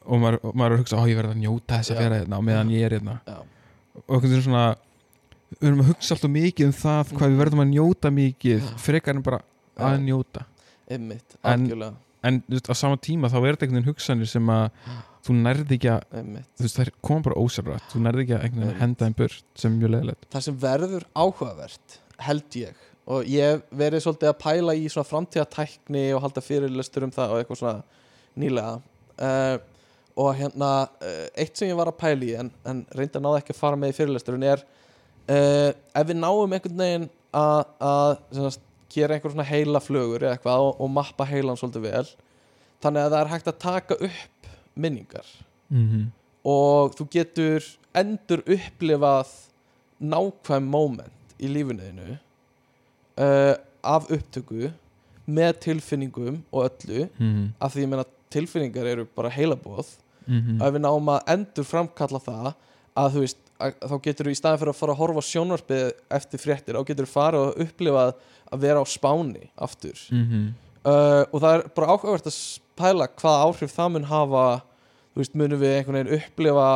og 0.02 0.18
maður, 0.22 0.38
og 0.41 0.56
maður 0.57 0.72
er 0.72 0.76
að 0.76 0.81
hugsa, 0.81 0.98
ó 0.98 1.03
ég 1.10 1.18
verð 1.19 1.31
að 1.35 1.41
njóta 1.44 1.77
þess 1.77 1.91
að 1.94 1.99
vera 2.02 2.18
hérna 2.22 2.38
á 2.38 2.41
meðan 2.41 2.72
ég 2.73 2.85
er 2.88 2.95
hérna. 2.98 3.14
Og 4.07 4.23
veginn 4.26 4.44
svona 4.48 4.64
við 5.52 5.68
erum 5.69 5.84
að 5.84 5.90
hugsa 5.91 6.15
alltaf 6.15 6.31
mikið 6.34 6.65
um 6.65 6.73
það 6.80 7.11
hvað 7.11 7.30
við 7.34 7.41
verðum 7.44 7.61
að 7.61 7.69
njóta 7.76 8.11
mikið 8.15 8.72
frekar 8.81 9.15
en 9.19 9.26
bara 9.27 9.40
að 9.77 9.99
njóta. 10.07 10.45
Einmitt, 10.91 11.38
En- 11.44 11.68
en 12.23 12.41
á 12.49 12.73
sama 12.77 12.98
tíma 12.98 13.30
þá 13.30 13.38
er 13.41 13.56
þetta 13.56 13.68
einhvern 13.68 13.77
veginn 13.77 13.91
hugsanir 13.91 14.30
sem 14.30 14.49
að 14.49 14.72
þú 15.26 15.35
nærði 15.38 15.77
ekki 15.77 15.91
að 15.91 16.06
þú 16.11 16.65
veist, 16.65 16.77
það 16.77 16.93
koma 17.06 17.26
bara 17.27 17.41
ósjálfrætt 17.41 17.91
þú 17.93 18.03
nærði 18.06 18.23
ekki 18.26 18.35
að 18.38 18.45
einhvern 18.45 18.64
veginn 18.65 18.81
henda 18.81 19.07
þeim 19.07 19.18
burt 19.19 19.61
sem 19.61 19.72
er 19.72 19.81
mjög 19.81 19.93
leðilegt 19.95 20.30
það 20.34 20.45
sem 20.48 20.61
verður 20.61 21.07
áhugavert 21.14 21.98
held 22.27 22.57
ég 22.60 22.88
og 23.11 23.27
ég 23.30 23.65
verið 23.76 24.06
svolítið 24.06 24.31
að 24.31 24.39
pæla 24.41 24.77
í 24.77 24.88
svona 24.91 25.10
framtíðatækni 25.10 26.06
og 26.15 26.23
halda 26.26 26.43
fyrirlestur 26.45 27.07
um 27.07 27.14
það 27.14 27.34
og 27.34 27.41
eitthvað 27.41 27.61
svona 27.61 28.02
nýlega 28.41 28.73
uh, 29.27 29.56
og 30.22 30.34
hérna 30.38 30.72
uh, 31.02 31.27
eitt 31.39 31.57
sem 31.57 31.72
ég 31.72 31.80
var 31.80 31.91
að 31.91 31.99
pæla 32.02 32.27
í 32.27 32.35
en, 32.39 32.52
en 32.68 32.84
reynda 32.98 33.22
náði 33.23 33.41
ekki 33.41 33.56
að 33.56 33.61
fara 33.61 33.80
með 33.80 33.93
í 33.93 33.98
fyrirlesturinn 33.99 34.49
er 34.52 34.65
uh, 34.65 35.69
ef 35.72 36.10
við 36.10 36.19
náum 36.22 36.57
einhvern 36.57 36.84
veginn 36.85 37.10
að, 37.31 38.60
gera 38.91 39.15
einhver 39.15 39.31
svona 39.31 39.48
heila 39.48 39.80
flugur 39.80 40.26
eða 40.26 40.35
eitthvað 40.35 40.65
og, 40.65 40.81
og 40.84 40.89
mappa 40.91 41.23
heilan 41.30 41.60
svolítið 41.60 41.85
vel 41.88 42.07
þannig 42.84 43.06
að 43.06 43.14
það 43.14 43.22
er 43.22 43.30
hægt 43.31 43.52
að 43.52 43.61
taka 43.61 43.98
upp 44.10 44.40
minningar 44.76 45.26
mm 45.69 45.88
-hmm. 45.88 46.06
og 46.43 46.95
þú 46.95 47.07
getur 47.11 47.64
endur 47.93 48.43
upplifað 48.48 49.27
nákvæm 49.99 50.64
moment 50.64 51.35
í 51.39 51.48
lífinuðinu 51.48 52.18
uh, 53.18 53.56
af 53.84 54.10
upptöku 54.10 54.72
með 55.27 55.60
tilfinningum 55.60 56.43
og 56.52 56.69
öllu 56.69 57.10
Mm 57.18 57.34
-hmm. 57.34 57.48
af 57.60 57.76
því 57.76 57.84
ég 57.84 57.88
meina 57.88 58.06
tilfinningar 58.30 58.85
eru 58.85 59.06
bara 59.15 59.30
heilabóð 59.30 59.88
Mm 60.26 60.61
og 60.61 60.68
ef 60.68 60.73
við 60.73 60.81
náum 60.81 61.10
að 61.10 61.22
endur 61.34 61.64
framkalla 61.64 62.19
það 62.19 62.53
að 62.95 63.14
þú 63.14 63.19
veist, 63.19 63.38
að, 63.60 63.73
þá 63.89 63.95
getur 64.02 64.26
þú 64.26 64.31
í 64.31 64.35
staðin 64.35 64.60
fyrir 64.61 64.73
að 64.73 64.80
fara 64.80 64.91
að 64.91 65.02
horfa 65.02 65.22
sjónvarpið 65.22 65.85
eftir 66.18 66.39
fréttir 66.39 66.77
þá 66.77 66.88
getur 66.89 67.07
þú 67.07 67.11
farið 67.11 67.45
og 67.45 67.61
upplifað 67.65 68.14
að 68.52 68.60
vera 68.65 68.84
á 68.84 68.85
Spáni 68.85 69.49
aftur 69.56 69.98
-hmm. 70.11 70.53
Uh, 70.86 71.24
og 71.32 71.38
það 71.44 71.53
er 71.58 71.64
bara 71.76 71.91
áhugavert 71.95 72.28
að 72.32 72.38
spæla 72.38 73.08
hvaða 73.22 73.45
áhrif 73.48 73.76
það 73.76 73.91
mun 73.95 74.10
hafa 74.10 74.45
þú 75.12 75.22
veist, 75.22 75.36
munum 75.36 75.60
við 75.62 75.76
einhvern 75.78 75.99
veginn 76.02 76.20
upplifa 76.22 76.68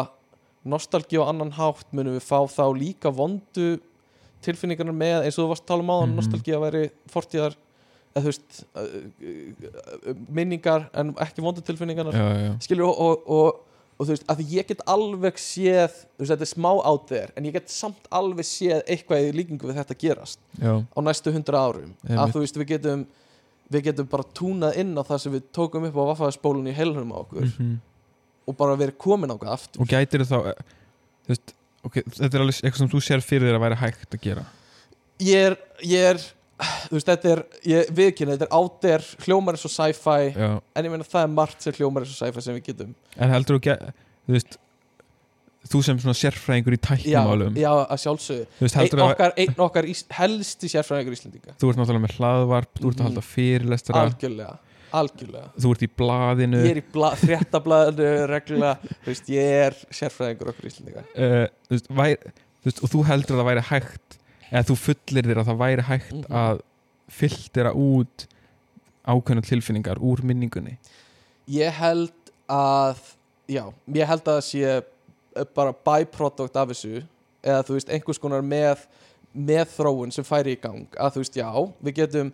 nostalgi 0.65 1.19
á 1.21 1.23
annan 1.29 1.53
hátt 1.57 1.85
munum 1.95 2.15
við 2.17 2.25
fá 2.25 2.39
þá 2.49 2.63
líka 2.77 3.11
vondu 3.13 3.75
tilfinningarnar 4.45 4.93
með 4.97 5.25
eins 5.25 5.37
og 5.39 5.45
þú 5.45 5.51
varst 5.53 5.63
að 5.65 5.69
tala 5.73 5.85
um 5.85 5.93
áðan 5.93 6.09
Mhm. 6.11 6.17
nostalgi 6.19 6.53
að 6.55 6.65
veri 6.65 6.83
fortíðar 7.09 7.55
eða 8.15 8.23
þú 8.23 8.29
veist 8.31 8.65
uh, 8.75 8.81
uh, 10.09 10.13
minningar 10.29 10.89
en 10.93 11.13
ekki 11.25 11.43
vondu 11.43 11.61
tilfinningarnar 11.65 12.13
já, 12.15 12.27
já, 12.45 12.51
skilur 12.65 12.89
og, 12.91 12.99
og, 12.99 13.25
og, 13.27 13.59
og 13.99 14.05
þú 14.07 14.11
veist 14.13 14.27
að 14.31 14.43
ég 14.53 14.67
get 14.69 14.81
alveg 14.91 15.39
séð 15.41 15.91
þú 16.15 16.23
veist 16.23 16.33
þetta 16.35 16.47
er 16.47 16.51
smá 16.53 16.71
out 16.75 17.07
there 17.11 17.31
en 17.35 17.47
ég 17.49 17.55
get 17.57 17.69
samt 17.73 18.07
alveg 18.11 18.47
séð 18.47 18.81
eitthvað 18.85 19.27
í 19.29 19.35
líkingu 19.39 19.69
við 19.69 19.79
þetta 19.81 19.97
gerast 20.05 20.39
já, 20.61 20.73
á 20.81 20.99
næstu 21.03 21.33
hundra 21.35 21.61
árum 21.67 21.93
Einmitt. 22.05 22.19
að 22.21 22.35
þú 22.35 22.43
veist 22.45 22.59
við 22.61 22.71
getum 22.75 23.05
við 23.71 23.89
getum 23.89 24.07
bara 24.11 24.25
túnað 24.37 24.79
inn 24.81 24.93
á 24.97 25.03
það 25.07 25.21
sem 25.23 25.35
við 25.35 25.45
tókum 25.55 25.87
upp 25.87 25.97
á 25.97 26.09
vaffaðspólunni 26.11 26.73
í 26.73 26.77
heilunum 26.77 27.13
á 27.13 27.17
okkur. 27.23 27.45
Mhm. 27.49 27.75
og 28.45 28.53
bara 28.57 28.77
verið 28.77 28.97
komin 29.01 29.31
á 29.33 29.35
hvað 29.41 29.53
aftur. 29.55 29.81
Og 29.81 29.89
gætir 29.89 30.21
þá 30.21 30.35
eh, 30.51 30.59
þú 31.25 31.33
veist, 31.33 31.53
ok, 31.87 31.95
þetta 32.13 32.37
er 32.37 32.43
alveg 32.43 32.59
eitthvað 32.59 32.81
sem 32.83 32.91
þú 32.91 32.99
sér 33.01 33.23
fyrir 33.25 33.49
þér 33.49 33.57
að 33.57 33.63
væri 33.63 33.77
hægt 33.81 34.13
að 34.13 34.21
gera. 34.21 34.43
Ég 35.25 35.47
er, 35.49 35.55
ég 35.81 36.09
er 36.11 36.19
þú 36.61 36.93
veist 36.93 37.09
þetta 37.09 37.31
er, 37.31 37.41
ég 37.71 37.89
viðkynna 37.97 38.35
þetta 38.35 38.59
er 38.59 38.69
there, 38.83 39.07
hljómar 39.25 39.57
eins 39.57 39.65
og 39.65 39.73
sci-fi. 39.73 40.35
En 40.37 40.85
ég 40.85 40.93
meina 40.93 41.07
það 41.07 41.25
er 41.25 41.33
margt 41.39 41.65
sem 41.65 41.73
hljómar 41.79 42.05
eins 42.05 42.13
og 42.13 42.21
sci-fi 42.21 42.45
sem 42.45 42.59
við 42.59 42.69
getum. 42.69 42.93
En 43.17 43.33
heldur 43.33 43.57
þú 43.57 43.75
þú 44.25 44.37
veist 44.37 44.59
þú 45.65 45.81
sem 45.83 45.97
svona 45.99 46.13
sérfræðingur 46.19 46.75
í 46.75 46.79
já, 46.79 46.83
tæknumálum 46.87 47.55
já 47.57 47.71
að 47.89 48.01
sjálfsögðu. 48.03 48.45
Einn 48.81 49.01
okkar, 49.07 49.33
ein 49.41 49.55
okkar 49.65 49.87
ís, 49.89 50.03
helsti 50.13 50.69
sérfræðingur 50.69 51.15
Íslendinga. 51.17 51.55
Þú 51.61 51.69
ert 51.71 51.79
náttúrulega 51.81 52.03
með 52.05 52.15
hlaðvarp, 52.19 52.71
þú 52.79 52.87
ert 52.91 52.95
að 52.95 53.01
Mhm. 53.01 53.07
halda 53.09 53.23
fyrirlestra. 53.25 54.03
Algjörlega, 54.05 54.57
algjörlega. 54.93 55.49
Þú 55.59 55.71
ert 55.75 55.81
í 55.81 55.89
blaðinu. 55.97 56.61
Ég 56.65 56.71
er 56.75 56.81
í 56.81 56.85
bla, 56.93 57.09
fréttablaðinu 57.15 58.27
reglulega, 58.29 58.77
þú 59.03 59.09
veist, 59.11 59.27
ég 59.33 59.57
er 59.65 59.73
sérfræðingur 59.89 60.53
okkur 60.53 60.69
Íslendinga. 60.69 61.03
Uh, 61.17 61.47
þú 61.67 61.73
veist, 61.75 61.87
væri, 61.89 62.17
þú 62.61 62.69
veist, 62.69 62.83
og 62.83 62.89
þú 62.93 63.03
heldur 63.09 63.35
að 63.35 63.41
það 63.41 63.49
væri 63.51 63.65
hægt 63.71 64.17
eða 64.51 64.65
þú 64.69 64.75
fullir 64.77 65.25
þér 65.31 65.41
að 65.41 65.49
það 65.49 65.57
væri 65.65 65.83
hægt 65.89 66.13
Mhm. 66.13 66.31
að 66.45 66.61
filtera 67.09 67.73
út 67.73 68.27
ákveðna 69.05 69.41
tilfinningar 69.45 69.97
úr 70.01 70.21
minningunni. 70.23 70.77
Ég 71.49 71.71
held 71.77 72.11
að 72.49 72.97
já, 73.47 73.73
ég 73.93 74.07
held 74.07 74.23
að 74.25 74.55
eh, 74.63 74.81
bara 75.55 75.73
byproduct 75.85 76.55
af 76.55 76.69
þessu 76.71 77.03
eða 77.45 77.61
þú 77.67 77.75
veist, 77.77 77.89
einhvers 77.93 78.19
konar 78.21 78.41
með 78.45 78.85
með 79.35 79.65
þróun 79.75 80.13
sem 80.15 80.23
færi 80.23 80.53
í 80.55 80.59
gang 80.63 80.85
að 80.95 81.17
þú 81.17 81.23
veist, 81.25 81.35
já, 81.41 81.49
við 81.83 81.95
getum 82.01 82.29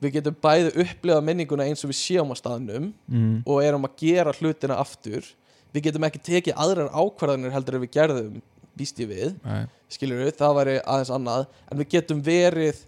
við 0.00 0.12
getum 0.18 0.36
bæði 0.44 0.70
upplifa 0.84 1.20
minninguna 1.24 1.64
eins 1.68 1.84
og 1.84 1.90
við 1.92 1.98
séum 2.00 2.32
á 2.32 2.36
staðnum 2.36 2.90
mm. 3.08 3.42
og 3.48 3.62
erum 3.64 3.84
að 3.88 3.94
gera 4.02 4.32
hlutina 4.36 4.76
aftur 4.80 5.24
við 5.72 5.86
getum 5.88 6.04
ekki 6.08 6.20
tekið 6.24 6.56
aðrar 6.60 6.90
ákvarðanir 6.92 7.52
heldur 7.52 7.76
en 7.78 7.84
við 7.84 7.92
gerðum, 7.96 8.42
býst 8.76 9.00
ég 9.00 9.08
við 9.08 9.34
Nei. 9.44 9.66
skilur 9.92 10.20
við, 10.24 10.32
það 10.36 10.56
væri 10.60 10.76
aðeins 10.84 11.12
annað 11.16 11.46
en 11.70 11.80
við 11.80 11.88
getum 11.96 12.20
verið 12.26 12.80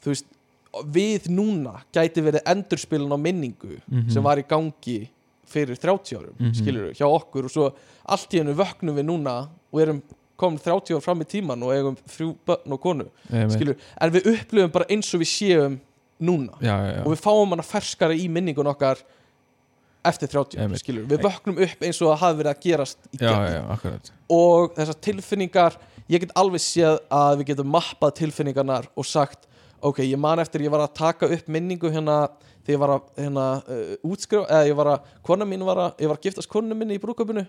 þú 0.00 0.12
veist, 0.14 0.28
við 0.96 1.28
núna 1.32 1.80
gæti 1.92 2.22
verið 2.24 2.44
endurspilun 2.52 3.12
á 3.12 3.18
minningu 3.20 3.80
Mhm. 3.88 4.10
sem 4.12 4.22
var 4.22 4.38
í 4.40 4.46
gangi 4.48 5.08
fyrir 5.50 5.76
30 5.80 6.16
árum, 6.18 6.34
Mhm. 6.38 6.54
skilur 6.54 6.88
við, 6.88 6.96
hjá 7.00 7.06
okkur 7.10 7.44
og 7.44 7.50
svo 7.50 7.68
allt 8.06 8.30
í 8.34 8.38
hennu 8.40 8.54
vöknum 8.54 8.96
við 8.96 9.06
núna 9.10 9.36
og 9.72 9.80
erum 9.82 10.02
komin 10.40 10.58
30 10.62 10.94
ár 10.96 11.02
fram 11.04 11.20
í 11.20 11.26
tíman 11.28 11.62
og 11.62 11.74
eigum 11.74 11.96
þrjú 12.08 12.34
börn 12.46 12.72
og 12.72 12.80
konu, 12.80 13.06
Einmitt. 13.30 13.56
skilur 13.58 13.74
við 13.74 13.80
en 14.00 14.10
við 14.14 14.28
upplifum 14.34 14.72
bara 14.72 14.86
eins 14.88 15.14
og 15.14 15.20
við 15.20 15.30
séum 15.34 15.80
núna 16.20 16.54
já, 16.60 16.76
já, 16.76 16.94
já. 16.96 17.04
og 17.04 17.12
við 17.12 17.20
fáum 17.20 17.50
hana 17.50 17.62
ferskara 17.62 18.14
í 18.14 18.28
minningun 18.28 18.66
okkar 18.66 18.96
eftir 20.04 20.28
30 20.32 20.56
árum, 20.56 20.62
Einmitt. 20.64 20.80
skilur 20.80 21.04
við 21.06 21.20
vöknum 21.26 21.58
upp 21.60 21.82
eins 21.84 22.00
og 22.00 22.08
það 22.08 22.18
hafi 22.22 22.38
verið 22.40 22.54
að 22.54 22.60
gerast 22.64 22.98
í 23.12 23.18
gegn 23.18 24.00
og 24.30 24.74
þessar 24.78 24.98
tilfinningar 25.04 25.76
ég 26.08 26.20
get 26.24 26.32
alveg 26.40 26.60
séð 26.64 26.98
að 27.12 27.38
við 27.42 27.50
getum 27.52 27.70
mappað 27.74 28.14
tilfinningarnar 28.22 28.88
og 28.96 29.04
sagt 29.04 29.46
ok, 29.82 29.98
ég 30.04 30.18
man 30.18 30.38
eftir 30.38 30.60
ég 30.64 30.70
var 30.72 30.80
að 30.86 30.94
taka 30.94 31.26
upp 31.28 31.46
minningu 31.48 31.90
hérna 31.92 32.30
þegar 32.66 32.74
ég 32.76 32.80
var 32.82 32.90
að 32.96 33.02
hérna, 33.16 33.46
uh, 33.68 33.94
útskrifa 34.10 34.46
eða 34.48 34.66
ég 34.70 34.76
var 34.76 34.86
að, 34.86 35.00
kona 35.22 35.44
mín 35.48 35.64
var 35.64 35.76
að 35.76 35.90
ég 36.04 36.08
var 36.08 36.16
að 36.18 36.22
giftast 36.28 36.48
konu 36.52 36.74
minni 36.74 36.94
í 36.98 37.02
brúköpunu 37.02 37.46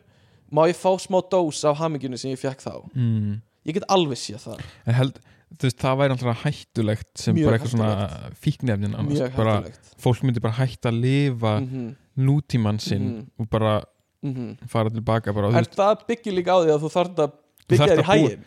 má 0.52 0.66
ég 0.68 0.76
fá 0.76 0.92
smá 1.00 1.22
dós 1.32 1.64
af 1.66 1.78
hamingjunni 1.80 2.18
sem 2.18 2.32
ég 2.32 2.40
fekk 2.40 2.62
þá? 2.66 2.74
Mm. 2.96 3.42
ég 3.66 3.74
get 3.78 3.84
alveg 3.94 4.18
séð 4.18 4.40
það. 4.48 4.62
En 4.90 4.94
held, 4.98 5.20
þú 5.58 5.68
veist, 5.68 5.78
það 5.80 5.98
væri 6.00 6.16
alltaf 6.16 6.44
hættulegt 6.46 7.12
sem 7.22 7.36
Mjög 7.36 7.46
bara 7.46 7.58
eitthvað 7.58 7.74
svona 7.76 8.32
fíknefnin 8.42 8.96
annars, 8.98 9.36
bara 9.36 9.56
fólk 10.02 10.24
myndi 10.26 10.42
bara 10.44 10.58
hætta 10.60 10.90
að 10.90 11.00
lifa 11.06 11.54
mm 11.60 11.68
-hmm, 11.72 11.90
nútímann 12.18 12.80
sinn 12.80 13.08
Mhm. 13.08 13.28
og 13.40 13.50
bara 13.50 13.84
mm 14.24 14.34
-hmm. 14.34 14.68
fara 14.68 14.90
tilbaka 14.90 15.34
bara, 15.34 15.48
en 15.58 15.66
það 15.66 16.06
byggir 16.08 16.34
líka 16.34 16.52
á 16.52 16.60
því 16.64 16.72
að 16.76 16.82
þú 16.84 16.90
þarf 16.98 17.16
að 17.16 17.32
byggja 17.70 17.86
þér 17.86 17.98
í 17.98 18.02
að 18.02 18.04
búa- 18.06 18.14
hægin 18.16 18.44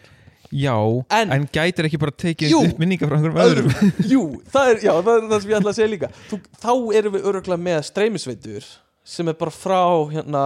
Já, 0.52 0.74
En- 1.10 1.32
en, 1.32 1.46
gætir 1.52 1.84
ekki 1.88 1.98
bara 1.98 2.12
tekið 2.12 2.50
Jú. 2.52 2.60
upp 2.68 2.78
minningar 2.78 3.08
frá 3.08 3.16
einhverjum 3.16 3.40
öðrum 3.44 4.04
Jú, 4.12 4.22
það 4.52 4.70
er, 4.74 4.78
já, 4.84 4.92
það 5.02 5.16
er 5.16 5.28
það 5.30 5.40
sem 5.42 5.50
ég 5.50 5.58
ætla 5.58 5.70
að 5.72 5.78
segja 5.78 5.92
líka 5.94 6.10
Þú, 6.30 6.38
Þá 6.60 6.72
erum 7.00 7.12
við 7.16 7.28
öruglega 7.30 7.62
með 7.64 7.80
streymisveitur 7.88 8.64
sem 9.04 9.28
er 9.28 9.34
bara 9.40 9.50
frá 9.50 9.80
hérna 10.12 10.44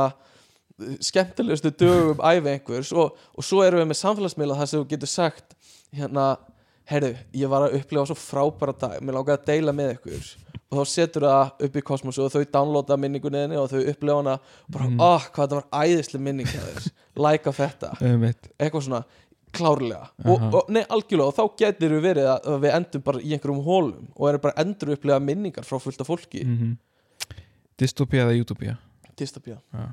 skemmtilegustu 1.02 1.72
dögum 1.74 2.20
æfi 2.22 2.52
einhvers 2.52 2.92
og, 2.94 3.16
og 3.34 3.44
svo 3.46 3.62
erum 3.66 3.80
við 3.82 3.88
með 3.90 3.98
samfélagsmiðla 4.02 4.58
þar 4.60 4.70
sem 4.70 4.82
þú 4.84 4.88
getur 4.92 5.10
sagt 5.10 5.56
hérna, 5.96 6.26
heyrðu, 6.90 7.14
ég 7.40 7.50
var 7.50 7.66
að 7.66 7.78
upplifa 7.80 8.04
svo 8.10 8.16
frábæra 8.18 8.74
dag, 8.78 8.98
mér 9.02 9.16
langaði 9.18 9.38
að 9.40 9.48
deila 9.50 9.74
með 9.74 9.94
ykkur 9.96 10.28
og 10.68 10.76
þá 10.82 10.90
setur 10.92 11.24
það 11.24 11.64
upp 11.66 11.76
í 11.80 11.82
kosmosu 11.90 12.24
og 12.26 12.32
þau 12.34 12.42
downloada 12.54 12.98
minningunni 13.00 13.56
og 13.58 13.70
þau 13.72 13.80
upplifa 13.90 14.18
hana 14.20 14.34
og 14.38 14.74
bara, 14.74 14.84
Mhm. 14.88 15.00
ah, 15.00 15.24
hvað 15.32 15.48
þetta 15.48 15.58
var 15.58 15.86
æðislega 15.88 16.22
minning 16.22 16.48
like 17.16 17.50
þetta 17.58 17.92
Einmitt. 18.04 18.50
eitthvað 18.60 18.84
svona 18.86 19.04
klárlega. 19.54 20.08
Og, 20.24 20.34
Aha. 20.36 20.50
og 20.58 20.72
nei, 20.74 20.82
algjörlega 20.84 21.30
og 21.30 21.36
þá 21.36 21.60
getur 21.62 21.94
við 21.96 22.04
verið 22.08 22.30
að, 22.32 22.48
að 22.52 22.64
við 22.64 22.74
endum 22.78 23.04
bara 23.08 23.22
í 23.22 23.34
einhverjum 23.36 23.62
hólum 23.66 24.08
og 24.14 24.30
erum 24.30 24.44
bara 24.44 24.64
endur 24.64 24.94
upplega 24.94 25.20
minningar 25.24 25.68
frá 25.68 25.80
fullt 25.82 26.04
af 26.04 26.10
fólki. 26.10 26.44
Mm. 26.44 26.60
mm 26.64 26.76
Dystopía 27.78 28.24
eða 28.24 28.34
Já, 29.70 29.84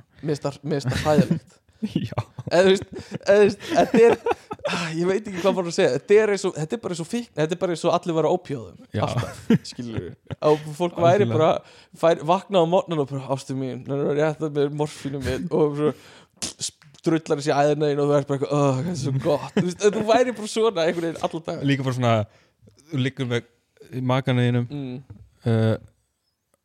mér 0.65 0.81
finnst 0.81 0.89
það 0.89 1.03
hræðilegt. 1.05 1.61
Já. 2.09 2.17
þetta 2.47 3.99
er, 3.99 4.15
ah, 4.71 4.87
ég 4.95 5.05
veit 5.09 5.27
ekki 5.27 5.41
hvað 5.43 5.57
bara 5.59 5.69
að 5.69 5.75
segja. 5.75 5.91
Þetta 5.99 6.17
er, 6.21 6.33
og, 6.35 6.55
þetta 6.55 6.77
er 6.77 6.81
bara 6.85 6.97
og 7.03 7.09
fíkn 7.09 7.39
þetta 7.41 7.55
er 7.57 7.61
bara 7.61 7.77
og 7.77 7.95
allir 7.97 8.17
vera 8.17 8.31
ópjóðum 8.33 8.79
Já. 8.95 9.03
alltaf, 9.05 9.41
skilur 9.69 10.05
við 10.07 10.37
og 10.49 10.67
fólk 10.79 10.99
væri 11.05 11.27
bara, 11.29 11.49
fær, 11.99 12.23
vakna 12.31 12.63
á 12.63 12.65
morgnan 12.69 13.03
og 13.03 13.09
bara, 13.11 13.25
ástu 13.35 13.57
mín, 13.59 13.83
það 13.85 14.61
er 14.63 14.73
morfínum 14.81 15.25
minn 15.25 15.49
og 15.53 15.81
svo 15.81 15.93
strullar 17.05 17.41
þessi 17.41 17.55
inn 17.71 17.87
og 18.01 18.09
þú 18.09 18.17
er 18.17 18.29
bara 18.29 18.39
eitthvað, 18.39 18.53
oh, 18.57 18.79
það 18.81 18.91
er 18.91 19.01
svo 19.05 19.17
gott. 19.23 19.49
Þú, 19.55 19.65
veist, 19.69 19.89
þú 19.95 20.05
væri 20.09 20.37
bara 20.41 20.53
svona 20.57 20.85
einhvern 20.85 21.09
veginn 21.09 21.27
allan 21.29 21.49
dag 21.49 21.65
Líka 21.71 21.85
bara 21.85 21.99
svona 21.99 22.15
Þú 22.85 23.01
liggur 23.01 23.29
með 23.29 23.51
maganuðinum 24.05 24.65
mm. 24.69 25.19
uh, 25.49 25.75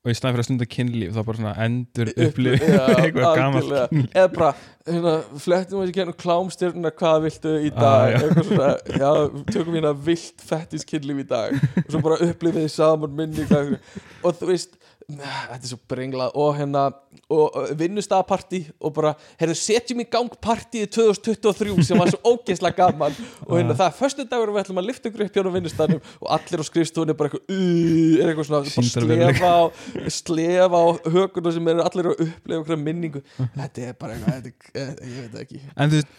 og 0.00 0.08
í 0.08 0.16
snæð 0.16 0.32
fyrir 0.32 0.40
að 0.40 0.46
stunda 0.46 0.66
kynlíf 0.72 1.10
þá 1.12 1.20
bara 1.28 1.38
svona 1.38 1.50
endur 1.66 2.10
Upp- 2.10 2.20
upplif 2.24 2.62
eitthvað 2.64 3.26
algjörlega. 3.28 4.04
eða 4.06 4.30
bara, 4.32 4.52
hérna, 4.88 5.12
flettum 5.44 5.82
við 5.82 5.90
ekki 5.90 6.00
hérna 6.00 6.14
klámstjörnuna, 6.22 6.92
hvað 7.02 7.18
viltu 7.26 7.52
í 7.60 7.72
dag? 7.74 8.14
Ah, 8.14 8.14
eitthvað 8.14 8.48
svona, 8.48 8.70
já, 9.02 9.10
tökum 9.50 9.76
hérna 9.76 9.92
vilt 10.08 10.46
fettiskynlíf 10.48 11.20
í 11.20 11.26
dag. 11.34 11.60
Og 11.84 11.90
svo 11.90 12.00
bara 12.06 12.20
upplifið 12.30 12.64
þið 12.64 12.72
saman 12.78 13.18
minningar 13.18 13.74
og 14.24 14.40
þú 14.40 14.48
veist, 14.54 14.80
þetta 15.18 15.58
er 15.58 15.68
svo 15.70 15.78
brenglað. 15.90 16.30
Og 16.38 16.54
hérna, 16.58 16.82
og 17.32 17.56
vinnustapartí 17.80 18.60
og 18.80 18.92
bara, 18.96 19.12
hérna, 19.40 19.56
setjum 19.58 20.02
í 20.04 20.06
gang 20.12 20.30
partíið 20.44 20.90
2023 20.96 21.86
sem 21.88 21.98
var 22.00 22.12
svo 22.12 22.20
ógeðslega 22.34 22.76
gaman. 22.92 23.16
Og 23.48 23.56
hérna, 23.58 23.76
það 23.78 23.86
er 23.90 23.96
föstu 23.98 24.26
dagur 24.30 24.52
og 24.52 24.56
við 24.58 24.62
ætlum 24.64 24.80
að 24.82 24.88
lifta 24.90 25.10
ykkur 25.10 25.26
upp 25.26 25.36
hjá 25.40 25.52
vinnustanum 25.58 26.00
og 26.20 26.32
allir 26.38 26.62
á 26.62 26.64
skrifstofunni 26.70 27.16
bara 27.18 27.30
eitthvað, 27.30 27.44
uh, 27.50 28.22
er 28.22 28.32
eitthvað 28.32 28.50
svona 28.50 28.88
slefa 28.90 29.52
á 29.52 29.62
slefa 30.20 30.80
á 30.80 30.86
hökunum 31.16 31.54
sem 31.58 31.70
eru 31.74 31.86
allir 31.86 32.10
að 32.12 32.24
upplefa 32.26 32.62
okkur 32.64 32.82
minningu. 32.88 33.22
Þetta 33.56 33.86
er 33.90 33.96
bara 34.00 34.16
eitthvað, 34.18 34.50
þetta, 34.50 34.84
er- 34.86 35.08
ég 35.10 35.22
veit 35.30 35.40
ekki. 35.46 35.62
En 35.76 35.90
þú 35.94 36.00
veist 36.00 36.18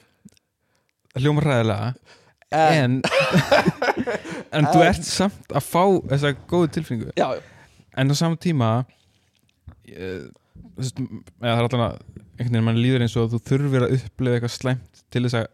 það 1.12 1.26
hljómar 1.26 1.48
ræðilega 1.50 1.94
en, 2.52 2.98
en 3.00 3.02
en 4.60 4.68
þú 4.68 4.82
En- 4.82 4.88
ert 4.90 5.06
samt 5.08 5.54
að 5.56 5.64
fá 5.68 5.84
þessa 6.12 6.32
góðu 6.52 6.70
tilfinningu. 6.78 7.14
Já, 7.20 7.28
en 7.98 8.12
á 8.12 8.16
saman 8.16 8.40
tíma 8.42 8.70
ég, 9.90 10.30
veist, 10.78 11.00
eða 11.00 11.56
það 11.56 11.62
er 11.62 11.68
allan 11.68 11.86
að 11.88 11.96
einhvern 12.42 12.54
veginn 12.56 12.68
mann 12.68 12.82
líður 12.82 13.06
eins 13.06 13.18
og 13.20 13.32
þú 13.34 13.42
þurfir 13.50 13.86
að 13.88 13.96
upplega 13.98 14.40
eitthvað 14.40 14.54
slæmt 14.56 15.02
til 15.14 15.24
þess 15.26 15.40
að 15.42 15.48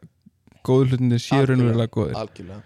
góðu 0.67 0.89
hlutinni 0.91 1.19
séu 1.23 1.45
raunverulega 1.47 1.93
góðir. 1.93 2.17
algjörlega. 2.19 2.61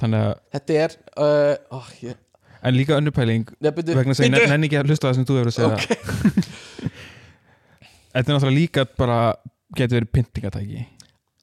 Þannig 0.00 0.22
að, 0.24 0.34
þetta 0.54 0.76
er, 0.80 0.94
uh, 1.20 1.78
oh, 1.78 1.88
ég, 2.04 2.20
en 2.64 2.76
líka 2.76 2.96
önnur 2.96 3.12
pæling 3.16 3.50
Nei, 3.60 3.70
byrju, 3.76 3.96
vegna 3.98 4.16
að 4.16 4.30
nenn- 4.32 4.46
nenni 4.54 4.70
ekki 4.70 4.78
að 4.80 4.92
hlusta 4.92 5.10
það 5.10 5.18
sem 5.18 5.26
þú 5.28 5.38
hefur 5.38 5.50
að 5.50 5.56
segja. 5.58 5.74
Ok. 5.74 6.94
þetta 8.14 8.24
er 8.24 8.30
náttúrulega 8.30 8.56
líka 8.56 8.86
bara 8.96 9.18
getur 9.76 9.98
verið 9.98 10.12
pyntingatæki. 10.16 10.86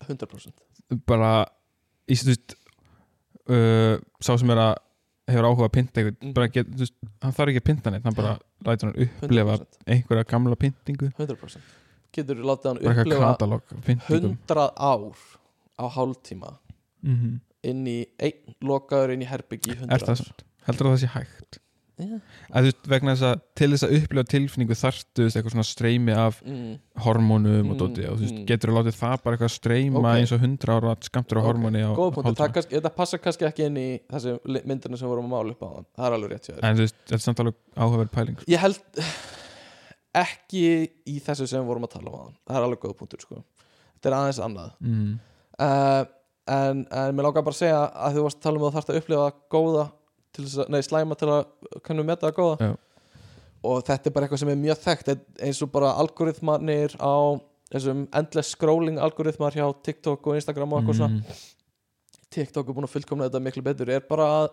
100% 0.08 1.02
bara 1.08 1.34
í 2.10 2.18
veist 2.18 2.56
uh, 3.52 3.96
sá 4.22 4.34
sem 4.34 4.54
er 4.54 4.64
að 4.66 4.74
hefur 5.30 5.48
áhuga 5.50 5.68
að 5.68 5.72
einhvern 6.02 6.18
Mhm. 6.22 6.34
bara 6.34 6.48
get, 6.48 6.68
veist, 6.68 6.94
hann 7.22 7.32
þarf 7.34 7.50
ekki 7.54 7.62
að 7.62 7.68
pynta 7.70 7.92
neitt 7.92 8.04
hann 8.04 8.14
bara 8.18 8.40
lætur 8.66 8.92
hann 8.92 9.08
upplefa 9.08 9.58
100%, 9.58 9.78
einhverja 9.88 10.24
gamla 10.28 10.56
pyntingu. 10.56 11.12
100%. 11.18 11.62
getur 12.12 12.36
látið 12.36 12.66
hann 12.72 12.78
bara 12.82 12.94
eitthvað 12.94 13.06
upplefa 13.06 13.32
katalog 13.32 13.62
af 13.72 13.86
pyntingum. 13.86 14.38
100 14.48 14.72
ár 14.78 15.16
á 15.80 15.86
hálftíma. 15.96 16.58
Mm 17.04 17.40
inn 17.64 17.86
í 17.86 18.06
einn 18.20 18.56
lokaður 18.66 19.12
inn 19.14 19.22
í 19.22 19.28
herbyggi 19.30 19.70
í 19.76 19.78
100 19.78 19.94
er 19.94 20.00
það 20.00 20.22
ár. 20.22 20.44
heldur 20.66 20.88
það 20.88 20.98
sé 21.04 21.08
hægt. 21.14 21.60
Að 22.00 22.64
þú 22.64 22.68
veist, 22.68 22.88
vegna 22.90 23.14
þess 23.14 23.26
að 23.28 23.42
til 23.60 23.68
þess 23.74 23.86
að 23.86 23.96
upplefa 23.98 24.30
tilfinningu 24.32 24.76
veist, 24.78 25.10
eitthvað 25.22 25.54
svona 25.54 25.66
streymi 25.68 26.16
af 26.18 26.40
mm. 26.46 26.72
hormónum 27.06 27.72
og 27.74 27.76
Mm, 27.76 27.80
dóti 27.82 28.06
og 28.10 28.16
þú 28.18 28.24
veist, 28.26 28.38
mm. 28.38 28.46
getur 28.50 28.72
þú 28.72 28.78
látið 28.80 28.98
það 29.02 29.16
bara 29.26 29.38
eitthvað 29.38 29.54
streyma 29.56 30.00
Ok. 30.02 30.08
eins 30.16 30.32
og 30.36 30.40
100 30.48 30.74
ára 30.76 30.96
skamtur 31.06 31.38
á 31.38 31.42
Ok, 31.42 31.48
hormóni 31.52 31.84
á 31.84 31.92
kannski, 32.56 32.76
þetta 32.78 32.94
passar 32.96 33.22
kannski 33.22 33.48
ekki 33.50 33.68
inn 33.68 33.78
í 33.82 33.88
þessi 34.10 34.38
li- 34.46 34.64
myndina 34.66 34.98
sem 34.98 35.08
við 35.08 35.14
vorum 35.14 35.30
að 35.30 35.36
mála 35.36 35.56
upp 35.56 35.62
á 35.62 35.70
það 35.72 35.86
það 35.98 36.08
er 36.08 36.18
alveg 36.18 36.32
rétt 36.36 36.50
en 36.62 36.76
þú 36.80 36.86
veist, 36.88 36.98
þetta 37.06 37.20
er 37.20 37.26
samt 37.28 37.44
alveg 37.44 37.60
áhugaverð 37.76 38.12
pæling 38.16 38.40
sko. 38.42 38.52
ég 38.52 38.64
held 38.66 38.82
ekki 40.26 40.64
í 41.08 41.20
þessu 41.24 41.48
sem 41.48 41.62
við 41.62 41.70
vorum 41.72 41.86
að 41.88 41.94
tala 41.98 42.10
um 42.10 42.16
á 42.18 42.22
það 42.22 42.34
það 42.48 42.58
er 42.58 42.66
alveg 42.68 42.82
góð 42.86 42.98
punktur 43.00 43.24
sko 43.24 43.44
þetta 43.96 44.10
er 44.12 44.18
aðeins 44.18 44.42
annað 44.44 44.72
mm. 44.82 45.14
uh, 45.62 46.04
en, 46.52 46.86
en 46.90 47.16
mér 47.16 47.28
langar 47.30 47.46
bara 47.46 47.56
að 47.56 47.62
segja 47.62 47.82
að 47.94 48.18
þú 48.18 48.26
varst 48.26 48.40
að 48.42 48.46
tala 48.48 48.60
um 48.60 48.66
að 48.66 48.72
þú 48.72 48.78
þarft 48.80 48.92
að 48.92 49.00
upplifa 49.02 49.28
góða 49.56 49.86
að, 50.40 50.70
nei 50.72 50.82
slæma 50.86 51.18
til 51.20 51.30
að 51.30 51.46
kannum 51.84 52.08
meta 52.08 52.30
það 52.30 52.38
góða 52.40 52.68
Já. 52.70 52.74
og 53.72 53.86
þetta 53.88 54.10
er 54.10 54.16
bara 54.16 54.28
eitthvað 54.28 54.44
sem 54.44 54.52
er 54.54 54.60
mjög 54.62 54.84
þekkt 54.86 55.14
eins 55.48 55.62
og 55.66 55.72
bara 55.74 55.94
algoritmanir 56.02 56.96
á 56.98 57.16
þessum 57.72 58.06
endless 58.20 58.56
scrolling 58.56 59.00
algoritmar 59.00 59.56
hjá 59.56 59.66
TikTok 59.84 60.28
og 60.28 60.38
Instagram 60.40 60.74
og 60.74 60.82
eitthvað 60.82 61.00
svona 61.02 61.20
mm. 61.20 61.42
TikTok 62.32 62.70
er 62.70 62.78
búin 62.78 62.88
að 62.88 62.94
fullkomna 62.96 63.28
þetta 63.28 63.44
miklu 63.44 63.64
betur 63.66 63.92
er 63.92 64.04
bara 64.08 64.28
að 64.42 64.48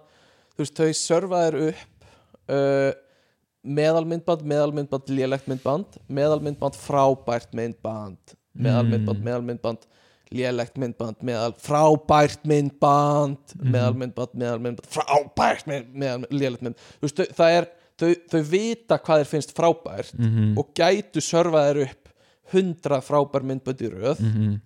þú 0.56 0.64
veist, 0.64 0.80
þau 0.80 0.92
serva 0.98 1.44
þér 1.46 1.58
upp 1.68 2.08
uh, 2.50 2.90
meðalmyndband, 3.68 4.42
meðalmyndband 4.48 5.10
lélegt 5.12 5.48
myndband, 5.50 5.98
meðalmyndband 6.08 6.78
frábært 6.78 7.54
myndband 7.54 8.34
meðalmyndband, 8.58 9.18
Mm. 9.18 9.24
meðalmyndband 9.28 9.86
lélegt 10.34 10.76
myndband, 10.78 11.16
meðal 11.24 11.54
frábært 11.62 12.44
myndband, 12.44 13.38
Mhm. 13.56 13.70
meðalmyndband 13.72 14.34
meðalmyndband, 14.34 14.88
frábært 14.92 15.66
mynd, 15.66 15.94
meðal, 15.94 16.24
lélegt 16.30 16.62
mynd, 16.62 16.76
þau- 17.02 17.32
það 17.32 17.50
er 17.58 17.68
þau, 17.98 18.14
þau 18.30 18.42
vita 18.50 18.98
hvað 18.98 19.22
þeir 19.22 19.30
finnst 19.32 19.54
frábært 19.56 20.12
Mm 20.18 20.58
og 20.58 20.74
gætu 20.74 21.20
serva 21.20 21.64
þér 21.72 21.82
upp 21.88 22.08
hundra 22.52 23.00
frábær 23.00 23.42
myndbönd 23.44 23.80
í 23.82 23.90
röð 23.92 24.18
-hmm. 24.20 24.60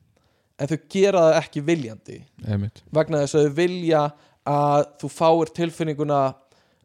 en 0.58 0.68
þau 0.68 0.78
gera 0.88 1.20
það 1.20 1.40
ekki 1.42 1.62
viljandi 1.64 2.24
Einmitt. 2.46 2.82
vegna 2.92 3.22
þess 3.22 3.34
að 3.34 3.46
þau 3.46 3.54
vilja 3.54 4.12
að 4.46 4.86
þú 5.00 5.08
fáir 5.10 5.52
tilfinninguna 5.54 6.34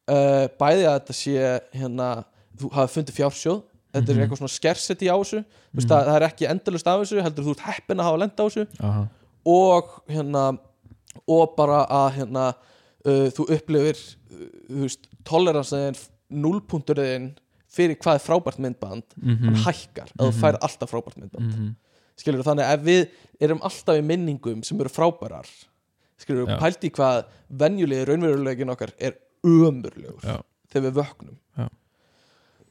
uh, 0.08 0.48
bæði 0.60 0.86
að 0.88 1.00
þetta 1.00 1.14
sé 1.14 1.62
hérna, 1.74 2.24
þú 2.58 2.72
hafi 2.72 2.94
fundið 3.02 3.18
fjársjóð 3.18 3.62
þetta 3.98 4.10
er 4.10 4.16
Mhm. 4.16 4.24
eitthvað 4.24 4.40
svona 4.42 4.56
skerseti 4.60 5.08
á 5.12 5.16
þessu 5.18 5.38
mm 5.42 5.46
Mhm. 5.74 5.88
það, 5.90 6.06
það 6.08 6.16
er 6.16 6.28
ekki 6.30 6.50
endalust 6.50 6.88
af 6.88 7.00
þessu, 7.02 7.22
heldur 7.24 7.44
þú 7.46 7.52
ert 7.52 7.66
heppin 7.68 7.98
að 8.00 8.04
hafa 8.10 8.18
lenda 8.18 8.44
á 8.44 8.48
þessu 8.48 8.68
Aha. 8.80 9.08
og 9.46 9.84
hérna 10.10 10.60
og 11.28 11.56
bara 11.58 11.86
að 11.90 12.12
hérna 12.18 12.46
uh, 13.06 13.28
þú 13.32 13.44
upplifir 13.56 13.98
uh, 14.32 14.88
þú 14.88 14.98
toleransaðin 15.24 15.96
núlpunkturinn 16.32 17.32
fyrir 17.72 17.98
hvað 18.02 18.18
er 18.20 18.24
frábært 18.24 18.60
myndband 18.64 19.04
Mhm. 19.22 19.44
hann 19.46 19.56
hækkar, 19.66 20.10
að 20.18 20.28
þú 20.28 20.32
Mhm. 20.34 20.42
færð 20.42 20.60
alltaf 20.62 20.92
frábært 20.92 21.18
myndband 21.18 21.52
Mhm. 21.54 21.76
skilur 22.18 22.44
þannig 22.44 22.66
að 22.66 22.84
við 22.84 23.10
erum 23.42 23.60
alltaf 23.62 23.96
í 23.98 24.02
minningum 24.04 24.64
sem 24.64 24.80
eru 24.80 24.90
frábærar 24.90 25.46
skilur 26.18 26.48
Já. 26.48 26.58
pælti 26.60 26.90
í 26.90 26.92
hvað 26.92 27.26
venjulegi 27.52 28.06
raunverulegin 28.08 28.70
okkar 28.74 28.92
er 29.00 29.14
ömurlegur 29.46 30.44
þegar 30.72 30.92
við 30.92 30.94
vöknum 30.94 31.38
Já. 31.58 31.70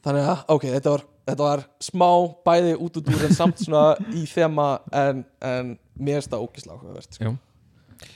Þannig 0.07 0.27
að 0.31 0.43
ok, 0.55 0.65
þetta 0.77 0.93
var, 0.95 1.03
þetta 1.27 1.47
var 1.49 1.63
smá 1.83 2.09
bæði 2.47 2.73
út 2.87 2.99
út 3.01 3.11
úr 3.13 3.25
en 3.27 3.35
samt 3.35 3.61
svona 3.65 3.83
í 4.15 4.23
þema 4.31 4.67
en, 4.95 5.21
en 5.43 5.73
mér 5.99 6.21
er 6.21 6.25
þetta 6.27 6.39
ógislega 6.43 6.77
áhugavert 6.79 7.17
sko. 7.17 7.27
Já. 7.27 8.07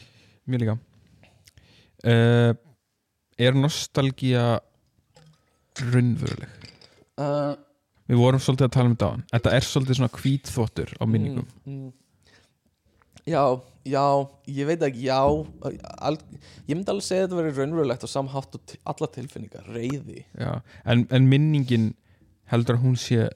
Mér 0.51 0.63
líka 0.63 0.77
uh, 2.07 2.53
Er 3.41 3.55
nostalgía 3.57 4.45
raunveruleg? 5.81 6.49
uh, 7.21 7.53
Við 8.11 8.19
vorum 8.19 8.41
svolítið 8.43 8.67
að 8.67 8.73
tala 8.75 8.89
um 8.89 8.95
þetta 8.95 9.07
á 9.07 9.13
hann 9.13 9.25
Þetta 9.31 9.53
er 9.57 9.67
svolítið 9.67 9.99
svona 9.99 10.15
hvítþvottur 10.17 10.93
á 10.97 11.03
minningum 11.07 11.45
mm, 11.47 11.75
mm. 11.75 11.91
Já, 13.27 13.43
já, 13.87 14.05
ég 14.47 14.69
veit 14.69 14.85
ekki 14.87 15.05
já, 15.07 15.19
al, 15.21 16.17
ég 16.67 16.73
myndi 16.75 16.93
alveg 16.93 17.05
segja 17.05 17.25
að 17.25 17.29
þetta 17.29 17.41
verið 17.41 17.61
raunverulegt 17.61 18.07
og 18.07 18.11
samhátt 18.11 18.57
og 18.57 18.73
alla 18.93 19.11
tilfinningar, 19.17 19.67
reyði 19.73 20.25
Já. 20.37 20.61
En, 20.85 21.05
en 21.11 21.29
minningin 21.29 21.91
heldur 22.51 22.79
að 22.79 22.85
hún 22.87 22.97
sé 22.99 23.29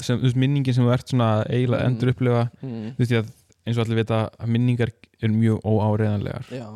sem, 0.00 0.20
veist, 0.20 0.36
minningin 0.36 0.76
sem 0.76 0.88
ert 0.92 1.08
svona 1.08 1.42
eiginlega 1.48 1.86
Mm. 1.86 1.92
endur 1.94 2.12
upplifa 2.12 2.46
mm. 2.60 2.88
þú 2.96 3.04
veist 3.04 3.14
ég 3.16 3.24
að 3.24 3.36
eins 3.66 3.76
og 3.78 3.84
allir 3.84 4.00
vita 4.02 4.22
að 4.40 4.54
minningar 4.56 4.92
er 5.20 5.34
mjög 5.34 5.60
óáreiðanlegar 5.64 6.48
já 6.52 6.66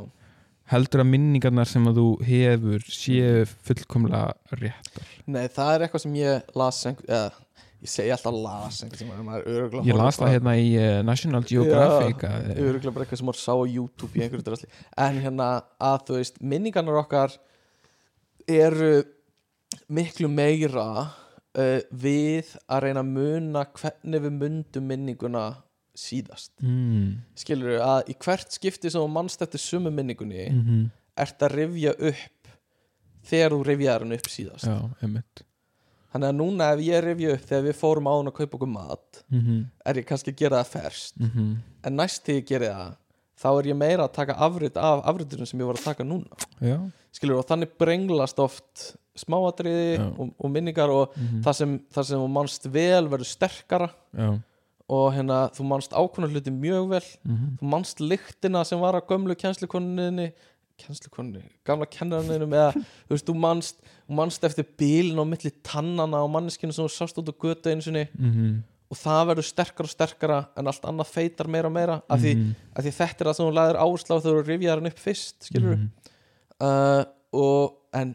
heldur 0.72 1.02
að 1.02 1.10
minningarnar 1.12 1.68
sem 1.68 1.84
að 1.90 1.98
þú 2.00 2.06
hefur 2.24 2.84
séu 2.88 3.42
fullkomlega 3.66 4.32
réttar 4.56 5.08
Nei, 5.28 5.44
það 5.52 5.72
er 5.74 5.84
eitthvað 5.84 6.04
sem 6.06 6.14
ég 6.16 6.54
las 6.56 6.78
eða, 6.88 7.26
ég 7.84 7.90
segi 7.92 8.12
alltaf 8.14 8.36
las 8.36 8.80
ég 8.84 9.96
las 9.98 10.20
það 10.20 10.32
hérna 10.32 10.54
í 10.56 10.70
uh, 10.78 11.00
National 11.04 11.44
Geographic 11.48 12.24
að, 12.28 12.54
öruglega 12.56 12.94
bara 12.94 13.04
eitthvað 13.04 13.20
sem 13.20 13.28
maður 13.28 13.42
sá 13.42 13.52
á 13.52 13.64
YouTube 13.68 14.16
í 14.16 14.24
einhverju 14.24 14.46
drasli 14.46 14.70
en 15.06 15.20
hérna 15.24 15.50
að 15.90 15.98
þú 16.08 16.16
veist 16.20 16.40
minningarnar 16.40 17.02
okkar 17.02 17.36
eru 18.48 18.94
miklu 19.92 20.30
meira 20.32 20.88
uh, 21.04 21.80
við 21.90 22.54
að 22.64 22.86
reyna 22.86 23.04
að 23.04 23.12
muna 23.12 23.64
hvernig 23.76 24.24
við 24.26 24.36
mundum 24.40 24.90
minninguna 24.90 25.46
síðast. 25.94 26.50
Mm, 26.64 27.20
skilur 27.38 27.78
að 27.84 28.10
í 28.10 28.16
hvert 28.18 28.54
skipti 28.56 28.90
sem 28.90 28.98
þú 28.98 29.10
mannst 29.14 29.44
eftir 29.44 29.62
sumu 29.62 29.92
minningunni 29.94 30.48
mm 30.50 30.62
-hmm, 30.62 30.86
ert 31.22 31.42
að 31.46 31.54
rifja 31.60 31.92
upp 31.94 32.54
þegar 33.24 33.52
þú 33.54 33.60
rifjaðar 33.68 34.02
hann 34.02 34.16
upp 34.16 34.30
síðast. 34.30 34.66
Já, 34.66 34.78
einmitt 35.02 35.44
Þannig 36.14 36.28
að 36.30 36.36
núna 36.38 36.66
ef 36.70 36.80
ég 36.86 37.00
rifja 37.02 37.32
upp 37.34 37.46
þegar 37.48 37.64
við 37.64 37.78
fórum 37.80 38.06
áðun 38.06 38.30
að 38.30 38.36
kaupa 38.36 38.56
okkur 38.56 38.70
mat 38.70 39.24
mm 39.26 39.40
-hmm, 39.40 39.62
er 39.84 39.98
ég 39.98 40.06
kannski 40.06 40.30
að 40.30 40.36
gera 40.44 40.60
það 40.62 40.74
ferst 40.76 41.16
mm 41.18 41.30
-hmm, 41.30 41.56
en 41.82 41.96
næst 41.96 42.22
þegar 42.22 42.38
ég 42.38 42.46
geri 42.46 42.68
það 42.70 42.92
þá 43.44 43.48
er 43.52 43.68
ég 43.70 43.78
meira 43.78 44.06
að 44.06 44.16
taka 44.18 44.36
afrit 44.46 44.76
af 44.80 45.02
afritunum 45.10 45.48
sem 45.48 45.60
ég 45.60 45.66
var 45.68 45.78
að 45.78 45.88
taka 45.90 46.06
núna. 46.06 46.40
Já, 46.62 46.78
skilur 47.14 47.42
og 47.42 47.48
þannig 47.48 47.76
brenglast 47.80 48.40
oft 48.42 48.94
smáatriði 49.18 49.98
Já. 49.98 50.06
og, 50.18 50.32
og 50.38 50.50
minningar 50.50 50.90
og 50.90 51.14
mm 51.14 51.42
það 51.44 51.58
sem, 51.60 51.76
það 51.94 52.08
sem 52.08 52.24
þú 52.24 52.30
manst 52.38 52.66
vel 52.66 53.04
verður 53.08 53.30
sterkara. 53.30 53.90
Já. 54.12 54.30
Og 54.94 55.06
hérna 55.16 55.48
þú 55.56 55.64
manst 55.64 55.94
ákveðna 55.96 56.28
hluti 56.28 56.52
mjög 56.52 56.88
vel. 56.90 57.04
-hmm, 57.24 57.52
þú 57.60 57.70
manst 57.74 58.00
lyktina 58.00 58.64
sem 58.64 58.80
var 58.80 58.94
á 58.94 59.00
gömlu 59.00 59.34
kennslukoninni 59.34 60.32
kennslukoninni, 60.80 61.44
gamla 61.66 61.86
kennarinninum 61.90 62.54
eða 62.56 62.70
þú 62.74 63.14
veist, 63.14 63.26
þú 63.28 63.34
manst, 63.38 63.82
þú 64.08 64.18
manst 64.18 64.46
eftir 64.46 64.66
bílinn 64.80 65.20
á 65.20 65.26
milli 65.28 65.52
tannana 65.66 66.22
á 66.22 66.26
manneskinu 66.30 66.74
sem 66.74 66.86
þú 66.86 66.92
sást 66.94 67.20
út 67.20 67.30
á 67.30 67.34
götu 67.34 67.72
einu 67.72 67.84
sinni. 67.84 68.08
Mhm, 68.18 68.62
og 68.90 68.98
það 69.00 69.22
verður 69.30 69.48
sterkara 69.48 69.88
og 69.88 69.94
sterkara 69.94 70.40
en 70.58 70.68
allt 70.70 70.84
annað 70.86 71.10
feitar 71.10 71.48
meira 71.50 71.70
og 71.70 71.74
meira 71.74 72.02
af 72.08 72.20
því, 72.20 72.34
mhm, 72.36 72.54
af 72.76 72.84
því 72.84 72.92
þetta 72.98 73.20
er 73.20 73.30
það 73.30 73.36
sem 73.38 73.46
hún 73.46 73.56
laðir 73.56 73.80
áherslu 73.80 74.12
á 74.14 74.22
þegar 74.22 74.36
þú 74.36 74.44
rifjar 74.50 74.80
hann 74.80 74.90
upp 74.90 75.00
fyrst 75.02 75.48
skilur 75.48 75.76
mhm, 75.78 75.88
uh, 76.60 77.04
og 77.34 77.78
en 77.94 78.14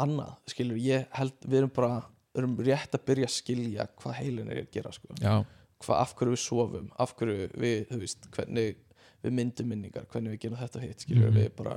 annað, 0.00 0.32
skilur, 0.50 0.80
ég 0.80 1.06
held 1.14 1.36
við 1.44 1.60
erum 1.60 1.74
bara, 1.74 2.00
erum 2.34 2.56
rétt 2.64 2.96
að 2.96 3.04
byrja 3.10 3.28
að 3.28 3.36
skilja 3.36 3.86
hvað 4.00 4.16
heilin 4.20 4.50
er 4.50 4.62
að 4.64 4.72
gera 4.74 4.92
sko. 4.94 5.12
já, 5.20 5.44
hvað, 5.84 6.00
af 6.00 6.14
hverju 6.18 6.34
við 6.34 6.42
sofum, 6.42 6.88
af 6.98 7.14
hverju 7.18 7.50
við, 7.52 7.76
þú 7.90 8.00
veist, 8.00 8.28
hvernig 8.34 8.80
við 9.24 9.32
myndum 9.38 9.68
minningar, 9.72 10.04
hvernig 10.12 10.34
við 10.36 10.40
gerum 10.44 10.58
þetta 10.60 10.80
hitt, 10.84 11.00
skilur 11.04 11.30
Mhm. 11.30 11.36
við 11.38 11.52
bara, 11.56 11.76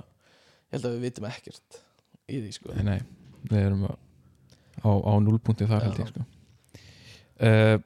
ég 0.68 0.72
held 0.78 0.86
að 0.90 0.96
við 0.98 1.06
vitum 1.08 1.30
ekkert 1.32 1.82
í 2.28 2.42
því, 2.42 2.54
sko 2.58 2.74
nei, 2.76 2.84
nei 2.84 3.00
við 3.48 3.62
erum 3.66 3.86
á, 3.88 3.94
á, 4.84 4.90
á 4.92 5.14
núlpunkti 5.24 5.68
þar 5.70 5.86
held 5.88 6.02
ég 6.04 6.10
sko 6.12 6.26
uh, 7.48 7.78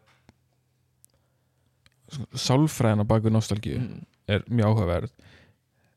Sálfræðin 2.36 3.04
á 3.04 3.06
baku 3.08 3.32
nostalgíu 3.32 3.78
mm. 3.80 4.00
er 4.36 4.42
mjög 4.52 4.72
áhugaverð 4.74 5.12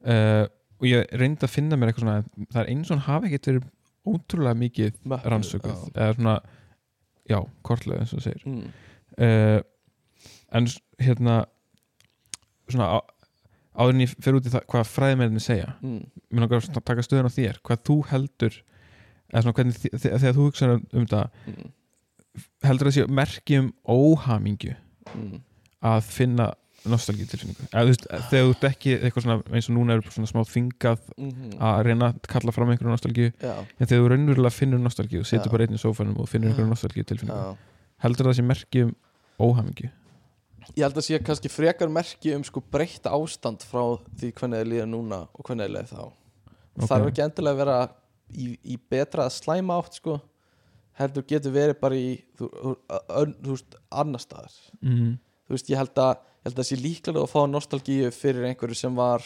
uh, 0.06 0.44
og 0.78 0.86
ég 0.86 1.08
reyndi 1.18 1.46
að 1.46 1.50
finna 1.56 1.78
mér 1.78 1.90
eitthvað 1.90 2.04
svona 2.04 2.46
það 2.52 2.60
er 2.62 2.70
eins 2.74 2.90
og 2.90 2.94
hann 2.98 3.06
hafi 3.08 3.30
ekkert 3.30 3.48
verið 3.50 3.64
ótrúlega 4.04 4.60
mikið 4.60 4.92
Möppu, 5.10 5.30
rannsökuð 5.32 5.72
já. 5.74 5.90
eða 6.04 6.16
svona, 6.18 6.34
já, 7.32 7.38
kortlega 7.66 8.04
eins 8.04 8.12
og 8.14 8.20
þú 8.20 8.26
segir 8.28 8.44
Mm. 8.44 8.68
uh, 9.18 9.60
en 10.54 10.66
hérna 11.02 11.36
svona 12.70 12.86
á, 12.94 12.98
áður 13.74 13.94
en 13.94 14.00
ég 14.04 14.14
fer 14.22 14.34
út 14.38 14.46
í 14.46 14.52
það 14.54 14.66
hvað 14.70 14.90
fræðimennir 14.94 15.40
segja 15.44 15.74
Mm. 15.82 16.02
mér 16.32 16.40
langar 16.44 16.60
að 16.62 16.84
taka 16.84 17.02
stöðun 17.02 17.28
á 17.30 17.36
þér 17.36 17.60
hvað 17.64 17.82
þú 17.88 17.96
heldur 18.12 18.60
hvernig 19.34 19.78
þegar 19.98 20.34
þú 20.36 20.44
hugsaður 20.48 20.82
um, 20.92 21.06
það 21.06 21.30
Mm. 21.46 21.72
heldur 22.64 22.88
það 22.90 22.96
sé 22.98 23.06
merki 23.08 23.58
um 23.58 23.72
óhamingju 23.86 24.76
Mm. 25.14 25.40
að 25.82 26.02
finna 26.02 26.52
nostalgíu 26.84 27.24
tilfinningu 27.26 27.64
þegar 27.72 28.28
þú 28.30 28.50
ert 28.50 28.64
ekki 28.68 28.90
eitthvað 29.00 29.22
svona 29.24 29.42
eins 29.56 29.68
og 29.70 29.74
núna 29.76 29.94
er 29.96 30.02
svona 30.12 30.28
smá 30.28 30.42
þingað 30.44 30.98
Mhm. 31.16 31.52
að 31.58 31.82
reyna 31.86 32.12
að 32.12 32.18
kalla 32.28 32.52
fram 32.52 32.68
einhverju 32.68 32.92
nostalgíu 32.92 33.32
Já, 33.40 33.64
en 33.80 33.86
þegar 33.86 34.02
þú 34.04 34.08
raunverulega 34.12 34.52
finnur 34.52 34.78
nostalgíu 34.84 35.20
og 35.20 35.26
setur 35.26 35.50
bara 35.50 35.64
einn 35.64 35.74
í 35.74 35.80
sófanum 35.80 36.18
og 36.20 36.28
finnur 36.28 36.50
einhverju 36.52 36.68
nostalgíu 36.68 37.04
tilfinningu 37.04 37.40
já 37.40 37.56
heldur 38.04 38.26
það 38.26 38.36
sé 38.36 38.44
merki 38.44 38.82
um 38.84 38.94
óhamingju 39.40 39.88
Ég 40.74 40.82
held 40.86 40.96
að 41.00 41.06
sé 41.06 41.18
kannski 41.20 41.50
frekar 41.52 41.90
merki 41.92 42.32
um 42.36 42.44
sko 42.46 42.62
breytt 42.72 43.04
ástand 43.10 43.64
frá 43.68 43.82
því 44.18 44.30
hvernig 44.38 44.62
þið 44.62 44.70
líður 44.72 44.88
núna 44.94 45.18
og 45.32 45.42
hvernig 45.44 45.66
þið 45.68 45.74
líður 45.76 45.90
þá 45.92 46.04
Ok. 46.74 46.86
þarf 46.90 47.08
ekki 47.10 47.22
endilega 47.22 47.52
að 47.54 47.60
vera 47.60 47.74
í, 48.34 48.46
í 48.74 48.76
betra 48.90 49.26
að 49.28 49.34
slæma 49.36 49.76
átt 49.78 49.98
sko 50.00 50.16
heldur 50.98 51.26
getur 51.30 51.52
verið 51.54 51.76
bara 51.82 51.98
í 51.98 52.08
þú, 52.38 52.48
þú, 52.50 52.72
ön- 53.20 53.36
þú 53.44 53.54
veist, 53.54 53.76
annar 53.90 54.22
staðar 54.24 54.56
mm. 54.82 55.12
þú 55.46 55.54
veist, 55.54 55.70
ég 55.70 55.78
held 55.82 56.00
að 56.02 56.14
ég 56.16 56.48
held 56.48 56.58
að 56.64 56.68
sé 56.70 56.78
líklega 56.80 57.22
að 57.22 57.30
fá 57.34 57.40
nostalgíu 57.50 58.10
fyrir 58.14 58.48
einhverju 58.50 58.78
sem 58.80 58.96
var 58.98 59.22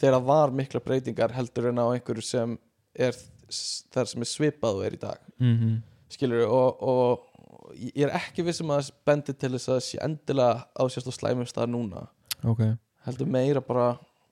þegar 0.00 0.24
var 0.28 0.52
mikla 0.56 0.80
breytingar 0.84 1.32
heldur 1.36 1.70
en 1.72 1.80
á 1.80 1.86
einhverju 1.94 2.24
sem 2.24 2.58
er 2.94 3.16
þar 3.94 4.06
sem 4.12 4.22
er 4.26 4.30
svipað 4.30 4.80
og 4.82 4.84
er 4.90 4.98
í 4.98 5.00
dag 5.06 5.24
Mm 5.40 5.78
skilur 6.10 6.42
og, 6.50 6.80
og 6.82 7.29
ég 7.76 8.04
er 8.06 8.12
ekki 8.18 8.44
vissum 8.46 8.70
að 8.74 8.82
það 8.86 8.92
bendi 9.10 9.34
til 9.38 9.50
þess 9.54 9.68
að 9.68 9.74
það 9.78 9.84
sé 9.86 9.98
endilega 10.06 10.64
á 10.76 10.82
sérst 10.92 11.10
á 11.10 11.14
slæmum 11.16 11.46
stað 11.50 11.70
núna. 11.72 12.06
Ok, 12.44 12.62
heldur 13.06 13.26
meira 13.30 13.60
bara 13.64 13.88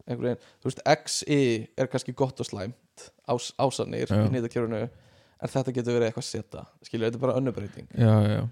einhvern 0.09 0.31
veginn, 0.31 0.44
þú 0.62 0.70
veist, 0.70 0.82
XI 0.89 1.40
er 1.77 1.86
kannski 1.93 2.15
gott 2.16 2.40
og 2.40 2.47
slæmt 2.48 3.09
ás, 3.28 3.51
ásanir 3.60 4.09
Já. 4.09 4.23
í 4.24 4.31
nýtakjörunu 4.32 4.78
en 4.89 5.51
þetta 5.52 5.74
getur 5.77 5.98
verið 5.98 6.09
eitthvað 6.09 6.24
seta 6.27 6.62
skilur, 6.82 7.10
þetta 7.10 7.19
er 7.20 7.24
bara 7.27 7.35
önnubreiting 7.39 7.90
já, 7.93 8.15
já, 8.24 8.39
já. 8.39 8.47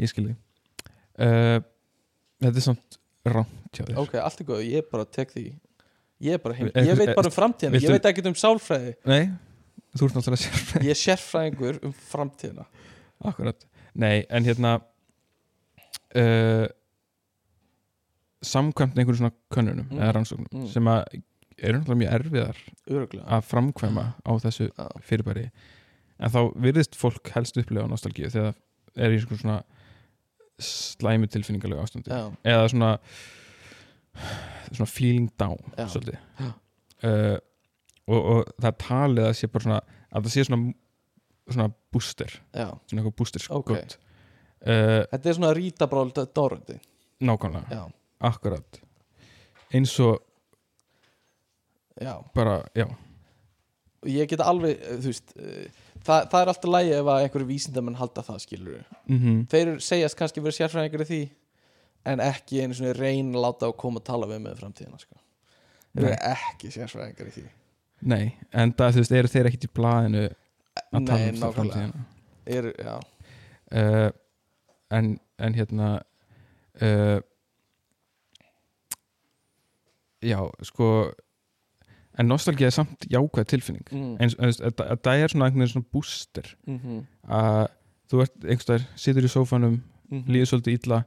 Ég 0.00 0.08
skil 0.10 0.24
því 0.30 0.36
uh, 1.26 1.58
þetta 2.40 2.54
er 2.54 2.64
samt 2.64 2.98
rámt 3.28 3.82
ok, 4.00 4.16
allt 4.24 4.40
er 4.40 4.48
góð, 4.48 4.62
ég 4.64 4.88
bara 4.90 5.04
tek 5.04 5.34
því. 5.34 5.44
Ég 6.24 6.34
er 6.34 6.40
bara 6.42 6.56
heim, 6.56 6.70
Er- 6.72 6.88
ég 6.88 6.96
veit 6.98 7.10
er- 7.12 7.14
bara 7.18 7.28
um 7.28 7.34
framtíðina 7.36 7.76
viltu- 7.76 7.90
ég 7.92 7.94
veit 7.98 8.06
ekkert 8.10 8.26
um 8.32 8.34
sálfræði. 8.40 8.94
Nei, 9.06 9.28
þú 9.94 10.08
ert 10.08 10.16
náttúrulega 10.16 10.40
sér 10.48 10.86
ég 10.88 10.94
er 10.94 10.98
sérfræðingur 11.02 11.78
um 11.84 11.92
framtíðina 12.08 12.64
Akkurat, 13.24 13.64
nei, 13.94 14.24
en 14.30 14.44
hérna 14.44 14.76
uh, 16.16 16.66
samkvæmt 18.42 18.94
einhverjum 18.98 19.18
svona 19.18 19.32
könnunum 19.50 19.88
Mm. 19.90 19.98
eða 19.98 20.12
rannsóknum 20.14 20.46
Mm. 20.52 20.68
sem 20.72 20.84
að 20.84 21.04
eru 21.58 21.78
náttúrulega 21.78 21.98
mjög 22.02 22.12
erfiðar 22.14 22.56
öruglega 22.90 23.24
að 23.26 23.42
framkvæma 23.50 24.04
á 24.22 24.32
þessu 24.38 24.68
fyrirbæri. 25.02 25.50
En 26.20 26.30
þá 26.30 26.52
virðist 26.54 26.94
fólk 26.96 27.28
helst 27.34 27.56
upplega 27.58 27.88
nostalgíu 27.90 28.30
þegar 28.30 28.54
það 28.94 29.04
er 29.04 29.10
í 29.10 29.18
svona 29.20 29.62
slæmu 30.58 31.26
tilfinningalegu 31.26 31.82
ástandi. 31.82 32.10
Já, 32.10 32.32
eða 32.44 32.68
svona 32.70 32.98
svona 34.72 34.86
feeling 34.90 35.28
down 35.38 35.58
svolítið. 35.76 36.18
Uh, 37.02 37.38
og, 38.08 38.24
og 38.24 38.44
það 38.60 38.78
talið 38.78 39.24
að 39.28 39.36
sé 39.38 39.46
bara 39.52 39.62
svona 39.62 39.80
að 40.12 40.22
það 40.24 40.32
sé 40.34 40.44
svona 40.48 40.72
svona 41.54 41.70
booster, 41.92 42.34
já, 42.52 42.68
svona 42.88 43.02
eitthvað 43.02 43.16
booster 43.18 43.46
Ok. 43.50 43.72
skot 43.72 43.98
uh, 43.98 45.02
þetta 45.12 45.24
er 45.30 45.38
svona 45.38 45.54
rítabról 45.56 46.12
dórandi 46.16 46.78
nákvæmlega, 47.20 47.66
já, 47.74 47.82
akkurat. 48.20 48.80
Eins 49.74 49.94
og 50.00 50.20
já. 52.00 52.14
bara, 52.34 52.62
já. 52.74 52.86
Og 53.98 54.08
ég 54.08 54.28
get 54.30 54.40
alveg, 54.40 54.78
eh, 54.78 54.98
þú 55.02 55.10
veist 55.10 55.32
eh, 55.36 55.70
það, 56.06 56.28
það 56.30 56.40
er 56.40 56.50
alltaf 56.52 56.70
lægi 56.70 56.92
ef 56.94 57.10
að 57.10 57.22
einhverju 57.24 57.48
vísindamenn 57.48 57.98
halda 57.98 58.22
það 58.22 58.42
skilur 58.44 58.82
mm 59.10 59.40
þeir 59.50 59.72
segjast 59.82 60.18
kannski 60.18 60.42
verið 60.44 60.60
sérfræðingur 60.60 61.02
í 61.02 61.08
því 61.08 61.22
en 62.12 62.22
ekki 62.22 62.62
einu 62.62 62.76
svona 62.78 62.94
reyna 62.96 63.34
að 63.34 63.42
láta 63.42 63.66
að 63.68 63.76
koma 63.82 64.00
að 64.00 64.06
tala 64.06 64.28
við 64.30 64.44
með 64.44 64.60
framtíðina 64.62 65.00
sko. 65.02 65.18
þeir 65.96 66.04
Nei. 66.04 66.12
eru 66.12 66.20
ekki 66.32 66.70
sérfræðingur 66.72 67.30
í 67.30 67.34
því. 67.34 67.46
Nei, 68.08 68.24
en 68.54 68.72
það, 68.78 68.92
þú 68.94 69.02
veist, 69.02 69.16
eru 69.18 69.32
þeir 69.32 69.48
ekkit 69.50 69.66
í 69.66 69.72
blaðinu 69.74 70.24
að 70.92 71.06
tala 71.06 71.28
um 71.28 71.40
það 71.42 71.54
framtíðina 71.58 72.98
uh, 73.72 74.10
en, 74.90 75.18
en 75.38 75.54
hérna 75.54 75.88
uh, 76.82 77.20
já, 80.22 80.38
sko 80.62 80.88
en 82.18 82.26
nostalgía 82.26 82.66
er 82.66 82.74
samt 82.74 83.06
jákvæð 83.12 83.46
tilfinning 83.52 83.84
mm. 83.92 84.16
þetta 84.18 84.88
þetta 84.94 85.14
er 85.22 85.30
svona 85.32 85.46
einhvern 85.48 85.62
veginn 85.62 85.74
svona 85.74 85.92
booster 85.92 86.48
mm 86.66 86.78
-hmm. 86.78 87.04
að 87.28 87.66
þú 88.10 88.22
ert 88.24 88.36
einhverstaðar, 88.44 88.86
situr 88.96 89.24
í 89.24 89.28
sófanum 89.36 89.80
Mhm. 90.10 90.24
líður 90.32 90.46
svolítið 90.48 90.72
illa 90.78 91.02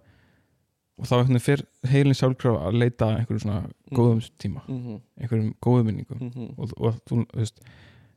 og 0.98 1.06
þá 1.06 1.14
einhvern 1.16 1.28
veginn 1.34 1.40
fer 1.40 1.62
heilin 1.90 2.14
sjálfkraf 2.14 2.58
að 2.62 2.76
leita 2.78 3.06
einhverjum 3.18 3.40
svona 3.40 3.70
góðum 3.92 4.20
tíma 4.38 4.62
Mhm. 4.68 5.02
einhverjum 5.18 5.56
góðum 5.62 5.86
minningum 5.86 6.20
Mhm. 6.22 6.54
og, 6.58 6.70
og 6.78 6.94
þú 7.10 7.26
þú 7.26 7.38
veist, 7.40 7.60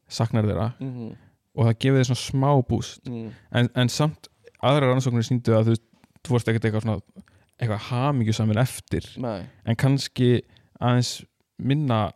saknar 0.09 0.45
þeirra 0.45 0.73
Mhm. 0.81 1.17
Og 1.55 1.67
það 1.69 1.79
gefur 1.79 1.99
þér 2.01 2.09
svona 2.11 2.25
smá 2.25 2.51
búst 2.69 3.01
Mhm. 3.09 3.31
en, 3.53 3.69
en 3.75 3.89
samt 3.89 4.29
aðra 4.63 4.91
rannsóknir 4.93 5.23
síndu 5.27 5.53
að 5.55 5.69
þú, 5.73 5.77
vorst 6.29 6.49
ekkert 6.49 6.65
eitthvað 6.65 6.83
svona 6.83 7.01
eitthvað 7.61 7.85
hamingjusamin 7.91 8.59
eftir 8.59 9.05
Nei. 9.23 9.47
en 9.65 9.77
kannski 9.77 10.43
aðeins 10.81 11.25
minna 11.59 12.13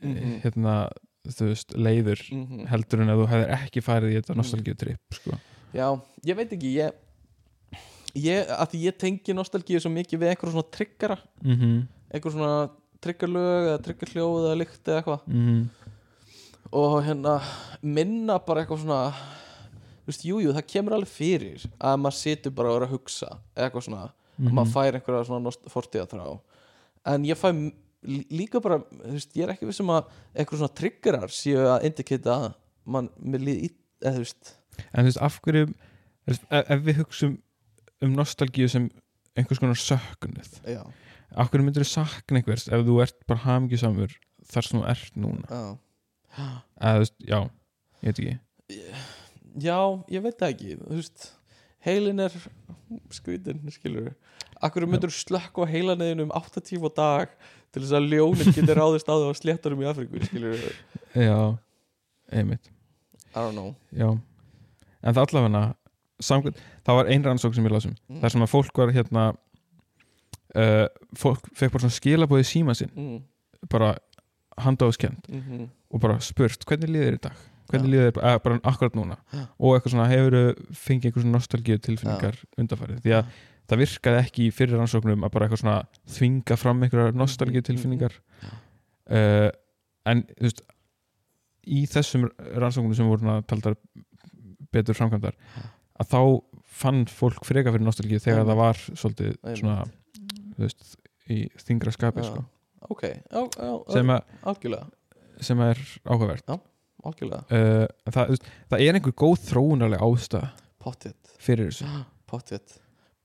Mhm. 0.00 0.40
hérna, 0.44 0.88
þú 1.26 1.48
veist, 1.50 1.72
leiður 1.74 2.20
Mhm. 2.32 2.66
heldur 2.70 3.00
en 3.02 3.08
að 3.08 3.18
þú 3.24 3.28
hefðir 3.32 3.50
ekki 3.58 3.80
farið 3.82 4.12
í 4.12 4.20
þetta 4.20 4.36
nostalgíutripp 4.36 5.12
sko. 5.12 5.38
Já, 5.74 6.00
ég 6.24 6.36
veit 6.36 6.50
ekki 6.52 6.70
ég, 6.76 6.92
ég, 8.14 8.46
að 8.48 8.70
því 8.70 8.82
ég 8.86 8.98
tengi 8.98 9.34
nostalgíu 9.34 9.80
svo 9.82 9.90
mikið 9.90 10.20
við 10.22 10.30
einhverjum 10.32 10.54
svona 10.54 10.70
triggara 10.70 11.18
mm 11.42 11.56
-hmm. 11.56 11.86
einhverjum 12.14 12.38
svona 12.38 12.70
triggerlög 13.00 13.66
eða 13.68 13.82
triggerhljóð 13.82 14.46
eða 14.46 14.58
lykt 14.58 14.84
eða 14.86 15.02
eitthvað 15.02 15.20
Mm 15.26 15.68
og 16.72 16.98
hérna 17.06 17.38
minna 17.82 18.38
bara 18.44 18.62
eitthvað 18.64 18.82
svona 18.84 19.00
þú 19.12 20.10
veist, 20.12 20.24
jú, 20.24 20.38
jú, 20.42 20.52
það 20.56 20.66
kemur 20.72 20.96
alveg 20.98 21.08
fyrir 21.12 21.64
að 21.80 21.98
maður 22.02 22.16
situr 22.18 22.54
bara 22.56 22.70
og 22.72 22.80
er 22.82 22.86
að 22.88 22.94
hugsa 22.96 23.38
eitthvað 23.56 23.84
svona, 23.88 24.06
Mhm. 24.38 24.52
maður 24.54 24.72
fær 24.72 24.94
einhverja 24.98 25.24
svona 25.26 25.52
fortíðaþrá 25.72 26.40
en 27.06 27.24
ég 27.24 27.36
fæ 27.36 27.72
líka 28.30 28.60
bara, 28.62 28.78
þú 28.78 29.12
veist, 29.16 29.32
ég 29.34 29.42
er 29.42 29.52
ekki 29.54 29.66
vissum 29.66 29.88
að 29.90 30.04
einhverjum 30.36 30.60
svona 30.62 30.74
triggerar 30.78 31.28
séu 31.34 31.58
að 31.66 31.84
indikita 31.88 32.36
að 32.36 32.54
mann, 32.86 33.08
mér 33.20 33.40
líði 33.42 33.70
eða 34.00 34.14
þú 34.14 34.22
veist, 34.22 34.52
en 34.94 35.02
þú 35.04 35.08
veist, 35.08 35.22
af 35.22 35.40
hverju 35.42 35.74
veist, 36.28 36.42
ef, 36.50 36.80
við 36.86 36.94
hugsum 37.02 37.38
um 38.02 38.14
nostalgíu 38.14 38.68
sem 38.70 38.88
einhvers 39.36 39.58
konar 39.58 39.74
söknuð 39.74 40.60
já, 40.64 40.84
af 41.36 41.50
hverju 41.50 41.64
myndir 41.66 41.82
þú 41.82 41.90
sakna 41.90 42.38
einhvers 42.38 42.68
ef 42.68 42.86
þú 42.86 43.02
ert 43.02 43.26
bara 43.26 43.40
hamingjusamur 43.40 44.14
þar 44.46 44.62
sem 44.64 44.80
þú 44.80 44.86
ert 44.88 45.16
núna? 45.16 45.44
Já 45.50 45.78
eða 46.38 46.94
þú 46.94 47.02
veist, 47.04 47.14
já, 47.28 47.38
ég 48.02 48.08
veit 48.08 48.22
ekki. 48.22 48.38
Já, 49.58 49.78
ég 50.12 50.22
veit 50.22 50.42
ekki 50.48 50.76
Þú 50.78 50.96
veist, 50.98 51.28
heilin 51.86 52.20
er 52.24 52.34
skvítin, 53.16 53.62
skilur 53.74 54.12
Akkur 54.62 54.86
myndur 54.90 55.12
slökk 55.14 55.58
á 55.58 55.64
heilaneðin 55.70 56.24
um 56.26 56.32
8 56.34 56.62
tíma 56.66 56.90
á 56.90 56.92
dag 56.98 57.34
til 57.72 57.82
þess 57.84 57.94
að 57.98 58.08
ljónin 58.10 58.54
getur 58.56 58.78
ráðist 58.80 59.06
á 59.10 59.14
það 59.14 59.28
á 59.30 59.34
sléttarum 59.38 59.82
í 59.84 59.86
Afríku, 59.90 60.18
skilur 60.24 60.56
já, 61.14 61.36
einmitt. 62.32 62.70
I 63.34 63.38
don't 63.44 63.54
know. 63.54 63.74
Já, 63.92 64.08
en 65.04 65.14
það 65.14 65.20
allavega 65.26 65.60
samkvæmt, 66.24 66.58
það 66.86 66.98
var 66.98 67.10
ein 67.12 67.26
rannsók 67.28 67.54
sem 67.54 67.68
ég 67.68 67.74
lásum 67.76 67.94
Mm. 68.08 68.22
þar 68.24 68.32
sem 68.34 68.42
að 68.46 68.50
fólk 68.54 68.80
var 68.82 68.90
hérna 68.96 69.24
uh, 70.56 70.86
fólk 71.20 71.44
fekk 71.54 71.74
bara 71.76 71.84
svona 71.84 71.98
skilabóði 71.98 72.46
síma 72.48 72.74
sinn. 72.74 72.90
Mm, 72.96 73.20
bara 73.70 73.92
handáðskend 74.64 75.28
mm 75.28 75.42
-hmm. 75.42 75.68
og 75.90 76.00
bara 76.00 76.18
spurt 76.20 76.64
hvernig 76.66 76.90
líður 76.90 77.08
þér 77.08 77.18
í 77.18 77.22
dag? 77.28 77.44
Hvernig 77.68 77.88
Já. 77.88 77.92
líður 77.92 78.08
þér 78.08 78.14
bara, 78.20 78.38
bara 78.38 78.60
akkurat 78.64 78.94
núna? 78.96 79.16
Já. 79.32 79.44
og 79.58 79.76
eitthvað 79.76 79.92
svona 79.92 80.08
hefur 80.08 80.36
fengið 80.72 81.04
einhver 81.04 81.22
svona 81.22 81.36
nostalgíu 81.38 81.78
tilfinningar 81.78 82.36
undarfærið 82.58 83.02
því 83.04 83.14
að 83.18 83.24
það 83.68 83.82
virkaði 83.82 84.22
ekki 84.24 84.46
í 84.46 84.50
fyrir 84.54 84.78
rannsóknum 84.78 85.24
að 85.24 85.32
bara 85.34 85.46
eitthvað 85.46 85.62
svona 85.62 85.78
þvinga 86.08 86.56
fram 86.56 86.82
einhverjar 86.82 87.14
nostalgíu 87.14 87.62
tilfinningar 87.62 88.14
uh, 89.12 89.50
en 90.08 90.24
þú 90.38 90.48
veist 90.48 90.62
í 91.68 91.84
þessum 91.86 92.28
rannsóknum 92.56 92.94
sem 92.96 93.08
voru 93.08 93.40
taldar 93.48 93.76
betur 94.72 94.96
framkvæmdar 94.96 95.36
að 95.98 96.12
þá 96.12 96.20
fann 96.78 97.04
fólk 97.10 97.44
freka 97.46 97.72
fyrir 97.74 97.84
nostalgíu 97.84 98.20
þegar 98.22 98.46
það 98.48 98.60
var 98.62 98.80
svolítið 98.88 99.36
svona 99.58 99.82
þú 100.58 100.64
veist, 100.64 100.96
í 101.28 101.38
þingra 101.60 101.92
skapi 101.94 102.24
Já. 102.24 102.30
sko. 102.30 102.44
Ok, 102.86 103.04
já, 103.08 103.40
já, 103.42 103.70
sem, 103.92 104.12
að, 104.14 104.34
algjörlega. 104.52 104.86
sem 105.44 105.62
að 105.64 105.72
er 105.74 105.80
áhugavert. 106.06 106.58
Algjörlega, 107.08 107.42
uh, 107.54 108.10
það, 108.10 108.34
veist, 108.34 108.50
það 108.70 108.84
er 108.84 108.98
einhver 108.98 109.16
góð 109.22 109.40
þróunarleg 109.48 110.04
ástæða 110.06 110.52
pottitt 110.82 111.34
fyrir 111.42 111.70
þessu. 111.70 111.88
Pottitt 112.28 112.78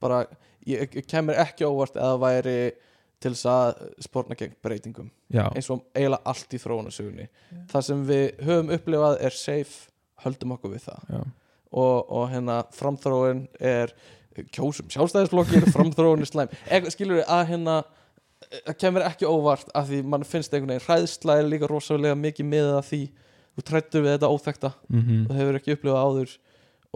Bara, 0.04 0.26
ég, 0.68 0.90
ég 0.98 1.06
kemur 1.08 1.38
ekki 1.40 1.64
á 1.64 1.72
óvart 1.72 1.96
eða 1.96 2.18
væri 2.20 2.58
til 3.24 3.32
þess 3.32 3.48
að 3.48 3.84
spórna 4.04 4.36
gegn 4.36 4.58
breytingum. 4.66 5.08
Já, 5.32 5.46
eins 5.56 5.70
og 5.72 5.86
eiginlega 5.96 6.28
allt 6.28 6.56
í 6.56 6.60
þróunarsögunni. 6.60 7.28
Það 7.72 7.86
sem 7.88 8.02
við 8.10 8.26
höfum 8.44 8.74
upplifað 8.76 9.16
er 9.24 9.38
safe 9.38 9.94
höldum 10.26 10.58
okkur 10.58 10.74
við 10.74 10.90
það. 10.90 11.06
Já, 11.08 11.22
og, 11.74 12.12
og 12.12 12.28
hérna 12.34 12.58
framþróun 12.76 13.46
er 13.64 13.96
kjósum 14.54 14.92
sjálfstæðisflokkir 14.92 15.70
framþróunir 15.76 16.30
slæm. 16.30 16.52
Eitthvað 16.68 16.98
skilur 16.98 17.22
við 17.22 17.32
að 17.32 17.46
hérna 17.54 17.78
það 18.68 18.80
kemur 18.84 19.06
ekki 19.08 19.30
óvart 19.30 19.70
að 19.76 19.92
því 19.92 20.00
mann 20.14 20.26
finnst 20.28 20.54
einhvern 20.54 20.74
veginn 20.74 20.88
hræðsla 20.88 21.38
er 21.40 21.50
líka 21.50 21.70
rosalega 21.72 22.18
mikið 22.20 22.50
með 22.50 22.72
að 22.78 22.88
því 22.90 23.02
þú 23.54 23.66
trættur 23.70 24.06
við 24.06 24.16
þetta 24.16 24.32
óþekta 24.34 24.74
mhm, 24.90 25.26
þú 25.28 25.40
hefur 25.40 25.60
ekki 25.60 25.76
upplifað 25.78 26.08
áður 26.08 26.36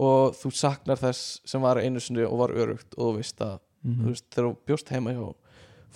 og 0.08 0.38
þú 0.38 0.52
saknar 0.54 1.00
þess 1.00 1.42
sem 1.48 1.62
var 1.64 1.80
einu 1.82 2.02
sinni 2.02 2.24
og 2.26 2.38
var 2.42 2.54
örugt 2.54 2.96
og 2.96 3.10
þú 3.10 3.12
veist 3.18 3.44
að 3.44 3.58
þú 3.82 3.92
mhm. 3.92 4.08
veist, 4.10 4.26
þegar 4.34 4.48
þú 4.48 4.56
bjóst 4.68 4.90
heima 4.94 5.14
hjá 5.14 5.28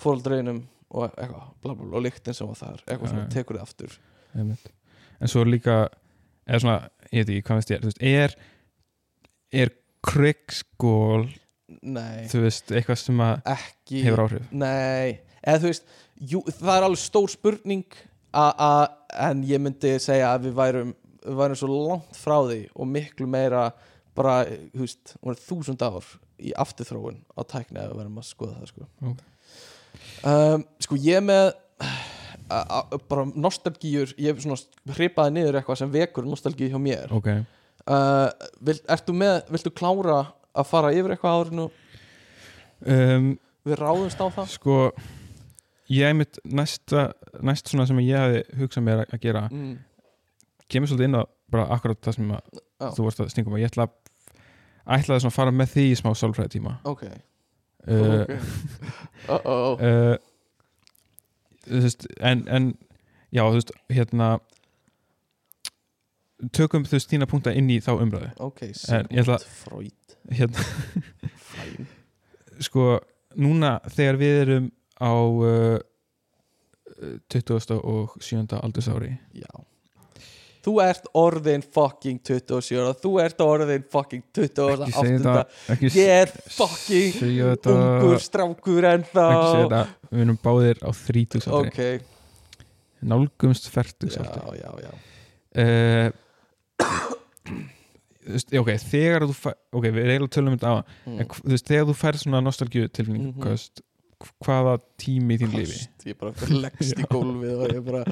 fóreldreinum 0.03 0.63
og 0.93 1.09
eitthvað, 1.09 1.45
bla 1.63 1.73
bla 1.73 1.85
bla, 1.87 1.97
og 1.97 2.05
lyktin 2.05 2.37
sem 2.37 2.49
var 2.49 2.59
þar 2.59 2.81
eitthvað 2.85 3.11
svona, 3.11 3.25
já. 3.25 3.31
tekur 3.33 3.57
þið 3.57 3.63
aftur. 3.63 3.95
En 5.23 5.31
svo 5.31 5.43
líka 5.47 5.77
er 6.45 6.63
svona, 6.63 6.89
ég 7.09 7.23
veit 7.23 7.31
ekki 7.33 7.47
hvað 7.47 7.61
veist 7.61 7.73
ég 7.73 7.83
þú 7.83 7.89
veist, 7.89 8.03
er 8.03 8.35
er 9.63 9.73
krigsskól 10.03 11.27
nei, 11.81 12.25
þú 12.31 12.43
veist, 12.45 12.73
eitthvað 12.73 12.99
sem 13.01 13.23
að 13.23 13.53
ekki 13.53 14.03
hefur 14.07 14.23
áhrif? 14.25 14.49
Nei, 14.51 15.21
eða 15.45 15.59
þú 15.63 15.69
veist 15.71 15.83
jú, 16.33 16.41
það 16.49 16.75
er 16.77 16.87
alveg 16.87 17.01
stór 17.03 17.29
spurning 17.33 17.85
a- 18.33 18.55
a- 18.57 18.89
en 19.29 19.43
ég 19.43 19.59
myndi 19.61 19.95
segja 20.01 20.33
að 20.35 20.47
við 20.49 20.53
værum, 20.57 20.93
við 21.25 21.35
værum 21.41 21.59
svo 21.59 21.69
langt 21.73 22.15
frá 22.17 22.37
því 22.47 22.59
og 22.75 22.87
miklu 22.87 23.27
meira 23.27 23.67
bara, 24.15 24.45
þú 24.73 24.83
veist, 24.85 25.15
þúsund 25.47 25.81
ár 25.81 26.05
í 26.43 26.51
afturþróun 26.59 27.21
á 27.33 27.41
tækni 27.45 27.79
ef 27.81 27.91
við 27.91 27.97
verðum 28.01 28.19
að 28.21 28.27
skoða 28.29 28.57
það 28.59 28.71
sko. 28.73 28.87
Ok. 29.09 29.21
um, 30.29 30.65
sko 30.79 30.95
ég 31.01 31.23
með 31.23 31.53
bara 33.09 33.23
nostalgíur 33.33 34.11
ég 34.19 34.33
hef 34.33 34.43
svona 34.43 34.93
hripaði 34.97 35.33
niður 35.37 35.57
eitthvað 35.59 35.79
sem 35.79 35.91
vekur 35.93 36.25
nostalgíu 36.27 36.69
hjá 36.73 36.79
mér. 36.81 37.11
Ok, 37.15 37.29
uh, 37.87 38.29
vil, 38.61 38.77
ertu 38.93 39.15
með, 39.17 39.39
viltu 39.53 39.71
klára 39.73 40.19
að 40.53 40.67
fara 40.69 40.91
yfir 40.93 41.15
eitthvað 41.15 41.39
árinu? 41.45 41.69
Um, 42.83 43.29
við 43.65 43.79
ráðumst 43.79 44.19
á 44.19 44.27
það? 44.35 44.49
sko 44.57 44.77
ég 45.93 46.09
einmitt 46.09 46.39
næsta, 46.45 47.09
næst 47.45 47.71
svona 47.71 47.87
sem 47.89 47.99
ég 48.03 48.19
hefði 48.19 48.43
hugsað 48.61 48.87
mér 48.87 49.03
að 49.05 49.19
gera 49.23 49.43
mm, 49.49 49.75
kemur 50.71 50.91
svolítið 50.91 51.09
inn 51.09 51.19
á 51.19 51.23
bara 51.53 51.69
akkurat 51.75 52.01
það 52.03 52.17
sem 52.17 52.33
að 52.37 52.61
þú 52.97 53.07
varst 53.07 53.23
að 53.23 53.31
stingum 53.33 53.57
og 53.57 53.61
ég 53.61 53.71
ætla 53.71 53.87
að 53.87 54.97
ætlaði 54.97 55.23
svona 55.23 55.33
að 55.33 55.37
fara 55.37 55.55
með 55.55 55.73
því 55.75 55.85
í 55.91 55.97
smá 55.99 56.11
sálfræði 56.17 56.55
tíma 56.57 56.77
ok, 56.89 57.03
uh, 57.07 58.07
okay. 58.23 58.39
uh 59.33 59.39
-oh. 59.43 59.83
uh, 59.83 60.15
þú 61.67 61.83
veist, 61.85 62.07
en, 62.19 62.43
en 62.47 62.73
já, 63.31 63.43
þú 63.45 63.57
veist, 63.59 63.73
hérna 63.93 64.29
tökum 66.55 66.85
þú 66.87 66.97
veist 66.97 67.11
þína 67.11 67.29
punkta 67.29 67.53
inn 67.55 67.71
í 67.71 67.79
þá 67.83 67.93
umræðu. 67.95 68.31
Ok, 68.43 68.65
Sigmund 68.77 69.47
Freud. 69.47 70.15
hérna, 70.33 70.65
sko, 72.67 72.99
núna 73.39 73.77
þegar 73.93 74.19
við 74.21 74.39
erum 74.43 74.71
á 74.99 75.13
uh, 75.13 75.77
20. 77.29 77.79
og 77.83 78.17
7. 78.21 78.45
aldursári 78.61 79.15
já. 79.33 79.51
Þú 80.63 80.73
ert 80.79 81.09
orðin 81.19 81.63
fucking 81.75 82.21
27 82.23 82.77
ára 82.79 82.93
Þú 82.95 83.09
ert 83.19 83.41
orðin 83.43 83.83
fucking 83.91 84.23
28 84.31 84.85
ekki 84.87 84.93
segja 84.95 85.17
þetta 85.19 85.73
ekki 85.73 85.89
Ég 85.97 86.11
er 86.21 86.31
fucking 86.55 87.17
ungur 87.73 88.23
strákur 88.23 88.87
en 88.87 89.03
þá 89.09 89.23
ekki 89.25 89.49
segja 89.49 89.65
þetta, 89.65 89.81
við 90.13 90.25
erum 90.25 90.39
báðir 90.45 90.79
á 90.79 90.89
30 91.01 91.49
aldri 91.49 91.67
Ok, 91.67 91.79
nálgumst 93.11 93.67
40 93.73 94.15
já, 94.15 94.23
já, 94.61 94.71
já. 94.85 94.91
Uh, 95.53 96.09
ok, 98.61 98.71
þegar 98.87 99.27
þú 99.27 99.35
fær 99.35 99.57
ok, 99.75 99.83
við 99.83 99.99
erum 99.99 100.13
eiginlega 100.13 100.35
tölum 100.37 100.53
um 100.53 100.55
þetta 100.55 100.71
á. 100.71 100.75
Mm. 101.03 101.17
en 101.19 101.27
þegar 101.59 101.89
þú 101.89 101.97
fær 101.99 102.19
svona 102.21 102.39
nostalgíu 102.45 102.87
tilfinning 102.87 103.35
hvað 103.35 103.57
veist, 103.57 103.83
hvaða 104.43 104.75
tími 105.01 105.35
í 105.35 105.41
þín 105.41 105.55
lífi? 105.57 105.79
Ég 106.07 106.19
bara 106.19 106.49
leggst 106.65 106.99
í 106.99 107.07
gólfið 107.09 107.53
og 107.55 107.65
ég 107.71 107.79
er 107.79 107.85
bara 107.87 108.03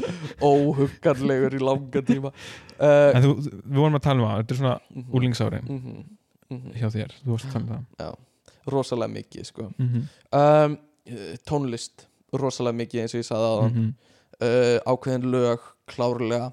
óhuggarlegur 0.41 1.57
í 1.57 1.61
langa 1.63 2.03
tíma. 2.07 2.33
Uh, 2.77 3.09
en 3.15 3.25
þú, 3.25 3.33
við 3.47 3.79
vorum 3.79 3.99
að 3.99 4.05
tala 4.07 4.21
um 4.21 4.27
það, 4.27 4.37
þetta 4.41 4.55
er 4.55 4.61
svona 4.61 4.75
mhm, 4.83 5.07
úlingsárin 5.19 5.67
mhm, 5.67 6.05
mhm. 6.51 6.77
hjá 6.79 6.87
þér, 6.97 7.17
þú 7.23 7.33
varst 7.35 7.49
að 7.49 7.57
tala 7.57 7.79
um 7.81 7.89
Já, 8.01 8.09
rosalega 8.75 9.15
mikið 9.17 9.51
sko. 9.51 9.67
það 9.75 9.85
mm 9.87 10.07
um, 10.39 10.79
Tónlist 11.49 12.05
rosalega 12.37 12.77
mikið 12.77 13.01
eins 13.01 13.15
og 13.15 13.19
ég 13.19 13.27
sagði 13.27 13.47
aðan 13.47 13.71
-hmm. 13.75 13.93
uh, 14.47 14.77
ákveðin 14.85 15.31
lög 15.33 15.65
klárlega. 15.89 16.51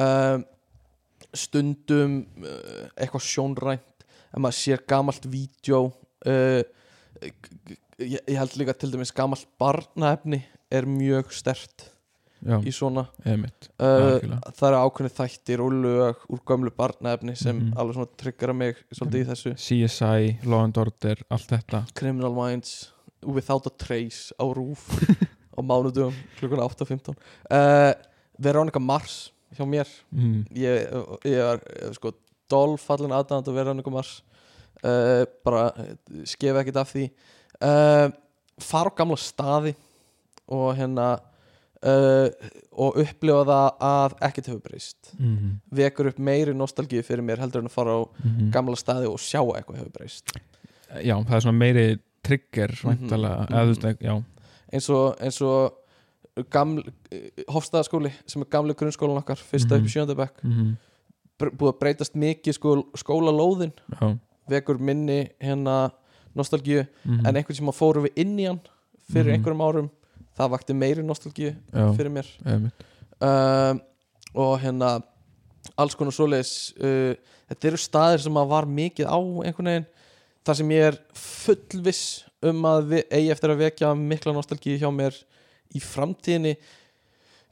Um, 0.00 0.44
stundum 1.32 2.16
uh, 2.42 2.88
eitthvað 2.96 3.26
sjónrænt 3.28 4.06
ef 4.32 4.40
maður 4.40 4.58
sér 4.58 4.82
gamalt 4.88 5.26
vídeo 5.28 5.92
uh, 6.26 6.62
ég, 8.04 8.20
ég 8.28 8.36
held 8.38 8.56
líka 8.60 8.74
til 8.78 8.90
dæmis 8.92 9.12
gamalt 9.16 9.46
barnaefni 9.60 10.42
er 10.72 10.86
mjög 10.88 11.32
stert 11.36 11.88
já, 12.42 12.56
í 12.66 12.72
svona 12.74 13.04
eða 13.24 13.38
mitt 13.44 13.68
uh, 13.78 14.16
það 14.56 14.66
eru 14.70 14.80
ákveðin 14.86 15.14
þættir 15.18 15.62
og 15.64 15.76
lög 15.84 16.22
úr 16.32 16.40
gömlu 16.48 16.72
barnaefni 16.76 17.36
sem 17.38 17.58
Mhm. 17.58 17.74
alveg 17.78 17.98
svona 17.98 18.16
tryggjara 18.22 18.54
mig 18.56 18.80
svolítið 18.92 19.22
í 19.22 19.28
þessu. 19.30 19.52
CSI, 19.66 20.32
Law 20.48 20.64
and 20.64 20.78
Order, 20.82 21.22
allt 21.30 21.48
þetta. 21.52 21.84
Criminal 21.94 22.34
Minds 22.34 22.90
Without 23.22 23.66
a 23.66 23.70
Trace 23.78 24.32
á 24.34 24.44
rúf 24.50 24.88
á 25.58 25.60
mánudugum 25.62 26.14
klukkan 26.40 26.58
8.15 26.64 27.14
uh, 27.14 27.92
Veronica 28.42 28.80
Mars 28.80 29.30
hjá 29.54 29.62
mér. 29.68 29.86
Mm. 30.10 30.46
ég, 30.56 30.88
ég 31.28 31.36
er 31.38 31.60
eh, 31.76 31.92
sko 31.92 32.14
dolfallin 32.50 33.12
aðdæðand 33.12 33.48
að 33.52 33.58
Veronica 33.60 33.90
Mars. 33.92 34.22
Uh, 34.82 35.22
bara 35.44 35.68
eh, 35.78 35.92
skef 36.26 36.56
ekkert 36.58 36.80
af 36.80 36.90
því 36.90 37.04
uh, 37.62 38.08
fara 38.60 38.90
á 38.90 38.96
gamla 38.98 39.16
staði 39.20 39.74
og 40.52 40.74
hérna 40.76 41.06
uh, 41.82 42.28
og 42.72 42.98
upplifa 43.02 43.44
það 43.48 43.68
að 43.88 44.16
ekkert 44.28 44.46
hefur 44.52 44.62
breyst. 44.68 45.12
Mm. 45.18 45.60
vekur 45.72 46.10
upp 46.12 46.18
meiri 46.18 46.54
nostalgíu 46.54 47.02
fyrir 47.06 47.22
mér 47.26 47.40
heldur 47.42 47.62
en 47.64 47.70
að 47.70 47.76
fara 47.76 47.96
á 47.98 48.00
Mm. 48.22 48.50
gamla 48.54 48.76
staði 48.76 49.08
og 49.10 49.18
sjá 49.18 49.40
að 49.40 49.56
eitthvað 49.60 49.78
hefur 49.82 49.92
breyst. 49.98 50.32
Já, 51.02 51.16
það 51.24 51.34
er 51.36 51.40
svona 51.46 51.58
meiri 51.58 51.86
trigger 52.22 52.70
Mhm, 52.70 52.88
væntalega, 53.08 53.46
eða 53.48 53.62
þú 53.64 53.72
veist, 53.72 54.00
já. 54.02 54.24
Eins 54.72 54.88
og, 54.90 55.16
eins 55.20 55.40
og 55.42 55.72
hofstæðaskóli 57.52 58.12
sem 58.26 58.42
er 58.42 58.48
gamli 58.52 58.74
grunnskólan 58.78 59.18
okkar 59.20 59.36
fyrsta 59.40 59.74
upp 59.76 59.82
Mhm. 59.82 59.88
í 59.88 59.92
sjöndabæk 59.96 60.42
mm 60.44 60.76
búið 61.42 61.72
að 61.72 61.78
breytast 61.80 62.14
mikið 62.14 62.54
sko, 62.54 62.72
skólalóðin. 62.94 63.72
Já. 64.00 64.18
Vekur 64.48 64.78
minni 64.78 65.28
hérna 65.40 65.90
nostalgíu 66.38 66.82
mm 67.04 67.26
en 67.26 67.36
einhvern 67.36 67.56
sem 67.58 67.68
að 67.72 67.78
fóru 67.78 68.02
við 68.06 68.22
inn 68.24 68.38
í 68.38 68.46
hann 68.48 68.60
fyrir 69.12 69.32
Mhm. 69.32 69.34
einhverjum 69.36 69.64
árum. 69.66 69.90
Það 70.38 70.50
vakti 70.50 70.74
meiri 70.74 71.02
nostalgíu 71.04 71.54
já, 71.54 71.86
fyrir 71.96 72.10
mér. 72.10 72.26
Um, 73.20 73.80
og 74.34 74.60
hérna 74.60 75.02
alls 75.78 75.94
konar 75.94 76.12
svoleiðis 76.12 76.72
uh, 76.80 77.14
þetta 77.48 77.68
eru 77.68 77.76
staðir 77.76 78.22
sem 78.24 78.38
að 78.40 78.48
var 78.48 78.66
mikið 78.66 79.06
á 79.06 79.18
einhvern 79.20 79.68
veginn. 79.70 79.86
Þar 80.42 80.56
sem 80.58 80.70
ég 80.70 80.86
er 80.88 80.96
fullviss 81.14 82.24
um 82.42 82.64
að 82.66 82.96
eigi 83.12 83.30
eftir 83.30 83.52
að 83.52 83.60
vekja 83.62 83.92
mikla 83.94 84.32
nostalgíu 84.34 84.78
hjá 84.80 84.88
mér 84.90 85.14
í 85.76 85.78
framtíðinni. 85.80 86.56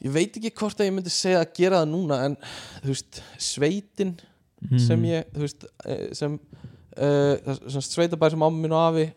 Ég 0.01 0.11
veit 0.13 0.35
ekki 0.37 0.51
hvort 0.57 0.81
að 0.81 0.89
ég 0.89 0.95
myndi 0.97 1.13
segja 1.13 1.43
að 1.45 1.53
gera 1.55 1.83
það 1.83 1.93
núna 1.93 2.19
en 2.25 2.37
þú 2.81 2.89
veist, 2.89 3.21
sveitin 3.39 4.15
mm. 4.65 4.79
sem 4.81 5.05
ég, 5.05 5.29
þú 5.35 5.45
veist 5.45 5.67
eh, 5.85 6.07
sem, 6.17 6.39
uh, 6.97 7.55
sem 7.69 7.81
sveitabæri 7.81 8.31
sem 8.31 8.43
áminn 8.43 8.73
og 8.73 8.87
afi 8.89 9.11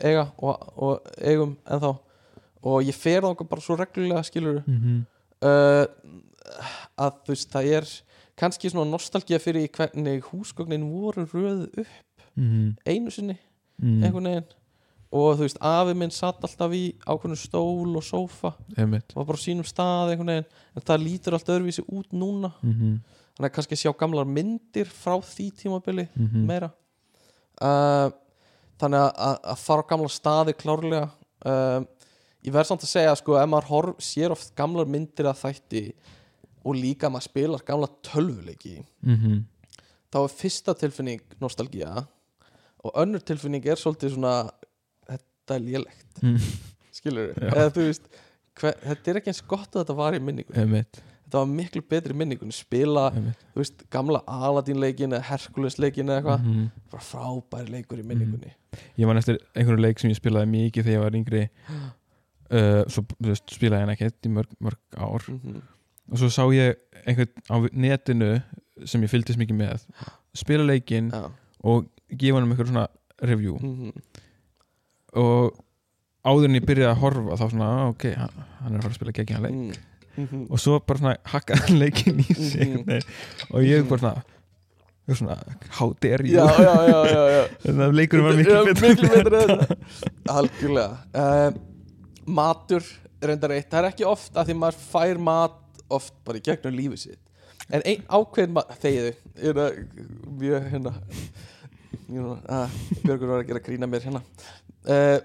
eiga 0.00 0.26
og, 0.38 0.72
og 0.76 1.00
eigum 1.20 1.56
ennþá. 1.66 1.94
Og 2.66 2.82
ég 2.82 2.94
fer 2.94 3.22
þá 3.22 3.44
bara 3.46 3.60
svo 3.60 3.76
reglulega 3.76 4.22
skilur 4.22 4.62
mm 4.66 4.78
-hmm. 4.80 5.04
uh, 5.46 5.86
að 6.98 7.12
þú 7.24 7.28
veist 7.28 7.52
það 7.52 7.72
er 7.76 7.86
kannski 8.36 8.70
svona 8.70 8.90
nostalgía 8.90 9.38
fyrir 9.38 9.68
hvernig 9.68 10.22
húsgögnin 10.22 10.90
voru 10.90 11.24
röð 11.24 11.68
upp 11.78 11.86
Mm. 12.36 12.76
einu 12.86 13.10
sinni 13.10 13.36
Mm. 13.78 14.02
einhvern 14.02 14.24
veginn. 14.24 14.44
Og 15.12 15.36
þú 15.36 15.40
veist 15.46 15.58
afi 15.60 15.94
minn 15.94 16.10
satt 16.10 16.42
alltaf 16.44 16.72
í 16.72 16.94
ákveðnu 17.06 17.36
stól 17.36 17.96
og 17.96 18.02
sófa. 18.02 18.52
Eða 18.76 18.86
mitt 18.86 19.14
var 19.14 19.24
bara 19.24 19.36
á 19.36 19.44
sínum 19.44 19.64
stað 19.64 20.10
einhvern 20.10 20.26
veginn. 20.26 20.44
En 20.76 20.82
það 20.82 21.04
lítur 21.04 21.32
allt 21.32 21.48
öðruvísi 21.48 21.84
út 21.88 22.12
núna. 22.12 22.52
-hmm. 22.62 22.98
þannig 23.36 23.50
að 23.50 23.54
kannski 23.54 23.76
sjá 23.76 23.92
gamlar 23.96 24.24
myndir 24.24 24.86
frá 24.86 25.20
því 25.20 25.52
tímabili 25.52 26.08
Mm 26.16 26.46
meira 26.46 26.70
uh, 27.64 28.08
þannig 28.80 29.02
að, 29.02 29.38
að, 29.52 29.62
fara 29.62 29.84
á 29.86 29.90
gamla 29.92 30.12
staði 30.12 30.56
klárlega. 30.58 31.08
Uh, 31.46 31.80
ég 32.46 32.54
verð 32.54 32.70
samt 32.70 32.86
að 32.86 32.92
segja 32.92 33.16
sko, 33.18 33.38
ef 33.40 33.50
maður 33.50 33.70
horf, 33.70 34.04
sér 34.04 34.34
oft 34.34 34.52
gamlar 34.58 34.88
myndir 34.90 35.30
að 35.30 35.42
þætti 35.44 35.84
og 36.66 36.78
líka 36.78 37.10
maður 37.12 37.28
spilar 37.28 37.64
gamla 37.66 37.88
tölvuleiki 38.02 38.80
-hmm. 38.82 39.42
þá 40.10 40.18
er 40.22 40.36
fyrsta 40.40 40.74
tilfinning 40.74 41.22
nostalgía 41.40 42.06
og 42.82 42.92
önnur 42.94 43.22
tilfinning 43.22 43.66
er 43.66 43.78
svolítið 43.78 44.14
svona 44.14 44.50
þetta 45.06 45.54
er 45.54 45.62
lélegt. 45.62 46.22
Mm. 46.22 46.38
skilur 46.96 47.34
eða 47.36 47.70
þú 47.70 47.86
veist 47.88 48.08
hver, 48.56 48.78
þetta 48.82 49.10
er 49.10 49.20
ekki 49.20 49.32
eins 49.32 49.42
gott 49.46 49.74
að 49.74 49.84
þetta 49.84 49.98
var 49.98 50.16
í 50.16 50.22
minningu 50.22 50.54
þetta 51.26 51.42
var 51.42 51.50
miklu 51.50 51.82
betri 51.90 52.14
minningunni 52.14 52.54
spila, 52.54 53.08
einmitt. 53.10 53.44
þú 53.52 53.62
veist, 53.62 53.84
gamla 53.90 54.22
Aladdin 54.30 54.80
leikin 54.80 55.12
eða 55.12 55.26
Hercules 55.32 55.78
leikin 55.82 56.06
eða 56.08 56.20
eitthvað. 56.22 56.44
Mhm. 56.46 56.66
bara 56.92 57.02
frábæri 57.02 57.72
leikur 57.74 57.98
í 57.98 58.06
minningunni. 58.06 58.52
Ég 58.98 59.06
man 59.06 59.18
eftir 59.18 59.40
einhverju 59.54 59.82
leik 59.82 59.98
sem 59.98 60.10
ég 60.10 60.20
spilaði 60.20 60.52
mikið 60.52 60.86
þegar 60.86 60.96
ég 60.96 61.04
var 61.04 61.18
yngri. 61.18 61.48
Uh, 62.46 62.84
svo 62.92 63.02
veist, 63.18 63.50
spilaði 63.50 63.82
ég 63.82 63.86
hann 63.86 63.96
ekkert 63.96 64.28
í 64.28 64.34
mörg, 64.36 64.52
mörg 64.62 64.78
ár. 64.96 65.26
Mm 65.32 65.62
og 66.06 66.20
svo 66.20 66.28
sá 66.30 66.44
ég 66.54 66.76
einhvern 67.02 67.32
á 67.50 67.56
netinu 67.74 68.28
sem 68.86 69.02
ég 69.02 69.10
fylgdist 69.10 69.40
mikið 69.40 69.56
með 69.58 69.86
spila 70.38 70.62
leikinn 70.62 71.08
já, 71.10 71.24
og 71.66 71.88
gefa 72.14 72.36
hann 72.36 72.46
um 72.46 72.52
einhver 72.54 72.68
svona 72.70 72.86
review. 73.26 73.58
Mm 73.58 73.90
og 75.16 75.56
áður 76.26 76.50
en 76.50 76.58
ég 76.58 76.66
byrjaði 76.68 76.92
að 76.92 77.00
horfa 77.00 77.36
þá 77.40 77.44
svona, 77.50 77.66
ah, 77.72 77.90
ok, 77.90 78.04
hann 78.20 78.40
hann 78.60 78.74
er 78.74 78.78
að 78.78 78.82
fara 78.84 78.92
að 78.92 78.98
spila 79.00 79.14
gegn 79.16 79.34
hann 79.34 79.46
leik 79.46 79.78
mm 80.16 80.26
-hmm. 80.26 80.46
og 80.50 80.60
svo 80.60 80.78
bara 80.80 80.98
svona 80.98 81.16
hakkaði 81.24 81.60
hann 81.66 81.78
leikin 81.78 82.20
í 82.20 82.34
sig 82.34 82.60
Mhm. 82.60 82.62
einhvern 82.62 82.86
veginn. 82.86 83.12
og 83.50 83.62
ég 83.62 83.88
bara 83.88 83.98
svona 83.98 84.22
svona, 85.14 85.36
how 85.78 85.92
dare 86.02 86.26
you? 86.26 86.34
Já, 86.34 86.46
já, 86.58 86.74
já, 86.90 87.22
já 87.30 87.42
þannig 87.62 87.84
að 87.86 87.94
leikurinn 87.94 88.24
var 88.26 88.36
miklu 88.36 88.64
betur 88.64 89.36
en 89.42 89.66
algjörlega. 90.26 90.96
Uh, 91.14 91.52
matur 92.26 92.82
reyndar 93.22 93.54
eitt, 93.54 93.70
það 93.70 93.78
er 93.84 93.90
ekki 93.92 94.06
oft 94.08 94.34
að 94.36 94.50
því 94.50 94.56
maður 94.58 94.80
fær 94.90 95.18
mat 95.18 95.52
oft 95.88 96.12
bara 96.24 96.38
í 96.38 96.42
gegnum 96.42 96.74
lífið 96.74 96.98
sitt. 96.98 97.22
En 97.70 97.82
einn 97.86 98.02
ákveðin 98.10 98.58
þegiðu, 98.82 99.14
er 99.42 99.86
mjög 100.38 100.70
hérna 100.72 100.92
uh, 102.06 102.68
Björgur 103.02 103.30
var 103.30 103.42
að 103.42 103.48
gera 103.48 103.62
grína 103.62 103.88
mér 103.90 104.06
hérna 104.06 104.22
uh, 104.86 105.18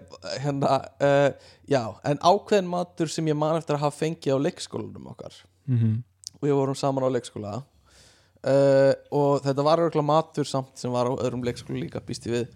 hérna 0.43 0.71
uh, 1.01 1.31
já, 1.69 1.83
en 2.03 2.17
ákveðin 2.21 2.67
matur 2.69 3.07
sem 3.09 3.27
ég 3.27 3.37
man 3.37 3.57
eftir 3.59 3.75
að 3.77 3.83
hafa 3.85 3.99
fengið 4.05 4.35
á 4.35 4.43
leikskólanum 4.47 5.07
okkar 5.13 5.33
Mhm. 5.67 6.03
og 6.35 6.41
við 6.47 6.55
vorum 6.57 6.75
saman 6.75 7.03
á 7.05 7.09
leikskóla 7.13 7.51
uh, 7.61 8.93
og 9.13 9.41
þetta 9.45 9.63
var 9.67 9.79
örgulega 9.85 10.07
matur 10.07 10.47
samt 10.49 10.77
sem 10.81 10.91
var 10.91 11.05
á 11.09 11.13
öðrum 11.21 11.43
leikskóla 11.45 11.79
líka 11.83 12.01
býst 12.03 12.25
ég 12.27 12.33
við 12.33 12.47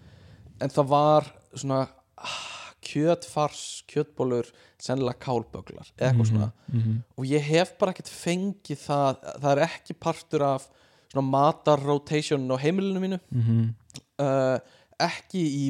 en 0.60 0.72
það 0.72 0.88
var 0.90 1.28
svona 1.54 1.82
ah, 2.16 2.72
kjötfars, 2.86 3.82
kjötbólur 3.90 4.48
sennilega 4.82 5.18
kálböglar 5.22 5.88
eða 5.96 6.10
eitthvað 6.12 6.30
svona 6.30 6.50
Mhm. 6.72 6.96
og 7.18 7.24
ég 7.26 7.40
hef 7.42 7.76
bara 7.78 7.92
ekkert 7.92 8.10
fengið 8.10 8.78
það 8.86 9.16
það 9.42 9.50
er 9.52 9.62
ekki 9.66 9.94
partur 10.00 10.42
af 10.42 10.68
svona 11.12 11.30
matar 11.30 11.78
rotation 11.84 12.48
á 12.50 12.56
heimilinu 12.58 13.00
mínu 13.00 13.20
Mhm. 13.30 13.74
uh, 14.18 14.58
ekki 15.00 15.42
í 15.42 15.64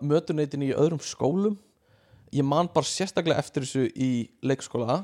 mötuneytinu 0.00 0.70
í 0.70 0.74
öðrum 0.76 1.00
skólum 1.04 1.56
ég 2.32 2.44
man 2.44 2.68
bara 2.72 2.86
sérstaklega 2.88 3.38
eftir 3.42 3.62
þessu 3.66 3.86
í 3.94 4.10
leikskóla 4.42 5.02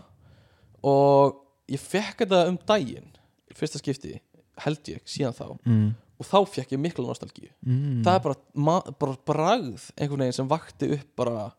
og 0.83 1.39
ég 1.71 1.81
fekk 1.81 2.25
þetta 2.25 2.41
um 2.51 2.59
daginn 2.69 3.11
fyrsta 3.55 3.79
skipti, 3.81 4.17
held 4.65 4.89
ég, 4.89 5.03
síðan 5.05 5.37
þá 5.37 5.47
Mhm. 5.67 5.95
og 6.19 6.27
þá 6.27 6.39
fekk 6.49 6.73
ég 6.73 6.81
mikla 6.81 7.05
nostalgíu 7.07 7.51
Mhm. 7.67 8.03
það 8.05 8.15
er 8.15 8.21
bara, 8.21 8.93
bara 8.99 9.17
bragð 9.27 9.91
einhvern 9.97 10.19
veginn 10.25 10.33
sem 10.33 10.49
vakti 10.49 10.93
upp 10.93 11.17
bara 11.17 11.53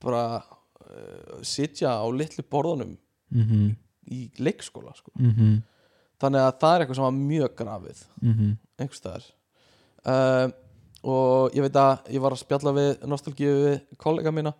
bara 0.00 0.42
uh, 0.84 1.40
sitja 1.42 1.88
á 1.88 2.04
litlu 2.12 2.42
borðunum 2.44 2.96
Mhm. 3.32 3.76
í 4.10 4.30
leikskóla 4.38 4.94
sko. 4.96 5.10
Mhm. 5.18 5.62
þannig 6.20 6.40
að 6.40 6.58
það 6.60 6.74
er 6.74 6.80
eitthvað 6.86 6.94
sem 6.94 7.04
var 7.04 7.12
mjög 7.12 7.54
grafið 7.56 8.04
Mhm. 8.22 8.58
einhvers 8.78 9.00
staðar 9.00 9.24
uh, 10.06 10.52
og 11.04 11.54
ég 11.56 11.64
veit 11.66 11.76
að 11.80 12.10
ég 12.14 12.22
var 12.24 12.32
að 12.34 12.40
spjalla 12.44 12.72
við 12.76 13.04
nostalgíu 13.12 13.54
við 13.64 13.80
kollega 14.00 14.32
mína 14.34 14.54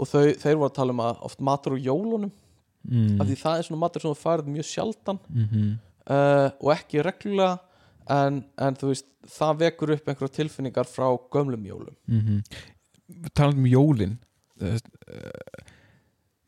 og 0.00 0.08
þau, 0.08 0.22
þeir 0.40 0.56
voru 0.56 0.70
að 0.70 0.76
tala 0.78 0.94
um 0.94 1.02
að 1.04 1.24
oft 1.28 1.40
matur 1.40 1.76
á 1.76 1.78
jólunum 1.90 2.30
Mhm. 2.80 3.20
af 3.20 3.26
því 3.28 3.34
það 3.36 3.58
er 3.58 3.64
svona 3.66 3.80
matur 3.82 4.00
sem 4.00 4.10
þú 4.14 4.20
færið 4.22 4.46
mjög 4.54 4.64
sjaldan 4.70 5.18
Mhm. 5.28 5.78
uh, 6.08 6.48
og 6.64 6.70
ekki 6.72 7.02
reglulega 7.04 7.58
en, 8.08 8.44
en 8.56 8.74
þú 8.74 8.88
veist, 8.88 9.04
það 9.28 9.58
vekur 9.60 9.90
upp 9.92 10.06
einhverja 10.08 10.32
tilfinningar 10.38 10.88
frá 10.88 11.10
gömlum 11.30 11.66
jólum 11.68 11.96
Mhm. 12.08 12.40
talandi 13.34 13.58
um 13.60 13.66
jólin 13.68 14.18
uh, 14.62 14.78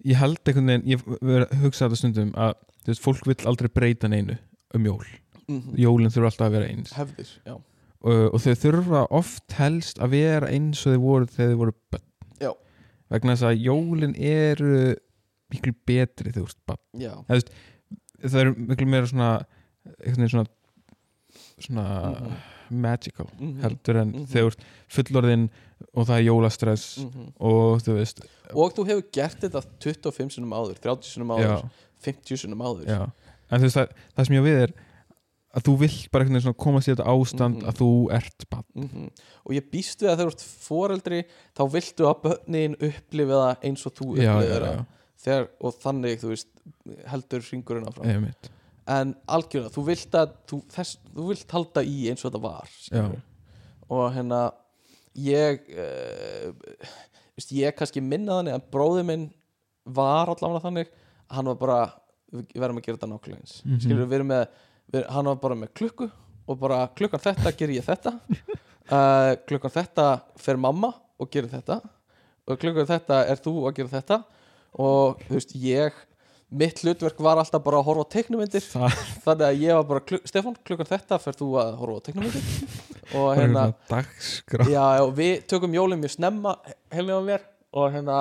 ég 0.05 0.17
held 0.19 0.39
einhvern 0.49 0.71
veginn 0.73 0.89
ég 0.95 1.05
verið 1.21 1.51
að 1.51 1.61
hugsa 1.67 1.87
þetta 1.89 2.01
stundum 2.01 2.33
að 2.33 2.55
veist, 2.87 3.03
fólk 3.05 3.27
vill 3.29 3.47
aldrei 3.47 3.69
breyta 3.69 4.09
neinu 4.09 4.39
um 4.75 4.85
jól 4.89 5.05
mm 5.49 5.75
jólin 5.77 6.09
þurfa 6.15 6.31
alltaf 6.31 6.47
að 6.49 6.55
vera 6.57 6.69
eins 6.73 6.93
hefðir, 6.97 7.29
já, 7.45 7.55
og, 8.03 8.35
og 8.35 8.41
þau 8.43 8.55
þurfa 8.65 9.03
oft 9.11 9.53
helst 9.59 9.99
að 10.03 10.11
vera 10.17 10.49
eins 10.53 10.83
og 10.87 10.95
þau 10.97 11.03
voru 11.07 11.27
þegar 11.27 11.53
þau 11.53 11.59
voru 11.63 11.75
börn 11.93 12.07
Já. 12.43 12.53
vegna 13.11 13.37
þess 13.37 13.49
að 13.51 13.63
jólin 13.67 14.15
eru 14.19 14.95
miklu 15.53 15.75
betri 15.87 16.33
þegar 16.33 16.43
þú 16.43 16.49
ert 16.49 16.67
börn 16.67 17.03
já. 17.03 17.13
það 18.23 18.41
eru 18.41 18.55
miklu 18.59 18.87
meira 18.89 19.07
svona 19.07 19.31
svona 20.07 20.47
svona 21.63 21.85
Mhm. 22.19 22.33
magical 22.71 23.27
Mhm. 23.39 23.61
heldur 23.63 23.97
en 24.01 24.13
Mhm. 24.13 24.27
þegar 24.27 24.43
þú 24.43 24.47
ert 24.47 24.65
fullorðinn 24.89 25.49
og 25.95 26.07
það 26.07 26.19
er 26.19 26.25
jólastress 26.27 26.99
Mhm. 27.05 27.33
og 27.41 27.83
þú 27.83 27.93
veist 27.99 28.21
og 28.55 28.75
þú 28.75 28.87
hefur 28.87 29.13
gert 29.13 29.41
þetta 29.41 29.63
25 29.81 30.31
sinum 30.33 30.51
áður 30.51 30.79
30 30.81 31.05
sinum 31.05 31.29
áður, 31.29 31.45
já, 31.63 31.71
50 32.01 32.37
sinum 32.37 32.59
áður 32.59 32.87
já. 32.87 33.13
en 33.51 33.61
þú 33.61 33.63
veist 33.65 33.77
það, 33.77 33.89
það 34.17 34.27
sem 34.27 34.37
ég 34.37 34.43
við 34.43 34.63
er 34.63 34.73
að 35.53 35.67
þú 35.67 35.73
vilt 35.83 36.11
bara 36.13 36.25
einhvern 36.25 36.41
veginn 36.41 36.55
komast 36.65 36.89
í 36.89 36.93
þetta 36.95 37.07
ástand 37.13 37.57
Mhm. 37.61 37.69
að 37.69 37.77
þú 37.83 37.89
ert 38.17 38.47
bann 38.51 38.65
Mhm. 38.75 39.11
og 39.47 39.53
ég 39.53 39.71
býst 39.71 40.01
við 40.01 40.09
að 40.11 40.17
þegar 40.17 40.31
þú 40.31 40.33
ert 40.33 40.47
foreldri 40.69 41.25
þá 41.57 41.63
viltu 41.73 42.07
að 42.09 42.23
börnin 42.23 42.77
upplifi 42.81 43.37
það 43.37 43.57
eins 43.63 43.87
og 43.87 43.95
þú 43.95 44.17
já, 44.17 44.33
það. 45.25 45.47
og 45.61 45.75
þannig 45.83 46.21
þú 46.23 46.29
veist 46.33 46.49
heldur 47.07 47.41
ringurinn 47.53 47.87
áfram. 47.87 48.35
En 48.89 49.15
algjörlega, 49.29 49.71
þú 49.71 49.85
vilt 49.87 50.11
að 50.11 50.33
þú, 50.49 50.63
þess, 50.67 50.97
þú 51.15 51.29
vilt 51.29 51.51
halda 51.55 51.83
í 51.87 52.09
eins 52.11 52.25
og 52.25 52.33
þetta 52.33 52.43
var 52.43 52.69
og 53.91 54.13
hérna 54.15 54.53
ég 55.15 55.61
uh, 55.77 56.53
veist, 57.37 57.53
ég 57.53 57.77
kannski 57.77 58.01
minna 58.03 58.41
þannig 58.41 58.55
að 58.57 58.71
bróði 58.73 59.05
minn 59.05 59.31
var 59.87 60.27
allavega 60.33 60.63
þannig 60.65 60.89
hann 61.31 61.45
var 61.45 61.55
bara, 61.61 61.93
við 62.33 62.47
verðum 62.57 62.79
að 62.81 62.85
gera 62.87 62.97
þetta 62.99 63.11
nákvæmlega 63.13 63.41
eins. 63.41 63.63
Mhm. 63.65 63.81
skilur 63.81 64.07
við 64.09 64.19
erum 64.19 64.29
með 64.33 64.47
hann 64.93 65.31
var 65.31 65.41
bara 65.41 65.59
með 65.59 65.73
klukku 65.79 66.09
og 66.49 66.59
bara 66.61 66.85
klukkan 66.99 67.23
þetta 67.23 67.55
ger 67.57 67.73
ég 67.73 67.87
þetta. 67.87 68.17
Uh, 68.91 69.33
klukkan 69.49 69.75
þetta 69.75 70.07
fer 70.41 70.61
mamma 70.61 70.93
og 71.21 71.31
gerir 71.33 71.53
þetta. 71.53 71.81
Og 72.49 72.59
klukkan 72.61 72.89
þetta 72.89 73.23
er 73.31 73.43
þú 73.43 73.59
að 73.69 73.77
gera 73.79 73.95
þetta. 73.97 74.23
Og 74.83 75.23
þú 75.29 75.37
veist 75.37 75.55
ég 75.63 76.01
mitt 76.53 76.83
hlutverk 76.85 77.21
var 77.25 77.41
alltaf 77.41 77.63
bara 77.65 77.81
að 77.81 77.87
horfa 77.87 78.05
á 78.05 78.13
teiknumyndir 78.13 78.65
það 78.67 78.97
þannig 79.25 79.47
að 79.47 79.63
ég 79.63 79.79
var 79.79 79.87
bara, 79.89 80.03
kluk 80.05 80.27
Stefán, 80.29 80.57
klukkan 80.69 80.89
þetta 80.91 81.19
fer 81.23 81.39
þú 81.39 81.49
að 81.63 81.71
horfa 81.81 81.95
á 81.97 82.05
teiknumyndir 82.09 82.51
og 83.17 83.29
hérna, 83.39 83.63
já, 84.69 84.85
já, 84.99 85.05
við 85.17 85.33
tökum 85.49 85.77
jólum 85.79 86.03
mjög 86.03 86.15
snemma 86.19 86.57
heilin 86.93 87.17
á 87.17 87.23
mér. 87.31 87.49
Og 87.73 87.89
hérna 87.89 88.19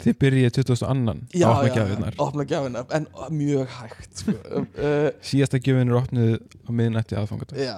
þið 0.00 0.16
byrjið 0.24 0.54
22. 0.56 1.14
já, 1.34 1.46
á 1.46 1.50
opna 1.50 1.68
já, 1.68 1.74
gjafinnar 1.76 2.18
opna 2.24 2.46
gjafinnar 2.48 2.96
en 2.96 3.06
mjög 3.36 3.76
hægt 3.76 4.22
sko. 4.22 4.34
uh, 4.86 5.10
síðasta 5.24 5.60
gjöfin 5.60 5.92
er 5.92 6.00
opnuð 6.00 6.34
á 6.40 6.70
miðnætti 6.80 7.18
aðfangadag 7.20 7.60
já, 7.60 7.76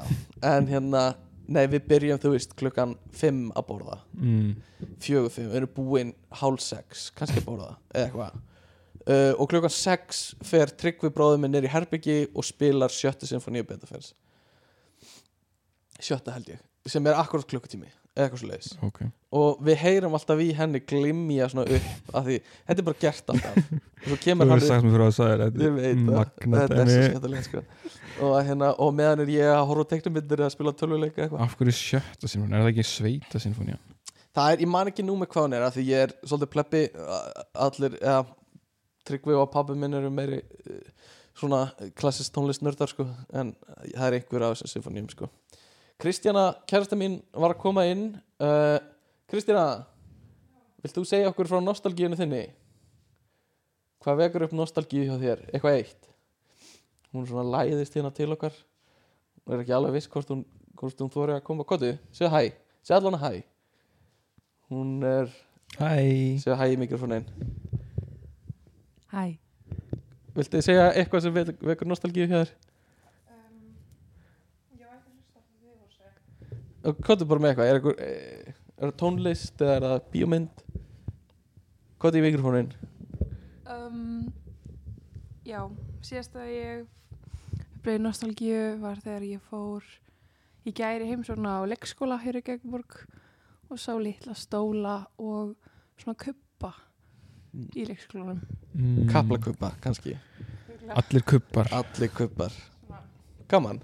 en 0.52 0.70
hérna 0.70 1.04
nei, 1.52 1.66
við 1.70 1.86
byrjum, 1.90 2.20
þú 2.22 2.32
veist, 2.34 2.54
klukkan 2.58 2.94
5 3.18 3.42
að 3.58 3.68
borða 3.68 3.98
mm. 4.16 4.48
fjögur 5.02 5.34
fimm, 5.34 5.50
við 5.52 5.60
erum 5.60 5.74
búin 5.76 6.14
hálf 6.40 6.64
sex 6.64 7.10
kannski 7.16 7.42
að 7.42 7.48
borða, 7.48 7.70
eða 7.92 8.08
eitthvað 8.08 8.40
uh, 9.06 9.32
og 9.36 9.48
klukkan 9.52 9.74
sex 9.74 10.24
fer 10.46 10.72
Tryggvi 10.82 11.12
bróður 11.14 11.42
minn 11.42 11.58
í 11.58 11.70
herbyggi 11.70 12.18
og 12.30 12.46
spilar 12.46 12.94
sjöttu 12.94 13.28
sinfoníu 13.28 13.66
Beethoven's 13.68 14.12
sjötta 16.02 16.34
held 16.34 16.54
ég 16.54 16.62
sem 16.90 17.06
er 17.06 17.18
akkurat 17.18 17.46
klukkutími, 17.46 17.90
eða 18.12 18.26
eitthvað 18.26 18.42
svo 18.42 18.48
leiðis 18.50 18.70
ok, 18.88 18.98
og 19.38 19.62
við 19.64 19.78
heyrum 19.80 20.16
alltaf 20.18 20.42
í 20.44 20.48
henni 20.56 20.82
glimja 20.84 21.48
svona 21.52 21.64
upp 21.78 22.16
af 22.18 22.26
því, 22.26 22.38
þetta 22.68 22.82
er 22.82 22.88
bara 22.88 23.00
gert 23.06 23.32
alltaf. 23.34 23.56
Og 24.02 24.18
svo 24.18 24.34
þú 24.34 24.34
verður 24.42 24.64
sagt 24.66 24.82
mér 24.82 24.96
frá 24.96 25.04
að 25.06 25.12
sagði 25.14 25.44
ég 25.62 25.74
veit 25.76 25.84
það, 25.86 26.08
magna 26.08 26.62
þetta 26.64 26.78
er 26.82 26.88
svo 26.90 27.02
skemmtilega 27.06 27.42
sko. 27.46 27.60
og, 28.26 28.32
hérna, 28.48 28.70
og 28.82 28.88
meðan 28.98 29.22
er 29.22 29.30
ég 29.30 29.50
að 29.54 29.62
horfa 29.68 29.84
á 29.86 29.90
teiknumyndir 29.92 30.42
eða 30.42 30.54
spila 30.56 30.72
tölvuleika 30.74 31.22
eitthvað. 31.22 31.44
Af 31.46 31.54
hverju 31.60 31.74
sjötta 31.78 32.30
sinfóni, 32.32 32.56
er 32.58 32.64
það 32.64 32.70
ekki 32.72 32.86
sveita 32.88 33.42
sinfóni 33.44 33.78
Það 34.34 34.56
er, 34.56 34.64
ég 34.64 34.70
man 34.72 34.90
ekki 34.90 35.04
nú 35.06 35.14
með 35.20 35.30
hvað 35.36 35.46
hann 35.46 35.54
er 35.54 35.66
af 35.68 35.76
því 35.76 35.84
ég 35.86 36.06
er 36.08 36.14
svolítið 36.24 36.52
pleppi 36.56 36.82
allir, 37.68 37.96
eða 38.00 38.22
Tryggvi 39.06 39.34
og 39.34 39.48
pabbi 39.50 39.74
minn 39.78 39.96
eru 39.98 40.10
meiri 40.14 40.38
uh, 40.42 40.82
svona 41.38 41.64
klassist 41.98 42.34
tónlistnördar 42.34 42.90
sko 42.90 43.06
en 43.34 43.54
það 43.94 44.06
er 44.08 44.18
einhver 44.18 44.46
af 44.46 44.56
þessum 44.56 44.72
symfóníum 44.76 45.08
sko 45.10 45.30
Kristjana, 46.02 46.48
kærasta 46.66 46.96
mín, 46.98 47.20
var 47.34 47.54
að 47.54 47.60
koma 47.62 47.84
inn 47.86 48.08
uh, 48.42 48.78
Kristjana 49.30 49.84
vilt 50.82 50.96
þú 50.96 51.04
segja 51.06 51.28
okkur 51.30 51.46
frá 51.50 51.60
nostalgíunu 51.62 52.18
þinni? 52.18 52.40
Hvað 54.02 54.18
vekur 54.24 54.44
upp 54.48 54.56
nostalgíu 54.58 55.04
hjá 55.06 55.14
þér? 55.20 55.44
Eitthvað 55.54 55.76
eitt? 55.78 56.08
Hún 57.14 57.28
svona 57.28 57.44
læðist 57.54 57.94
hérna 57.94 58.10
til 58.16 58.30
okkar 58.34 58.54
og 59.46 59.54
er 59.54 59.62
ekki 59.62 59.74
alveg 59.76 59.94
viss 59.98 60.10
hvort 60.10 60.30
hún, 60.32 60.42
hvort 60.80 61.00
hún 61.04 61.12
þóri 61.12 61.36
að 61.36 61.44
koma 61.46 61.66
Kottu, 61.68 61.92
segja 62.14 62.32
hæ, 62.32 62.42
segja 62.82 62.98
allan 62.98 63.18
að 63.18 63.24
hæ 63.28 63.32
Hún 64.72 64.92
er 65.06 65.30
hæ, 65.78 65.92
segja 66.42 66.56
hæ 66.58 66.64
í 66.72 66.78
mikrofónin 66.80 67.26
Hæ, 69.12 69.24
Viltu 70.34 70.56
þið 70.58 70.64
segja 70.66 70.86
eitthvað 70.96 71.26
sem 71.26 71.34
vek- 71.36 71.62
vekur 71.68 71.90
nostalgíu 71.92 72.26
hjá 72.30 72.38
þér? 72.42 72.52
Er 76.82 76.96
bara 76.98 77.42
með 77.42 77.52
eitthvað? 77.52 77.68
Er, 77.68 77.78
eitthvað, 77.78 78.00
eh, 78.02 78.54
er 78.78 78.90
það 78.90 78.96
tónlist 78.98 79.60
eða 79.62 79.74
er 79.76 79.84
það 79.86 80.06
bíómynd? 80.14 80.62
Hvað 82.02 82.16
er 82.16 82.18
í 82.18 82.24
mikrofónin? 82.26 82.72
um, 83.70 84.32
Já, 85.46 85.60
síðast 86.02 86.34
að 86.38 86.50
ég 86.50 86.82
bleið 87.82 88.02
nostalgíu 88.02 88.58
var 88.82 88.98
þegar 89.02 89.26
ég 89.26 89.44
fór 89.50 89.86
í 90.66 90.74
gæri 90.74 91.06
heimsókna 91.10 91.56
á 91.58 91.66
leikskóla 91.70 92.18
hér 92.22 92.38
í 92.38 92.44
Gegnborg 92.46 92.98
og 93.70 93.78
sá 93.82 93.94
litla 93.98 94.34
stóla 94.38 94.96
og 95.18 95.54
svona 95.98 96.18
kuppa 96.18 96.72
í 97.74 97.86
leikskólanum. 97.86 98.42
Mm, 98.74 99.08
Kaplakuppa, 99.10 99.72
kannski. 99.82 100.16
Allir 100.92 101.22
kuppar 101.26 101.70
Allir 101.74 102.10
kuppar 102.10 102.54
Gaman. 103.50 103.82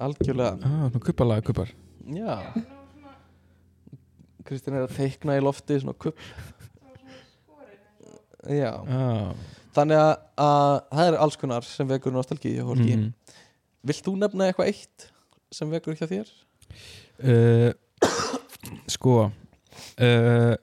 Algjörlega. 0.00 0.56
Ah, 0.64 0.88
svona 0.88 1.04
Kuppalaga 1.04 1.42
kuppar 1.48 1.72
Já. 2.06 2.36
Kristín 4.42 4.74
er 4.74 4.86
að 4.88 4.96
teikna 4.96 5.36
í 5.38 5.42
lofti 5.44 5.76
svona 5.80 5.94
kupp 6.02 6.18
Já. 8.50 8.72
Ah, 8.90 9.34
Þannig 9.72 9.96
að, 10.02 10.10
að 10.42 10.72
það 10.92 11.06
er 11.12 11.16
alls 11.24 11.36
konar 11.40 11.64
sem 11.64 11.88
vekur 11.88 12.12
nostalgíu 12.12 12.56
hjá 12.58 12.64
fólki. 12.66 12.96
Mm, 12.98 13.36
Vilt 13.88 14.02
þú 14.04 14.12
nefna 14.18 14.48
eitthvað 14.50 14.72
eitt 14.72 15.06
sem 15.54 15.70
vekur 15.72 15.94
hjá 15.96 16.08
þér? 16.10 16.32
uh, 17.22 17.70
Sko 18.96 19.14
uh, 19.30 20.54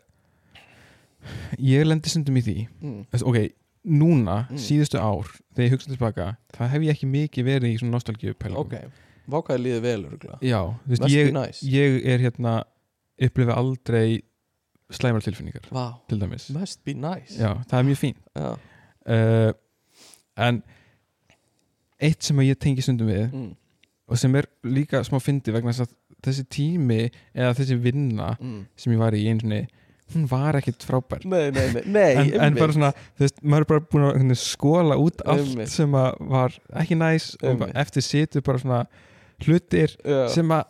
Ég 1.60 1.88
lendi 1.88 2.12
stundum 2.12 2.38
í 2.40 2.44
því. 2.46 2.58
Mm. 2.84 3.00
Ok, 3.24 3.40
núna, 3.88 4.42
Mm. 4.52 4.60
síðustu 4.60 5.00
ár 5.00 5.32
Þegar 5.56 5.66
ég 5.70 5.74
hugsa 5.78 5.92
tilbaka 5.94 6.28
Það 6.58 6.72
hef 6.76 6.86
ég 6.90 6.94
ekki 6.98 7.10
mikið 7.16 7.48
verið 7.48 7.72
í 7.74 7.80
svona 7.80 7.96
nostalgíu 7.96 8.36
pælingum 8.36 8.68
Ok, 8.68 8.76
vákaði 9.34 9.64
líði 9.66 9.82
vel 9.86 10.00
örgulega 10.10 10.40
Já, 10.46 10.60
þú 10.86 10.94
veist, 10.96 11.08
ég, 11.14 11.32
nice. 11.36 11.62
ég 11.66 12.00
er 12.14 12.20
hérna 12.26 12.58
upplifa 13.22 13.56
aldrei 13.60 14.22
slæmar 14.92 15.22
tilfinningar 15.22 15.68
Vá, 15.76 16.00
til 16.10 16.18
dæmis. 16.22 16.48
Must 16.56 16.84
be 16.88 16.94
nice. 16.98 17.36
Já, 17.38 17.52
það 17.70 17.80
er 17.80 17.88
mjög 17.92 18.00
fín 18.02 18.16
Já. 18.36 18.52
uh, 19.10 19.52
En 20.40 20.62
eitt 22.00 22.24
sem 22.24 22.38
ég 22.46 22.56
tengi 22.60 22.82
stundum 22.86 23.10
við 23.12 23.26
Mm. 23.34 23.50
og 24.10 24.18
sem 24.18 24.36
er 24.40 24.46
líka 24.64 25.02
smá 25.04 25.20
fyndi 25.22 25.52
vegna 25.52 25.74
þess 25.74 25.84
að 25.86 25.96
þessi 26.24 26.46
tími 26.50 27.02
eða 27.36 27.54
þessi 27.58 27.78
vinna 27.84 28.38
Mm. 28.40 28.66
sem 28.76 28.94
ég 28.94 29.00
var 29.00 29.12
í 29.14 29.26
einu 29.28 29.42
sinni 29.42 29.68
hún 30.10 30.26
var 30.28 30.56
ekkit 30.58 30.82
frábær. 30.82 31.24
Nei, 31.24 31.52
nei, 31.52 31.68
nei, 31.74 31.84
nei 31.86 32.16
en, 32.34 32.42
en 32.42 32.56
bara 32.56 32.74
svona, 32.74 32.94
þú 33.14 33.20
veist, 33.28 33.44
maður 33.44 33.62
er 33.62 33.66
bara 33.70 33.80
búin 33.92 34.06
að 34.08 34.16
hvernig, 34.18 34.40
skóla 34.42 34.96
út 34.98 35.22
allt 35.26 35.68
sem 35.70 35.92
að 35.92 36.16
var 36.32 36.56
ekki 36.82 36.98
næs 36.98 37.36
og 37.44 37.62
eftir 37.76 38.02
situr 38.02 38.42
bara 38.42 38.58
svona 38.58 38.80
hlutir 39.46 39.96
Já. 40.04 40.20
sem 40.34 40.54
að 40.56 40.68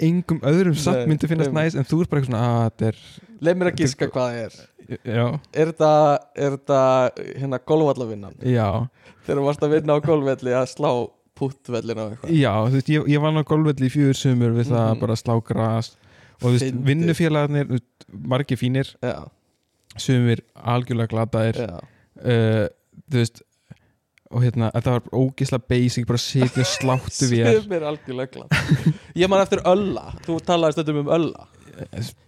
engum 0.00 0.40
öðrum 0.48 0.76
samt 0.80 1.06
myndi 1.10 1.28
finnast 1.28 1.50
einmitt. 1.50 1.74
næs 1.74 1.78
en 1.78 1.88
þú 1.88 2.02
er 2.02 2.10
bara 2.10 2.22
eitthvað 2.22 2.30
svona 2.30 2.44
að 2.50 2.68
þetta 2.70 3.30
Leif 3.40 3.56
mér 3.56 3.70
að 3.70 3.80
giska 3.80 4.08
hvað 4.12 4.26
það 4.30 4.42
er. 4.44 4.58
Er 4.90 4.98
já, 5.14 5.24
Er 5.54 5.70
þetta, 5.70 5.90
er 6.34 6.56
þetta 6.56 6.80
hérna 7.40 7.60
golvallavinnan? 7.70 8.36
Þegar 8.40 9.40
þú 9.40 9.44
varst 9.46 9.64
að 9.64 9.74
vinna 9.76 9.96
á 9.96 9.98
golfvelli 10.04 10.54
að 10.56 10.66
slá 10.72 10.90
púttvellin 11.40 12.00
á 12.00 12.04
eitthvað. 12.10 12.32
Já 12.36 12.52
þú 12.56 12.76
veist, 12.76 12.90
ég, 12.92 13.06
ég 13.14 13.22
var 13.24 13.36
á 13.40 13.44
golfvelli 13.52 13.88
í 13.88 13.92
fjögur 13.94 14.18
sumur 14.18 14.56
við 14.56 14.72
það 14.72 14.86
að 14.86 15.02
bara 15.04 15.18
slá 15.20 15.34
gras. 15.46 15.92
Og 16.40 16.46
þú 16.48 16.52
veist, 16.56 16.80
vinnufélagarnir 16.88 17.80
margir 18.32 18.60
fínir, 18.60 18.92
Já, 19.04 19.16
sumir 20.00 20.42
algjörlega 20.56 21.12
glataðir. 21.14 21.62
Uh, 22.20 22.66
þú 23.08 23.22
veist 23.22 23.42
og 24.30 24.44
hérna, 24.44 24.68
þetta 24.76 24.92
var 24.94 25.04
bara 25.06 25.20
ógisla 25.24 25.58
basic 25.72 26.06
bara 26.06 26.20
sitja 26.22 26.62
og 26.62 26.68
sláttu 26.70 27.30
vél 27.32 27.48
Sem 27.64 27.72
er 27.74 27.86
algjörlega 27.90 28.30
glant 28.36 29.16
Ég 29.18 29.30
man 29.30 29.42
eftir 29.42 29.62
Ölla. 29.66 30.04
Þú 30.26 30.38
talaði 30.46 30.76
stundum 30.78 31.02
um 31.02 31.12
Ölla. 31.16 31.48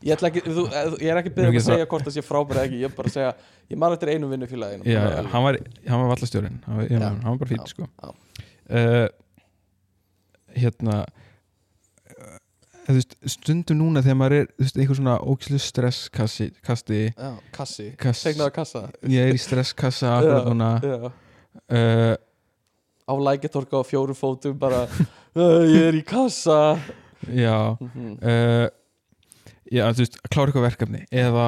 Ég, 0.02 0.16
ekki, 0.16 0.42
þú, 0.46 0.66
ég 0.98 1.08
er 1.12 1.20
ekki 1.20 1.32
byrjað 1.36 1.50
Ekki 1.52 1.62
að 1.62 1.66
segja 1.68 1.88
hvort 1.92 2.06
það 2.06 2.14
sé 2.16 2.24
frábæri 2.24 2.58
eða 2.58 2.68
ekki. 2.68 2.78
Ég 2.82 2.88
er 2.88 2.94
bara 2.96 3.10
að 3.10 3.16
segja 3.18 3.32
Ég 3.72 3.80
man 3.80 3.96
eftir 3.96 4.12
einu 4.12 4.30
vinnufélaginu. 4.32 4.86
Já, 4.88 5.00
já, 5.00 5.18
hann 5.32 5.44
var, 5.46 5.58
var 5.88 6.06
vallastjórin 6.12 6.60
hann 6.66 6.86
Já. 6.88 7.00
hann 7.08 7.26
var 7.26 7.42
bara 7.44 7.58
Já, 7.58 7.66
sko. 7.70 7.88
Uh, 8.72 9.06
hérna 10.56 11.02
þú 12.86 12.96
veist, 12.96 13.16
stundum 13.36 13.78
núna 13.78 14.02
þegar 14.02 14.18
maður 14.18 14.36
er 14.40 14.48
veist, 14.58 14.78
einhver 14.78 14.98
svona 14.98 15.16
ógislu 15.22 15.60
stresskasti 15.62 16.48
kasti, 16.66 17.02
Já, 17.12 17.30
kassi. 17.54 17.90
kass, 18.00 18.24
ég 19.06 19.28
er 19.28 19.36
í 19.36 19.40
stresskassa 19.40 20.16
já. 20.24 21.12
Uh, 21.70 22.14
Á 23.02 23.12
lækjartorka 23.18 23.80
á 23.80 23.84
fjórum 23.84 24.14
fótum 24.16 24.58
bara 24.58 24.84
"Uh, 25.36 25.64
Ég 25.66 25.88
er 25.90 25.96
í 26.00 26.04
kassa 26.04 26.78
já 27.28 27.76
Mhm. 27.80 28.18
uh, 28.22 28.68
já, 29.72 29.84
þú 29.92 29.98
veist, 30.04 30.16
að 30.22 30.30
klára 30.34 30.46
eitthvað 30.50 30.66
verkefni 30.68 31.00
eða 31.12 31.46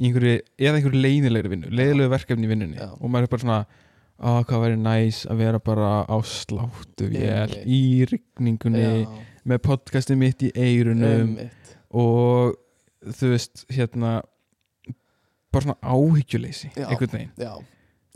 einhverju, 0.00 0.40
eða 0.58 0.76
einhverju 0.80 1.02
leiðilegri 1.04 1.50
vinnu 1.52 1.70
leiðilegu 1.70 2.10
verkefni 2.10 2.46
í 2.46 2.50
vinnunni 2.50 2.78
Já. 2.80 2.88
og 3.00 3.10
maður 3.10 3.22
er 3.28 3.32
bara 3.34 3.42
svona 3.44 3.66
á 4.20 4.30
hvað 4.44 4.62
væri 4.64 4.76
næs 4.80 5.26
að 5.30 5.36
vera 5.44 5.58
bara 5.58 5.90
á 6.08 6.16
sláttu 6.24 7.06
Einmitt. 7.10 7.66
í 7.66 8.04
rigningunni 8.10 9.04
Já, 9.04 9.08
með 9.46 9.58
podcasti 9.64 10.16
mitt 10.16 10.42
í 10.42 10.50
eirunum 10.56 11.36
einmitt. 11.36 11.76
og 11.92 12.56
þú 13.06 13.30
veist, 13.34 13.64
hérna 13.72 14.22
bara 15.52 15.64
svona 15.64 15.78
áhyggjuleysi 15.82 16.72
einhvern 16.76 17.12
veginn 17.12 17.32
Já, 17.38 17.54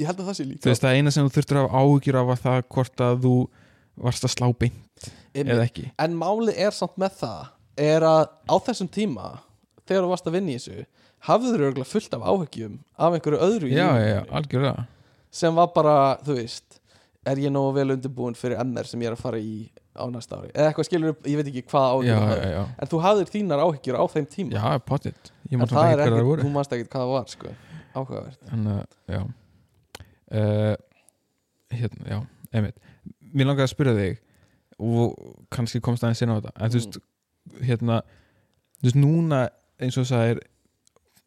ég 0.00 0.08
held 0.08 0.20
að 0.20 0.28
það 0.30 0.36
sé 0.38 0.44
líka 0.48 0.64
þú 0.64 0.70
veist, 0.72 0.84
það 0.84 0.96
eina 0.98 1.10
sem 1.14 1.26
þú 1.28 1.34
þurftur 1.36 1.58
að 1.60 1.66
hafa 1.68 1.82
áhyggjur 1.84 2.18
af 2.20 2.26
var 2.30 2.40
það 2.44 2.62
hvort 2.74 3.04
að 3.08 3.20
þú 3.24 3.34
varst 4.04 4.24
að 4.26 4.32
slá 4.34 4.46
beint 4.58 5.08
Einmitt. 5.34 5.52
eða 5.54 5.64
ekki. 5.68 5.84
En 6.02 6.14
málið 6.18 6.58
er 6.66 6.74
samt 6.74 6.96
með 6.98 7.18
það 7.20 7.42
er 7.84 8.06
að 8.06 8.22
á 8.50 8.54
þessum 8.68 8.88
tíma 8.94 9.28
þegar 9.86 10.04
þú 10.06 10.10
varst 10.14 10.26
að 10.30 10.36
vinna 10.38 10.54
í 10.54 10.58
þessu 10.58 10.86
hafðu 11.28 11.52
þurru 11.54 11.68
örgulega 11.70 11.90
fullt 11.90 12.14
af 12.18 12.24
áhyggjum 12.30 12.74
af 12.98 13.16
einhverju 13.18 13.40
öðru 13.46 13.70
í 13.70 13.74
já, 13.74 13.86
lífinu. 13.88 14.04
já, 14.04 14.14
já, 14.14 14.22
algjörlega. 14.38 14.86
Sem 15.34 15.54
var 15.58 15.70
bara, 15.74 15.94
þú 16.26 16.36
veist 16.38 16.80
er 17.24 17.40
ég 17.40 17.50
nógu 17.54 17.72
vel 17.78 17.94
undirbúin 17.94 18.36
fyrir 18.36 18.60
MR 18.62 18.86
sem 18.86 19.00
ég 19.02 19.08
er 19.10 19.16
að 19.16 19.22
fara 19.24 19.38
í 19.40 19.54
á 19.96 20.04
næsta 20.10 20.36
ári? 20.40 20.50
Eða 20.54 20.68
eitthvað 20.72 20.88
skilur 20.90 21.14
ég 21.24 21.38
veit 21.40 21.48
ekki 21.52 21.62
hvað 21.70 21.86
já, 21.86 21.94
áhyggjur 21.94 22.10
þú 22.10 22.20
já, 22.20 22.34
hafðir. 22.34 22.50
já, 22.54 22.64
en 22.84 22.90
þú 22.92 23.00
hafðir 23.06 23.30
þínar 23.34 23.62
áhyggjur 23.64 23.96
á 23.98 24.04
þeim 24.14 24.26
tíma. 24.34 24.52
Já, 24.58 24.78
pottit 24.90 25.32
ég 25.48 25.54
en 25.54 25.62
má 25.62 25.64
samt 25.64 25.74
það 25.74 25.84
ekki 25.84 25.94
er 25.94 25.98
hvað 25.98 26.04
það 26.04 26.18
ekkert, 26.18 26.28
voru. 26.30 26.44
þú 26.44 26.52
manst 26.58 26.76
ekkert 26.76 26.92
hvað 26.94 27.04
það 27.04 27.14
var 27.14 27.32
sko. 27.34 27.54
áhugavert. 27.94 28.40
Þannig 28.50 28.76
að, 28.78 28.86
já 29.16 29.22
uh, 30.32 30.74
hérna, 31.74 32.04
já, 32.08 32.18
einmitt 32.54 32.76
mér 33.34 33.46
langaði 33.50 33.66
að 33.68 33.72
spyrja 33.74 33.94
þig 33.98 34.20
og 34.78 35.14
kannski 35.54 35.80
komst 35.84 36.02
aðeins 36.04 36.22
inn 36.22 36.30
á 36.34 36.38
þetta 36.38 36.52
en 36.64 36.70
þú 36.70 36.80
veist, 36.80 36.98
hérna 37.68 38.00
þú 38.80 38.88
veist, 38.88 38.96
núna 38.98 39.40
eins 39.82 39.98
og 39.98 40.06
það 40.06 40.30
er 40.34 40.40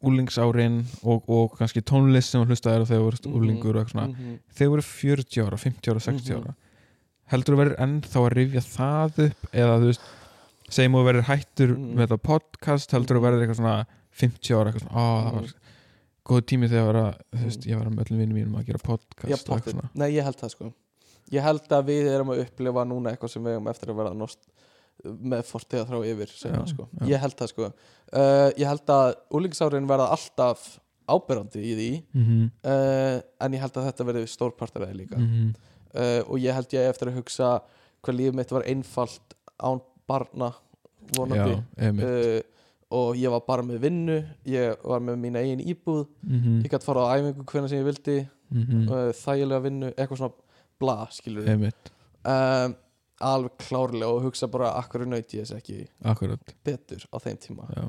úlingsárin 0.08 0.84
og, 1.02 1.24
og 1.28 1.56
kannski 1.58 1.82
tónlist 1.82 2.30
sem 2.30 2.42
þú 2.44 2.52
hlustaðir 2.52 2.84
og 2.84 2.90
þegar 2.90 3.16
þú 3.18 3.28
Mhm. 3.32 3.38
úlingur 3.40 3.76
og 3.76 3.80
eitthvað 3.82 3.92
svona 3.92 4.08
Mhm. 4.08 4.38
þegar 4.54 4.68
þú 4.68 4.70
voru 4.70 4.82
40 4.82 5.42
ára, 5.42 5.58
50 5.58 5.90
ára, 5.90 6.00
60 6.00 6.32
Mhm. 6.34 6.42
ára 6.44 6.54
heldur 7.32 7.54
þú 7.54 7.58
verður 7.58 7.80
ennþá 7.84 8.18
að 8.22 8.32
rifja 8.38 8.60
það 8.62 9.18
upp 9.26 9.52
eða 9.52 9.78
þú 9.80 9.86
veist 9.90 10.00
segjum 10.70 10.92
þú 10.92 11.04
verður 11.08 11.26
hættur 11.28 11.70
Mhm. 11.76 11.94
með 11.96 12.06
þetta 12.06 12.22
podcast 12.22 12.90
heldur 12.92 13.16
þú 13.16 13.22
verður 13.26 13.42
eitthvað 13.42 13.56
svona 13.60 13.86
50 14.12 14.54
ára 14.54 14.72
eitthvað 14.72 14.86
svona, 14.86 14.96
á 14.96 15.04
það 15.18 15.32
Mhm. 15.32 15.40
var 15.40 15.52
góð 16.28 16.42
tími 16.52 16.68
þegar 16.70 16.98
að, 17.00 17.18
þú 17.34 17.44
veist, 17.48 17.66
ég 17.70 17.78
var 17.80 17.90
með 17.92 18.04
öllum 18.04 18.20
vinnum 18.22 18.38
mínum 18.38 18.58
að 18.60 18.66
gera 18.70 18.82
podcast 18.84 19.50
Já, 19.50 19.88
Nei, 19.94 20.08
ég 20.14 20.24
held 20.28 20.38
það 20.40 20.54
sko 20.54 20.70
Ég 21.32 21.44
held 21.44 21.72
að 21.76 21.88
við 21.90 22.06
erum 22.08 22.30
að 22.32 22.42
upplifa 22.46 22.84
núna 22.88 23.10
eitthvað 23.12 23.32
sem 23.34 23.44
við 23.44 23.52
erum 23.58 23.66
eftir 23.68 23.90
að 23.92 23.98
vera 24.00 24.12
nost 24.16 24.46
með 25.04 25.42
fortíða 25.46 25.84
þrá 25.86 25.98
yfir 26.10 26.30
seinna, 26.34 26.62
Já, 26.64 26.70
sko. 26.72 26.86
já. 26.98 27.02
Ég 27.12 27.20
held 27.22 27.36
það 27.38 27.50
sko 27.52 27.66
uh, 27.68 28.48
Ég 28.58 28.66
held 28.66 28.92
að 28.94 29.10
úlingsárin 29.38 29.86
verða 29.90 30.08
alltaf 30.16 30.64
áberandi 31.08 31.60
í 31.64 31.74
því 31.78 31.90
mm 32.12 32.24
-hmm. 32.24 32.46
uh, 32.68 33.20
en 33.44 33.54
ég 33.56 33.60
held 33.64 33.76
að 33.80 33.86
þetta 33.88 34.04
verði 34.10 34.26
stórpartar 34.28 34.86
því 34.88 34.96
líka 35.02 35.16
Mhm. 35.18 35.54
uh, 35.94 36.22
og 36.28 36.38
ég 36.38 36.52
held 36.54 36.72
ég 36.74 36.88
eftir 36.90 37.08
að 37.08 37.16
hugsa 37.20 37.62
hvað 38.02 38.16
lífið 38.18 38.34
mitt 38.34 38.50
var 38.52 38.62
einfalt 38.68 39.34
án 39.58 39.80
barna 40.08 40.52
vonandi 41.16 41.54
uh, 41.56 42.40
og 42.90 43.16
ég 43.20 43.32
var 43.32 43.44
bara 43.46 43.64
með 43.66 43.82
vinnu 43.84 44.18
ég 44.48 44.84
var 44.84 45.02
með 45.04 45.20
mína 45.20 45.42
eigin 45.44 45.60
íbúð 45.60 46.06
mm 46.22 46.60
ég 46.64 46.70
gæti 46.72 46.88
fara 46.88 47.04
á 47.04 47.12
æfingu 47.18 47.44
hvernig 47.44 47.70
sem 47.70 47.80
ég 47.82 47.88
vildi 47.88 48.18
-hmm. 48.52 48.90
uh, 48.90 49.12
þægilega 49.12 49.62
vinnu, 49.62 49.92
eitthvað 49.96 50.20
svona 50.22 50.34
bla, 50.80 50.98
skilur 51.10 51.44
við 51.44 51.72
um, 52.24 52.76
alveg 53.18 53.56
klárlega 53.58 54.10
og 54.12 54.22
hugsa 54.28 54.48
bara 54.50 54.74
akkur 54.78 55.06
naut 55.06 55.34
ég 55.34 55.44
þess 55.44 55.56
ekki 55.58 55.86
akkurat. 56.04 56.54
betur 56.64 57.04
á 57.10 57.16
þeim 57.18 57.38
tíma? 57.42 57.68
Já. 57.74 57.88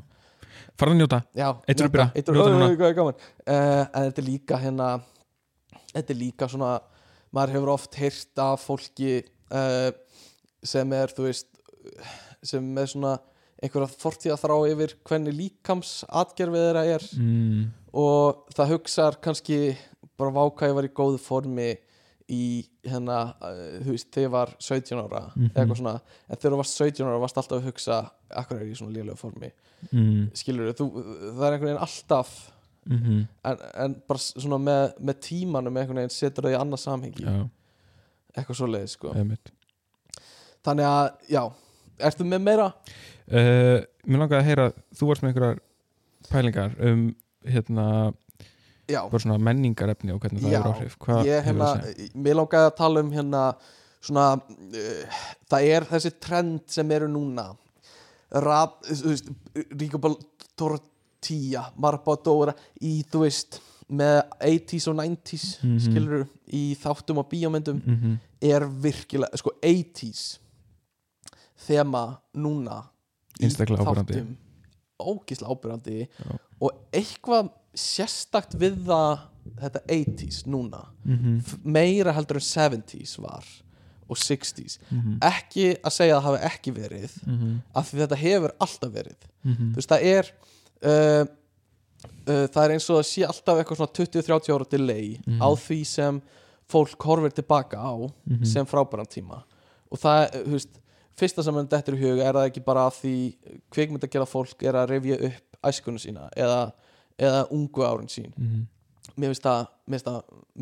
farðu 0.76 0.96
að 0.96 1.00
njóta? 1.00 1.22
Eittur 1.68 1.86
að 1.86 1.92
byrja, 1.96 2.08
eittur 2.14 2.34
njóta 2.34 2.54
núna. 2.54 2.70
að 2.88 2.94
gaman? 2.98 3.14
Uh, 3.46 3.84
en 3.94 4.08
þetta 4.10 4.22
er 4.22 4.28
líka 4.28 4.60
hérna 4.60 4.88
þetta 5.94 6.14
er 6.14 6.20
líka 6.20 6.48
svona 6.50 6.72
maður 7.30 7.56
hefur 7.56 7.74
oft 7.76 7.94
heyrt 8.00 8.42
af 8.42 8.66
fólki 8.66 9.20
uh, 9.54 9.90
sem 10.62 10.92
er 10.92 11.14
þú 11.14 11.28
veist 11.28 11.46
sem 12.42 12.78
er 12.78 12.90
svona 12.90 13.18
einhverja 13.62 13.90
fortíða 14.00 14.38
þrá 14.40 14.56
yfir 14.72 14.94
hvernig 15.08 15.34
líkams 15.36 16.04
atgerfið 16.08 16.66
þeirra 16.66 16.84
er. 16.96 17.06
Mm. 17.20 17.70
og 17.92 18.44
það 18.54 18.68
hugsar 18.76 19.16
kannski 19.20 19.76
bara 20.18 20.30
váka 20.36 20.68
ég 20.68 20.74
var 20.76 20.86
í 20.86 20.92
góðu 20.94 21.18
formi 21.18 21.72
í 22.30 22.62
hérna, 22.86 23.34
uh, 23.42 23.80
þú 23.82 23.90
veist, 23.96 24.06
þegar 24.14 24.26
ég 24.28 24.30
var 24.30 24.50
17 24.62 25.00
ára 25.02 25.22
Mhm. 25.34 25.48
eitthvað 25.50 25.76
svona, 25.80 25.94
en 26.30 26.36
þegar 26.36 26.52
þú 26.54 26.60
varst 26.60 26.76
17 26.78 27.06
ára 27.08 27.18
varst 27.20 27.36
alltaf 27.40 27.58
að 27.58 27.66
hugsa, 27.66 28.10
akkur 28.30 28.56
er 28.60 28.64
ég 28.66 28.70
í 28.72 28.78
svona 28.78 28.94
lélega 28.94 29.18
formi? 29.18 29.50
Mm, 29.92 30.30
skilur 30.38 30.70
þú, 30.78 30.86
það 31.34 31.42
er 31.48 31.52
einhvern 31.56 31.70
veginn 31.72 31.82
alltaf 31.82 32.52
mm 32.86 33.26
en, 33.44 33.56
en 33.74 33.94
bara 34.08 34.18
svona 34.18 34.58
með, 34.62 34.94
með 35.00 35.18
tímanum 35.20 35.76
einhvern 35.76 35.96
veginn 36.00 36.10
setur 36.14 36.44
það 36.46 36.54
í 36.54 36.60
annað 36.60 36.80
samhengi. 36.84 37.24
Já, 37.26 37.48
eitthvað 38.36 38.56
svoleiðis 38.60 38.94
sko. 38.96 39.12
Einmitt. 39.14 39.50
Þannig 40.64 40.86
að, 40.86 41.10
já, 41.28 41.42
ertu 41.98 42.24
með 42.28 42.42
meira? 42.46 42.70
Uh, 43.30 43.78
Mér 44.06 44.18
langaði 44.22 44.40
að 44.40 44.48
heyra, 44.48 44.64
þú 44.96 45.08
varst 45.10 45.22
með 45.22 45.30
einhverjar 45.32 45.58
pælingar 46.30 46.72
um 46.90 47.02
hérna, 47.46 47.86
bara 48.90 49.20
svona 49.22 49.38
menningarefni 49.38 50.12
og 50.14 50.20
hvernig 50.24 50.42
það 50.42 50.54
hefur 50.56 50.72
áhrif. 50.74 50.96
Hvað 50.98 51.28
ég 51.28 51.44
hérna, 51.46 51.68
mér 52.14 52.38
langaði 52.40 52.70
að 52.70 52.76
tala 52.80 53.00
um 53.04 53.10
hérna 53.14 53.42
svona, 54.00 54.24
uh, 54.40 55.20
það 55.52 55.68
er 55.76 55.86
þessi 55.92 56.12
trend 56.20 56.60
sem 56.72 56.90
eru 56.96 57.08
núna. 57.12 57.50
Rap, 58.30 58.80
þú 58.86 59.10
veist 59.10 59.30
Ríkabal 59.74 60.14
Tortilla 60.60 61.64
Marbadóra 61.82 62.54
í, 62.80 63.00
þú 63.10 63.24
veist 63.24 63.60
með 63.90 64.20
80s 64.46 64.86
og 64.86 64.94
90s 65.00 65.46
Mhm. 65.64 65.78
skilur 65.82 66.26
í 66.54 66.76
þáttum 66.78 67.18
og 67.18 67.28
bíómyndum 67.30 67.80
Mhm, 67.84 68.18
er 68.42 68.60
virkilega, 68.68 69.36
sko 69.36 69.50
80s 69.62 70.38
þema 71.66 72.18
núna 72.36 72.84
Einstaklega 73.40 73.86
þáttum. 73.86 74.36
Ógíslega 75.00 75.54
ábyrrandi 75.54 75.98
Já. 76.04 76.36
og 76.60 76.70
eitthvað 76.92 77.50
sérstakt 77.74 78.56
við 78.60 78.80
það 78.84 79.20
þetta 79.62 79.80
80s 79.88 80.40
núna 80.50 80.80
mhm, 81.06 81.38
F- 81.40 81.58
meira 81.64 82.12
heldur 82.12 82.36
en 82.40 82.44
70s 82.44 83.14
var 83.22 83.46
og 84.10 84.18
60s 84.18 84.76
mhm, 84.90 85.14
ekki 85.24 85.68
að 85.86 85.94
segja 85.94 86.16
að 86.18 86.24
það 86.24 86.26
hafi 86.28 86.40
ekki 86.50 86.74
verið 86.76 87.14
mhm, 87.24 87.54
af 87.78 87.88
því 87.92 88.00
þetta 88.02 88.18
hefur 88.24 88.54
alltaf 88.66 88.92
verið. 88.98 89.28
Mhm, 89.46 89.70
þú 89.70 89.80
veist 89.80 89.94
það 89.94 90.08
er 90.10 90.30
uh, 90.90 91.24
uh, 92.26 92.46
það 92.50 92.60
er 92.66 92.74
eins 92.76 92.90
og 92.90 92.98
það 93.00 93.08
sé 93.12 93.24
alltaf 93.30 93.62
eitthvað 93.62 93.80
svona 93.80 93.96
20-30 94.00 94.54
ára 94.58 94.68
delay 94.74 95.08
Mhm. 95.24 95.40
á 95.40 95.48
því 95.64 95.80
sem 95.86 96.20
fólk 96.70 97.06
horfir 97.08 97.32
tilbaka 97.40 97.80
á 97.80 97.94
mhm. 97.96 98.44
sem 98.46 98.66
frábæran 98.68 99.08
tíma. 99.10 99.40
Og 99.90 99.98
það, 99.98 100.20
uh, 100.28 100.44
þú 100.44 100.58
veist 100.58 100.76
fyrsta 101.20 101.44
sem 101.44 101.56
hann 101.56 101.70
dettur 101.70 101.96
í 101.98 102.00
huga 102.00 102.26
er 102.26 102.38
það 102.38 102.48
ekki 102.50 102.64
bara 102.66 102.88
því 102.94 103.14
kvikmynd 103.72 104.06
að 104.06 104.14
gera 104.14 104.28
fólk 104.28 104.64
er 104.66 104.78
að 104.80 104.94
rifja 104.94 105.20
upp 105.30 105.60
æskunum 105.70 106.00
sína 106.00 106.28
eða, 106.36 106.60
eða 107.20 107.44
ungu 107.54 107.84
árin 107.84 108.10
sín? 108.10 108.32
Mhm, 108.36 108.66
mér 109.16 109.34
finnst 109.34 109.46
það, 109.46 109.66
það 110.00 110.20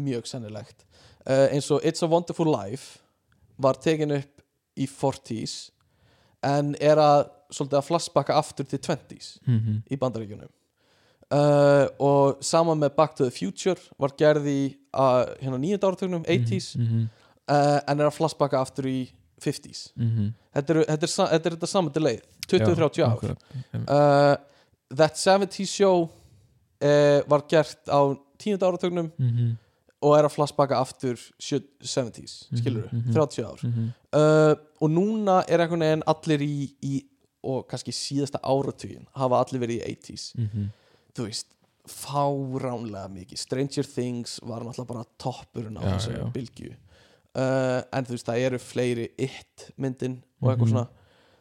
mjög 0.09 0.31
sennilegt. 0.31 0.87
Uh, 1.29 1.47
eins 1.53 1.69
og 1.75 1.85
It's 1.87 2.03
a 2.03 2.09
Wonderful 2.11 2.49
Life 2.51 2.99
var 3.61 3.79
tekin 3.83 4.15
upp 4.17 4.45
í 4.79 4.87
40s 4.89 5.71
en 6.47 6.75
er 6.81 7.01
að 7.01 7.27
að 7.49 7.85
flashbacka 7.87 8.37
aftur 8.37 8.67
til 8.69 8.79
20s 8.85 9.39
mhm, 9.47 9.83
í 9.89 9.97
bandaríkjunum. 9.97 10.51
Uh, 11.29 11.85
og 12.01 12.39
saman 12.45 12.79
með 12.81 12.95
Back 12.97 13.17
to 13.17 13.27
the 13.27 13.33
Future 13.33 13.81
var 14.01 14.15
gerð 14.17 14.47
í 14.49 14.61
uh, 14.97 15.29
hérna 15.41 15.59
nýjönda 15.61 15.91
áratögnum 15.91 16.25
80s 16.25 16.71
mhm, 16.79 17.03
uh, 17.53 17.81
en 17.85 18.01
er 18.01 18.09
að 18.09 18.17
flashbacka 18.17 18.61
aftur 18.61 18.89
í 18.89 19.01
50s 19.45 19.81
mhm. 19.97 20.29
þetta 20.55 20.75
er 20.75 20.81
þetta, 20.85 21.07
er, 21.07 21.13
þetta, 21.15 21.39
er 21.49 21.57
þetta 21.57 21.71
saman 21.71 21.93
leið 22.05 22.23
20-30 22.49 23.03
Já, 23.03 23.09
ár. 23.09 23.37
uh, 23.75 24.37
That 24.89 25.19
70s 25.21 25.69
show 25.69 26.07
uh, 26.81 27.21
var 27.29 27.43
gert 27.51 27.83
á 27.93 28.01
tíunda 28.41 28.71
áratögnum 28.71 29.11
Mhm, 29.19 29.57
og 30.01 30.15
er 30.15 30.25
að 30.29 30.33
flashbacka 30.37 30.77
aftur 30.79 31.17
sjö- 31.43 31.67
70s, 31.83 32.47
Mhm, 32.53 32.59
skilur 32.61 32.85
mhm. 32.93 33.13
30 33.13 33.43
ár. 33.45 33.59
Mhm, 33.67 33.89
uh, 34.15 34.55
og 34.81 34.91
núna 34.95 35.43
er 35.49 35.59
einhvern 35.61 35.83
veginn 35.83 36.05
allir 36.07 36.41
í, 36.47 36.71
í 36.83 37.05
og 37.43 37.67
kannski 37.69 37.93
síðasta 37.93 38.39
áratugin 38.43 39.05
hafa 39.15 39.43
allir 39.45 39.61
verið 39.67 39.83
í 39.83 39.97
80s 39.99 40.33
mhm, 40.39 40.71
þú 41.15 41.27
veist, 41.27 41.47
fáránlega 41.89 43.09
mikið. 43.13 43.39
Stranger 43.39 43.85
Things 43.85 44.39
var 44.43 44.63
náttúrulega 44.65 44.89
bara 44.93 45.05
toppurinn 45.19 45.79
á 45.81 45.83
já. 45.99 46.25
bylgju 46.33 46.73
uh, 47.39 47.81
en 47.95 48.09
þú 48.09 48.17
veist, 48.17 48.29
það 48.29 48.45
eru 48.49 48.59
fleiri 48.63 49.09
It 49.29 49.69
myndin 49.79 50.19
og 50.43 50.51
eitthvað 50.53 50.67
Mhm. 50.67 50.73
svona 50.75 50.89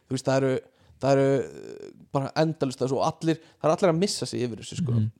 þú 0.08 0.16
veist, 0.16 0.28
það 0.30 0.36
eru 0.42 0.52
það 0.98 1.12
eru 1.16 1.28
uh, 1.44 1.90
bara 2.14 2.32
endalust 2.42 2.82
og 2.88 3.02
allir, 3.06 3.38
það 3.60 3.68
er 3.68 3.74
allir 3.76 3.92
að 3.92 3.98
missa 4.02 4.26
sig 4.26 4.42
yfir 4.46 4.62
þessu 4.62 4.80
sko 4.82 4.92
mhm. 4.96 5.10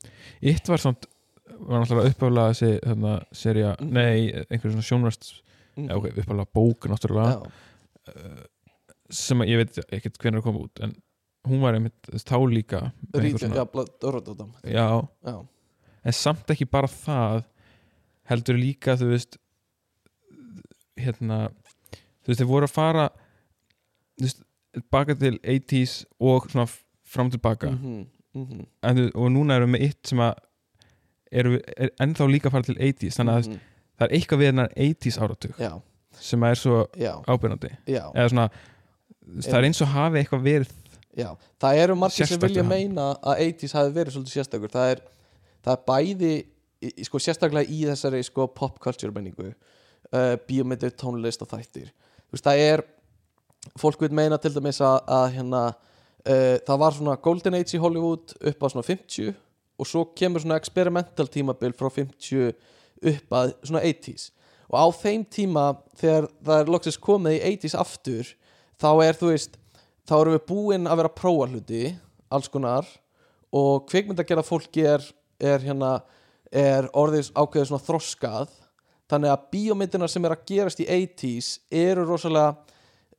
Eitt 0.43 0.69
var 0.73 0.83
svona 0.83 1.15
var 1.59 1.81
náttúrulega 1.83 2.13
uppáflega 2.13 2.53
þessi 2.55 2.71
þarna, 2.85 3.13
serja, 3.33 3.75
Mhm. 3.81 3.93
nei, 3.93 4.33
einhver 4.51 4.71
svona 4.73 4.89
sjónvast 4.91 5.43
Mm. 5.79 5.93
Ok, 5.95 6.09
uppáflega 6.11 6.47
bók 6.59 6.87
náttúrulega 6.91 7.37
Já. 7.39 7.51
sem 9.15 9.39
að 9.39 9.49
ég 9.53 9.61
veit 9.63 9.77
ekkert 9.95 10.19
hvernig 10.19 10.41
að 10.43 10.47
koma 10.49 10.65
út 10.67 10.81
en 10.85 10.95
hún 11.49 11.61
var 11.63 11.77
einmitt 11.79 12.09
þá 12.27 12.37
líka 12.51 12.81
Rítjum, 13.15 13.55
já, 13.55 13.65
Orododam 14.09 14.51
já, 14.65 15.09
Já, 15.25 15.37
en 16.05 16.13
samt 16.17 16.51
ekki 16.53 16.67
bara 16.69 16.91
það 16.91 17.45
heldur 18.29 18.59
líka 18.59 18.97
þú 19.01 19.13
veist 19.15 19.39
hérna 20.99 21.39
þú 21.49 22.33
veist, 22.33 22.41
þeir 22.43 22.51
voru 22.51 22.69
að 22.69 22.75
fara 22.75 23.09
þú 24.19 24.27
veist, 24.27 24.43
baka 24.93 25.15
til 25.19 25.39
80s 25.43 26.05
og 26.20 26.49
svona 26.51 26.66
fram 27.09 27.31
tilbaka. 27.33 27.70
Mhm, 27.73 28.07
mhm, 28.35 28.66
en, 28.83 28.97
þú- 28.97 29.15
og 29.16 29.31
núna 29.33 29.57
erum 29.57 29.73
við 29.73 29.79
með 29.79 29.87
eitt 29.89 30.07
sem 30.12 30.19
að 30.19 30.35
eru 31.33 31.55
við- 31.57 31.73
er 31.77 31.91
ennþá 32.01 32.27
líka 32.29 32.49
að 32.49 32.53
fara 32.57 32.62
til 32.69 32.77
80s 32.77 33.16
þannig 33.20 33.35
að 33.39 33.49
mhm. 33.49 33.61
það 33.99 34.07
er 34.09 34.16
eitthvað 34.19 34.39
við 34.43 34.51
hennar 34.53 34.69
80s 34.77 35.19
áratug 35.19 35.59
Já, 35.59 35.73
sem 36.20 36.43
er 36.45 36.55
svo 36.55 36.83
ábyrnandi 37.29 37.70
eða 37.87 38.29
svona, 38.29 38.51
það 39.45 39.59
er 39.59 39.65
eins 39.69 39.83
og 39.83 39.89
hafi 39.89 40.19
eitthvað 40.23 40.43
verið 40.47 40.73
já 41.19 41.31
Það 41.59 41.81
eru 41.83 41.95
margir 41.99 42.27
sem 42.31 42.41
vilja 42.41 42.62
hann. 42.62 42.69
meina 42.69 43.09
að 43.23 43.41
80s 43.49 43.73
hafi 43.75 43.93
verið 43.97 44.15
svolítið 44.15 44.37
sérstakur. 44.37 44.70
Það 44.70 44.91
er, 44.93 45.01
það 45.65 45.73
er 45.73 45.83
bæði 45.89 46.33
í- 46.83 47.05
sko, 47.09 47.19
sérstaklega 47.19 47.66
í 47.69 47.81
þessari 47.89 48.20
sko, 48.25 48.47
pop 48.47 48.79
culture 48.79 49.11
menningu 49.12 49.55
uh, 50.13 50.37
bíómyndir, 50.49 50.95
tónlist 50.99 51.43
og 51.45 51.51
þættir. 51.53 51.91
Þú 52.29 52.37
veist, 52.37 52.47
það 52.47 52.65
er 52.65 52.85
fólk 53.81 54.01
vil 54.05 54.15
meina 54.15 54.39
til 54.41 54.55
dæmis 54.55 54.81
að, 54.85 54.99
að 55.19 55.27
hérna, 55.37 55.63
uh, 56.25 56.57
það 56.67 56.83
var 56.85 56.97
svona 56.97 57.19
golden 57.25 57.59
age 57.59 57.77
í 57.77 57.83
Hollywood 57.83 58.35
upp 58.39 58.65
á 58.65 58.67
svona 58.73 58.87
50 58.87 59.37
og 59.79 59.87
svo 59.87 60.05
kemur 60.19 60.43
svona 60.43 60.59
experimental 60.59 61.29
tímabil 61.31 61.75
frá 61.77 61.91
50 61.93 62.53
upp 62.99 63.39
að 63.39 63.55
svona 63.63 63.85
80s 63.87 64.31
og 64.69 64.77
á 64.77 64.87
þeim 65.01 65.25
tíma 65.33 65.65
þegar 65.97 66.29
það 66.45 66.61
er 66.61 66.73
loksist 66.75 67.01
komið 67.05 67.39
í 67.39 67.53
80s 67.55 67.77
aftur 67.79 68.33
þá 68.81 68.91
er 69.07 69.19
þú 69.19 69.33
veist 69.33 69.57
þá 70.09 70.15
erum 70.19 70.37
við 70.37 70.47
búin 70.49 70.89
að 70.89 71.01
vera 71.01 71.13
að 71.13 71.21
prófa 71.21 71.49
hluti 71.53 71.83
alls 72.29 72.51
konar 72.53 72.89
og 73.55 73.87
kvikmyndagerða 73.89 74.45
fólki 74.45 74.85
er, 74.85 75.05
er 75.41 75.63
hérna 75.65 75.99
er 76.53 76.89
orðið 76.97 77.31
ákveðið 77.37 77.71
svona 77.71 77.87
þroskað 77.87 78.53
þannig 79.09 79.33
að 79.33 79.45
bíómyndinar 79.55 80.11
sem 80.13 80.25
er 80.29 80.35
að 80.37 80.47
gerast 80.51 80.81
í 80.85 80.87
80s 80.87 81.51
eru 81.73 82.05
rosalega 82.09 82.55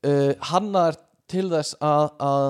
uh, 0.06 0.34
hannaðar 0.52 1.00
til 1.30 1.48
þess 1.52 1.76
að, 1.82 2.08
að 2.22 2.48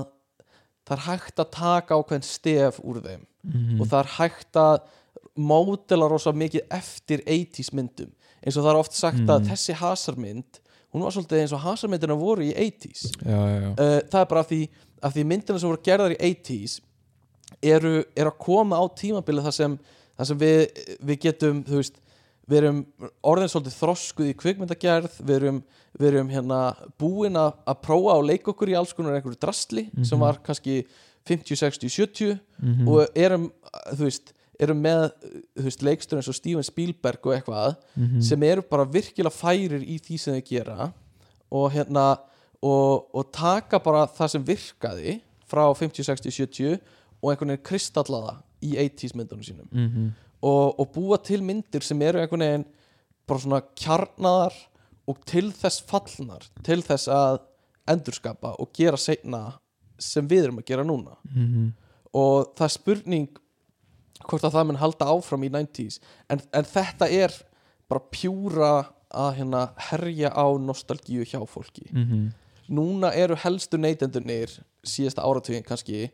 það 0.90 0.95
er 0.98 1.03
hægt 1.07 1.40
að 1.44 1.52
taka 1.56 1.98
ákveðin 1.99 2.26
stef 2.28 2.80
úr 2.84 3.02
þeim 3.06 3.26
mm 3.26 3.80
og 3.80 3.88
það 3.88 3.99
er 4.03 4.10
hægt 4.18 4.57
að 4.60 4.80
módela 5.40 6.07
rosa 6.11 6.34
mikið 6.36 6.66
eftir 6.76 7.22
80s 7.24 7.70
myndum 7.78 8.10
eins 8.44 8.57
og 8.60 8.66
það 8.66 8.72
er 8.74 8.80
oft 8.82 8.98
sagt 8.98 9.22
að 9.24 9.40
Mm. 9.40 9.48
þessi 9.53 9.76
hasarmynd 9.80 10.60
hún 10.91 11.03
var 11.06 11.14
svolítið 11.16 11.40
eins 11.44 11.53
og 11.56 11.61
hasarmyndina 11.64 12.16
voru 12.20 12.44
í 12.44 12.52
80s 12.52 13.06
já, 13.24 13.40
já, 13.40 13.57
já. 13.64 13.70
uh, 13.72 13.99
það 14.11 14.20
er 14.22 14.30
bara 14.34 14.44
af 14.44 14.49
því, 14.52 14.60
af 15.02 15.14
því 15.16 15.24
myndina 15.32 15.60
sem 15.60 15.70
voru 15.70 15.82
gerðar 15.86 16.16
í 16.16 16.20
80s 16.34 16.80
eru, 17.64 17.94
eru 18.16 18.30
að 18.34 18.38
koma 18.44 18.80
á 18.80 18.84
tímabilið 18.99 19.48
þar 19.48 19.56
sem, 19.56 19.78
þar 20.18 20.30
sem 20.32 20.40
við, 20.44 20.60
við 21.10 21.20
getum 21.28 21.64
þú 21.68 21.80
veist, 21.80 22.02
við 22.49 22.57
erum 22.63 22.80
orðin 23.23 23.51
svolítið 23.51 23.76
þroskuð 23.80 24.30
í 24.31 24.38
kvikmyndagerð 24.41 25.19
við 25.21 25.35
erum, 25.35 25.59
við 25.99 26.07
erum 26.13 26.30
hérna 26.34 26.59
búin 26.99 27.38
að, 27.38 27.53
að 27.67 27.81
prófa 27.85 28.15
og 28.17 28.26
leika 28.26 28.51
okkur 28.53 28.71
í 28.73 28.77
alls 28.80 28.93
konar 28.97 29.13
einhverju 29.19 29.39
drastli 29.39 29.89
sem 30.03 30.17
Mhm. 30.17 30.19
var 30.26 30.39
kannski 30.43 30.85
50, 31.26 31.55
60, 31.55 31.89
70 31.89 32.39
Mhm. 32.61 32.88
og 32.88 33.07
erum, 33.15 33.51
þú 33.93 34.03
veist 34.07 34.34
erum 34.59 34.81
með, 34.84 35.11
þú 35.55 35.63
veist, 35.63 35.81
leikstur 35.84 36.17
eins 36.19 36.27
og 36.27 36.35
Steven 36.35 36.63
Spielberg 36.63 37.26
og 37.26 37.34
eitthvað 37.38 37.76
Mhm. 37.95 38.21
sem 38.21 38.43
eru 38.43 38.61
bara 38.61 38.85
virkilega 38.85 39.31
færir 39.31 39.80
í 39.85 39.99
því 40.01 40.17
sem 40.19 40.34
þau 40.34 40.41
gera 40.49 40.93
og 41.51 41.71
hérna 41.71 42.19
og, 42.61 43.07
og 43.15 43.31
taka 43.31 43.80
bara 43.80 44.05
það 44.07 44.30
sem 44.30 44.43
virkaði 44.43 45.21
frá 45.49 45.73
50, 45.76 46.03
60, 46.03 46.31
70 46.31 46.80
og 47.23 47.31
einhvern 47.31 47.49
veginn 47.55 47.63
kristallaða 47.63 48.35
í 48.61 48.76
80s 48.76 49.13
myndunum 49.15 49.43
sínum 49.43 49.67
Mhm. 49.71 50.11
Og, 50.41 50.80
og 50.80 50.91
búa 50.95 51.20
til 51.24 51.44
myndir 51.45 51.84
sem 51.86 52.02
eru 52.06 52.22
einhvern 52.22 52.45
veginn 52.45 52.66
bara 53.30 53.44
svona 53.44 53.61
kjarnaðar 53.78 54.56
og 55.10 55.22
til 55.30 55.49
þess 55.56 55.84
fallnar 55.90 56.48
til 56.66 56.82
þess 56.86 57.10
að 57.14 57.41
endurskapa 57.90 58.56
og 58.61 58.72
gera 58.78 58.99
seinna 59.02 59.44
sem 59.99 60.28
við 60.30 60.48
erum 60.48 60.61
að 60.61 60.70
gera 60.72 60.88
núna. 60.88 61.18
Mhm. 61.30 61.72
og 62.14 62.56
það 62.57 62.66
er 62.66 62.74
spurning 62.74 63.28
hvort 64.26 64.44
að 64.44 64.56
það 64.56 64.68
mun 64.68 64.80
halda 64.82 65.06
áfram 65.14 65.44
í 65.45 65.49
90s 65.53 65.99
en, 66.30 66.41
en 66.53 66.66
þetta 66.66 67.10
er 67.10 67.36
bara 67.90 68.07
pjúra 68.11 68.72
að 69.10 69.36
hérna 69.40 69.61
herja 69.90 70.30
á 70.34 70.45
nostalgíu 70.61 71.26
hjá 71.26 71.41
fólki. 71.49 71.90
Mm 71.91 72.32
núna 72.70 73.11
eru 73.18 73.38
helstu 73.40 73.80
neytendurnir 73.82 74.52
síðasta 74.86 75.26
áratugin 75.26 75.66
kannski 75.66 76.07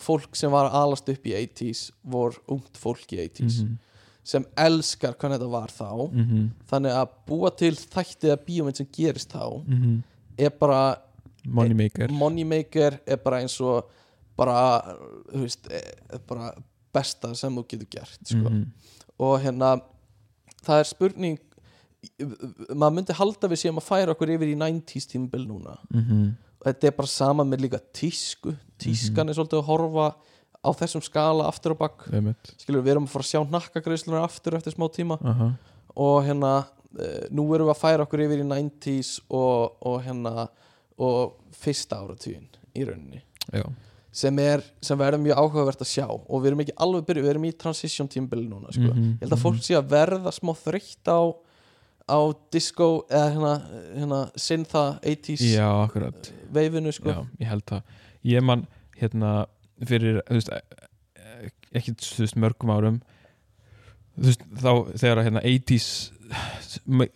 fólk 0.00 0.34
sem 0.36 0.50
var 0.50 0.70
alast 0.74 1.08
upp 1.08 1.26
í 1.26 1.32
80s 1.38 1.90
vor 2.04 2.34
ungt 2.48 2.76
fólk 2.76 3.06
í 3.12 3.18
80s 3.28 3.62
Mhm. 3.62 3.76
sem 4.24 4.44
elskar 4.56 5.14
hvernig 5.14 5.38
þetta 5.38 5.50
var 5.50 5.68
þá 5.68 6.10
þannig 6.70 6.92
að 6.96 7.08
búa 7.26 7.50
til 7.56 7.74
þætti 7.74 8.30
að 8.32 8.44
bíómynd 8.46 8.76
sem 8.76 8.86
gerist 8.92 9.30
þá 9.32 9.62
er 10.38 10.50
bara 10.50 10.96
Moneymaker 11.46 12.08
moneymaker 12.10 13.00
er 13.06 13.16
bara 13.16 13.42
eins 13.42 13.60
og 13.60 13.84
bara, 14.36 14.96
veist, 15.32 15.68
er 15.70 16.18
bara 16.26 16.54
besta 16.92 17.34
sem 17.36 17.54
þú 17.54 17.66
getur 17.68 17.86
gert 17.90 18.18
sko. 18.26 18.48
Mhm. 18.50 18.64
og 19.20 19.40
hérna 19.42 19.80
það 20.64 20.80
er 20.80 20.84
spurning 20.84 21.38
maður 22.74 22.94
myndi 22.96 23.12
halda 23.16 23.48
við 23.48 23.60
séum 23.62 23.78
að 23.80 23.86
færa 23.88 24.14
okkur 24.14 24.32
yfir 24.34 24.50
í 24.52 24.56
90s 24.56 25.06
tímabil 25.06 25.46
núna 25.46 25.78
Mhm. 25.92 26.34
Þetta 26.64 26.88
er 26.88 26.96
bara 26.96 27.10
sama 27.10 27.44
með 27.46 27.66
líka 27.66 27.80
tísku. 27.94 28.54
Tískan 28.80 29.28
er 29.28 29.36
svolítið 29.36 29.60
að 29.60 29.68
horfa 29.68 30.06
á 30.64 30.70
þessum 30.72 31.02
skala 31.04 31.46
aftur 31.50 31.74
og 31.74 31.82
bakk 31.82 32.06
skilur 32.56 32.82
við 32.84 32.94
erum 32.94 33.06
að 33.08 33.12
fara 33.12 33.26
að 33.26 33.30
sjá 33.30 33.40
nakkagreislunar 33.52 34.24
aftur 34.24 34.56
eftir 34.56 34.74
smá 34.74 34.88
tíma. 34.92 35.18
Aha. 35.20 35.50
og 35.94 36.24
hérna 36.26 36.52
uh, 36.64 37.24
nú 37.30 37.46
erum 37.54 37.68
við 37.68 37.74
að 37.74 37.82
færa 37.82 38.06
okkur 38.06 38.24
yfir 38.24 38.42
í 38.42 38.46
90s 38.48 39.10
og, 39.28 39.76
og 39.84 40.00
hérna 40.02 40.48
og 40.98 41.36
fyrsta 41.58 42.00
áratugin 42.00 42.48
í 42.74 42.86
rauninni. 42.86 43.22
Já. 43.52 43.64
sem 44.14 44.38
er, 44.38 44.62
sem 44.80 44.98
verður 44.98 45.20
mjög 45.24 45.40
áhugavert 45.42 45.80
að 45.82 45.90
sjá. 45.90 46.06
Og 46.06 46.40
við 46.40 46.52
erum 46.52 46.60
ekki 46.64 46.76
alveg 46.86 47.06
byrjuð, 47.08 47.24
við 47.24 47.32
erum 47.32 47.46
í 47.48 47.56
transition 47.58 48.08
tímbili 48.08 48.46
núna 48.46 48.70
sko. 48.72 48.92
Mhm, 48.92 49.08
ég 49.18 49.24
held 49.26 49.34
að 49.34 49.42
fólk 49.42 49.62
sé 49.66 49.74
að 49.74 49.90
verða 49.90 50.32
smá 50.32 50.52
þreytt 50.54 51.10
á 51.10 51.20
á 52.08 52.18
disco 52.52 53.06
eða 53.08 53.30
hérna, 53.32 53.52
hérna 53.96 54.20
syntha 54.36 55.00
80s 55.02 55.44
Já, 55.54 55.68
akkurat. 55.86 56.32
veifinu 56.52 56.92
sko. 56.92 57.08
Já, 57.10 57.26
ég 57.40 57.48
held 57.48 57.64
það. 57.66 57.82
Ég 58.24 58.42
man 58.42 58.66
hérna 59.00 59.46
fyrir 59.84 60.20
þú 60.28 60.38
veist, 60.38 60.48
e- 60.52 61.50
ekki 61.74 61.94
þú 61.98 62.20
veist, 62.24 62.36
mörgum 62.36 62.70
árum 62.70 63.00
þú 64.18 64.28
veist, 64.28 64.44
þá 64.60 64.70
þegar 65.00 65.18
að, 65.18 65.24
hérna 65.28 65.42
80s 65.42 65.88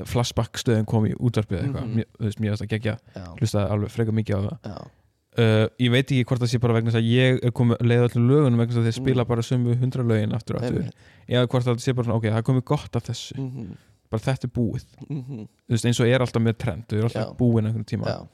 flashback 0.08 0.58
stöðin 0.60 0.86
kom 0.88 1.06
í 1.08 1.14
útvarpið 1.16 1.62
eitthvað, 1.62 1.84
Mhm. 1.84 1.94
mér, 1.96 2.06
þú 2.18 2.24
veist, 2.28 2.40
mér 2.40 2.50
veist 2.54 2.62
að 2.66 2.72
gegja 2.74 2.96
hlustaði 3.38 3.70
alveg 3.70 3.90
freka 3.90 4.12
mikið 4.12 4.34
á 4.36 4.40
það. 4.48 4.58
Já, 4.64 4.76
uh, 5.38 5.68
ég 5.78 5.90
veit 5.90 6.06
ekki 6.10 6.24
hvort 6.24 6.40
það 6.42 6.50
sé 6.52 6.60
bara 6.60 6.74
vegna 6.74 6.90
þess 6.90 7.00
að 7.00 7.10
ég 7.12 7.44
er 7.44 7.50
komið 7.52 7.78
leið 7.80 8.04
öllum 8.08 8.28
lögunum 8.28 8.58
vegna 8.58 8.72
þess 8.74 8.80
að 8.82 8.88
þeir 8.88 8.98
spila 9.00 9.24
Mm. 9.24 9.28
bara 9.28 9.42
sömu 9.42 9.78
hundra 9.78 10.02
lögin 10.04 10.32
aftur 10.34 10.56
og 10.56 10.62
aftur. 10.62 10.90
Eða 11.28 11.46
hvort 11.48 11.64
það 11.64 11.80
sé 11.80 11.94
bara 11.94 12.04
svona, 12.08 12.16
ok, 12.16 12.24
það 12.24 12.38
er 12.38 12.42
komið 12.42 12.64
gott 12.64 12.96
af 12.96 13.04
þessu. 13.04 13.36
Mhm, 13.38 13.76
bara 14.10 14.22
þetta 14.24 14.48
er 14.48 14.52
búið, 14.56 14.84
mhm, 15.08 15.46
þú 15.68 15.74
veist, 15.74 15.84
eins 15.88 16.00
og 16.00 16.06
er 16.08 16.20
alltaf 16.24 16.42
með 16.42 16.58
trend, 16.58 16.84
þau 16.88 16.96
eru 16.98 17.08
alltaf 17.10 17.36
búin 17.38 17.66
einhvern 17.68 17.84
tíma. 17.88 18.06
Já, 18.06 18.28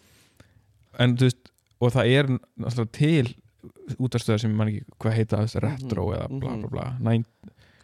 en 0.98 1.16
þú 1.16 1.28
veist, 1.28 1.50
og 1.80 1.92
það 1.92 2.12
er 2.18 2.30
alltaf 2.64 2.90
til 2.92 3.34
útastöðar 3.98 4.40
sem 4.40 4.52
mann 4.54 4.68
ekki 4.68 4.84
hvað 5.00 5.16
heita 5.18 5.40
þess 5.42 5.60
retro 5.64 6.04
Mhm, 6.10 6.14
eða 6.18 6.40
bla 6.40 6.50
mhm. 6.50 6.60
bla. 6.68 6.68
Bla 6.68 6.98
Næn, 7.10 7.24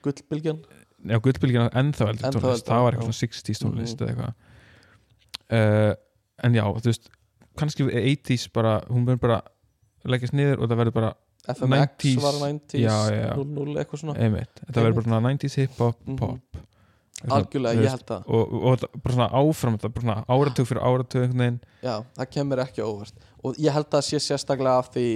gullbylgjan? 0.03 0.61
Já, 1.09 1.17
gullbylgina 1.25 1.71
ennþá 1.73 2.09
eldri 2.13 2.27
Ennþá 2.29 2.41
tónlist, 2.41 2.61
eldri, 2.61 2.71
það 2.75 2.83
var 2.85 2.93
eitthvað 2.93 3.09
svona 3.09 3.23
60s 3.25 3.63
tónlist 3.65 4.01
Mhm. 4.01 4.09
eða 4.09 4.11
eitthvað. 4.11 4.35
Uh, 5.51 5.95
en 6.45 6.55
já, 6.55 6.63
þú 6.63 6.85
veist 6.91 7.09
kannski 7.59 7.89
80s 7.91 8.49
bara, 8.53 8.81
hún 8.89 9.05
verður 9.09 9.21
bara 9.25 9.41
leggjast 10.05 10.33
niður 10.37 10.61
og 10.63 10.69
það 10.71 10.79
verður 10.85 10.95
bara 11.01 11.11
FMX 11.49 12.05
90s, 12.05 12.23
var 12.23 12.37
90s 12.39 12.81
já, 12.85 12.97
já, 13.11 13.21
já. 13.27 13.35
00 13.37 13.75
eitthvað 13.81 14.01
svona. 14.05 14.15
Einmitt, 14.21 14.61
þetta 14.69 14.85
verður 14.85 14.95
bara 15.01 15.09
svona 15.09 15.23
90s 15.33 15.57
hip-hop 15.57 15.97
Mhm. 16.07 16.17
pop 16.17 16.41
algjörlega, 17.29 17.83
ég 17.85 17.95
held 17.95 18.07
það 18.09 18.29
og, 18.29 18.53
og, 18.57 18.85
og 18.85 19.03
bara 19.05 19.17
svona 19.17 19.31
áfram 19.41 19.77
þetta, 19.77 19.93
bara 19.97 20.07
svona 20.07 20.37
áratug 20.37 20.69
fyrir 20.71 20.83
áratug 20.87 21.25
einhvern 21.25 21.43
veginn. 21.45 21.59
Já, 21.85 21.95
það 22.17 22.31
kemur 22.37 22.63
ekki 22.65 22.85
óvart. 22.87 23.27
Og 23.45 23.61
ég 23.61 23.77
held 23.77 23.97
að 23.99 24.07
sé 24.07 24.21
sérstaklega 24.25 24.79
af 24.81 24.91
því 24.95 25.07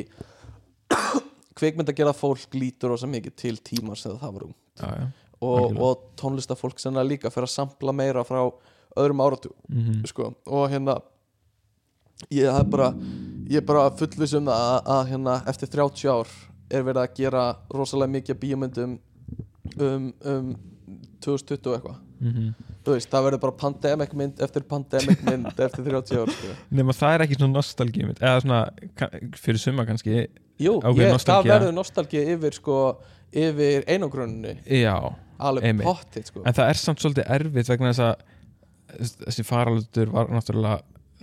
kvikmynd 1.58 1.90
að 1.90 2.00
gera 2.02 2.14
fólk 2.16 2.56
lítur 2.58 2.94
ósa 2.94 3.08
mikið 3.10 3.36
til 3.40 3.56
tímar 3.64 4.00
sem 4.00 4.14
það 4.18 4.36
var 4.36 4.46
ung 4.48 4.54
já, 4.80 4.88
já. 4.90 5.06
og, 5.40 5.80
og 5.86 6.06
tónlistafólk 6.20 6.82
sem 6.82 6.94
það 6.94 7.10
líka 7.12 7.32
fyrir 7.32 7.48
að 7.48 7.54
sampla 7.54 7.94
meira 7.96 8.24
frá 8.26 8.42
öðrum 8.94 9.22
áratug 9.24 9.54
Mm 9.68 10.04
sko. 10.06 10.32
og 10.46 10.70
hérna 10.70 10.98
ég 12.30 12.46
er 12.46 12.64
bara 12.64 12.92
bara 13.66 13.90
fullvis 13.90 14.34
um 14.34 14.46
það 14.46 14.66
að, 14.66 14.92
að 14.96 15.08
hérna, 15.10 15.42
eftir 15.46 15.68
30 15.68 16.08
ár 16.10 16.28
er 16.70 16.82
verið 16.82 17.02
að 17.02 17.16
gera 17.16 17.56
rosalega 17.70 18.12
mikið 18.12 18.34
af 18.34 18.40
bíómyndum 18.40 18.98
um, 19.78 20.12
um 20.24 20.54
2020 21.24 21.70
og 21.70 21.76
eitthvað 21.78 22.00
Mhm. 22.24 22.54
þú 22.84 22.92
veist, 22.94 23.08
það 23.10 23.24
verður 23.26 23.40
bara 23.42 23.52
pandemic 23.60 24.12
mynd 24.14 24.38
eftir 24.40 24.62
pandemic 24.68 25.22
mynd 25.26 25.46
eftir 25.66 25.84
30 25.84 26.20
ár 26.22 26.30
sko. 26.32 26.52
nema 26.70 26.92
það 26.96 27.14
er 27.14 27.24
ekki 27.26 27.36
svona 27.40 27.56
nostalgíu 27.58 28.06
mynd 28.08 28.20
eða 28.22 28.40
svona, 28.44 28.60
fyrir 29.36 29.60
suma 29.60 29.84
kannski 29.84 30.14
jú, 30.62 30.76
ég, 30.94 31.10
það 31.26 31.48
verður 31.50 31.74
nostalgía 31.74 32.22
yfir 32.36 32.54
sko, 32.56 32.78
yfir 33.34 33.84
einangrunni 33.90 34.54
já, 34.64 34.94
alveg 35.38 35.82
pottið 35.82 36.30
sko. 36.30 36.44
en 36.46 36.56
það 36.56 36.70
er 36.70 36.80
samt 36.80 37.02
svolítið 37.02 37.28
erfitt 37.36 37.72
vegna 37.74 37.92
þess 37.92 38.06
að 38.06 39.18
þessi 39.26 39.44
faraldur 39.44 40.12
var 40.14 40.30
náttúrulega 40.30 40.80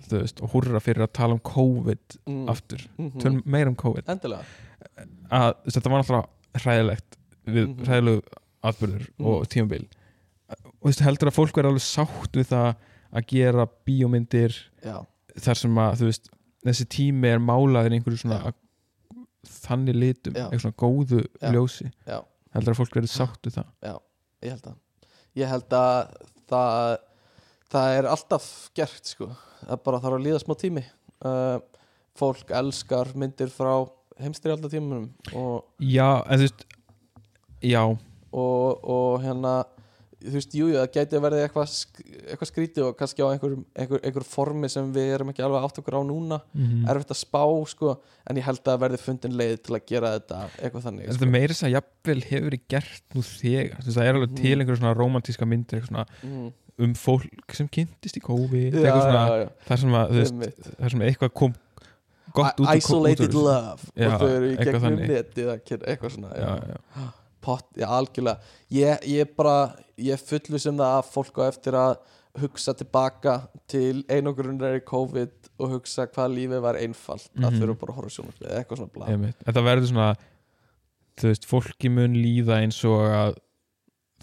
þú 0.10 0.20
veist, 0.22 0.42
og 0.44 0.52
húrra 0.54 0.82
fyrir 0.84 1.06
að 1.08 1.14
tala 1.14 1.38
um 1.38 1.40
COVID 1.40 2.20
mm, 2.28 2.44
aftur, 2.52 2.84
mhm. 3.00 3.18
tölum 3.24 3.42
meira 3.46 3.72
um 3.72 3.80
COVID 3.80 4.12
endilega 4.12 4.44
að 5.32 5.56
þetta 5.72 5.90
var 5.96 6.04
náttúrulega 6.04 6.62
hræðilegt 6.62 7.18
við 7.48 7.68
Mhm. 7.72 7.86
hræðilegu 7.88 8.22
atbyrður 8.64 9.08
Mhm. 9.18 9.28
og 9.28 9.48
tímabil 9.50 9.88
og 10.52 10.82
þú 10.82 10.88
veist, 10.90 11.04
heldur 11.06 11.30
að 11.32 11.38
fólk 11.38 11.56
verður 11.56 11.72
alveg 11.72 11.86
sátt 11.86 12.34
við 12.38 12.48
það 12.52 12.76
að 13.12 13.26
gera 13.28 13.66
bíómyndir 13.88 14.56
já, 14.84 14.98
þar 15.40 15.58
sem 15.62 15.76
að 15.76 15.96
þú 16.02 16.10
veist, 16.10 16.30
þessi 16.66 16.86
tími 16.92 17.28
er 17.32 17.40
málaður 17.40 17.92
í 17.96 18.00
einhverju 18.00 18.22
svona 18.24 18.42
Já. 18.44 18.52
þannig 19.66 19.96
litum, 19.98 20.34
Já. 20.36 20.46
eitthvað 20.50 20.62
svona 20.66 20.82
góðu 20.84 21.22
Já. 21.42 21.52
ljósi 21.56 21.92
já 22.08 22.20
heldur 22.54 22.74
að 22.74 22.80
fólk 22.82 22.96
verður 23.00 23.14
sátt 23.16 23.48
við 23.48 23.56
það 23.58 24.02
ég 24.42 24.52
held 24.52 24.68
að 24.68 24.76
ég 25.40 25.48
held 25.48 25.70
að 25.70 26.28
það 26.52 26.98
það 27.72 27.98
er 27.98 28.08
alltaf 28.12 28.48
gert 28.76 29.06
sko 29.08 29.30
það 29.64 29.84
bara 29.86 30.00
þarf 30.04 30.18
að 30.20 30.26
líða 30.26 30.42
smá 30.44 30.56
tími 30.60 30.84
uh, 31.24 31.60
fólk 32.20 32.52
elskar 32.52 33.14
myndir 33.16 33.48
frá 33.54 33.88
heimstyrjaldatímunum 34.20 35.08
og, 35.34 35.64
já, 35.80 36.22
en 36.28 36.38
þú 36.42 36.44
veist 36.44 36.66
já, 37.64 37.84
og, 38.32 38.82
og 38.84 39.22
hérna 39.24 39.60
þú 40.22 40.36
veist, 40.36 40.52
jújú, 40.54 40.76
það 40.78 40.92
gæti 40.94 41.20
verði 41.24 41.40
eitthvað 41.48 41.70
sk 41.72 42.02
eitthvað 42.30 42.50
skrítið 42.52 42.84
og 42.86 42.98
kannski 43.00 43.24
á 43.26 43.28
einhver, 43.34 43.56
einhver, 43.74 44.02
einhver 44.06 44.26
formi 44.28 44.70
sem 44.70 44.92
við 44.94 45.16
erum 45.16 45.32
ekki 45.32 45.42
alveg 45.42 45.64
átt 45.66 45.80
okkur 45.82 45.98
á 45.98 46.02
núna. 46.06 46.38
Mm 46.54 46.84
erfitt 46.92 47.14
að 47.16 47.20
spá 47.24 47.42
sko 47.72 47.96
en 48.30 48.38
ég 48.38 48.46
held 48.46 48.62
að 48.70 48.82
verði 48.84 49.00
fundin 49.02 49.34
leið 49.40 49.56
til 49.66 49.76
að 49.80 49.86
gera 49.90 50.12
þetta 50.20 50.42
eitthvað 50.62 50.86
þannig 50.86 51.10
þetta 51.10 51.26
er 51.26 51.32
meira 51.34 51.54
þess 51.56 51.66
að 51.66 51.74
jafnvel 51.74 52.18
hefur 52.30 52.46
verið 52.52 52.64
gert 52.76 53.16
nú 53.18 53.24
þegar, 53.26 53.80
þú 53.82 53.88
veist, 53.90 53.98
það 53.98 54.06
er 54.12 54.20
alveg 54.20 54.36
til 54.38 54.52
Mhm. 54.52 54.62
einhverju 54.62 54.82
svona 54.84 54.94
romantíska 55.02 55.46
myndir 55.50 55.80
eitthvað 55.80 55.90
svona, 55.90 56.06
mm. 56.24 56.52
um 56.86 56.94
fólk 56.94 57.58
sem 57.58 57.68
kynntist 57.68 58.18
í 58.18 58.22
COVID 58.22 58.78
já, 58.78 58.84
eitthvað 58.86 59.02
svona, 59.08 59.26
já, 59.26 59.42
já. 59.42 59.50
þar 59.72 59.82
sem 59.82 59.98
að 60.02 60.14
þar 60.78 60.90
sem 60.96 61.02
eitthvað 61.08 61.34
kom 61.34 61.54
gott 62.32 62.62
út 62.62 62.76
Isolated 62.78 63.26
út 63.28 63.34
úr- 63.36 63.44
love. 63.50 63.90
Já, 63.96 64.08
og 64.14 64.22
þau 64.22 64.30
eru 64.30 64.52
í 64.52 64.56
gegnum 64.62 65.02
kynna 65.66 65.86
eitthvað 65.90 66.14
svona 66.16 66.30
já, 66.38 66.54
já. 66.70 67.10
Pott, 67.42 67.68
já 67.78 67.88
algjörlega. 67.88 68.40
Ég, 68.72 69.06
ég 69.12 69.36
bara, 69.36 69.76
ég 69.98 70.20
fullu 70.22 70.60
sem 70.62 70.78
það 70.78 70.98
að 71.00 71.12
fólk 71.14 71.38
á 71.42 71.44
eftir 71.52 71.74
að 71.78 71.96
hugsa 72.42 72.74
tilbaka 72.80 73.34
til 73.68 74.04
einogrunnar 74.08 74.78
í 74.80 74.84
COVID 74.88 75.50
og 75.60 75.74
hugsa 75.76 76.06
hvað 76.08 76.36
lífið 76.38 76.62
var 76.64 76.76
einfalt. 76.80 77.28
Að 77.36 77.50
Mhm. 77.52 77.60
þurfa 77.60 77.80
bara 77.82 77.92
að 77.92 77.96
horfa 78.00 78.14
sjónarspil 78.16 78.48
eða 78.48 78.60
eitthvað 78.64 78.78
svona 78.78 78.94
blá 78.96 79.08
Einmitt. 79.12 79.36
þetta 79.46 79.64
verður 79.68 79.90
svona 79.92 80.16
þú 81.18 81.28
veist, 81.28 81.46
fólki 81.46 81.90
mun 81.92 82.14
líða 82.16 82.62
eins 82.64 82.80
og 82.86 83.02
að 83.12 83.36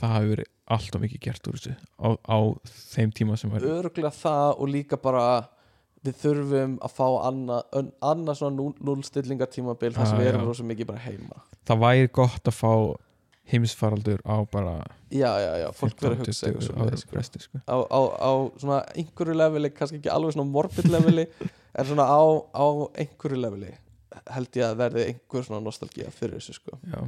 það 0.01 0.15
hafi 0.15 0.31
verið 0.33 0.49
alltaf 0.69 1.01
mikið 1.01 1.21
gert 1.21 1.49
úr 1.49 1.59
þessu 1.59 1.77
á, 2.01 2.09
á 2.29 2.39
þeim 2.95 3.13
tíma 3.13 3.37
sem 3.39 3.51
var 3.51 3.61
öruglega 3.61 4.11
það 4.13 4.61
og 4.61 4.69
líka 4.69 4.97
bara 5.01 5.49
við 6.05 6.15
þurfum 6.23 6.79
að 6.81 6.93
fá 6.97 7.07
annað 7.29 7.93
annað 8.01 8.37
svona 8.41 8.57
núl, 8.57 8.75
núlstillingartímabil 8.81 9.93
þar 9.93 10.07
sem 10.07 10.17
Ah, 10.17 10.21
við 10.23 10.29
erum 10.33 10.47
rosa 10.47 10.63
mikið 10.63 10.87
bara 10.87 10.99
heima. 11.05 11.43
Það 11.67 11.79
væri 11.85 12.13
gott 12.13 12.45
að 12.45 12.57
fá 12.57 12.73
heimsfaraldur 13.53 14.21
á 14.29 14.37
bara 14.53 14.75
já, 15.11 15.31
já, 15.41 15.53
já, 15.63 15.69
fólk 15.77 16.03
verður 16.03 16.21
að 16.21 16.27
15, 16.27 16.29
hugsa 16.29 16.47
eitthvað 16.47 16.63
20 16.63 16.69
svona 16.69 16.87
ára 16.87 17.01
sko. 17.01 17.43
sko. 17.45 17.61
á, 17.65 17.77
á, 17.81 18.01
á 18.21 18.33
svona 18.61 18.79
einhverju 18.95 19.37
leveli 19.41 19.71
kannski 19.75 20.01
ekki 20.01 20.13
alveg 20.13 20.37
svona 20.37 20.51
morbid 20.53 20.91
leveli 20.93 21.27
en 21.79 21.89
svona 21.89 22.09
á, 22.09 22.21
á 22.53 22.67
einhverju 23.05 23.41
leveli 23.41 23.73
held 24.35 24.61
ég 24.61 24.67
að 24.67 24.79
verði 24.83 25.07
einhver 25.13 25.47
svona 25.47 25.63
nostalgía 25.65 26.13
fyrir 26.15 26.39
þessu 26.39 26.57
sko. 26.59 26.79
Já. 26.93 27.01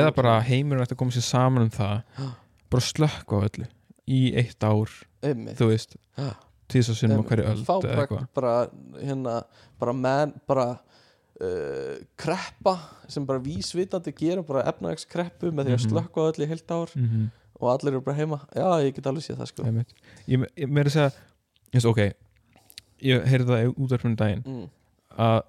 eða 0.00 0.12
bara 0.16 0.38
heimurinn 0.46 0.84
ætti 0.84 0.96
að 0.96 1.02
koma 1.02 1.14
sér 1.14 1.26
saman 1.26 1.66
um 1.68 1.74
það 1.74 2.30
bara 2.70 2.86
slökka 2.86 3.40
á 3.42 3.46
öllu 3.46 3.70
í 4.10 4.20
eitt 4.38 4.64
ár, 4.66 4.92
einmitt. 5.22 5.58
þú 5.58 5.70
veist 5.70 5.98
tísa 6.70 6.94
sinnum 6.96 7.22
á 7.22 7.28
hverju 7.28 7.50
öld 7.52 7.66
fá 7.66 7.76
bara, 7.82 8.22
bara 8.34 8.54
hérna 8.98 9.40
bara 9.80 9.94
menn 9.96 10.34
bara 10.48 10.66
uh, 11.40 11.98
kreppa 12.20 12.74
sem 13.08 13.26
bara 13.26 13.38
vísvitandi 13.42 14.12
gera 14.16 14.42
bara 14.46 14.64
efnagskreppu 14.70 15.50
með 15.52 15.66
því 15.70 15.74
að 15.76 15.80
Mhm. 15.80 15.90
slökka 15.90 16.26
öll 16.30 16.44
í 16.44 16.48
heilt 16.48 16.70
ár 16.70 16.90
mm 16.96 17.30
og 17.60 17.68
allir 17.74 17.92
eru 17.92 18.00
bara 18.00 18.16
heima 18.16 18.38
já, 18.56 18.64
ég 18.80 18.94
get 18.94 19.04
alveg 19.06 19.20
séð 19.22 19.36
það 19.36 19.46
sko 19.50 19.64
Einmitt. 19.68 19.90
ég, 20.26 20.44
ég 20.56 20.68
meira 20.72 20.88
að 20.88 20.92
segja 20.94 21.10
ég 21.10 21.74
veist, 21.74 21.86
ok, 21.90 21.98
ég 23.02 23.24
heyrði 23.28 23.46
það 23.50 23.64
í 23.66 23.74
útvarpunum 23.84 24.16
daginn 24.16 24.42
mm. 24.46 24.70
að 25.18 25.42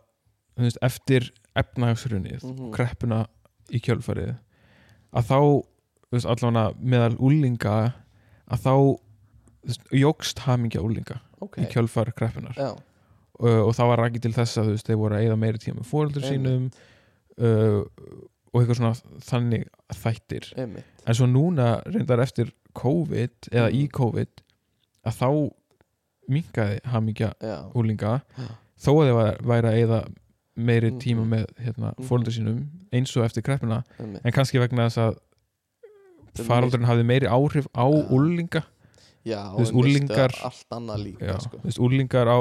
veist, 0.58 0.78
eftir 0.82 1.32
efnahagsrunnið, 1.56 2.44
Mhm. 2.44 2.72
kreppuna 2.76 3.28
í 3.72 3.80
kjölfarið 3.80 4.36
að 5.16 5.24
þá, 5.24 5.40
veist, 6.12 6.26
allavega 6.28 6.76
meðal 6.84 7.16
úlinga 7.18 7.94
að 8.52 8.60
þá 8.60 9.00
veist, 9.64 9.82
jógst 9.94 10.40
hamingja 10.40 10.82
úlinga 10.84 11.22
ok, 11.40 11.62
í 11.64 11.66
kjölfar 11.72 12.12
kreppunar 12.14 12.56
já, 12.60 12.76
uh, 13.42 13.62
og 13.68 13.74
það 13.78 13.88
var 13.92 14.02
rækið 14.06 14.22
til 14.28 14.34
þess 14.38 14.58
að 14.62 14.66
þú 14.70 14.76
veist, 14.76 14.88
þeir 14.90 15.00
voru 15.02 15.16
að 15.18 15.26
eyða 15.26 15.38
meiri 15.42 15.62
tíma 15.64 15.80
með 15.82 15.90
fóreldur 15.92 16.26
sínum 16.28 16.68
uh, 17.42 17.82
og 18.52 18.62
eitthvað 18.62 18.78
svona 18.82 19.20
þannig 19.26 19.68
þættir. 19.96 20.48
Einmitt. 20.60 20.86
En 21.08 21.16
svo 21.18 21.28
núna 21.32 21.70
reyndar 21.88 22.20
eftir 22.24 22.52
COVID 22.78 23.50
eða 23.52 23.70
í 23.72 23.86
Mm. 23.88 23.92
COVID 23.98 24.42
að 25.08 25.16
þá 25.18 25.28
minkaði 26.32 26.80
hamingja 26.92 27.32
úlinga 27.76 28.22
þó 28.80 28.92
að 28.94 29.08
þeir 29.08 29.16
væ- 29.18 29.42
væri 29.52 29.68
að 29.72 29.80
eyða 29.82 30.02
meiri 30.62 30.92
Mhm. 30.92 31.00
tíma 31.00 31.24
með 31.26 31.46
hérna, 31.64 31.94
fóreldur 32.06 32.34
sínum 32.36 32.60
eins 32.94 33.16
og 33.18 33.24
eftir 33.26 33.42
kreppuna. 33.44 33.84
Einmitt. 34.00 34.22
En 34.26 34.32
kannski 34.32 34.60
vegna 34.60 34.86
þess 34.90 34.98
að 35.00 36.46
faraldurinn 36.48 36.88
hafði 36.88 37.06
meiri 37.08 37.28
áhrif 37.28 37.68
á 37.76 37.86
úlinga 37.88 38.64
já, 39.26 39.42
þú 39.54 39.58
veist, 39.60 39.74
unglingar- 39.74 40.38
allt 40.44 40.66
annað 40.72 41.04
líka 41.04 41.26
Já, 41.28 41.40
sko. 41.40 41.58
þú 41.58 41.64
veist, 41.68 41.80
úlingar 41.80 42.28
á 42.28 42.40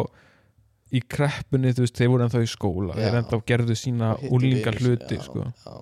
í 0.91 1.03
kreppunni, 1.07 1.75
þú 1.77 1.87
veist, 1.87 1.99
þeir 1.99 2.13
voru 2.13 2.27
ennþá 2.27 2.43
í 2.43 2.51
skóla 2.51 2.97
þeir 2.99 3.21
ennþá 3.21 3.41
gerðu 3.53 3.77
sína 3.79 4.15
Og 4.17 4.37
úlingar 4.39 4.79
hluti 4.81 5.19
já, 5.21 5.25
sko. 5.27 5.45
já. 5.47 5.77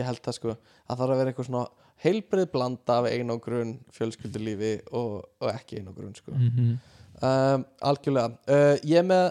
ég 0.00 0.10
held 0.10 0.22
það 0.24 0.38
sko 0.38 0.52
að 0.54 0.58
það 0.84 0.98
þarf 1.00 1.14
að 1.14 1.20
vera 1.22 1.32
eitthvað 1.32 1.48
svona 1.50 1.66
heilbrið 2.04 2.50
blanda 2.52 2.98
af 2.98 3.06
einogrun, 3.08 3.78
fjölskyldulífi 3.94 4.74
og, 4.92 5.22
og 5.40 5.48
ekki 5.54 5.80
einogrun 5.80 6.12
sko. 6.18 6.34
Mm 6.34 6.74
um, 7.22 7.64
algjörlega. 7.80 8.34
Uh, 8.48 8.74
ég 8.86 9.00
er 9.00 9.06
með 9.06 9.24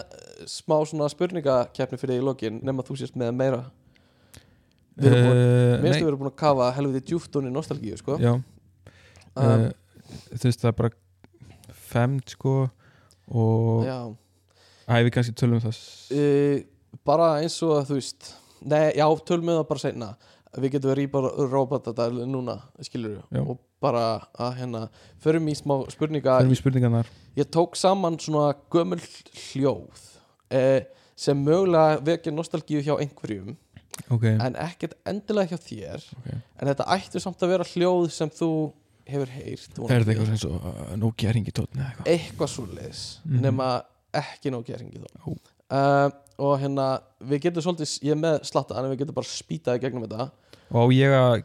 smá 0.50 0.76
svona 0.88 1.08
spurningakeppni 1.12 2.00
fyrir 2.00 2.16
því 2.16 2.22
í 2.22 2.26
lokin 2.28 2.60
nema 2.64 2.84
þú 2.86 2.98
sést 3.00 3.18
með 3.20 3.34
meira. 3.38 3.62
Við 4.94 5.10
erum 5.10 5.28
búin, 5.28 5.40
uh, 5.42 5.76
minnstu 5.82 6.02
við 6.04 6.10
erum 6.10 6.22
búin 6.22 6.32
að 6.32 6.40
kafa 6.44 6.68
helviti 6.76 7.12
djúft 7.12 7.38
hún 7.38 7.50
í 7.50 7.54
nostalgíu 7.54 7.98
sko. 8.00 8.18
Já, 8.22 8.34
um, 8.34 8.42
uh, 9.36 9.70
þú 10.34 10.48
veist, 10.48 10.62
það 10.62 10.70
er 10.70 10.76
bara 10.82 10.92
femd 11.94 12.36
sko 12.36 12.58
og 13.30 13.88
já 13.88 13.98
æfi 14.88 15.10
kannski 15.14 15.34
tölum 15.38 15.58
um 15.60 15.64
það. 15.64 15.80
Uh, 16.12 16.98
bara 17.04 17.28
eins 17.42 17.56
og 17.64 17.76
að 17.80 17.90
þú 17.90 17.98
veist 18.00 18.30
nei, 18.64 18.92
já, 18.96 19.06
tölum 19.28 19.50
við 19.50 19.58
það 19.60 19.68
bara 19.72 19.84
seinna. 19.84 20.10
Við 20.54 20.70
getum 20.76 20.92
verið 20.92 21.08
í 21.08 21.10
bara 21.10 21.30
robotadal 21.50 22.12
núna 22.30 22.52
skilur 22.86 23.16
Já. 23.34 23.40
og 23.42 23.58
bara 23.82 24.04
að 24.38 24.52
hérna 24.60 24.82
förum 25.24 25.48
í 25.50 25.54
smá 25.58 25.74
spurninga 25.90 26.36
förum 26.38 26.54
í 26.54 26.58
spurningarnar. 26.60 27.08
Ég 27.34 27.48
tók 27.50 27.74
saman 27.76 28.20
svona 28.22 28.52
gömul 28.70 29.00
hljóð 29.50 30.04
eh, 30.54 30.84
sem 31.18 31.40
mögulega 31.42 31.98
vekja 32.06 32.32
nostalgíu 32.32 32.84
hjá 32.86 32.94
einhverjum 33.02 33.56
ok, 34.14 34.24
en 34.30 34.54
ekkert 34.62 34.94
endilega 35.10 35.56
hjá 35.56 35.66
þér. 35.66 36.06
Ok. 36.20 36.30
En 36.62 36.70
þetta 36.70 36.86
ættu 36.94 37.24
samt 37.26 37.42
að 37.42 37.52
vera 37.56 37.66
hljóð 37.74 38.06
sem 38.14 38.30
þú 38.30 38.50
hefur 39.10 39.34
heyrt 39.34 39.82
er 39.90 40.06
þetta 40.06 40.14
eitthvað 40.14 40.30
eins 40.36 40.46
og 40.48 40.54
uh, 40.70 40.94
Nokia 41.02 41.34
ringitótt 41.34 41.74
eða 41.74 41.90
eitthvað? 41.90 42.12
Eitthvað 42.14 42.52
svo 42.54 42.68
leis 42.70 43.02
Mhm. 43.26 43.42
nema 43.42 43.72
ekki 44.20 44.52
nóg 44.54 44.68
geringi 44.68 45.00
Ó. 45.00 45.08
þó 45.24 45.32
uh, 45.74 46.10
og 46.44 46.54
hérna 46.62 46.86
við 47.22 47.46
getum 47.46 47.64
svolítið, 47.64 47.96
ég 48.02 48.14
er 48.14 48.20
með 48.20 48.38
slatta 48.48 48.78
en 48.80 48.90
við 48.90 49.04
getum 49.04 49.16
bara 49.16 49.30
spýtaði 49.30 49.82
gegnum 49.84 50.06
þetta. 50.06 50.30
Og 50.74 50.94
ég 50.94 51.14
að 51.14 51.44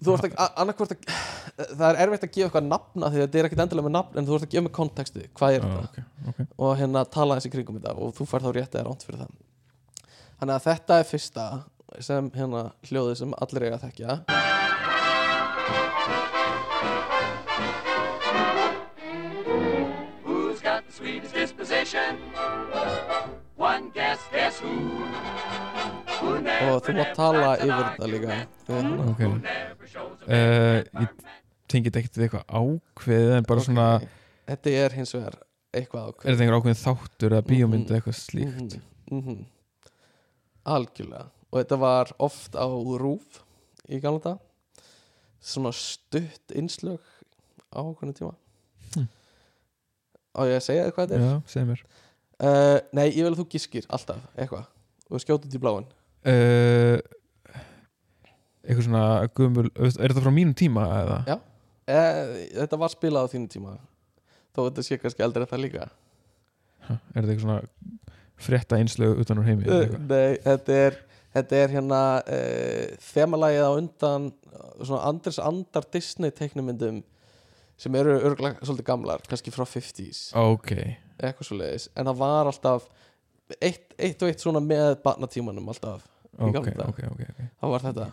þú 0.00 0.14
ert 0.14 0.26
að, 0.30 0.48
annarkvort 0.62 0.94
að 0.94 1.70
það 1.72 1.86
er 1.88 2.00
erfitt 2.04 2.24
að 2.26 2.32
gefa 2.34 2.46
eitthvað 2.46 2.66
nafna 2.68 3.10
því 3.10 3.18
að 3.18 3.24
þetta 3.24 3.40
er 3.40 3.48
ekkert 3.48 3.62
endilega 3.64 3.86
með 3.86 3.94
nafn 3.96 4.20
en 4.20 4.26
þú 4.28 4.36
ert 4.36 4.46
að 4.46 4.54
gefa 4.54 4.66
með 4.66 4.74
konteksti, 4.78 5.26
hvað 5.36 5.56
er 5.56 5.62
ah, 5.64 5.70
þetta? 5.70 5.84
ok, 5.90 6.32
ok. 6.32 6.40
Og 6.60 6.74
hérna 6.80 7.04
tala 7.16 7.36
eins 7.36 7.48
í 7.48 7.52
kringum 7.52 7.78
þetta 7.80 7.96
og 7.96 8.08
þú 8.16 8.28
fær 8.30 8.44
þá 8.44 8.50
rétt 8.56 8.76
eða 8.76 8.86
ránt 8.88 9.06
fyrir 9.06 9.22
það. 9.24 9.32
Þannig 10.40 10.54
að 10.56 10.66
þetta 10.68 11.00
er 11.00 11.10
fyrsta 11.10 11.46
sem 12.06 12.30
hérna 12.36 12.62
hljóðið 12.88 13.16
sem 13.24 13.38
allir 13.44 13.66
eiga 13.66 13.80
að 13.80 13.84
þekkja 13.88 14.10
disposition? 21.90 22.16
One 23.56 23.90
guess, 23.94 24.20
guess 24.32 24.60
who? 24.60 24.68
Who 26.20 26.38
never, 26.40 26.74
og 26.76 26.82
þú 26.84 26.94
mátt 26.98 27.14
tala 27.16 27.50
yfir 27.58 27.72
þetta 27.80 28.08
líka 28.10 28.34
hérna. 28.36 29.06
ok 29.10 29.20
never 29.40 29.86
uh, 30.28 30.80
ég 31.00 31.14
tengið 31.70 31.98
ekkert 32.00 32.18
við 32.18 32.26
eitthvað 32.26 32.44
ákveðið 32.60 33.32
en 33.38 33.46
bara 33.48 33.64
svona, 33.64 33.86
Ok. 33.96 34.08
þetta 34.50 34.74
er 34.82 34.96
hins 34.98 35.14
vegar 35.16 35.38
eitthvað 35.72 36.02
er 36.02 36.12
ákveð 36.12 36.28
þetta 36.28 36.44
einhver 36.44 36.58
ákveðin 36.60 36.80
þáttur 36.82 37.36
eða 37.36 37.46
bíómynd 37.48 37.80
Mhm. 37.80 37.88
eða 37.88 38.00
eitthvað 38.00 38.18
slíkt 38.20 38.76
mm 39.10 39.22
-hmm. 39.22 39.40
algjörlega 40.76 41.26
og 41.50 41.58
þetta 41.62 41.78
var 41.80 42.12
oft 42.18 42.52
á 42.54 42.66
rúf 43.00 43.42
í 43.88 44.00
gamla 44.00 44.20
dag 44.20 44.38
svona 45.40 45.72
stutt 45.72 46.52
innslög 46.54 47.00
á 47.72 47.80
okkurna 47.80 48.12
tíma. 48.12 48.34
Á 50.36 50.40
ég 50.46 50.58
að 50.58 50.66
segja 50.66 50.86
þér 50.86 50.94
hvað 50.96 51.08
þetta 51.12 51.20
er 51.20 51.24
já, 51.26 51.38
segð 51.54 51.70
mér 51.70 51.82
uh, 51.84 52.78
nei, 52.96 53.06
ég 53.08 53.22
vil 53.24 53.32
að 53.32 53.40
þú 53.40 53.46
giskir 53.54 53.88
alltaf 53.90 54.20
eitthvað 54.36 54.68
og 55.10 55.24
skjótið 55.24 55.56
í 55.58 55.62
bláin 55.62 55.86
uh, 56.30 56.98
eitthvað 58.64 58.86
svona 58.86 59.04
gumul, 59.36 59.68
er 59.74 60.12
þetta 60.12 60.24
frá 60.24 60.34
mínum 60.34 60.56
tíma 60.58 60.86
eða? 61.00 61.20
Já. 61.30 61.36
uh, 61.36 62.34
þetta 62.60 62.80
var 62.84 62.94
spilað 62.94 63.26
á 63.26 63.32
þínu 63.34 63.52
tíma 63.54 63.76
þó 64.54 64.64
þetta 64.66 64.86
sé 64.86 65.00
kannski 65.00 65.26
aldrei 65.26 65.48
það 65.50 65.66
líka 65.66 65.88
Ha, 66.80 66.94
er 67.12 67.22
þetta 67.22 67.34
eitthvað 67.34 67.44
svona 67.44 68.04
frétta 68.40 68.78
einslögu 68.80 69.20
utan 69.22 69.38
úr 69.38 69.46
heimi 69.46 69.66
eða 69.66 69.82
eitthvað? 69.84 70.04
nei, 70.08 70.38
þetta 70.46 70.76
er 70.86 70.94
þetta 71.36 71.58
er 71.60 71.74
hérna 71.76 72.00
uh, 72.24 72.84
þemalagið 73.10 73.66
á 73.68 73.72
undan 73.76 74.28
uh, 74.30 74.70
svona 74.80 75.02
Anders 75.10 75.38
Andar 75.44 75.86
Disney 75.92 76.32
teiknumyndum 76.34 77.02
sem 77.80 77.94
eru 77.96 78.16
örgulega 78.20 78.60
svolítið 78.66 78.86
gamlar 78.90 79.22
kannski 79.28 79.52
frá 79.54 79.64
50s, 79.68 80.22
ok, 80.36 80.72
eitthvað 81.20 81.48
svo 81.48 81.56
leiðis 81.60 81.86
en 81.96 82.10
það 82.10 82.18
var 82.20 82.50
alltaf 82.52 82.88
eitt, 83.60 83.94
eitt 83.98 84.22
og 84.22 84.28
eitt 84.32 84.42
svona 84.44 84.60
með 84.64 84.98
barnatímanum 85.04 85.70
alltaf 85.72 86.04
Í 86.40 86.42
ok, 86.46 86.54
gamla 86.54 86.72
daga. 86.76 86.90
ok, 86.92 87.00
ok, 87.10 87.22
ok. 87.34 87.40
Þá 87.60 87.64
var 87.72 87.82
þetta. 87.88 88.04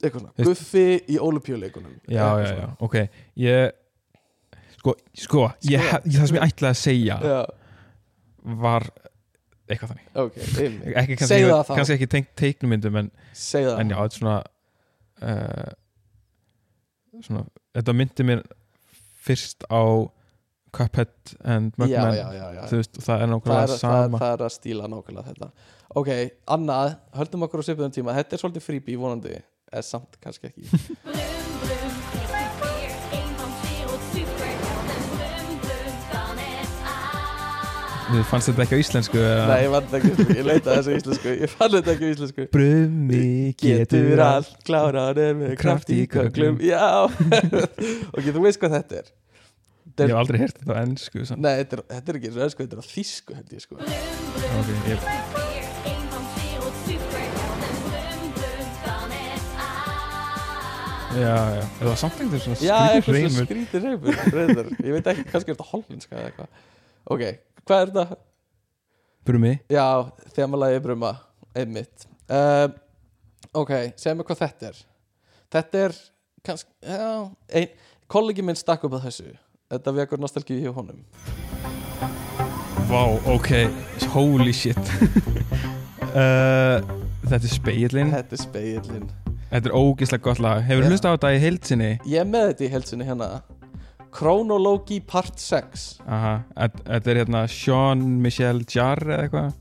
Eitthvað 0.00 0.20
svona, 0.22 0.30
Veist- 0.38 0.48
Guffi 0.48 0.84
í 1.12 1.16
Olupjöleikunum 1.20 1.96
já, 2.08 2.28
já, 2.40 2.52
já, 2.56 2.68
ok 2.80 2.94
ég 3.36 3.72
sko, 4.78 4.94
sko, 5.12 5.42
ég, 5.68 5.82
Sko. 5.84 6.00
það 6.14 6.30
sem 6.30 6.38
ég 6.38 6.46
ætlaði 6.46 6.70
að 6.70 6.78
segja 6.80 7.18
já. 7.20 7.40
var 8.64 8.86
eitthvað 9.70 9.90
þannig. 9.92 10.06
Ok, 10.18 10.38
einmitt. 10.58 10.86
ekki, 11.02 11.16
kannski, 11.20 11.42
það 11.50 11.68
kannski 11.76 11.94
ekki 11.98 12.08
tengt 12.14 12.30
teiknumyndum 12.40 12.96
en, 13.02 13.10
það 13.36 13.68
en 13.84 13.92
já, 13.92 13.98
þetta 14.00 14.08
er 14.08 14.16
svona 14.16 14.38
uh, 15.20 15.69
svona 17.26 17.44
þetta 17.76 17.94
myndi 17.96 18.26
mér 18.30 18.42
fyrst 19.24 19.66
á 19.68 19.82
Cuphead 20.70 21.34
and 21.42 21.74
Mugman. 21.80 22.14
Það 22.70 23.24
er 23.24 23.30
nákvæmlega 23.32 23.78
sama. 23.80 24.20
það 24.22 24.34
er 24.36 24.44
að 24.46 24.52
stíla 24.54 24.90
nákvæmlega 24.90 25.32
þetta. 25.32 25.50
Ok, 25.98 26.10
annað, 26.54 26.92
höldum 27.18 27.46
okkur 27.48 27.62
á 27.62 27.66
svipuðum 27.66 27.94
tíma. 27.96 28.14
Þetta 28.20 28.36
er 28.36 28.42
svolítið 28.44 28.66
freebie 28.68 29.00
vonandi 29.00 29.34
eða 29.70 29.86
samt 29.86 30.18
kannski 30.22 30.50
ekki 30.50 30.66
Þú 38.10 38.20
fannst 38.26 38.50
þetta 38.50 38.64
ekki 38.64 38.74
á 38.74 38.80
íslensku 38.82 39.20
nei, 39.20 39.58
ég 39.62 39.70
fann 39.70 39.84
þetta 39.86 39.98
ekki, 40.00 40.08
á 40.10 40.14
íslensku, 40.14 40.34
ég 40.34 40.46
leitaði 40.48 40.76
þessu 40.80 40.94
íslensku. 40.98 41.34
Ég 41.38 41.52
fann 41.52 41.74
þetta 41.76 41.92
ekki 41.92 42.02
á 42.02 42.10
íslensku. 42.16 42.46
Brumi 42.56 43.28
getur 43.60 44.22
allt. 44.26 44.56
kláraður 44.66 45.36
með 45.38 45.52
kraft 45.60 45.92
í 45.94 46.00
köklum. 46.10 46.58
já. 46.64 47.06
Ok, 48.16 48.24
þú 48.32 48.42
veist 48.42 48.58
hvað 48.62 48.74
þetta 48.80 49.02
er. 49.02 49.12
Ég 50.00 50.10
hef 50.10 50.18
aldrei 50.22 50.40
heyrt 50.40 50.58
þetta 50.58 50.74
á 50.74 50.78
ennsku 50.80 51.22
nei, 51.36 51.52
þetta 51.60 51.76
er, 51.76 51.82
þetta 51.92 52.12
er 52.12 52.18
ekki 52.18 52.32
svo 52.32 52.48
þetta 52.48 52.76
er 52.76 52.80
á 52.80 52.86
þýsku 52.88 53.36
held 53.36 53.54
ég 53.54 53.64
sko. 53.64 53.78
Ok, 54.60 54.68
ég, 54.88 54.98
já, 61.20 61.36
já. 61.58 61.62
Er 61.62 61.84
það 61.84 61.96
samt 62.00 62.20
einhver 62.24 62.42
svona 62.44 62.58
já, 62.64 62.78
skrýtur 62.80 62.96
eitthvað 62.96 63.04
svo 63.04 63.14
reymur 63.18 63.48
skrítið 63.48 63.86
reymur 63.86 64.20
reyndar. 64.38 64.72
ég 64.78 64.96
veit 64.96 65.10
ekki, 65.12 65.26
kannski 65.32 65.52
er 65.52 65.58
þetta 65.58 65.70
hollenska 65.72 66.16
eða 66.16 66.30
eitthvað. 66.30 66.50
Ok, 67.10 67.22
hvað 67.70 67.86
er 67.86 67.94
þetta? 67.94 68.20
Brumi 69.30 69.56
Já, 69.70 69.86
þemalagi 70.34 70.84
bruma 70.84 71.14
einmitt. 71.54 72.08
Um, 72.30 72.78
Ok, 73.50 73.70
segð 73.98 74.20
mér 74.20 74.26
hvað 74.28 74.40
þetta 74.44 74.66
er. 74.68 74.76
Þetta 75.50 75.78
er 75.82 75.94
kannski, 76.46 76.68
já 76.86 77.06
ein, 77.58 77.72
kollegi 78.10 78.44
minn 78.46 78.58
stakk 78.58 78.84
upp 78.86 78.94
að 78.94 79.08
þessu. 79.08 79.32
Þetta 79.70 79.94
vekur 79.96 80.22
nostalgíu 80.22 80.60
hjá 80.62 80.70
honum. 80.76 81.00
Vá, 82.90 83.02
ok, 83.32 83.50
holy 84.14 84.54
shit. 84.54 84.78
Uh, 86.14 86.78
Þetta 87.30 87.44
er 87.44 87.52
speillin 87.52 88.08
Þetta 88.10 88.34
er 88.34 88.40
speillin 88.40 89.04
Þetta 89.50 89.68
er 89.68 89.74
ógislega 89.78 90.24
gott 90.24 90.40
lag. 90.42 90.62
Hefur 90.66 90.86
Já. 90.86 90.90
hlust 90.90 91.06
á 91.06 91.10
þetta 91.12 91.30
í 91.34 91.42
heilsinni? 91.42 91.90
Ég 92.10 92.26
með 92.26 92.48
þetta 92.52 92.66
í 92.66 92.70
helsinni 92.72 93.06
hérna 93.06 93.28
Chronology 94.14 95.00
Part 95.06 95.38
6 95.40 96.00
Aha, 96.06 96.32
þetta 96.56 97.10
er 97.12 97.20
hérna 97.22 97.44
Sean 97.50 98.02
Michel 98.24 98.64
Jarre 98.68 99.16
eða 99.16 99.28
eitthvað? 99.28 99.52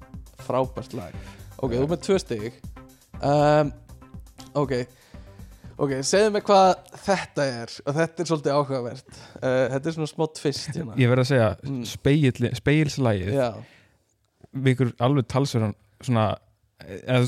Frábært 0.49 0.93
lag. 0.97 1.13
Ok, 1.59 1.73
þú 1.75 1.83
ert 1.83 1.91
með 1.93 2.01
tvö 2.07 2.17
stig. 2.23 2.59
Um, 3.21 3.73
Ok 4.57 4.71
Ok, 5.79 5.93
segðu 6.03 6.31
mig 6.35 6.43
hvað 6.43 6.73
þetta 7.05 7.43
er 7.47 7.73
og 7.87 7.95
þetta 7.95 8.23
er 8.23 8.27
svolítið 8.27 8.55
áhugavert. 8.57 9.11
Uh, 9.39 9.65
Þetta 9.71 9.87
er 9.87 9.93
svona 9.95 10.09
smá 10.11 10.25
tvist 10.35 10.73
hérna. 10.75 10.95
Ég 10.99 11.07
verð 11.11 11.23
að 11.23 11.29
segja, 11.29 11.49
Mm. 11.63 11.85
speilslægið 12.59 13.37
vikur 14.65 14.91
alveg 14.99 15.27
talsverðan 15.31 15.75
svona, 16.03 16.25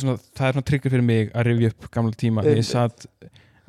svona, 0.01 0.17
það 0.35 0.47
er 0.49 0.55
svona 0.57 0.65
trigger 0.67 0.91
fyrir 0.95 1.05
mig 1.05 1.31
að 1.31 1.47
rifja 1.47 1.71
upp 1.71 1.87
gamla 1.95 2.11
tíma. 2.17 2.43
Þegar 2.43 2.59
ég 2.59 2.67
satt 2.67 3.05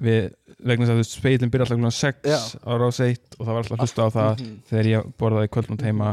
við, 0.03 0.33
vegna 0.65 0.87
þess 0.87 0.99
að 0.99 1.09
speilin 1.21 1.51
byrja 1.53 1.67
alltaf 1.67 1.79
klukkan 1.79 1.97
6 1.99 2.29
Já. 2.31 2.39
á 2.63 2.73
rás 2.81 3.01
1 3.01 3.39
og 3.39 3.47
það 3.47 3.53
var 3.53 3.63
alltaf 3.63 3.81
hlusta 3.83 4.03
á 4.03 4.09
það 4.15 4.33
Mhm. 4.43 4.53
þegar 4.71 4.91
ég 4.93 5.11
borðaði 5.19 5.51
kvöldnum 5.57 5.83
heima 5.87 6.11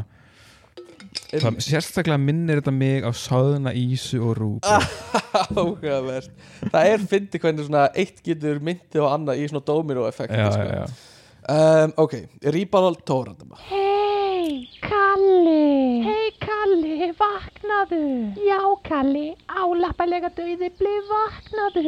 það, 1.30 1.60
sérstaklega 1.66 2.18
minnir 2.22 2.60
þetta 2.62 2.74
mig 2.74 3.04
á 3.06 3.12
sáðuna 3.14 3.74
ísu 3.78 4.20
og 4.26 4.38
rúb 4.38 4.60
Ah. 4.64 4.86
áhugavert 5.56 6.30
Það 6.72 6.86
er 6.94 7.06
fyndi 7.12 7.40
hvernig 7.42 7.66
svona 7.68 7.88
eitt 7.96 8.22
getur 8.26 8.60
myndið 8.60 9.06
á 9.06 9.08
annað 9.16 9.40
í 9.44 9.48
svona 9.50 9.66
domino 9.66 10.08
effekti 10.10 10.36
sko. 10.54 10.90
Um, 11.50 11.94
ok, 11.98 12.14
Ríbal 12.54 12.96
Tórandama 13.08 13.58
Hei, 14.50 14.66
Kalli! 14.82 16.02
Hei, 16.02 16.30
Kalli, 16.42 17.12
vaknaðu! 17.20 18.00
Já, 18.42 18.58
Kalli, 18.88 19.28
álappalega 19.46 20.32
döiði 20.34 20.72
blið 20.80 21.12
vaknaðu! 21.12 21.84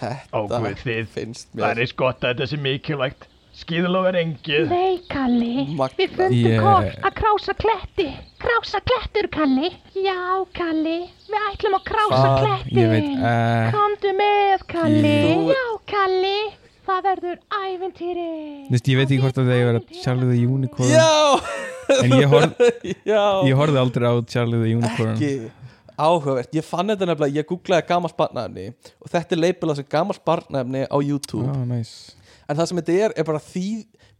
Þetta 0.00 0.14
Ákveðið. 0.32 1.10
finnst 1.12 1.50
Það 1.52 1.66
er 1.74 1.82
mér 1.82 1.92
gott 2.00 2.24
að 2.24 2.32
þetta 2.32 2.48
sé 2.54 2.60
mikilvægt. 2.64 3.28
Skíðalóf 3.60 4.08
er 4.14 4.18
engið. 4.22 4.72
Nei, 4.72 4.96
Kalli, 5.12 5.66
Magnað. 5.76 6.00
við 6.00 6.16
fundum 6.16 6.56
yeah. 6.56 6.96
að 7.04 7.14
krása 7.20 7.58
kletti. 7.60 8.08
Krása 8.40 8.80
klettur, 8.88 9.28
Kalli. 9.36 9.74
Já, 9.92 10.16
Kalli, 10.56 10.98
við 11.28 11.48
ætlum 11.52 11.76
að 11.82 11.88
krása 11.92 12.22
Hvað? 12.24 12.44
kletti. 12.46 12.78
ég 12.80 12.94
veit 12.96 13.12
uh, 13.20 13.76
Komdu 13.76 14.16
með, 14.24 14.64
Kalli. 14.72 15.16
Þú- 15.28 15.52
Já, 15.52 15.64
Kalli, 15.92 16.38
það 16.86 17.04
verður 17.10 17.38
æventýri. 17.50 18.30
Vist, 18.72 18.90
ég 18.90 18.98
veit 19.00 19.06
ekki 19.10 19.22
hvort 19.24 19.38
að 19.42 19.50
það 19.50 19.62
er 19.62 19.78
að 19.80 19.94
Charlie 20.02 20.28
the 20.30 20.40
Unicorn. 20.46 20.90
Já, 20.90 21.12
en 22.00 22.16
ég, 22.16 22.26
horf, 22.30 22.66
já. 23.12 23.22
ég 23.48 23.58
horfði 23.58 23.80
aldrei 23.82 24.10
á 24.10 24.14
Charlie 24.30 24.62
the 24.62 24.74
Unicorn. 24.76 25.14
Ekki 25.16 25.66
áhugavert. 25.96 26.52
Ég 26.56 26.66
fann 26.66 26.92
þetta 26.92 27.08
nefnilega, 27.08 27.40
ég 27.40 27.48
googlaði 27.48 27.88
gamalt 27.88 28.16
barnaefni 28.18 28.68
og 29.00 29.10
þetta 29.12 29.36
er 29.36 29.42
leipilað 29.42 29.80
sem 29.80 29.88
gamalt 29.96 30.22
barnaefni 30.28 30.84
á 30.86 30.96
YouTube. 31.00 31.48
Ah, 31.50 31.64
nice. 31.68 32.14
en 32.46 32.58
það 32.58 32.70
sem 32.70 32.80
þetta 32.82 32.96
er, 33.06 33.16
er 33.16 33.28
bara 33.28 33.42
því 33.42 33.66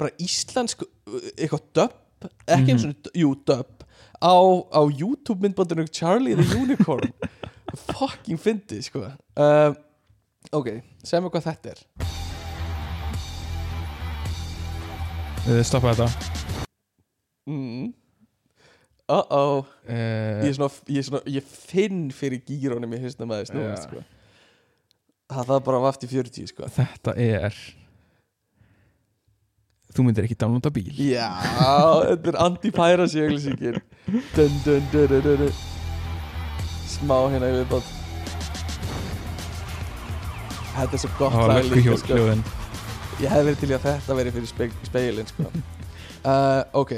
bara 0.01 0.13
íslensk, 0.23 0.85
uh, 0.85 1.31
eitthvað 1.37 1.67
dub 1.77 2.29
ekki 2.51 2.75
eins 2.75 2.87
og, 2.89 3.11
jú, 3.17 3.33
dub 3.47 3.85
á, 4.19 4.35
á 4.73 4.81
YouTube 4.89 5.41
myndbandinu 5.45 5.87
Charlie 5.93 6.37
the 6.39 6.49
Unicorn. 6.57 7.13
Fucking 7.93 8.41
fyndi, 8.41 8.81
sko. 8.87 9.05
Um, 9.37 9.77
ok, 10.57 10.79
segjum 11.05 11.29
við 11.29 11.37
hvað 11.37 11.51
þetta 11.53 11.75
er 11.77 12.15
stoppa 15.47 15.95
þetta 15.95 16.09
mm. 17.47 17.89
uh-oh 19.15 19.63
uh, 19.63 20.43
ég, 20.43 20.51
er 20.51 20.55
svona, 20.57 20.71
ég, 20.91 21.01
er 21.01 21.07
svona, 21.07 21.23
ég 21.31 21.47
finn 21.47 22.07
fyrir 22.15 22.43
gýrónum 22.47 22.97
í 22.97 23.03
hausnum 23.05 23.35
að 23.35 23.45
þið 23.45 23.51
snúast 23.53 23.87
Já. 23.87 23.89
sko. 23.89 24.05
það 25.35 25.51
það 25.53 25.67
bara 25.69 25.83
vaft 25.87 26.07
í 26.07 26.11
40 26.11 26.51
sko. 26.53 26.71
þetta 26.79 27.15
er 27.23 27.61
þú 29.97 30.09
myndir 30.09 30.27
ekki 30.27 30.39
downloada 30.41 30.75
bíl 30.75 30.91
já, 30.99 31.31
þetta 32.11 32.33
er 32.33 32.41
anti-piracy 32.49 33.23
auglýsingin 33.23 33.81
dun, 34.35 34.59
dun, 34.67 34.91
dun, 34.93 35.15
dun, 35.15 35.41
dun, 35.47 35.57
smá 36.91 37.17
hérna 37.31 37.55
í 37.55 37.59
viðbátt 37.61 37.95
þetta 40.77 40.93
er 40.93 41.05
svo 41.07 41.17
gott 41.23 41.43
lag 41.47 41.59
löggu 41.63 41.81
líka, 41.81 42.01
sko. 42.03 42.66
Ég 43.23 43.33
hef 43.33 43.45
verið 43.47 43.61
til 43.63 43.71
í 43.71 43.77
að 43.77 43.87
þetta 43.87 44.17
veri 44.19 44.33
fyrir 44.35 44.51
spe 44.51 44.67
speilin 44.85 45.29
sko. 45.31 45.45
uh, 45.49 46.63
ok 46.77 46.93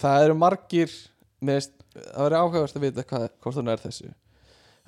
það 0.00 0.24
eru 0.26 0.34
margir 0.38 0.90
með, 1.44 1.70
það 1.94 2.22
verður 2.24 2.38
áhugavert 2.40 2.76
að 2.78 2.84
vita 2.86 3.06
hvað, 3.10 3.24
hvort 3.42 3.56
það 3.58 3.72
er 3.74 3.82
þessu 3.84 4.08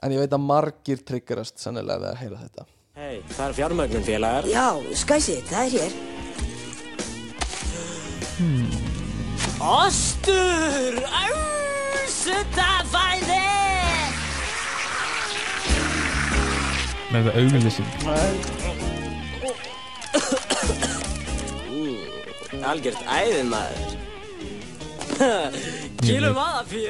en 0.01 0.12
ég 0.15 0.23
veit 0.23 0.36
að 0.36 0.47
margir 0.47 0.98
triggerast 1.07 1.57
sannilega 1.61 2.01
við 2.05 2.11
að 2.12 2.20
heyra 2.24 2.44
þetta 2.44 2.62
Hei, 3.01 3.16
það 3.32 3.47
er 3.47 3.55
fjármögnun 3.57 4.02
félagar. 4.05 4.44
Já, 4.51 4.66
skæsi, 4.98 5.36
það 5.48 5.62
er 5.62 5.70
hér. 5.78 5.93
Ostur! 9.62 10.98
Ársutafæði! 12.11 13.40
með 17.11 17.27
þetta 17.27 17.40
auglýsing 17.40 18.59
Algjört 22.51 23.05
æðin 23.06 23.47
maður. 23.47 23.93
Kílum 26.02 26.39
aða 26.40 26.62
ekki 26.66 26.81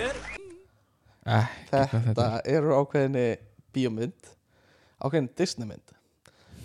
hvað 1.69 1.91
þetta 1.91 2.05
þetta 2.07 2.29
er. 2.49 2.69
ákveðinni 2.81 3.25
bíómynd 3.77 4.31
ákveðin 5.05 5.29
Disneymynd. 5.37 5.93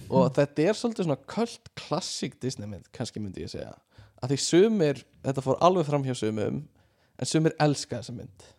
Og 0.07 0.29
þetta 0.37 0.69
er 0.69 0.79
svolítið 0.79 1.09
svona 1.09 1.19
köld 1.27 1.69
klassík 1.75 2.39
Disneymynd, 2.39 2.87
kannski 2.95 3.19
myndi 3.19 3.43
ég 3.43 3.51
segja. 3.51 3.75
Að 4.23 4.31
því 4.31 4.39
sumir, 4.45 5.03
þetta 5.27 5.43
fór 5.43 5.59
alveg 5.67 5.89
fram 5.91 6.07
hjá 6.07 6.15
sumum 6.15 6.63
en 6.63 7.27
sumir 7.29 7.57
elska 7.59 7.99
þessa 7.99 8.15
mynd. 8.15 8.49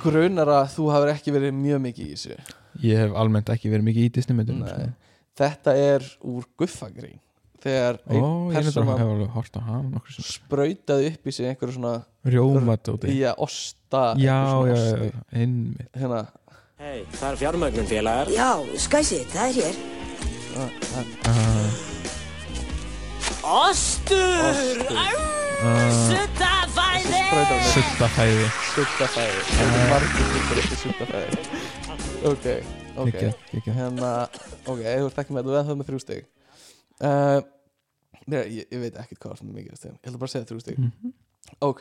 Grunar 0.00 0.48
að 0.62 0.74
þú 0.78 0.90
hafur 0.94 1.12
ekki 1.12 1.36
verið 1.36 1.56
mjög 1.60 1.84
mikið 1.90 2.08
í 2.08 2.16
þessu. 2.16 2.42
Ég 2.88 3.04
hef 3.04 3.16
almennt 3.20 3.52
ekki 3.52 3.68
verið 3.68 3.90
mikið 3.92 4.08
í 4.08 4.12
Disney 4.16 4.40
myndum 4.40 4.64
Nei. 4.64 4.92
þetta 5.36 5.76
er 5.76 6.12
úr 6.24 6.48
guffagrín 6.56 7.18
þegar 7.68 8.00
ó, 8.00 8.16
ég 8.16 8.18
er 8.18 8.66
þetta 8.66 8.72
persóna 8.72 8.98
hef 8.98 9.12
alveg 9.14 9.30
hort 9.36 9.54
á 9.54 9.62
sem 10.16 10.28
sprautaði 10.32 11.12
upp 11.12 11.28
í 11.28 11.36
sig 11.36 11.50
einhverju 11.52 11.76
svona 11.76 11.94
rjómadóti. 12.26 13.12
í 13.12 13.20
að 13.28 13.44
osta 13.48 14.02
já, 14.18 14.40
já, 14.72 14.76
já, 14.78 15.12
einmitt. 15.32 15.90
Hérna. 15.94 16.22
Hei, 16.78 16.98
það 17.18 17.28
er 17.32 17.38
fjármögnun 17.40 17.88
félagar. 17.90 18.28
Já, 18.30 18.50
skæsi, 18.78 19.24
það 19.32 19.44
er 19.48 19.54
hér. 19.58 19.74
uh, 21.26 21.88
Ostur! 23.48 24.82
Ársutafæði! 25.58 27.20
suttafæði! 27.72 28.46
Suttafæði. 28.76 29.40
Þetta 29.50 29.78
er 29.82 29.90
margir 29.90 30.28
hlutur 30.32 30.60
eftir 30.62 30.78
suttafæði 30.84 31.38
Ok, 32.28 32.46
ok. 32.94 33.08
Ekki, 33.08 33.30
ekki. 33.58 33.74
Hérna, 33.74 34.12
ok, 34.68 34.82
þú 34.84 35.08
ert 35.10 35.18
ekki 35.24 35.34
með 35.34 35.48
Þú 35.48 35.54
veð 35.56 35.66
það 35.70 35.80
með 35.80 35.90
þrjú 35.90 36.00
stig. 36.04 36.28
Uh, 36.98 37.38
Nei, 38.28 38.42
ég, 38.58 38.66
ég 38.68 38.82
veit 38.82 38.96
ekkert 39.00 39.22
hvað 39.22 39.38
er 39.40 39.46
mikið 39.56 39.78
stig 39.78 39.92
Ég 39.94 40.08
ætla 40.10 40.18
bara 40.20 40.28
að 40.28 40.34
segja 40.34 40.48
þrjú 40.50 40.60
stig. 40.60 40.78
Mhm. 40.82 41.12
Ok. 41.64 41.80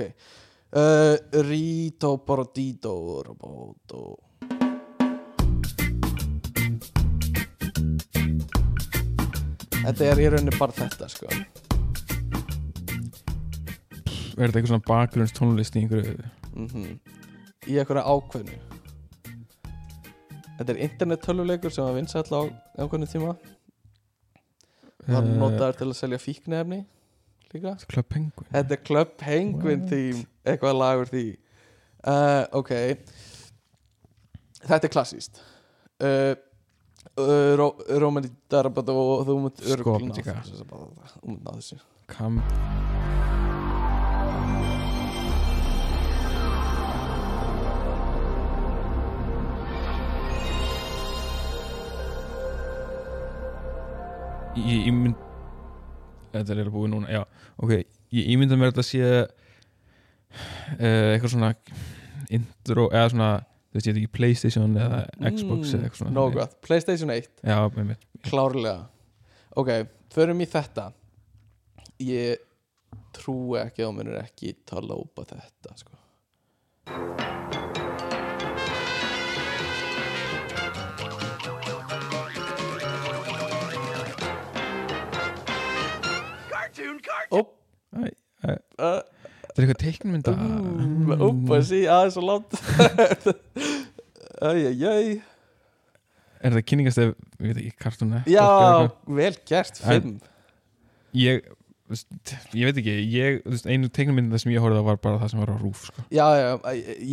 Uh, 0.67 1.15
Rito 1.47 2.11
Borodito 2.23 2.93
Roboto. 3.27 4.03
Þetta 9.87 10.07
er 10.07 10.19
í 10.19 10.29
rauninni 10.31 10.55
bara 10.59 10.75
þetta 10.75 11.07
sko. 11.11 11.27
Er 14.37 14.47
þetta 14.47 14.47
eitthvað 14.47 14.71
svona 14.71 14.87
bakgrunns 14.87 15.35
tónlist 15.35 15.75
í 15.75 15.83
einhverju 15.83 16.15
mm 16.55 16.97
í 17.67 17.75
einhverja 17.75 18.07
ákveðnu. 18.07 18.57
Þetta 20.57 20.71
er 20.71 20.77
internet 20.85 21.23
töluleikur 21.25 21.73
sem 21.73 21.83
var 21.83 21.97
vinsæll 21.97 22.31
á 22.31 22.41
ákveðnu 22.79 23.07
tíma 23.11 23.33
var 25.07 25.23
Eh, 25.23 25.33
notaður 25.39 25.77
til 25.79 25.87
að 25.87 25.95
selja 25.99 26.17
fíknefni 26.19 26.79
líka. 27.53 27.75
Club 27.87 28.09
Penguin. 28.09 28.47
Þetta 28.53 28.71
er 28.77 28.83
Club 28.83 29.13
Penguin 29.17 29.79
What? 29.81 29.89
theme. 29.89 30.25
Eitthvað 30.45 30.77
lagur 30.81 31.11
því. 31.13 31.25
Uh, 32.07 32.45
Ok. 32.53 32.71
Þetta 34.67 34.83
er 34.83 34.91
klassíst 34.91 35.39
uh, 36.01 36.33
uh, 37.17 37.55
Ró, 37.57 37.69
Rómani 38.01 38.29
Darabata 38.51 38.91
og 38.91 39.25
þú 39.27 39.37
Skopnika. 39.79 40.33
þessu, 40.43 40.65
bara- 40.67 41.11
Þú 41.13 41.27
munt 41.29 41.43
ná 41.45 41.51
þessu. 41.57 41.79
Kam 42.07 42.41
Ég 54.65 54.87
ímynd 54.89 55.17
Þetta 56.33 56.51
er 56.53 56.57
eiginlega 56.59 56.73
búið 56.73 56.89
núna, 56.91 57.07
já. 57.13 57.21
Ok, 57.63 57.71
ég 58.13 58.25
ímynda 58.33 58.57
mér 58.59 58.67
að 58.71 58.75
þetta 58.75 58.87
sé 58.87 58.99
uh, 59.07 59.13
eitthvað 61.13 61.31
svona 61.33 61.51
intro 62.35 62.85
eða 62.91 63.11
svona 63.13 63.29
þú 63.37 63.77
veist, 63.77 63.87
ég 63.87 63.93
ekki 64.01 64.11
Playstation 64.17 64.75
eða 64.77 64.99
Xbox 65.31 65.61
Mm, 65.71 65.77
eða 65.77 65.83
eitthvað 65.87 66.01
svona. 66.01 66.15
gott, 66.35 66.53
Playstation 66.67 67.13
1 67.13 67.29
Já, 67.47 67.57
með 67.77 67.83
mér 67.93 67.99
Klárlega. 68.27 68.81
Ok, 69.57 69.69
förum 70.13 70.41
í 70.43 70.47
þetta. 70.51 70.85
Ég 72.03 72.43
trúi 73.17 73.57
ekki 73.61 73.81
að 73.87 73.95
mér 73.97 74.07
er 74.15 74.19
ekki 74.25 74.47
tala 74.67 74.91
á 74.97 74.99
þetta 75.45 75.69
sko. 75.79 75.93
Það 89.57 89.63
er 89.63 89.63
eitthvað 89.63 89.79
teiknmynda 89.81 90.33
Óp, 91.17 91.51
að 91.55 91.63
sé 91.65 91.79
aðeins 91.89 92.17
og 92.21 92.27
langt. 92.27 92.57
Æjæjæj 94.37 95.15
Er 96.45 96.53
það 96.53 96.65
kynningast 96.69 96.99
ef, 97.01 97.13
ég 97.41 97.47
veit 97.47 97.61
ekki, 97.63 98.03
Network 98.05 98.27
Já, 98.29 98.89
vel 99.17 99.37
gert, 99.49 99.79
fimm. 99.81 100.19
Ég, 101.17 101.47
ég 102.53 102.69
veit 102.69 102.81
ekki 102.83 102.93
ég, 103.15 103.39
einu 103.65 103.89
teiknmynda 103.93 104.37
sem 104.41 104.53
ég 104.53 104.61
horfði 104.61 104.83
á 104.85 104.89
var 104.91 104.99
bara 105.01 105.21
það 105.23 105.33
sem 105.33 105.41
var 105.41 105.53
á 105.53 105.57
rúf 105.57 105.87
sko. 105.89 106.05
Já, 106.13 106.27
já, 106.37 106.51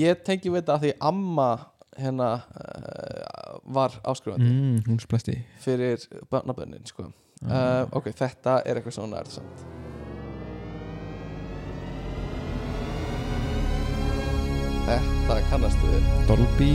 ég 0.03 0.21
tengi 0.27 0.53
við 0.53 0.61
þetta 0.61 0.77
að 0.77 0.85
því 0.85 0.93
amma 1.13 1.49
hérna 1.95 2.29
uh, 2.43 3.57
var 3.79 3.97
áskrifandi. 4.03 4.51
Mm, 4.51 5.01
fyrir 5.65 6.05
barnabönnin 6.29 6.85
sko. 6.91 7.09
uh, 7.47 7.89
ok, 7.95 8.13
þetta 8.13 8.61
er 8.67 8.83
eitthvað 8.83 8.99
svona 8.99 9.25
er 9.25 9.33
Þetta 14.85 15.37
kannastu 15.49 15.89
við. 15.89 16.09
Dolby? 16.29 16.73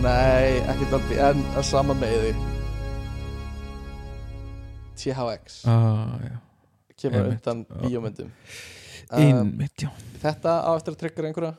Nei, 0.00 0.60
ekki 0.64 0.86
Dolby, 0.88 1.18
en 1.20 1.42
sama 1.66 1.92
með 1.98 2.14
því 2.22 2.30
THX 4.98 5.58
ah, 5.68 6.14
kemur 6.98 7.26
einmitt, 7.26 7.44
undan 7.52 7.60
bíómyndum. 7.84 8.32
Einmitt, 9.14 9.84
já. 9.84 9.92
Þetta 10.22 10.56
á 10.64 10.70
eftir 10.72 10.96
að 10.96 10.98
tryggja 11.04 11.28
einhverja. 11.28 11.52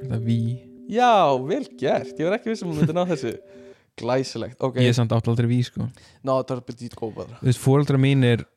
Er 0.00 0.10
það 0.14 0.26
Wii 0.30 0.56
Já, 0.96 1.12
vel 1.44 1.62
gert, 1.76 2.16
ég 2.16 2.24
var 2.24 2.40
ekki 2.40 2.52
viss 2.54 2.64
um 2.64 2.72
að 2.72 2.80
myndi 2.80 2.96
ná 2.96 3.04
þessu. 3.12 3.36
Glæsilegt, 4.00 4.60
ok. 4.64 4.80
Ég 4.80 4.92
er 4.94 4.96
samt 4.96 5.12
átt 5.12 5.28
aldrei 5.28 5.52
Wii 5.52 5.68
sko. 5.68 5.86
Ná, 6.24 6.38
þetta 6.40 6.56
var 6.56 6.66
betið 6.72 7.00
góð 7.00 7.16
bara 7.20 7.40
Þú 7.40 7.52
veist, 7.52 7.66
fóreldra 7.68 8.00
mínir 8.00 8.48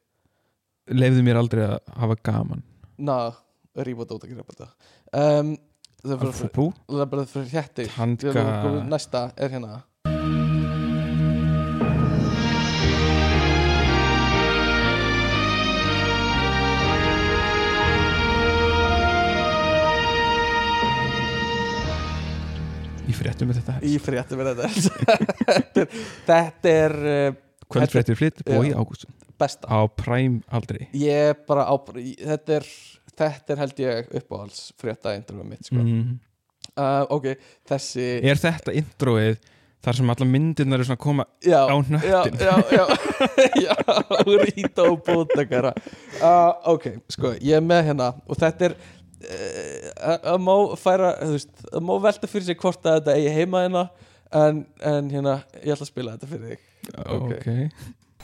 leifðu 0.95 1.23
mér 1.25 1.39
aldrei 1.41 1.63
að 1.67 1.77
hafa 2.01 2.19
gaman 2.29 2.63
Ná, 2.99 3.17
rífa 3.79 4.07
dót 4.09 4.25
ekki 4.27 4.39
þetta 4.39 4.69
um, 5.15 5.53
Það 5.99 6.15
er 6.15 6.21
bara 6.23 6.49
Pú, 6.55 6.69
Það 6.87 7.03
er 7.05 7.11
bara 7.13 7.27
fyrir 7.29 7.53
hjettir 7.53 7.93
Handga- 7.97 8.83
Næsta 8.89 9.25
er 9.37 9.55
hérna 9.55 9.83
í 23.09 23.15
fréttum 23.17 23.49
með 23.49 23.61
þetta 23.61 23.77
Í 23.89 23.95
fréttum 24.03 24.41
er 24.43 24.51
þetta 24.53 24.69
Þetta 25.49 25.83
er, 25.83 25.93
þetta 26.29 26.73
er 26.73 26.97
uh, 26.99 27.39
Kvöldfréttir 27.69 28.17
flytt, 28.17 28.43
Bói. 28.47 28.71
Ágústsson 28.73 29.13
besta. 29.39 29.69
Á 29.69 29.79
Prime 29.99 30.41
aldrei. 30.51 30.87
Ég 30.97 31.29
er 31.33 31.37
bara 31.47 31.67
á 31.69 31.75
Þetta 31.79 32.57
er, 32.59 32.67
þetta 33.13 33.53
er 33.55 33.61
held 33.63 33.79
ég 33.83 34.11
uppáhalds 34.21 34.65
frétta 34.79 35.15
intervju 35.17 35.45
mitt 35.47 35.69
sko. 35.69 35.79
mm. 35.79 36.19
uh, 36.75 37.05
Ok, 37.15 37.31
þessi 37.69 38.09
Er 38.23 38.41
þetta 38.41 38.75
introið 38.79 39.39
þar 39.79 39.95
sem 39.95 40.11
alla 40.11 40.27
myndirnar 40.27 40.81
er 40.81 40.89
svona 40.89 40.99
að 40.99 41.03
koma 41.05 41.25
já, 41.39 41.59
á 41.63 41.75
hnöttin? 41.79 42.39
Já, 42.43 42.55
já, 42.75 42.83
já, 43.63 43.65
já 43.65 43.73
Rita 44.43 44.89
og 44.89 44.99
bótakara 45.07 45.71
uh, 46.19 46.73
Ok, 46.73 46.91
sko, 47.07 47.33
ég 47.39 47.61
er 47.61 47.63
með 47.63 47.85
hérna 47.91 48.11
Og 48.27 48.39
þetta 48.39 48.69
er 48.69 48.75
uh, 48.75 50.19
að 50.35 50.43
má 50.43 50.53
færa 50.79 51.15
þú 51.23 51.33
veist, 51.37 51.65
að 51.71 51.87
má 51.87 51.95
velta 52.03 52.31
fyrir 52.31 52.49
sig 52.49 52.59
hvort 52.59 52.85
að 52.85 52.99
þetta 52.99 53.17
eigi 53.17 53.35
heima 53.39 53.63
hérna 53.65 53.87
en, 54.35 54.65
en 54.85 55.09
hérna, 55.09 55.39
ég 55.63 55.73
ætla 55.73 55.85
að 55.85 55.91
spila 55.91 56.15
þetta 56.15 56.29
fyrir 56.29 56.51
þig. 56.51 56.67
Ok, 57.15 57.47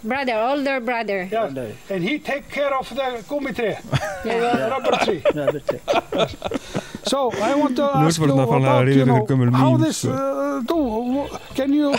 Brother, 0.06 0.38
older 0.38 0.80
brother. 0.80 1.27
Yeah. 1.32 1.49
And 1.90 2.03
he 2.03 2.19
take 2.19 2.49
care 2.49 2.73
of 2.77 2.88
the 2.90 3.26
gummy 3.27 3.53
tree, 3.53 3.76
the 4.23 4.69
rubber 4.72 4.98
tree. 5.03 5.22
So 7.06 7.32
I 7.41 7.56
want 7.56 7.76
to 7.77 7.84
ask 7.84 8.22
you 8.22 8.32
about, 8.32 8.88
you 8.88 9.06
know, 9.06 9.26
how 9.52 9.77
this 9.77 10.06
sko. 10.06 10.14
uh, 10.14 10.61
do. 10.61 11.27
Can 11.56 11.73
you 11.73 11.95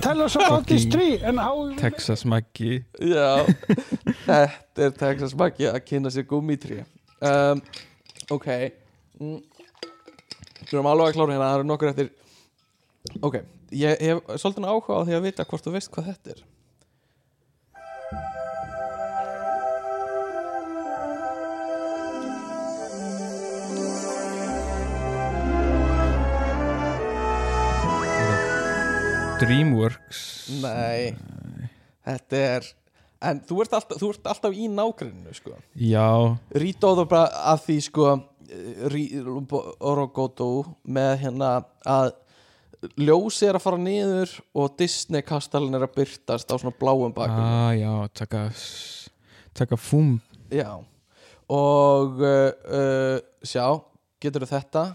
tell 0.00 0.22
us 0.22 0.36
about 0.36 0.66
this 0.66 0.86
tree 0.86 1.18
and 1.18 1.38
how? 1.38 1.74
Texas 1.76 2.24
Maggi 2.24 2.84
Já, 3.00 3.44
þetta 4.26 4.86
er 4.86 4.96
Texas 4.96 5.34
Maggi 5.36 5.68
að 5.68 5.80
kynna 5.84 6.12
sér 6.12 6.24
gúmítrí 6.28 6.80
um, 7.20 7.60
Ok 8.30 8.48
mm. 9.20 9.40
Við 10.60 10.76
erum 10.76 10.88
alveg 10.92 11.10
að 11.10 11.18
klára 11.18 11.34
hérna, 11.34 11.50
það 11.50 11.58
eru 11.58 11.68
nokkur 11.72 11.92
eftir 11.92 12.12
Ok, 13.24 13.40
ég 13.72 14.00
hef 14.00 14.24
svolítið 14.40 14.68
áhuga 14.68 15.00
á 15.00 15.04
því 15.08 15.18
að 15.18 15.28
vita 15.28 15.48
hvort 15.48 15.66
þú 15.66 15.76
veist 15.76 15.92
hvað 15.92 16.12
þetta 16.12 16.36
er 16.36 16.44
Dreamworks? 29.40 30.20
Nei, 30.60 31.16
þetta 32.06 32.44
er 32.50 32.68
En 33.20 33.40
þú 33.44 33.58
ert 33.60 33.74
alltaf, 33.76 33.98
þú 34.00 34.14
ert 34.14 34.28
alltaf 34.32 34.54
í 34.56 34.66
nágrinu 34.72 35.34
sko. 35.36 35.52
Já, 35.76 36.08
Rítóður 36.56 37.08
bara 37.10 37.28
að 37.52 37.66
því 37.66 37.76
sko 37.84 38.06
Orogoto 39.86 40.48
með 40.88 41.10
hérna 41.26 41.50
að 41.84 42.14
ljósi 42.96 43.50
er 43.50 43.58
að 43.58 43.64
fara 43.66 43.80
niður 43.80 44.32
og 44.56 44.72
Disney 44.80 45.22
kastalinn 45.26 45.76
er 45.76 45.84
að 45.84 45.98
byrtast 45.98 46.48
á 46.48 46.56
svona 46.56 46.72
bláum 46.80 47.12
bakum 47.12 47.44
ah, 47.44 47.74
já, 47.76 47.92
taka 48.16 48.46
taka 49.52 49.76
fúm. 49.76 50.16
Já. 50.48 50.80
Og 51.50 52.24
uh, 52.24 52.48
uh, 52.72 53.20
sjá, 53.44 53.66
getur 54.22 54.48
þetta 54.48 54.94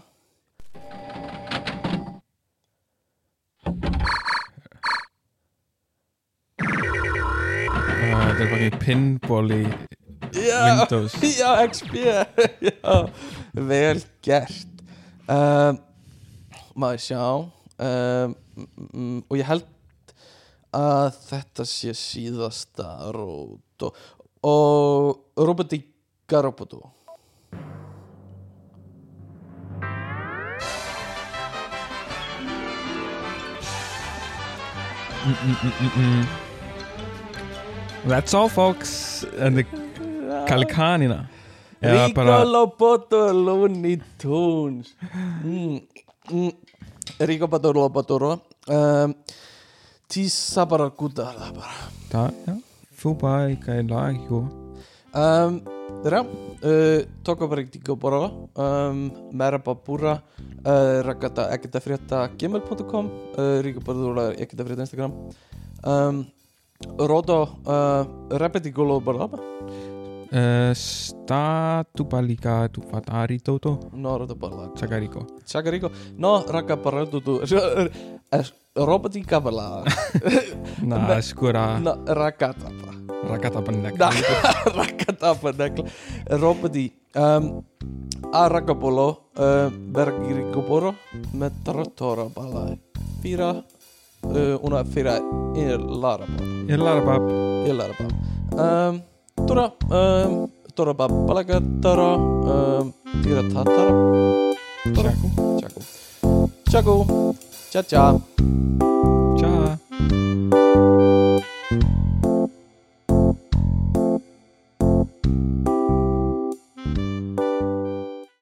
þetta 8.22 8.44
er 8.46 8.50
bara 8.52 8.80
pinball 8.82 9.52
í 9.54 9.62
Já, 10.36 10.60
Windows. 10.66 11.14
já, 11.40 11.50
XP 11.66 11.94
Já, 12.68 12.94
vel 13.54 14.00
gert. 14.24 14.82
Um, 15.28 15.78
Maður 16.76 17.00
sjá? 17.00 17.22
Um, 17.80 18.34
mm, 18.92 19.20
og 19.30 19.38
ég 19.40 19.48
held 19.48 19.64
að 20.76 21.14
þetta 21.30 21.64
sé 21.68 21.94
síðasta 21.96 22.88
rót 23.16 23.86
og, 23.86 23.96
og 24.44 25.40
Robotika 25.40 26.42
Roboto 26.44 26.82
mm, 35.24 35.32
mm, 35.32 35.56
mm, 35.62 35.72
mm, 35.80 35.90
mm. 35.96 36.45
That's 38.06 38.34
all 38.34 38.48
folks. 38.48 39.24
And 39.38 39.58
the 39.58 39.64
Kalikanina 40.46 41.26
Eða 41.82 42.14
bara 42.14 42.38
Rico 42.38 42.50
Loboto 42.52 43.20
Looney 43.34 43.98
Tunes. 44.18 44.94
Mm, 45.44 45.80
mm, 46.30 46.52
Rico 47.18 47.46
Loboto 47.46 47.72
Loboto 47.74 48.40
um, 48.68 49.14
Tisa 50.08 50.64
bara 50.64 50.88
gúta 50.88 51.34
bara. 51.34 51.90
Ta, 52.08 52.30
ja, 52.46 52.54
Fubai 52.94 53.58
Kailagio 53.58 54.46
um, 55.12 55.60
Þeirra 56.04 56.22
uh, 56.22 57.02
Toko 57.26 57.48
bara 57.50 57.66
ekki 57.66 57.82
bara 57.98 58.22
um, 58.54 59.10
Meraba 59.34 59.74
Búra 59.74 60.20
uh, 60.62 61.02
Ragata 61.02 61.50
ekkert 61.50 61.74
að 61.74 61.88
frétta 61.90 62.22
gmail.com 62.38 63.10
uh, 63.34 63.82
bara 63.82 64.30
ekkert 64.38 64.62
að 64.62 64.70
frétta 64.70 64.86
Instagram. 64.86 65.20
Um, 65.82 66.24
Rodo 66.98 67.42
uh, 67.64 68.04
Repetigolo 68.36 69.00
bara 69.00 69.24
uh, 69.24 70.72
Statubalika 70.74 72.68
Tufatari 72.68 73.40
Toto 73.40 73.90
No, 73.92 74.18
Rodo 74.18 74.34
bara 74.34 74.70
Chagariko 74.76 75.26
Chagariko 75.46 75.90
No, 76.18 76.44
Raga 76.44 76.76
bara 76.76 77.04
Dudu 77.06 77.40
Robotika 78.76 79.40
bara 79.40 79.84
Na, 80.82 81.20
skura 81.26 81.78
No, 81.80 81.94
Ragata 82.04 82.68
bara 82.68 82.96
Ragatabannek 83.26 83.96
Rakatapa 84.76 85.52
negla 85.56 85.84
Roboti 86.30 86.92
um, 87.16 87.64
Aragabolo 88.32 89.32
uh, 89.36 89.70
Bergirigoboro 89.70 90.94
Metratora 91.34 92.28
Balai 92.28 92.78
Fyra 93.22 93.50
uh, 93.50 93.62
Eh, 94.34 94.58
una 94.62 94.84
figura 94.84 95.18
Ilarabab. 95.54 96.28
Er 96.68 96.74
Ilarabab. 96.74 97.22
Er 97.66 97.72
um, 97.72 98.58
er 98.58 98.64
ehm, 98.64 99.00
tora, 99.46 99.72
um, 99.90 100.48
tora 100.74 100.92
babalaga, 100.94 101.60
tora, 101.82 102.14
um, 102.16 102.92
tira 103.22 103.42
tatara. 103.42 103.92
Tora. 104.94 105.12
Čaku. 105.60 105.80
Čaku. 106.70 106.96
Čaku. 106.96 107.34
Ča, 107.70 107.82
ča. 107.82 108.14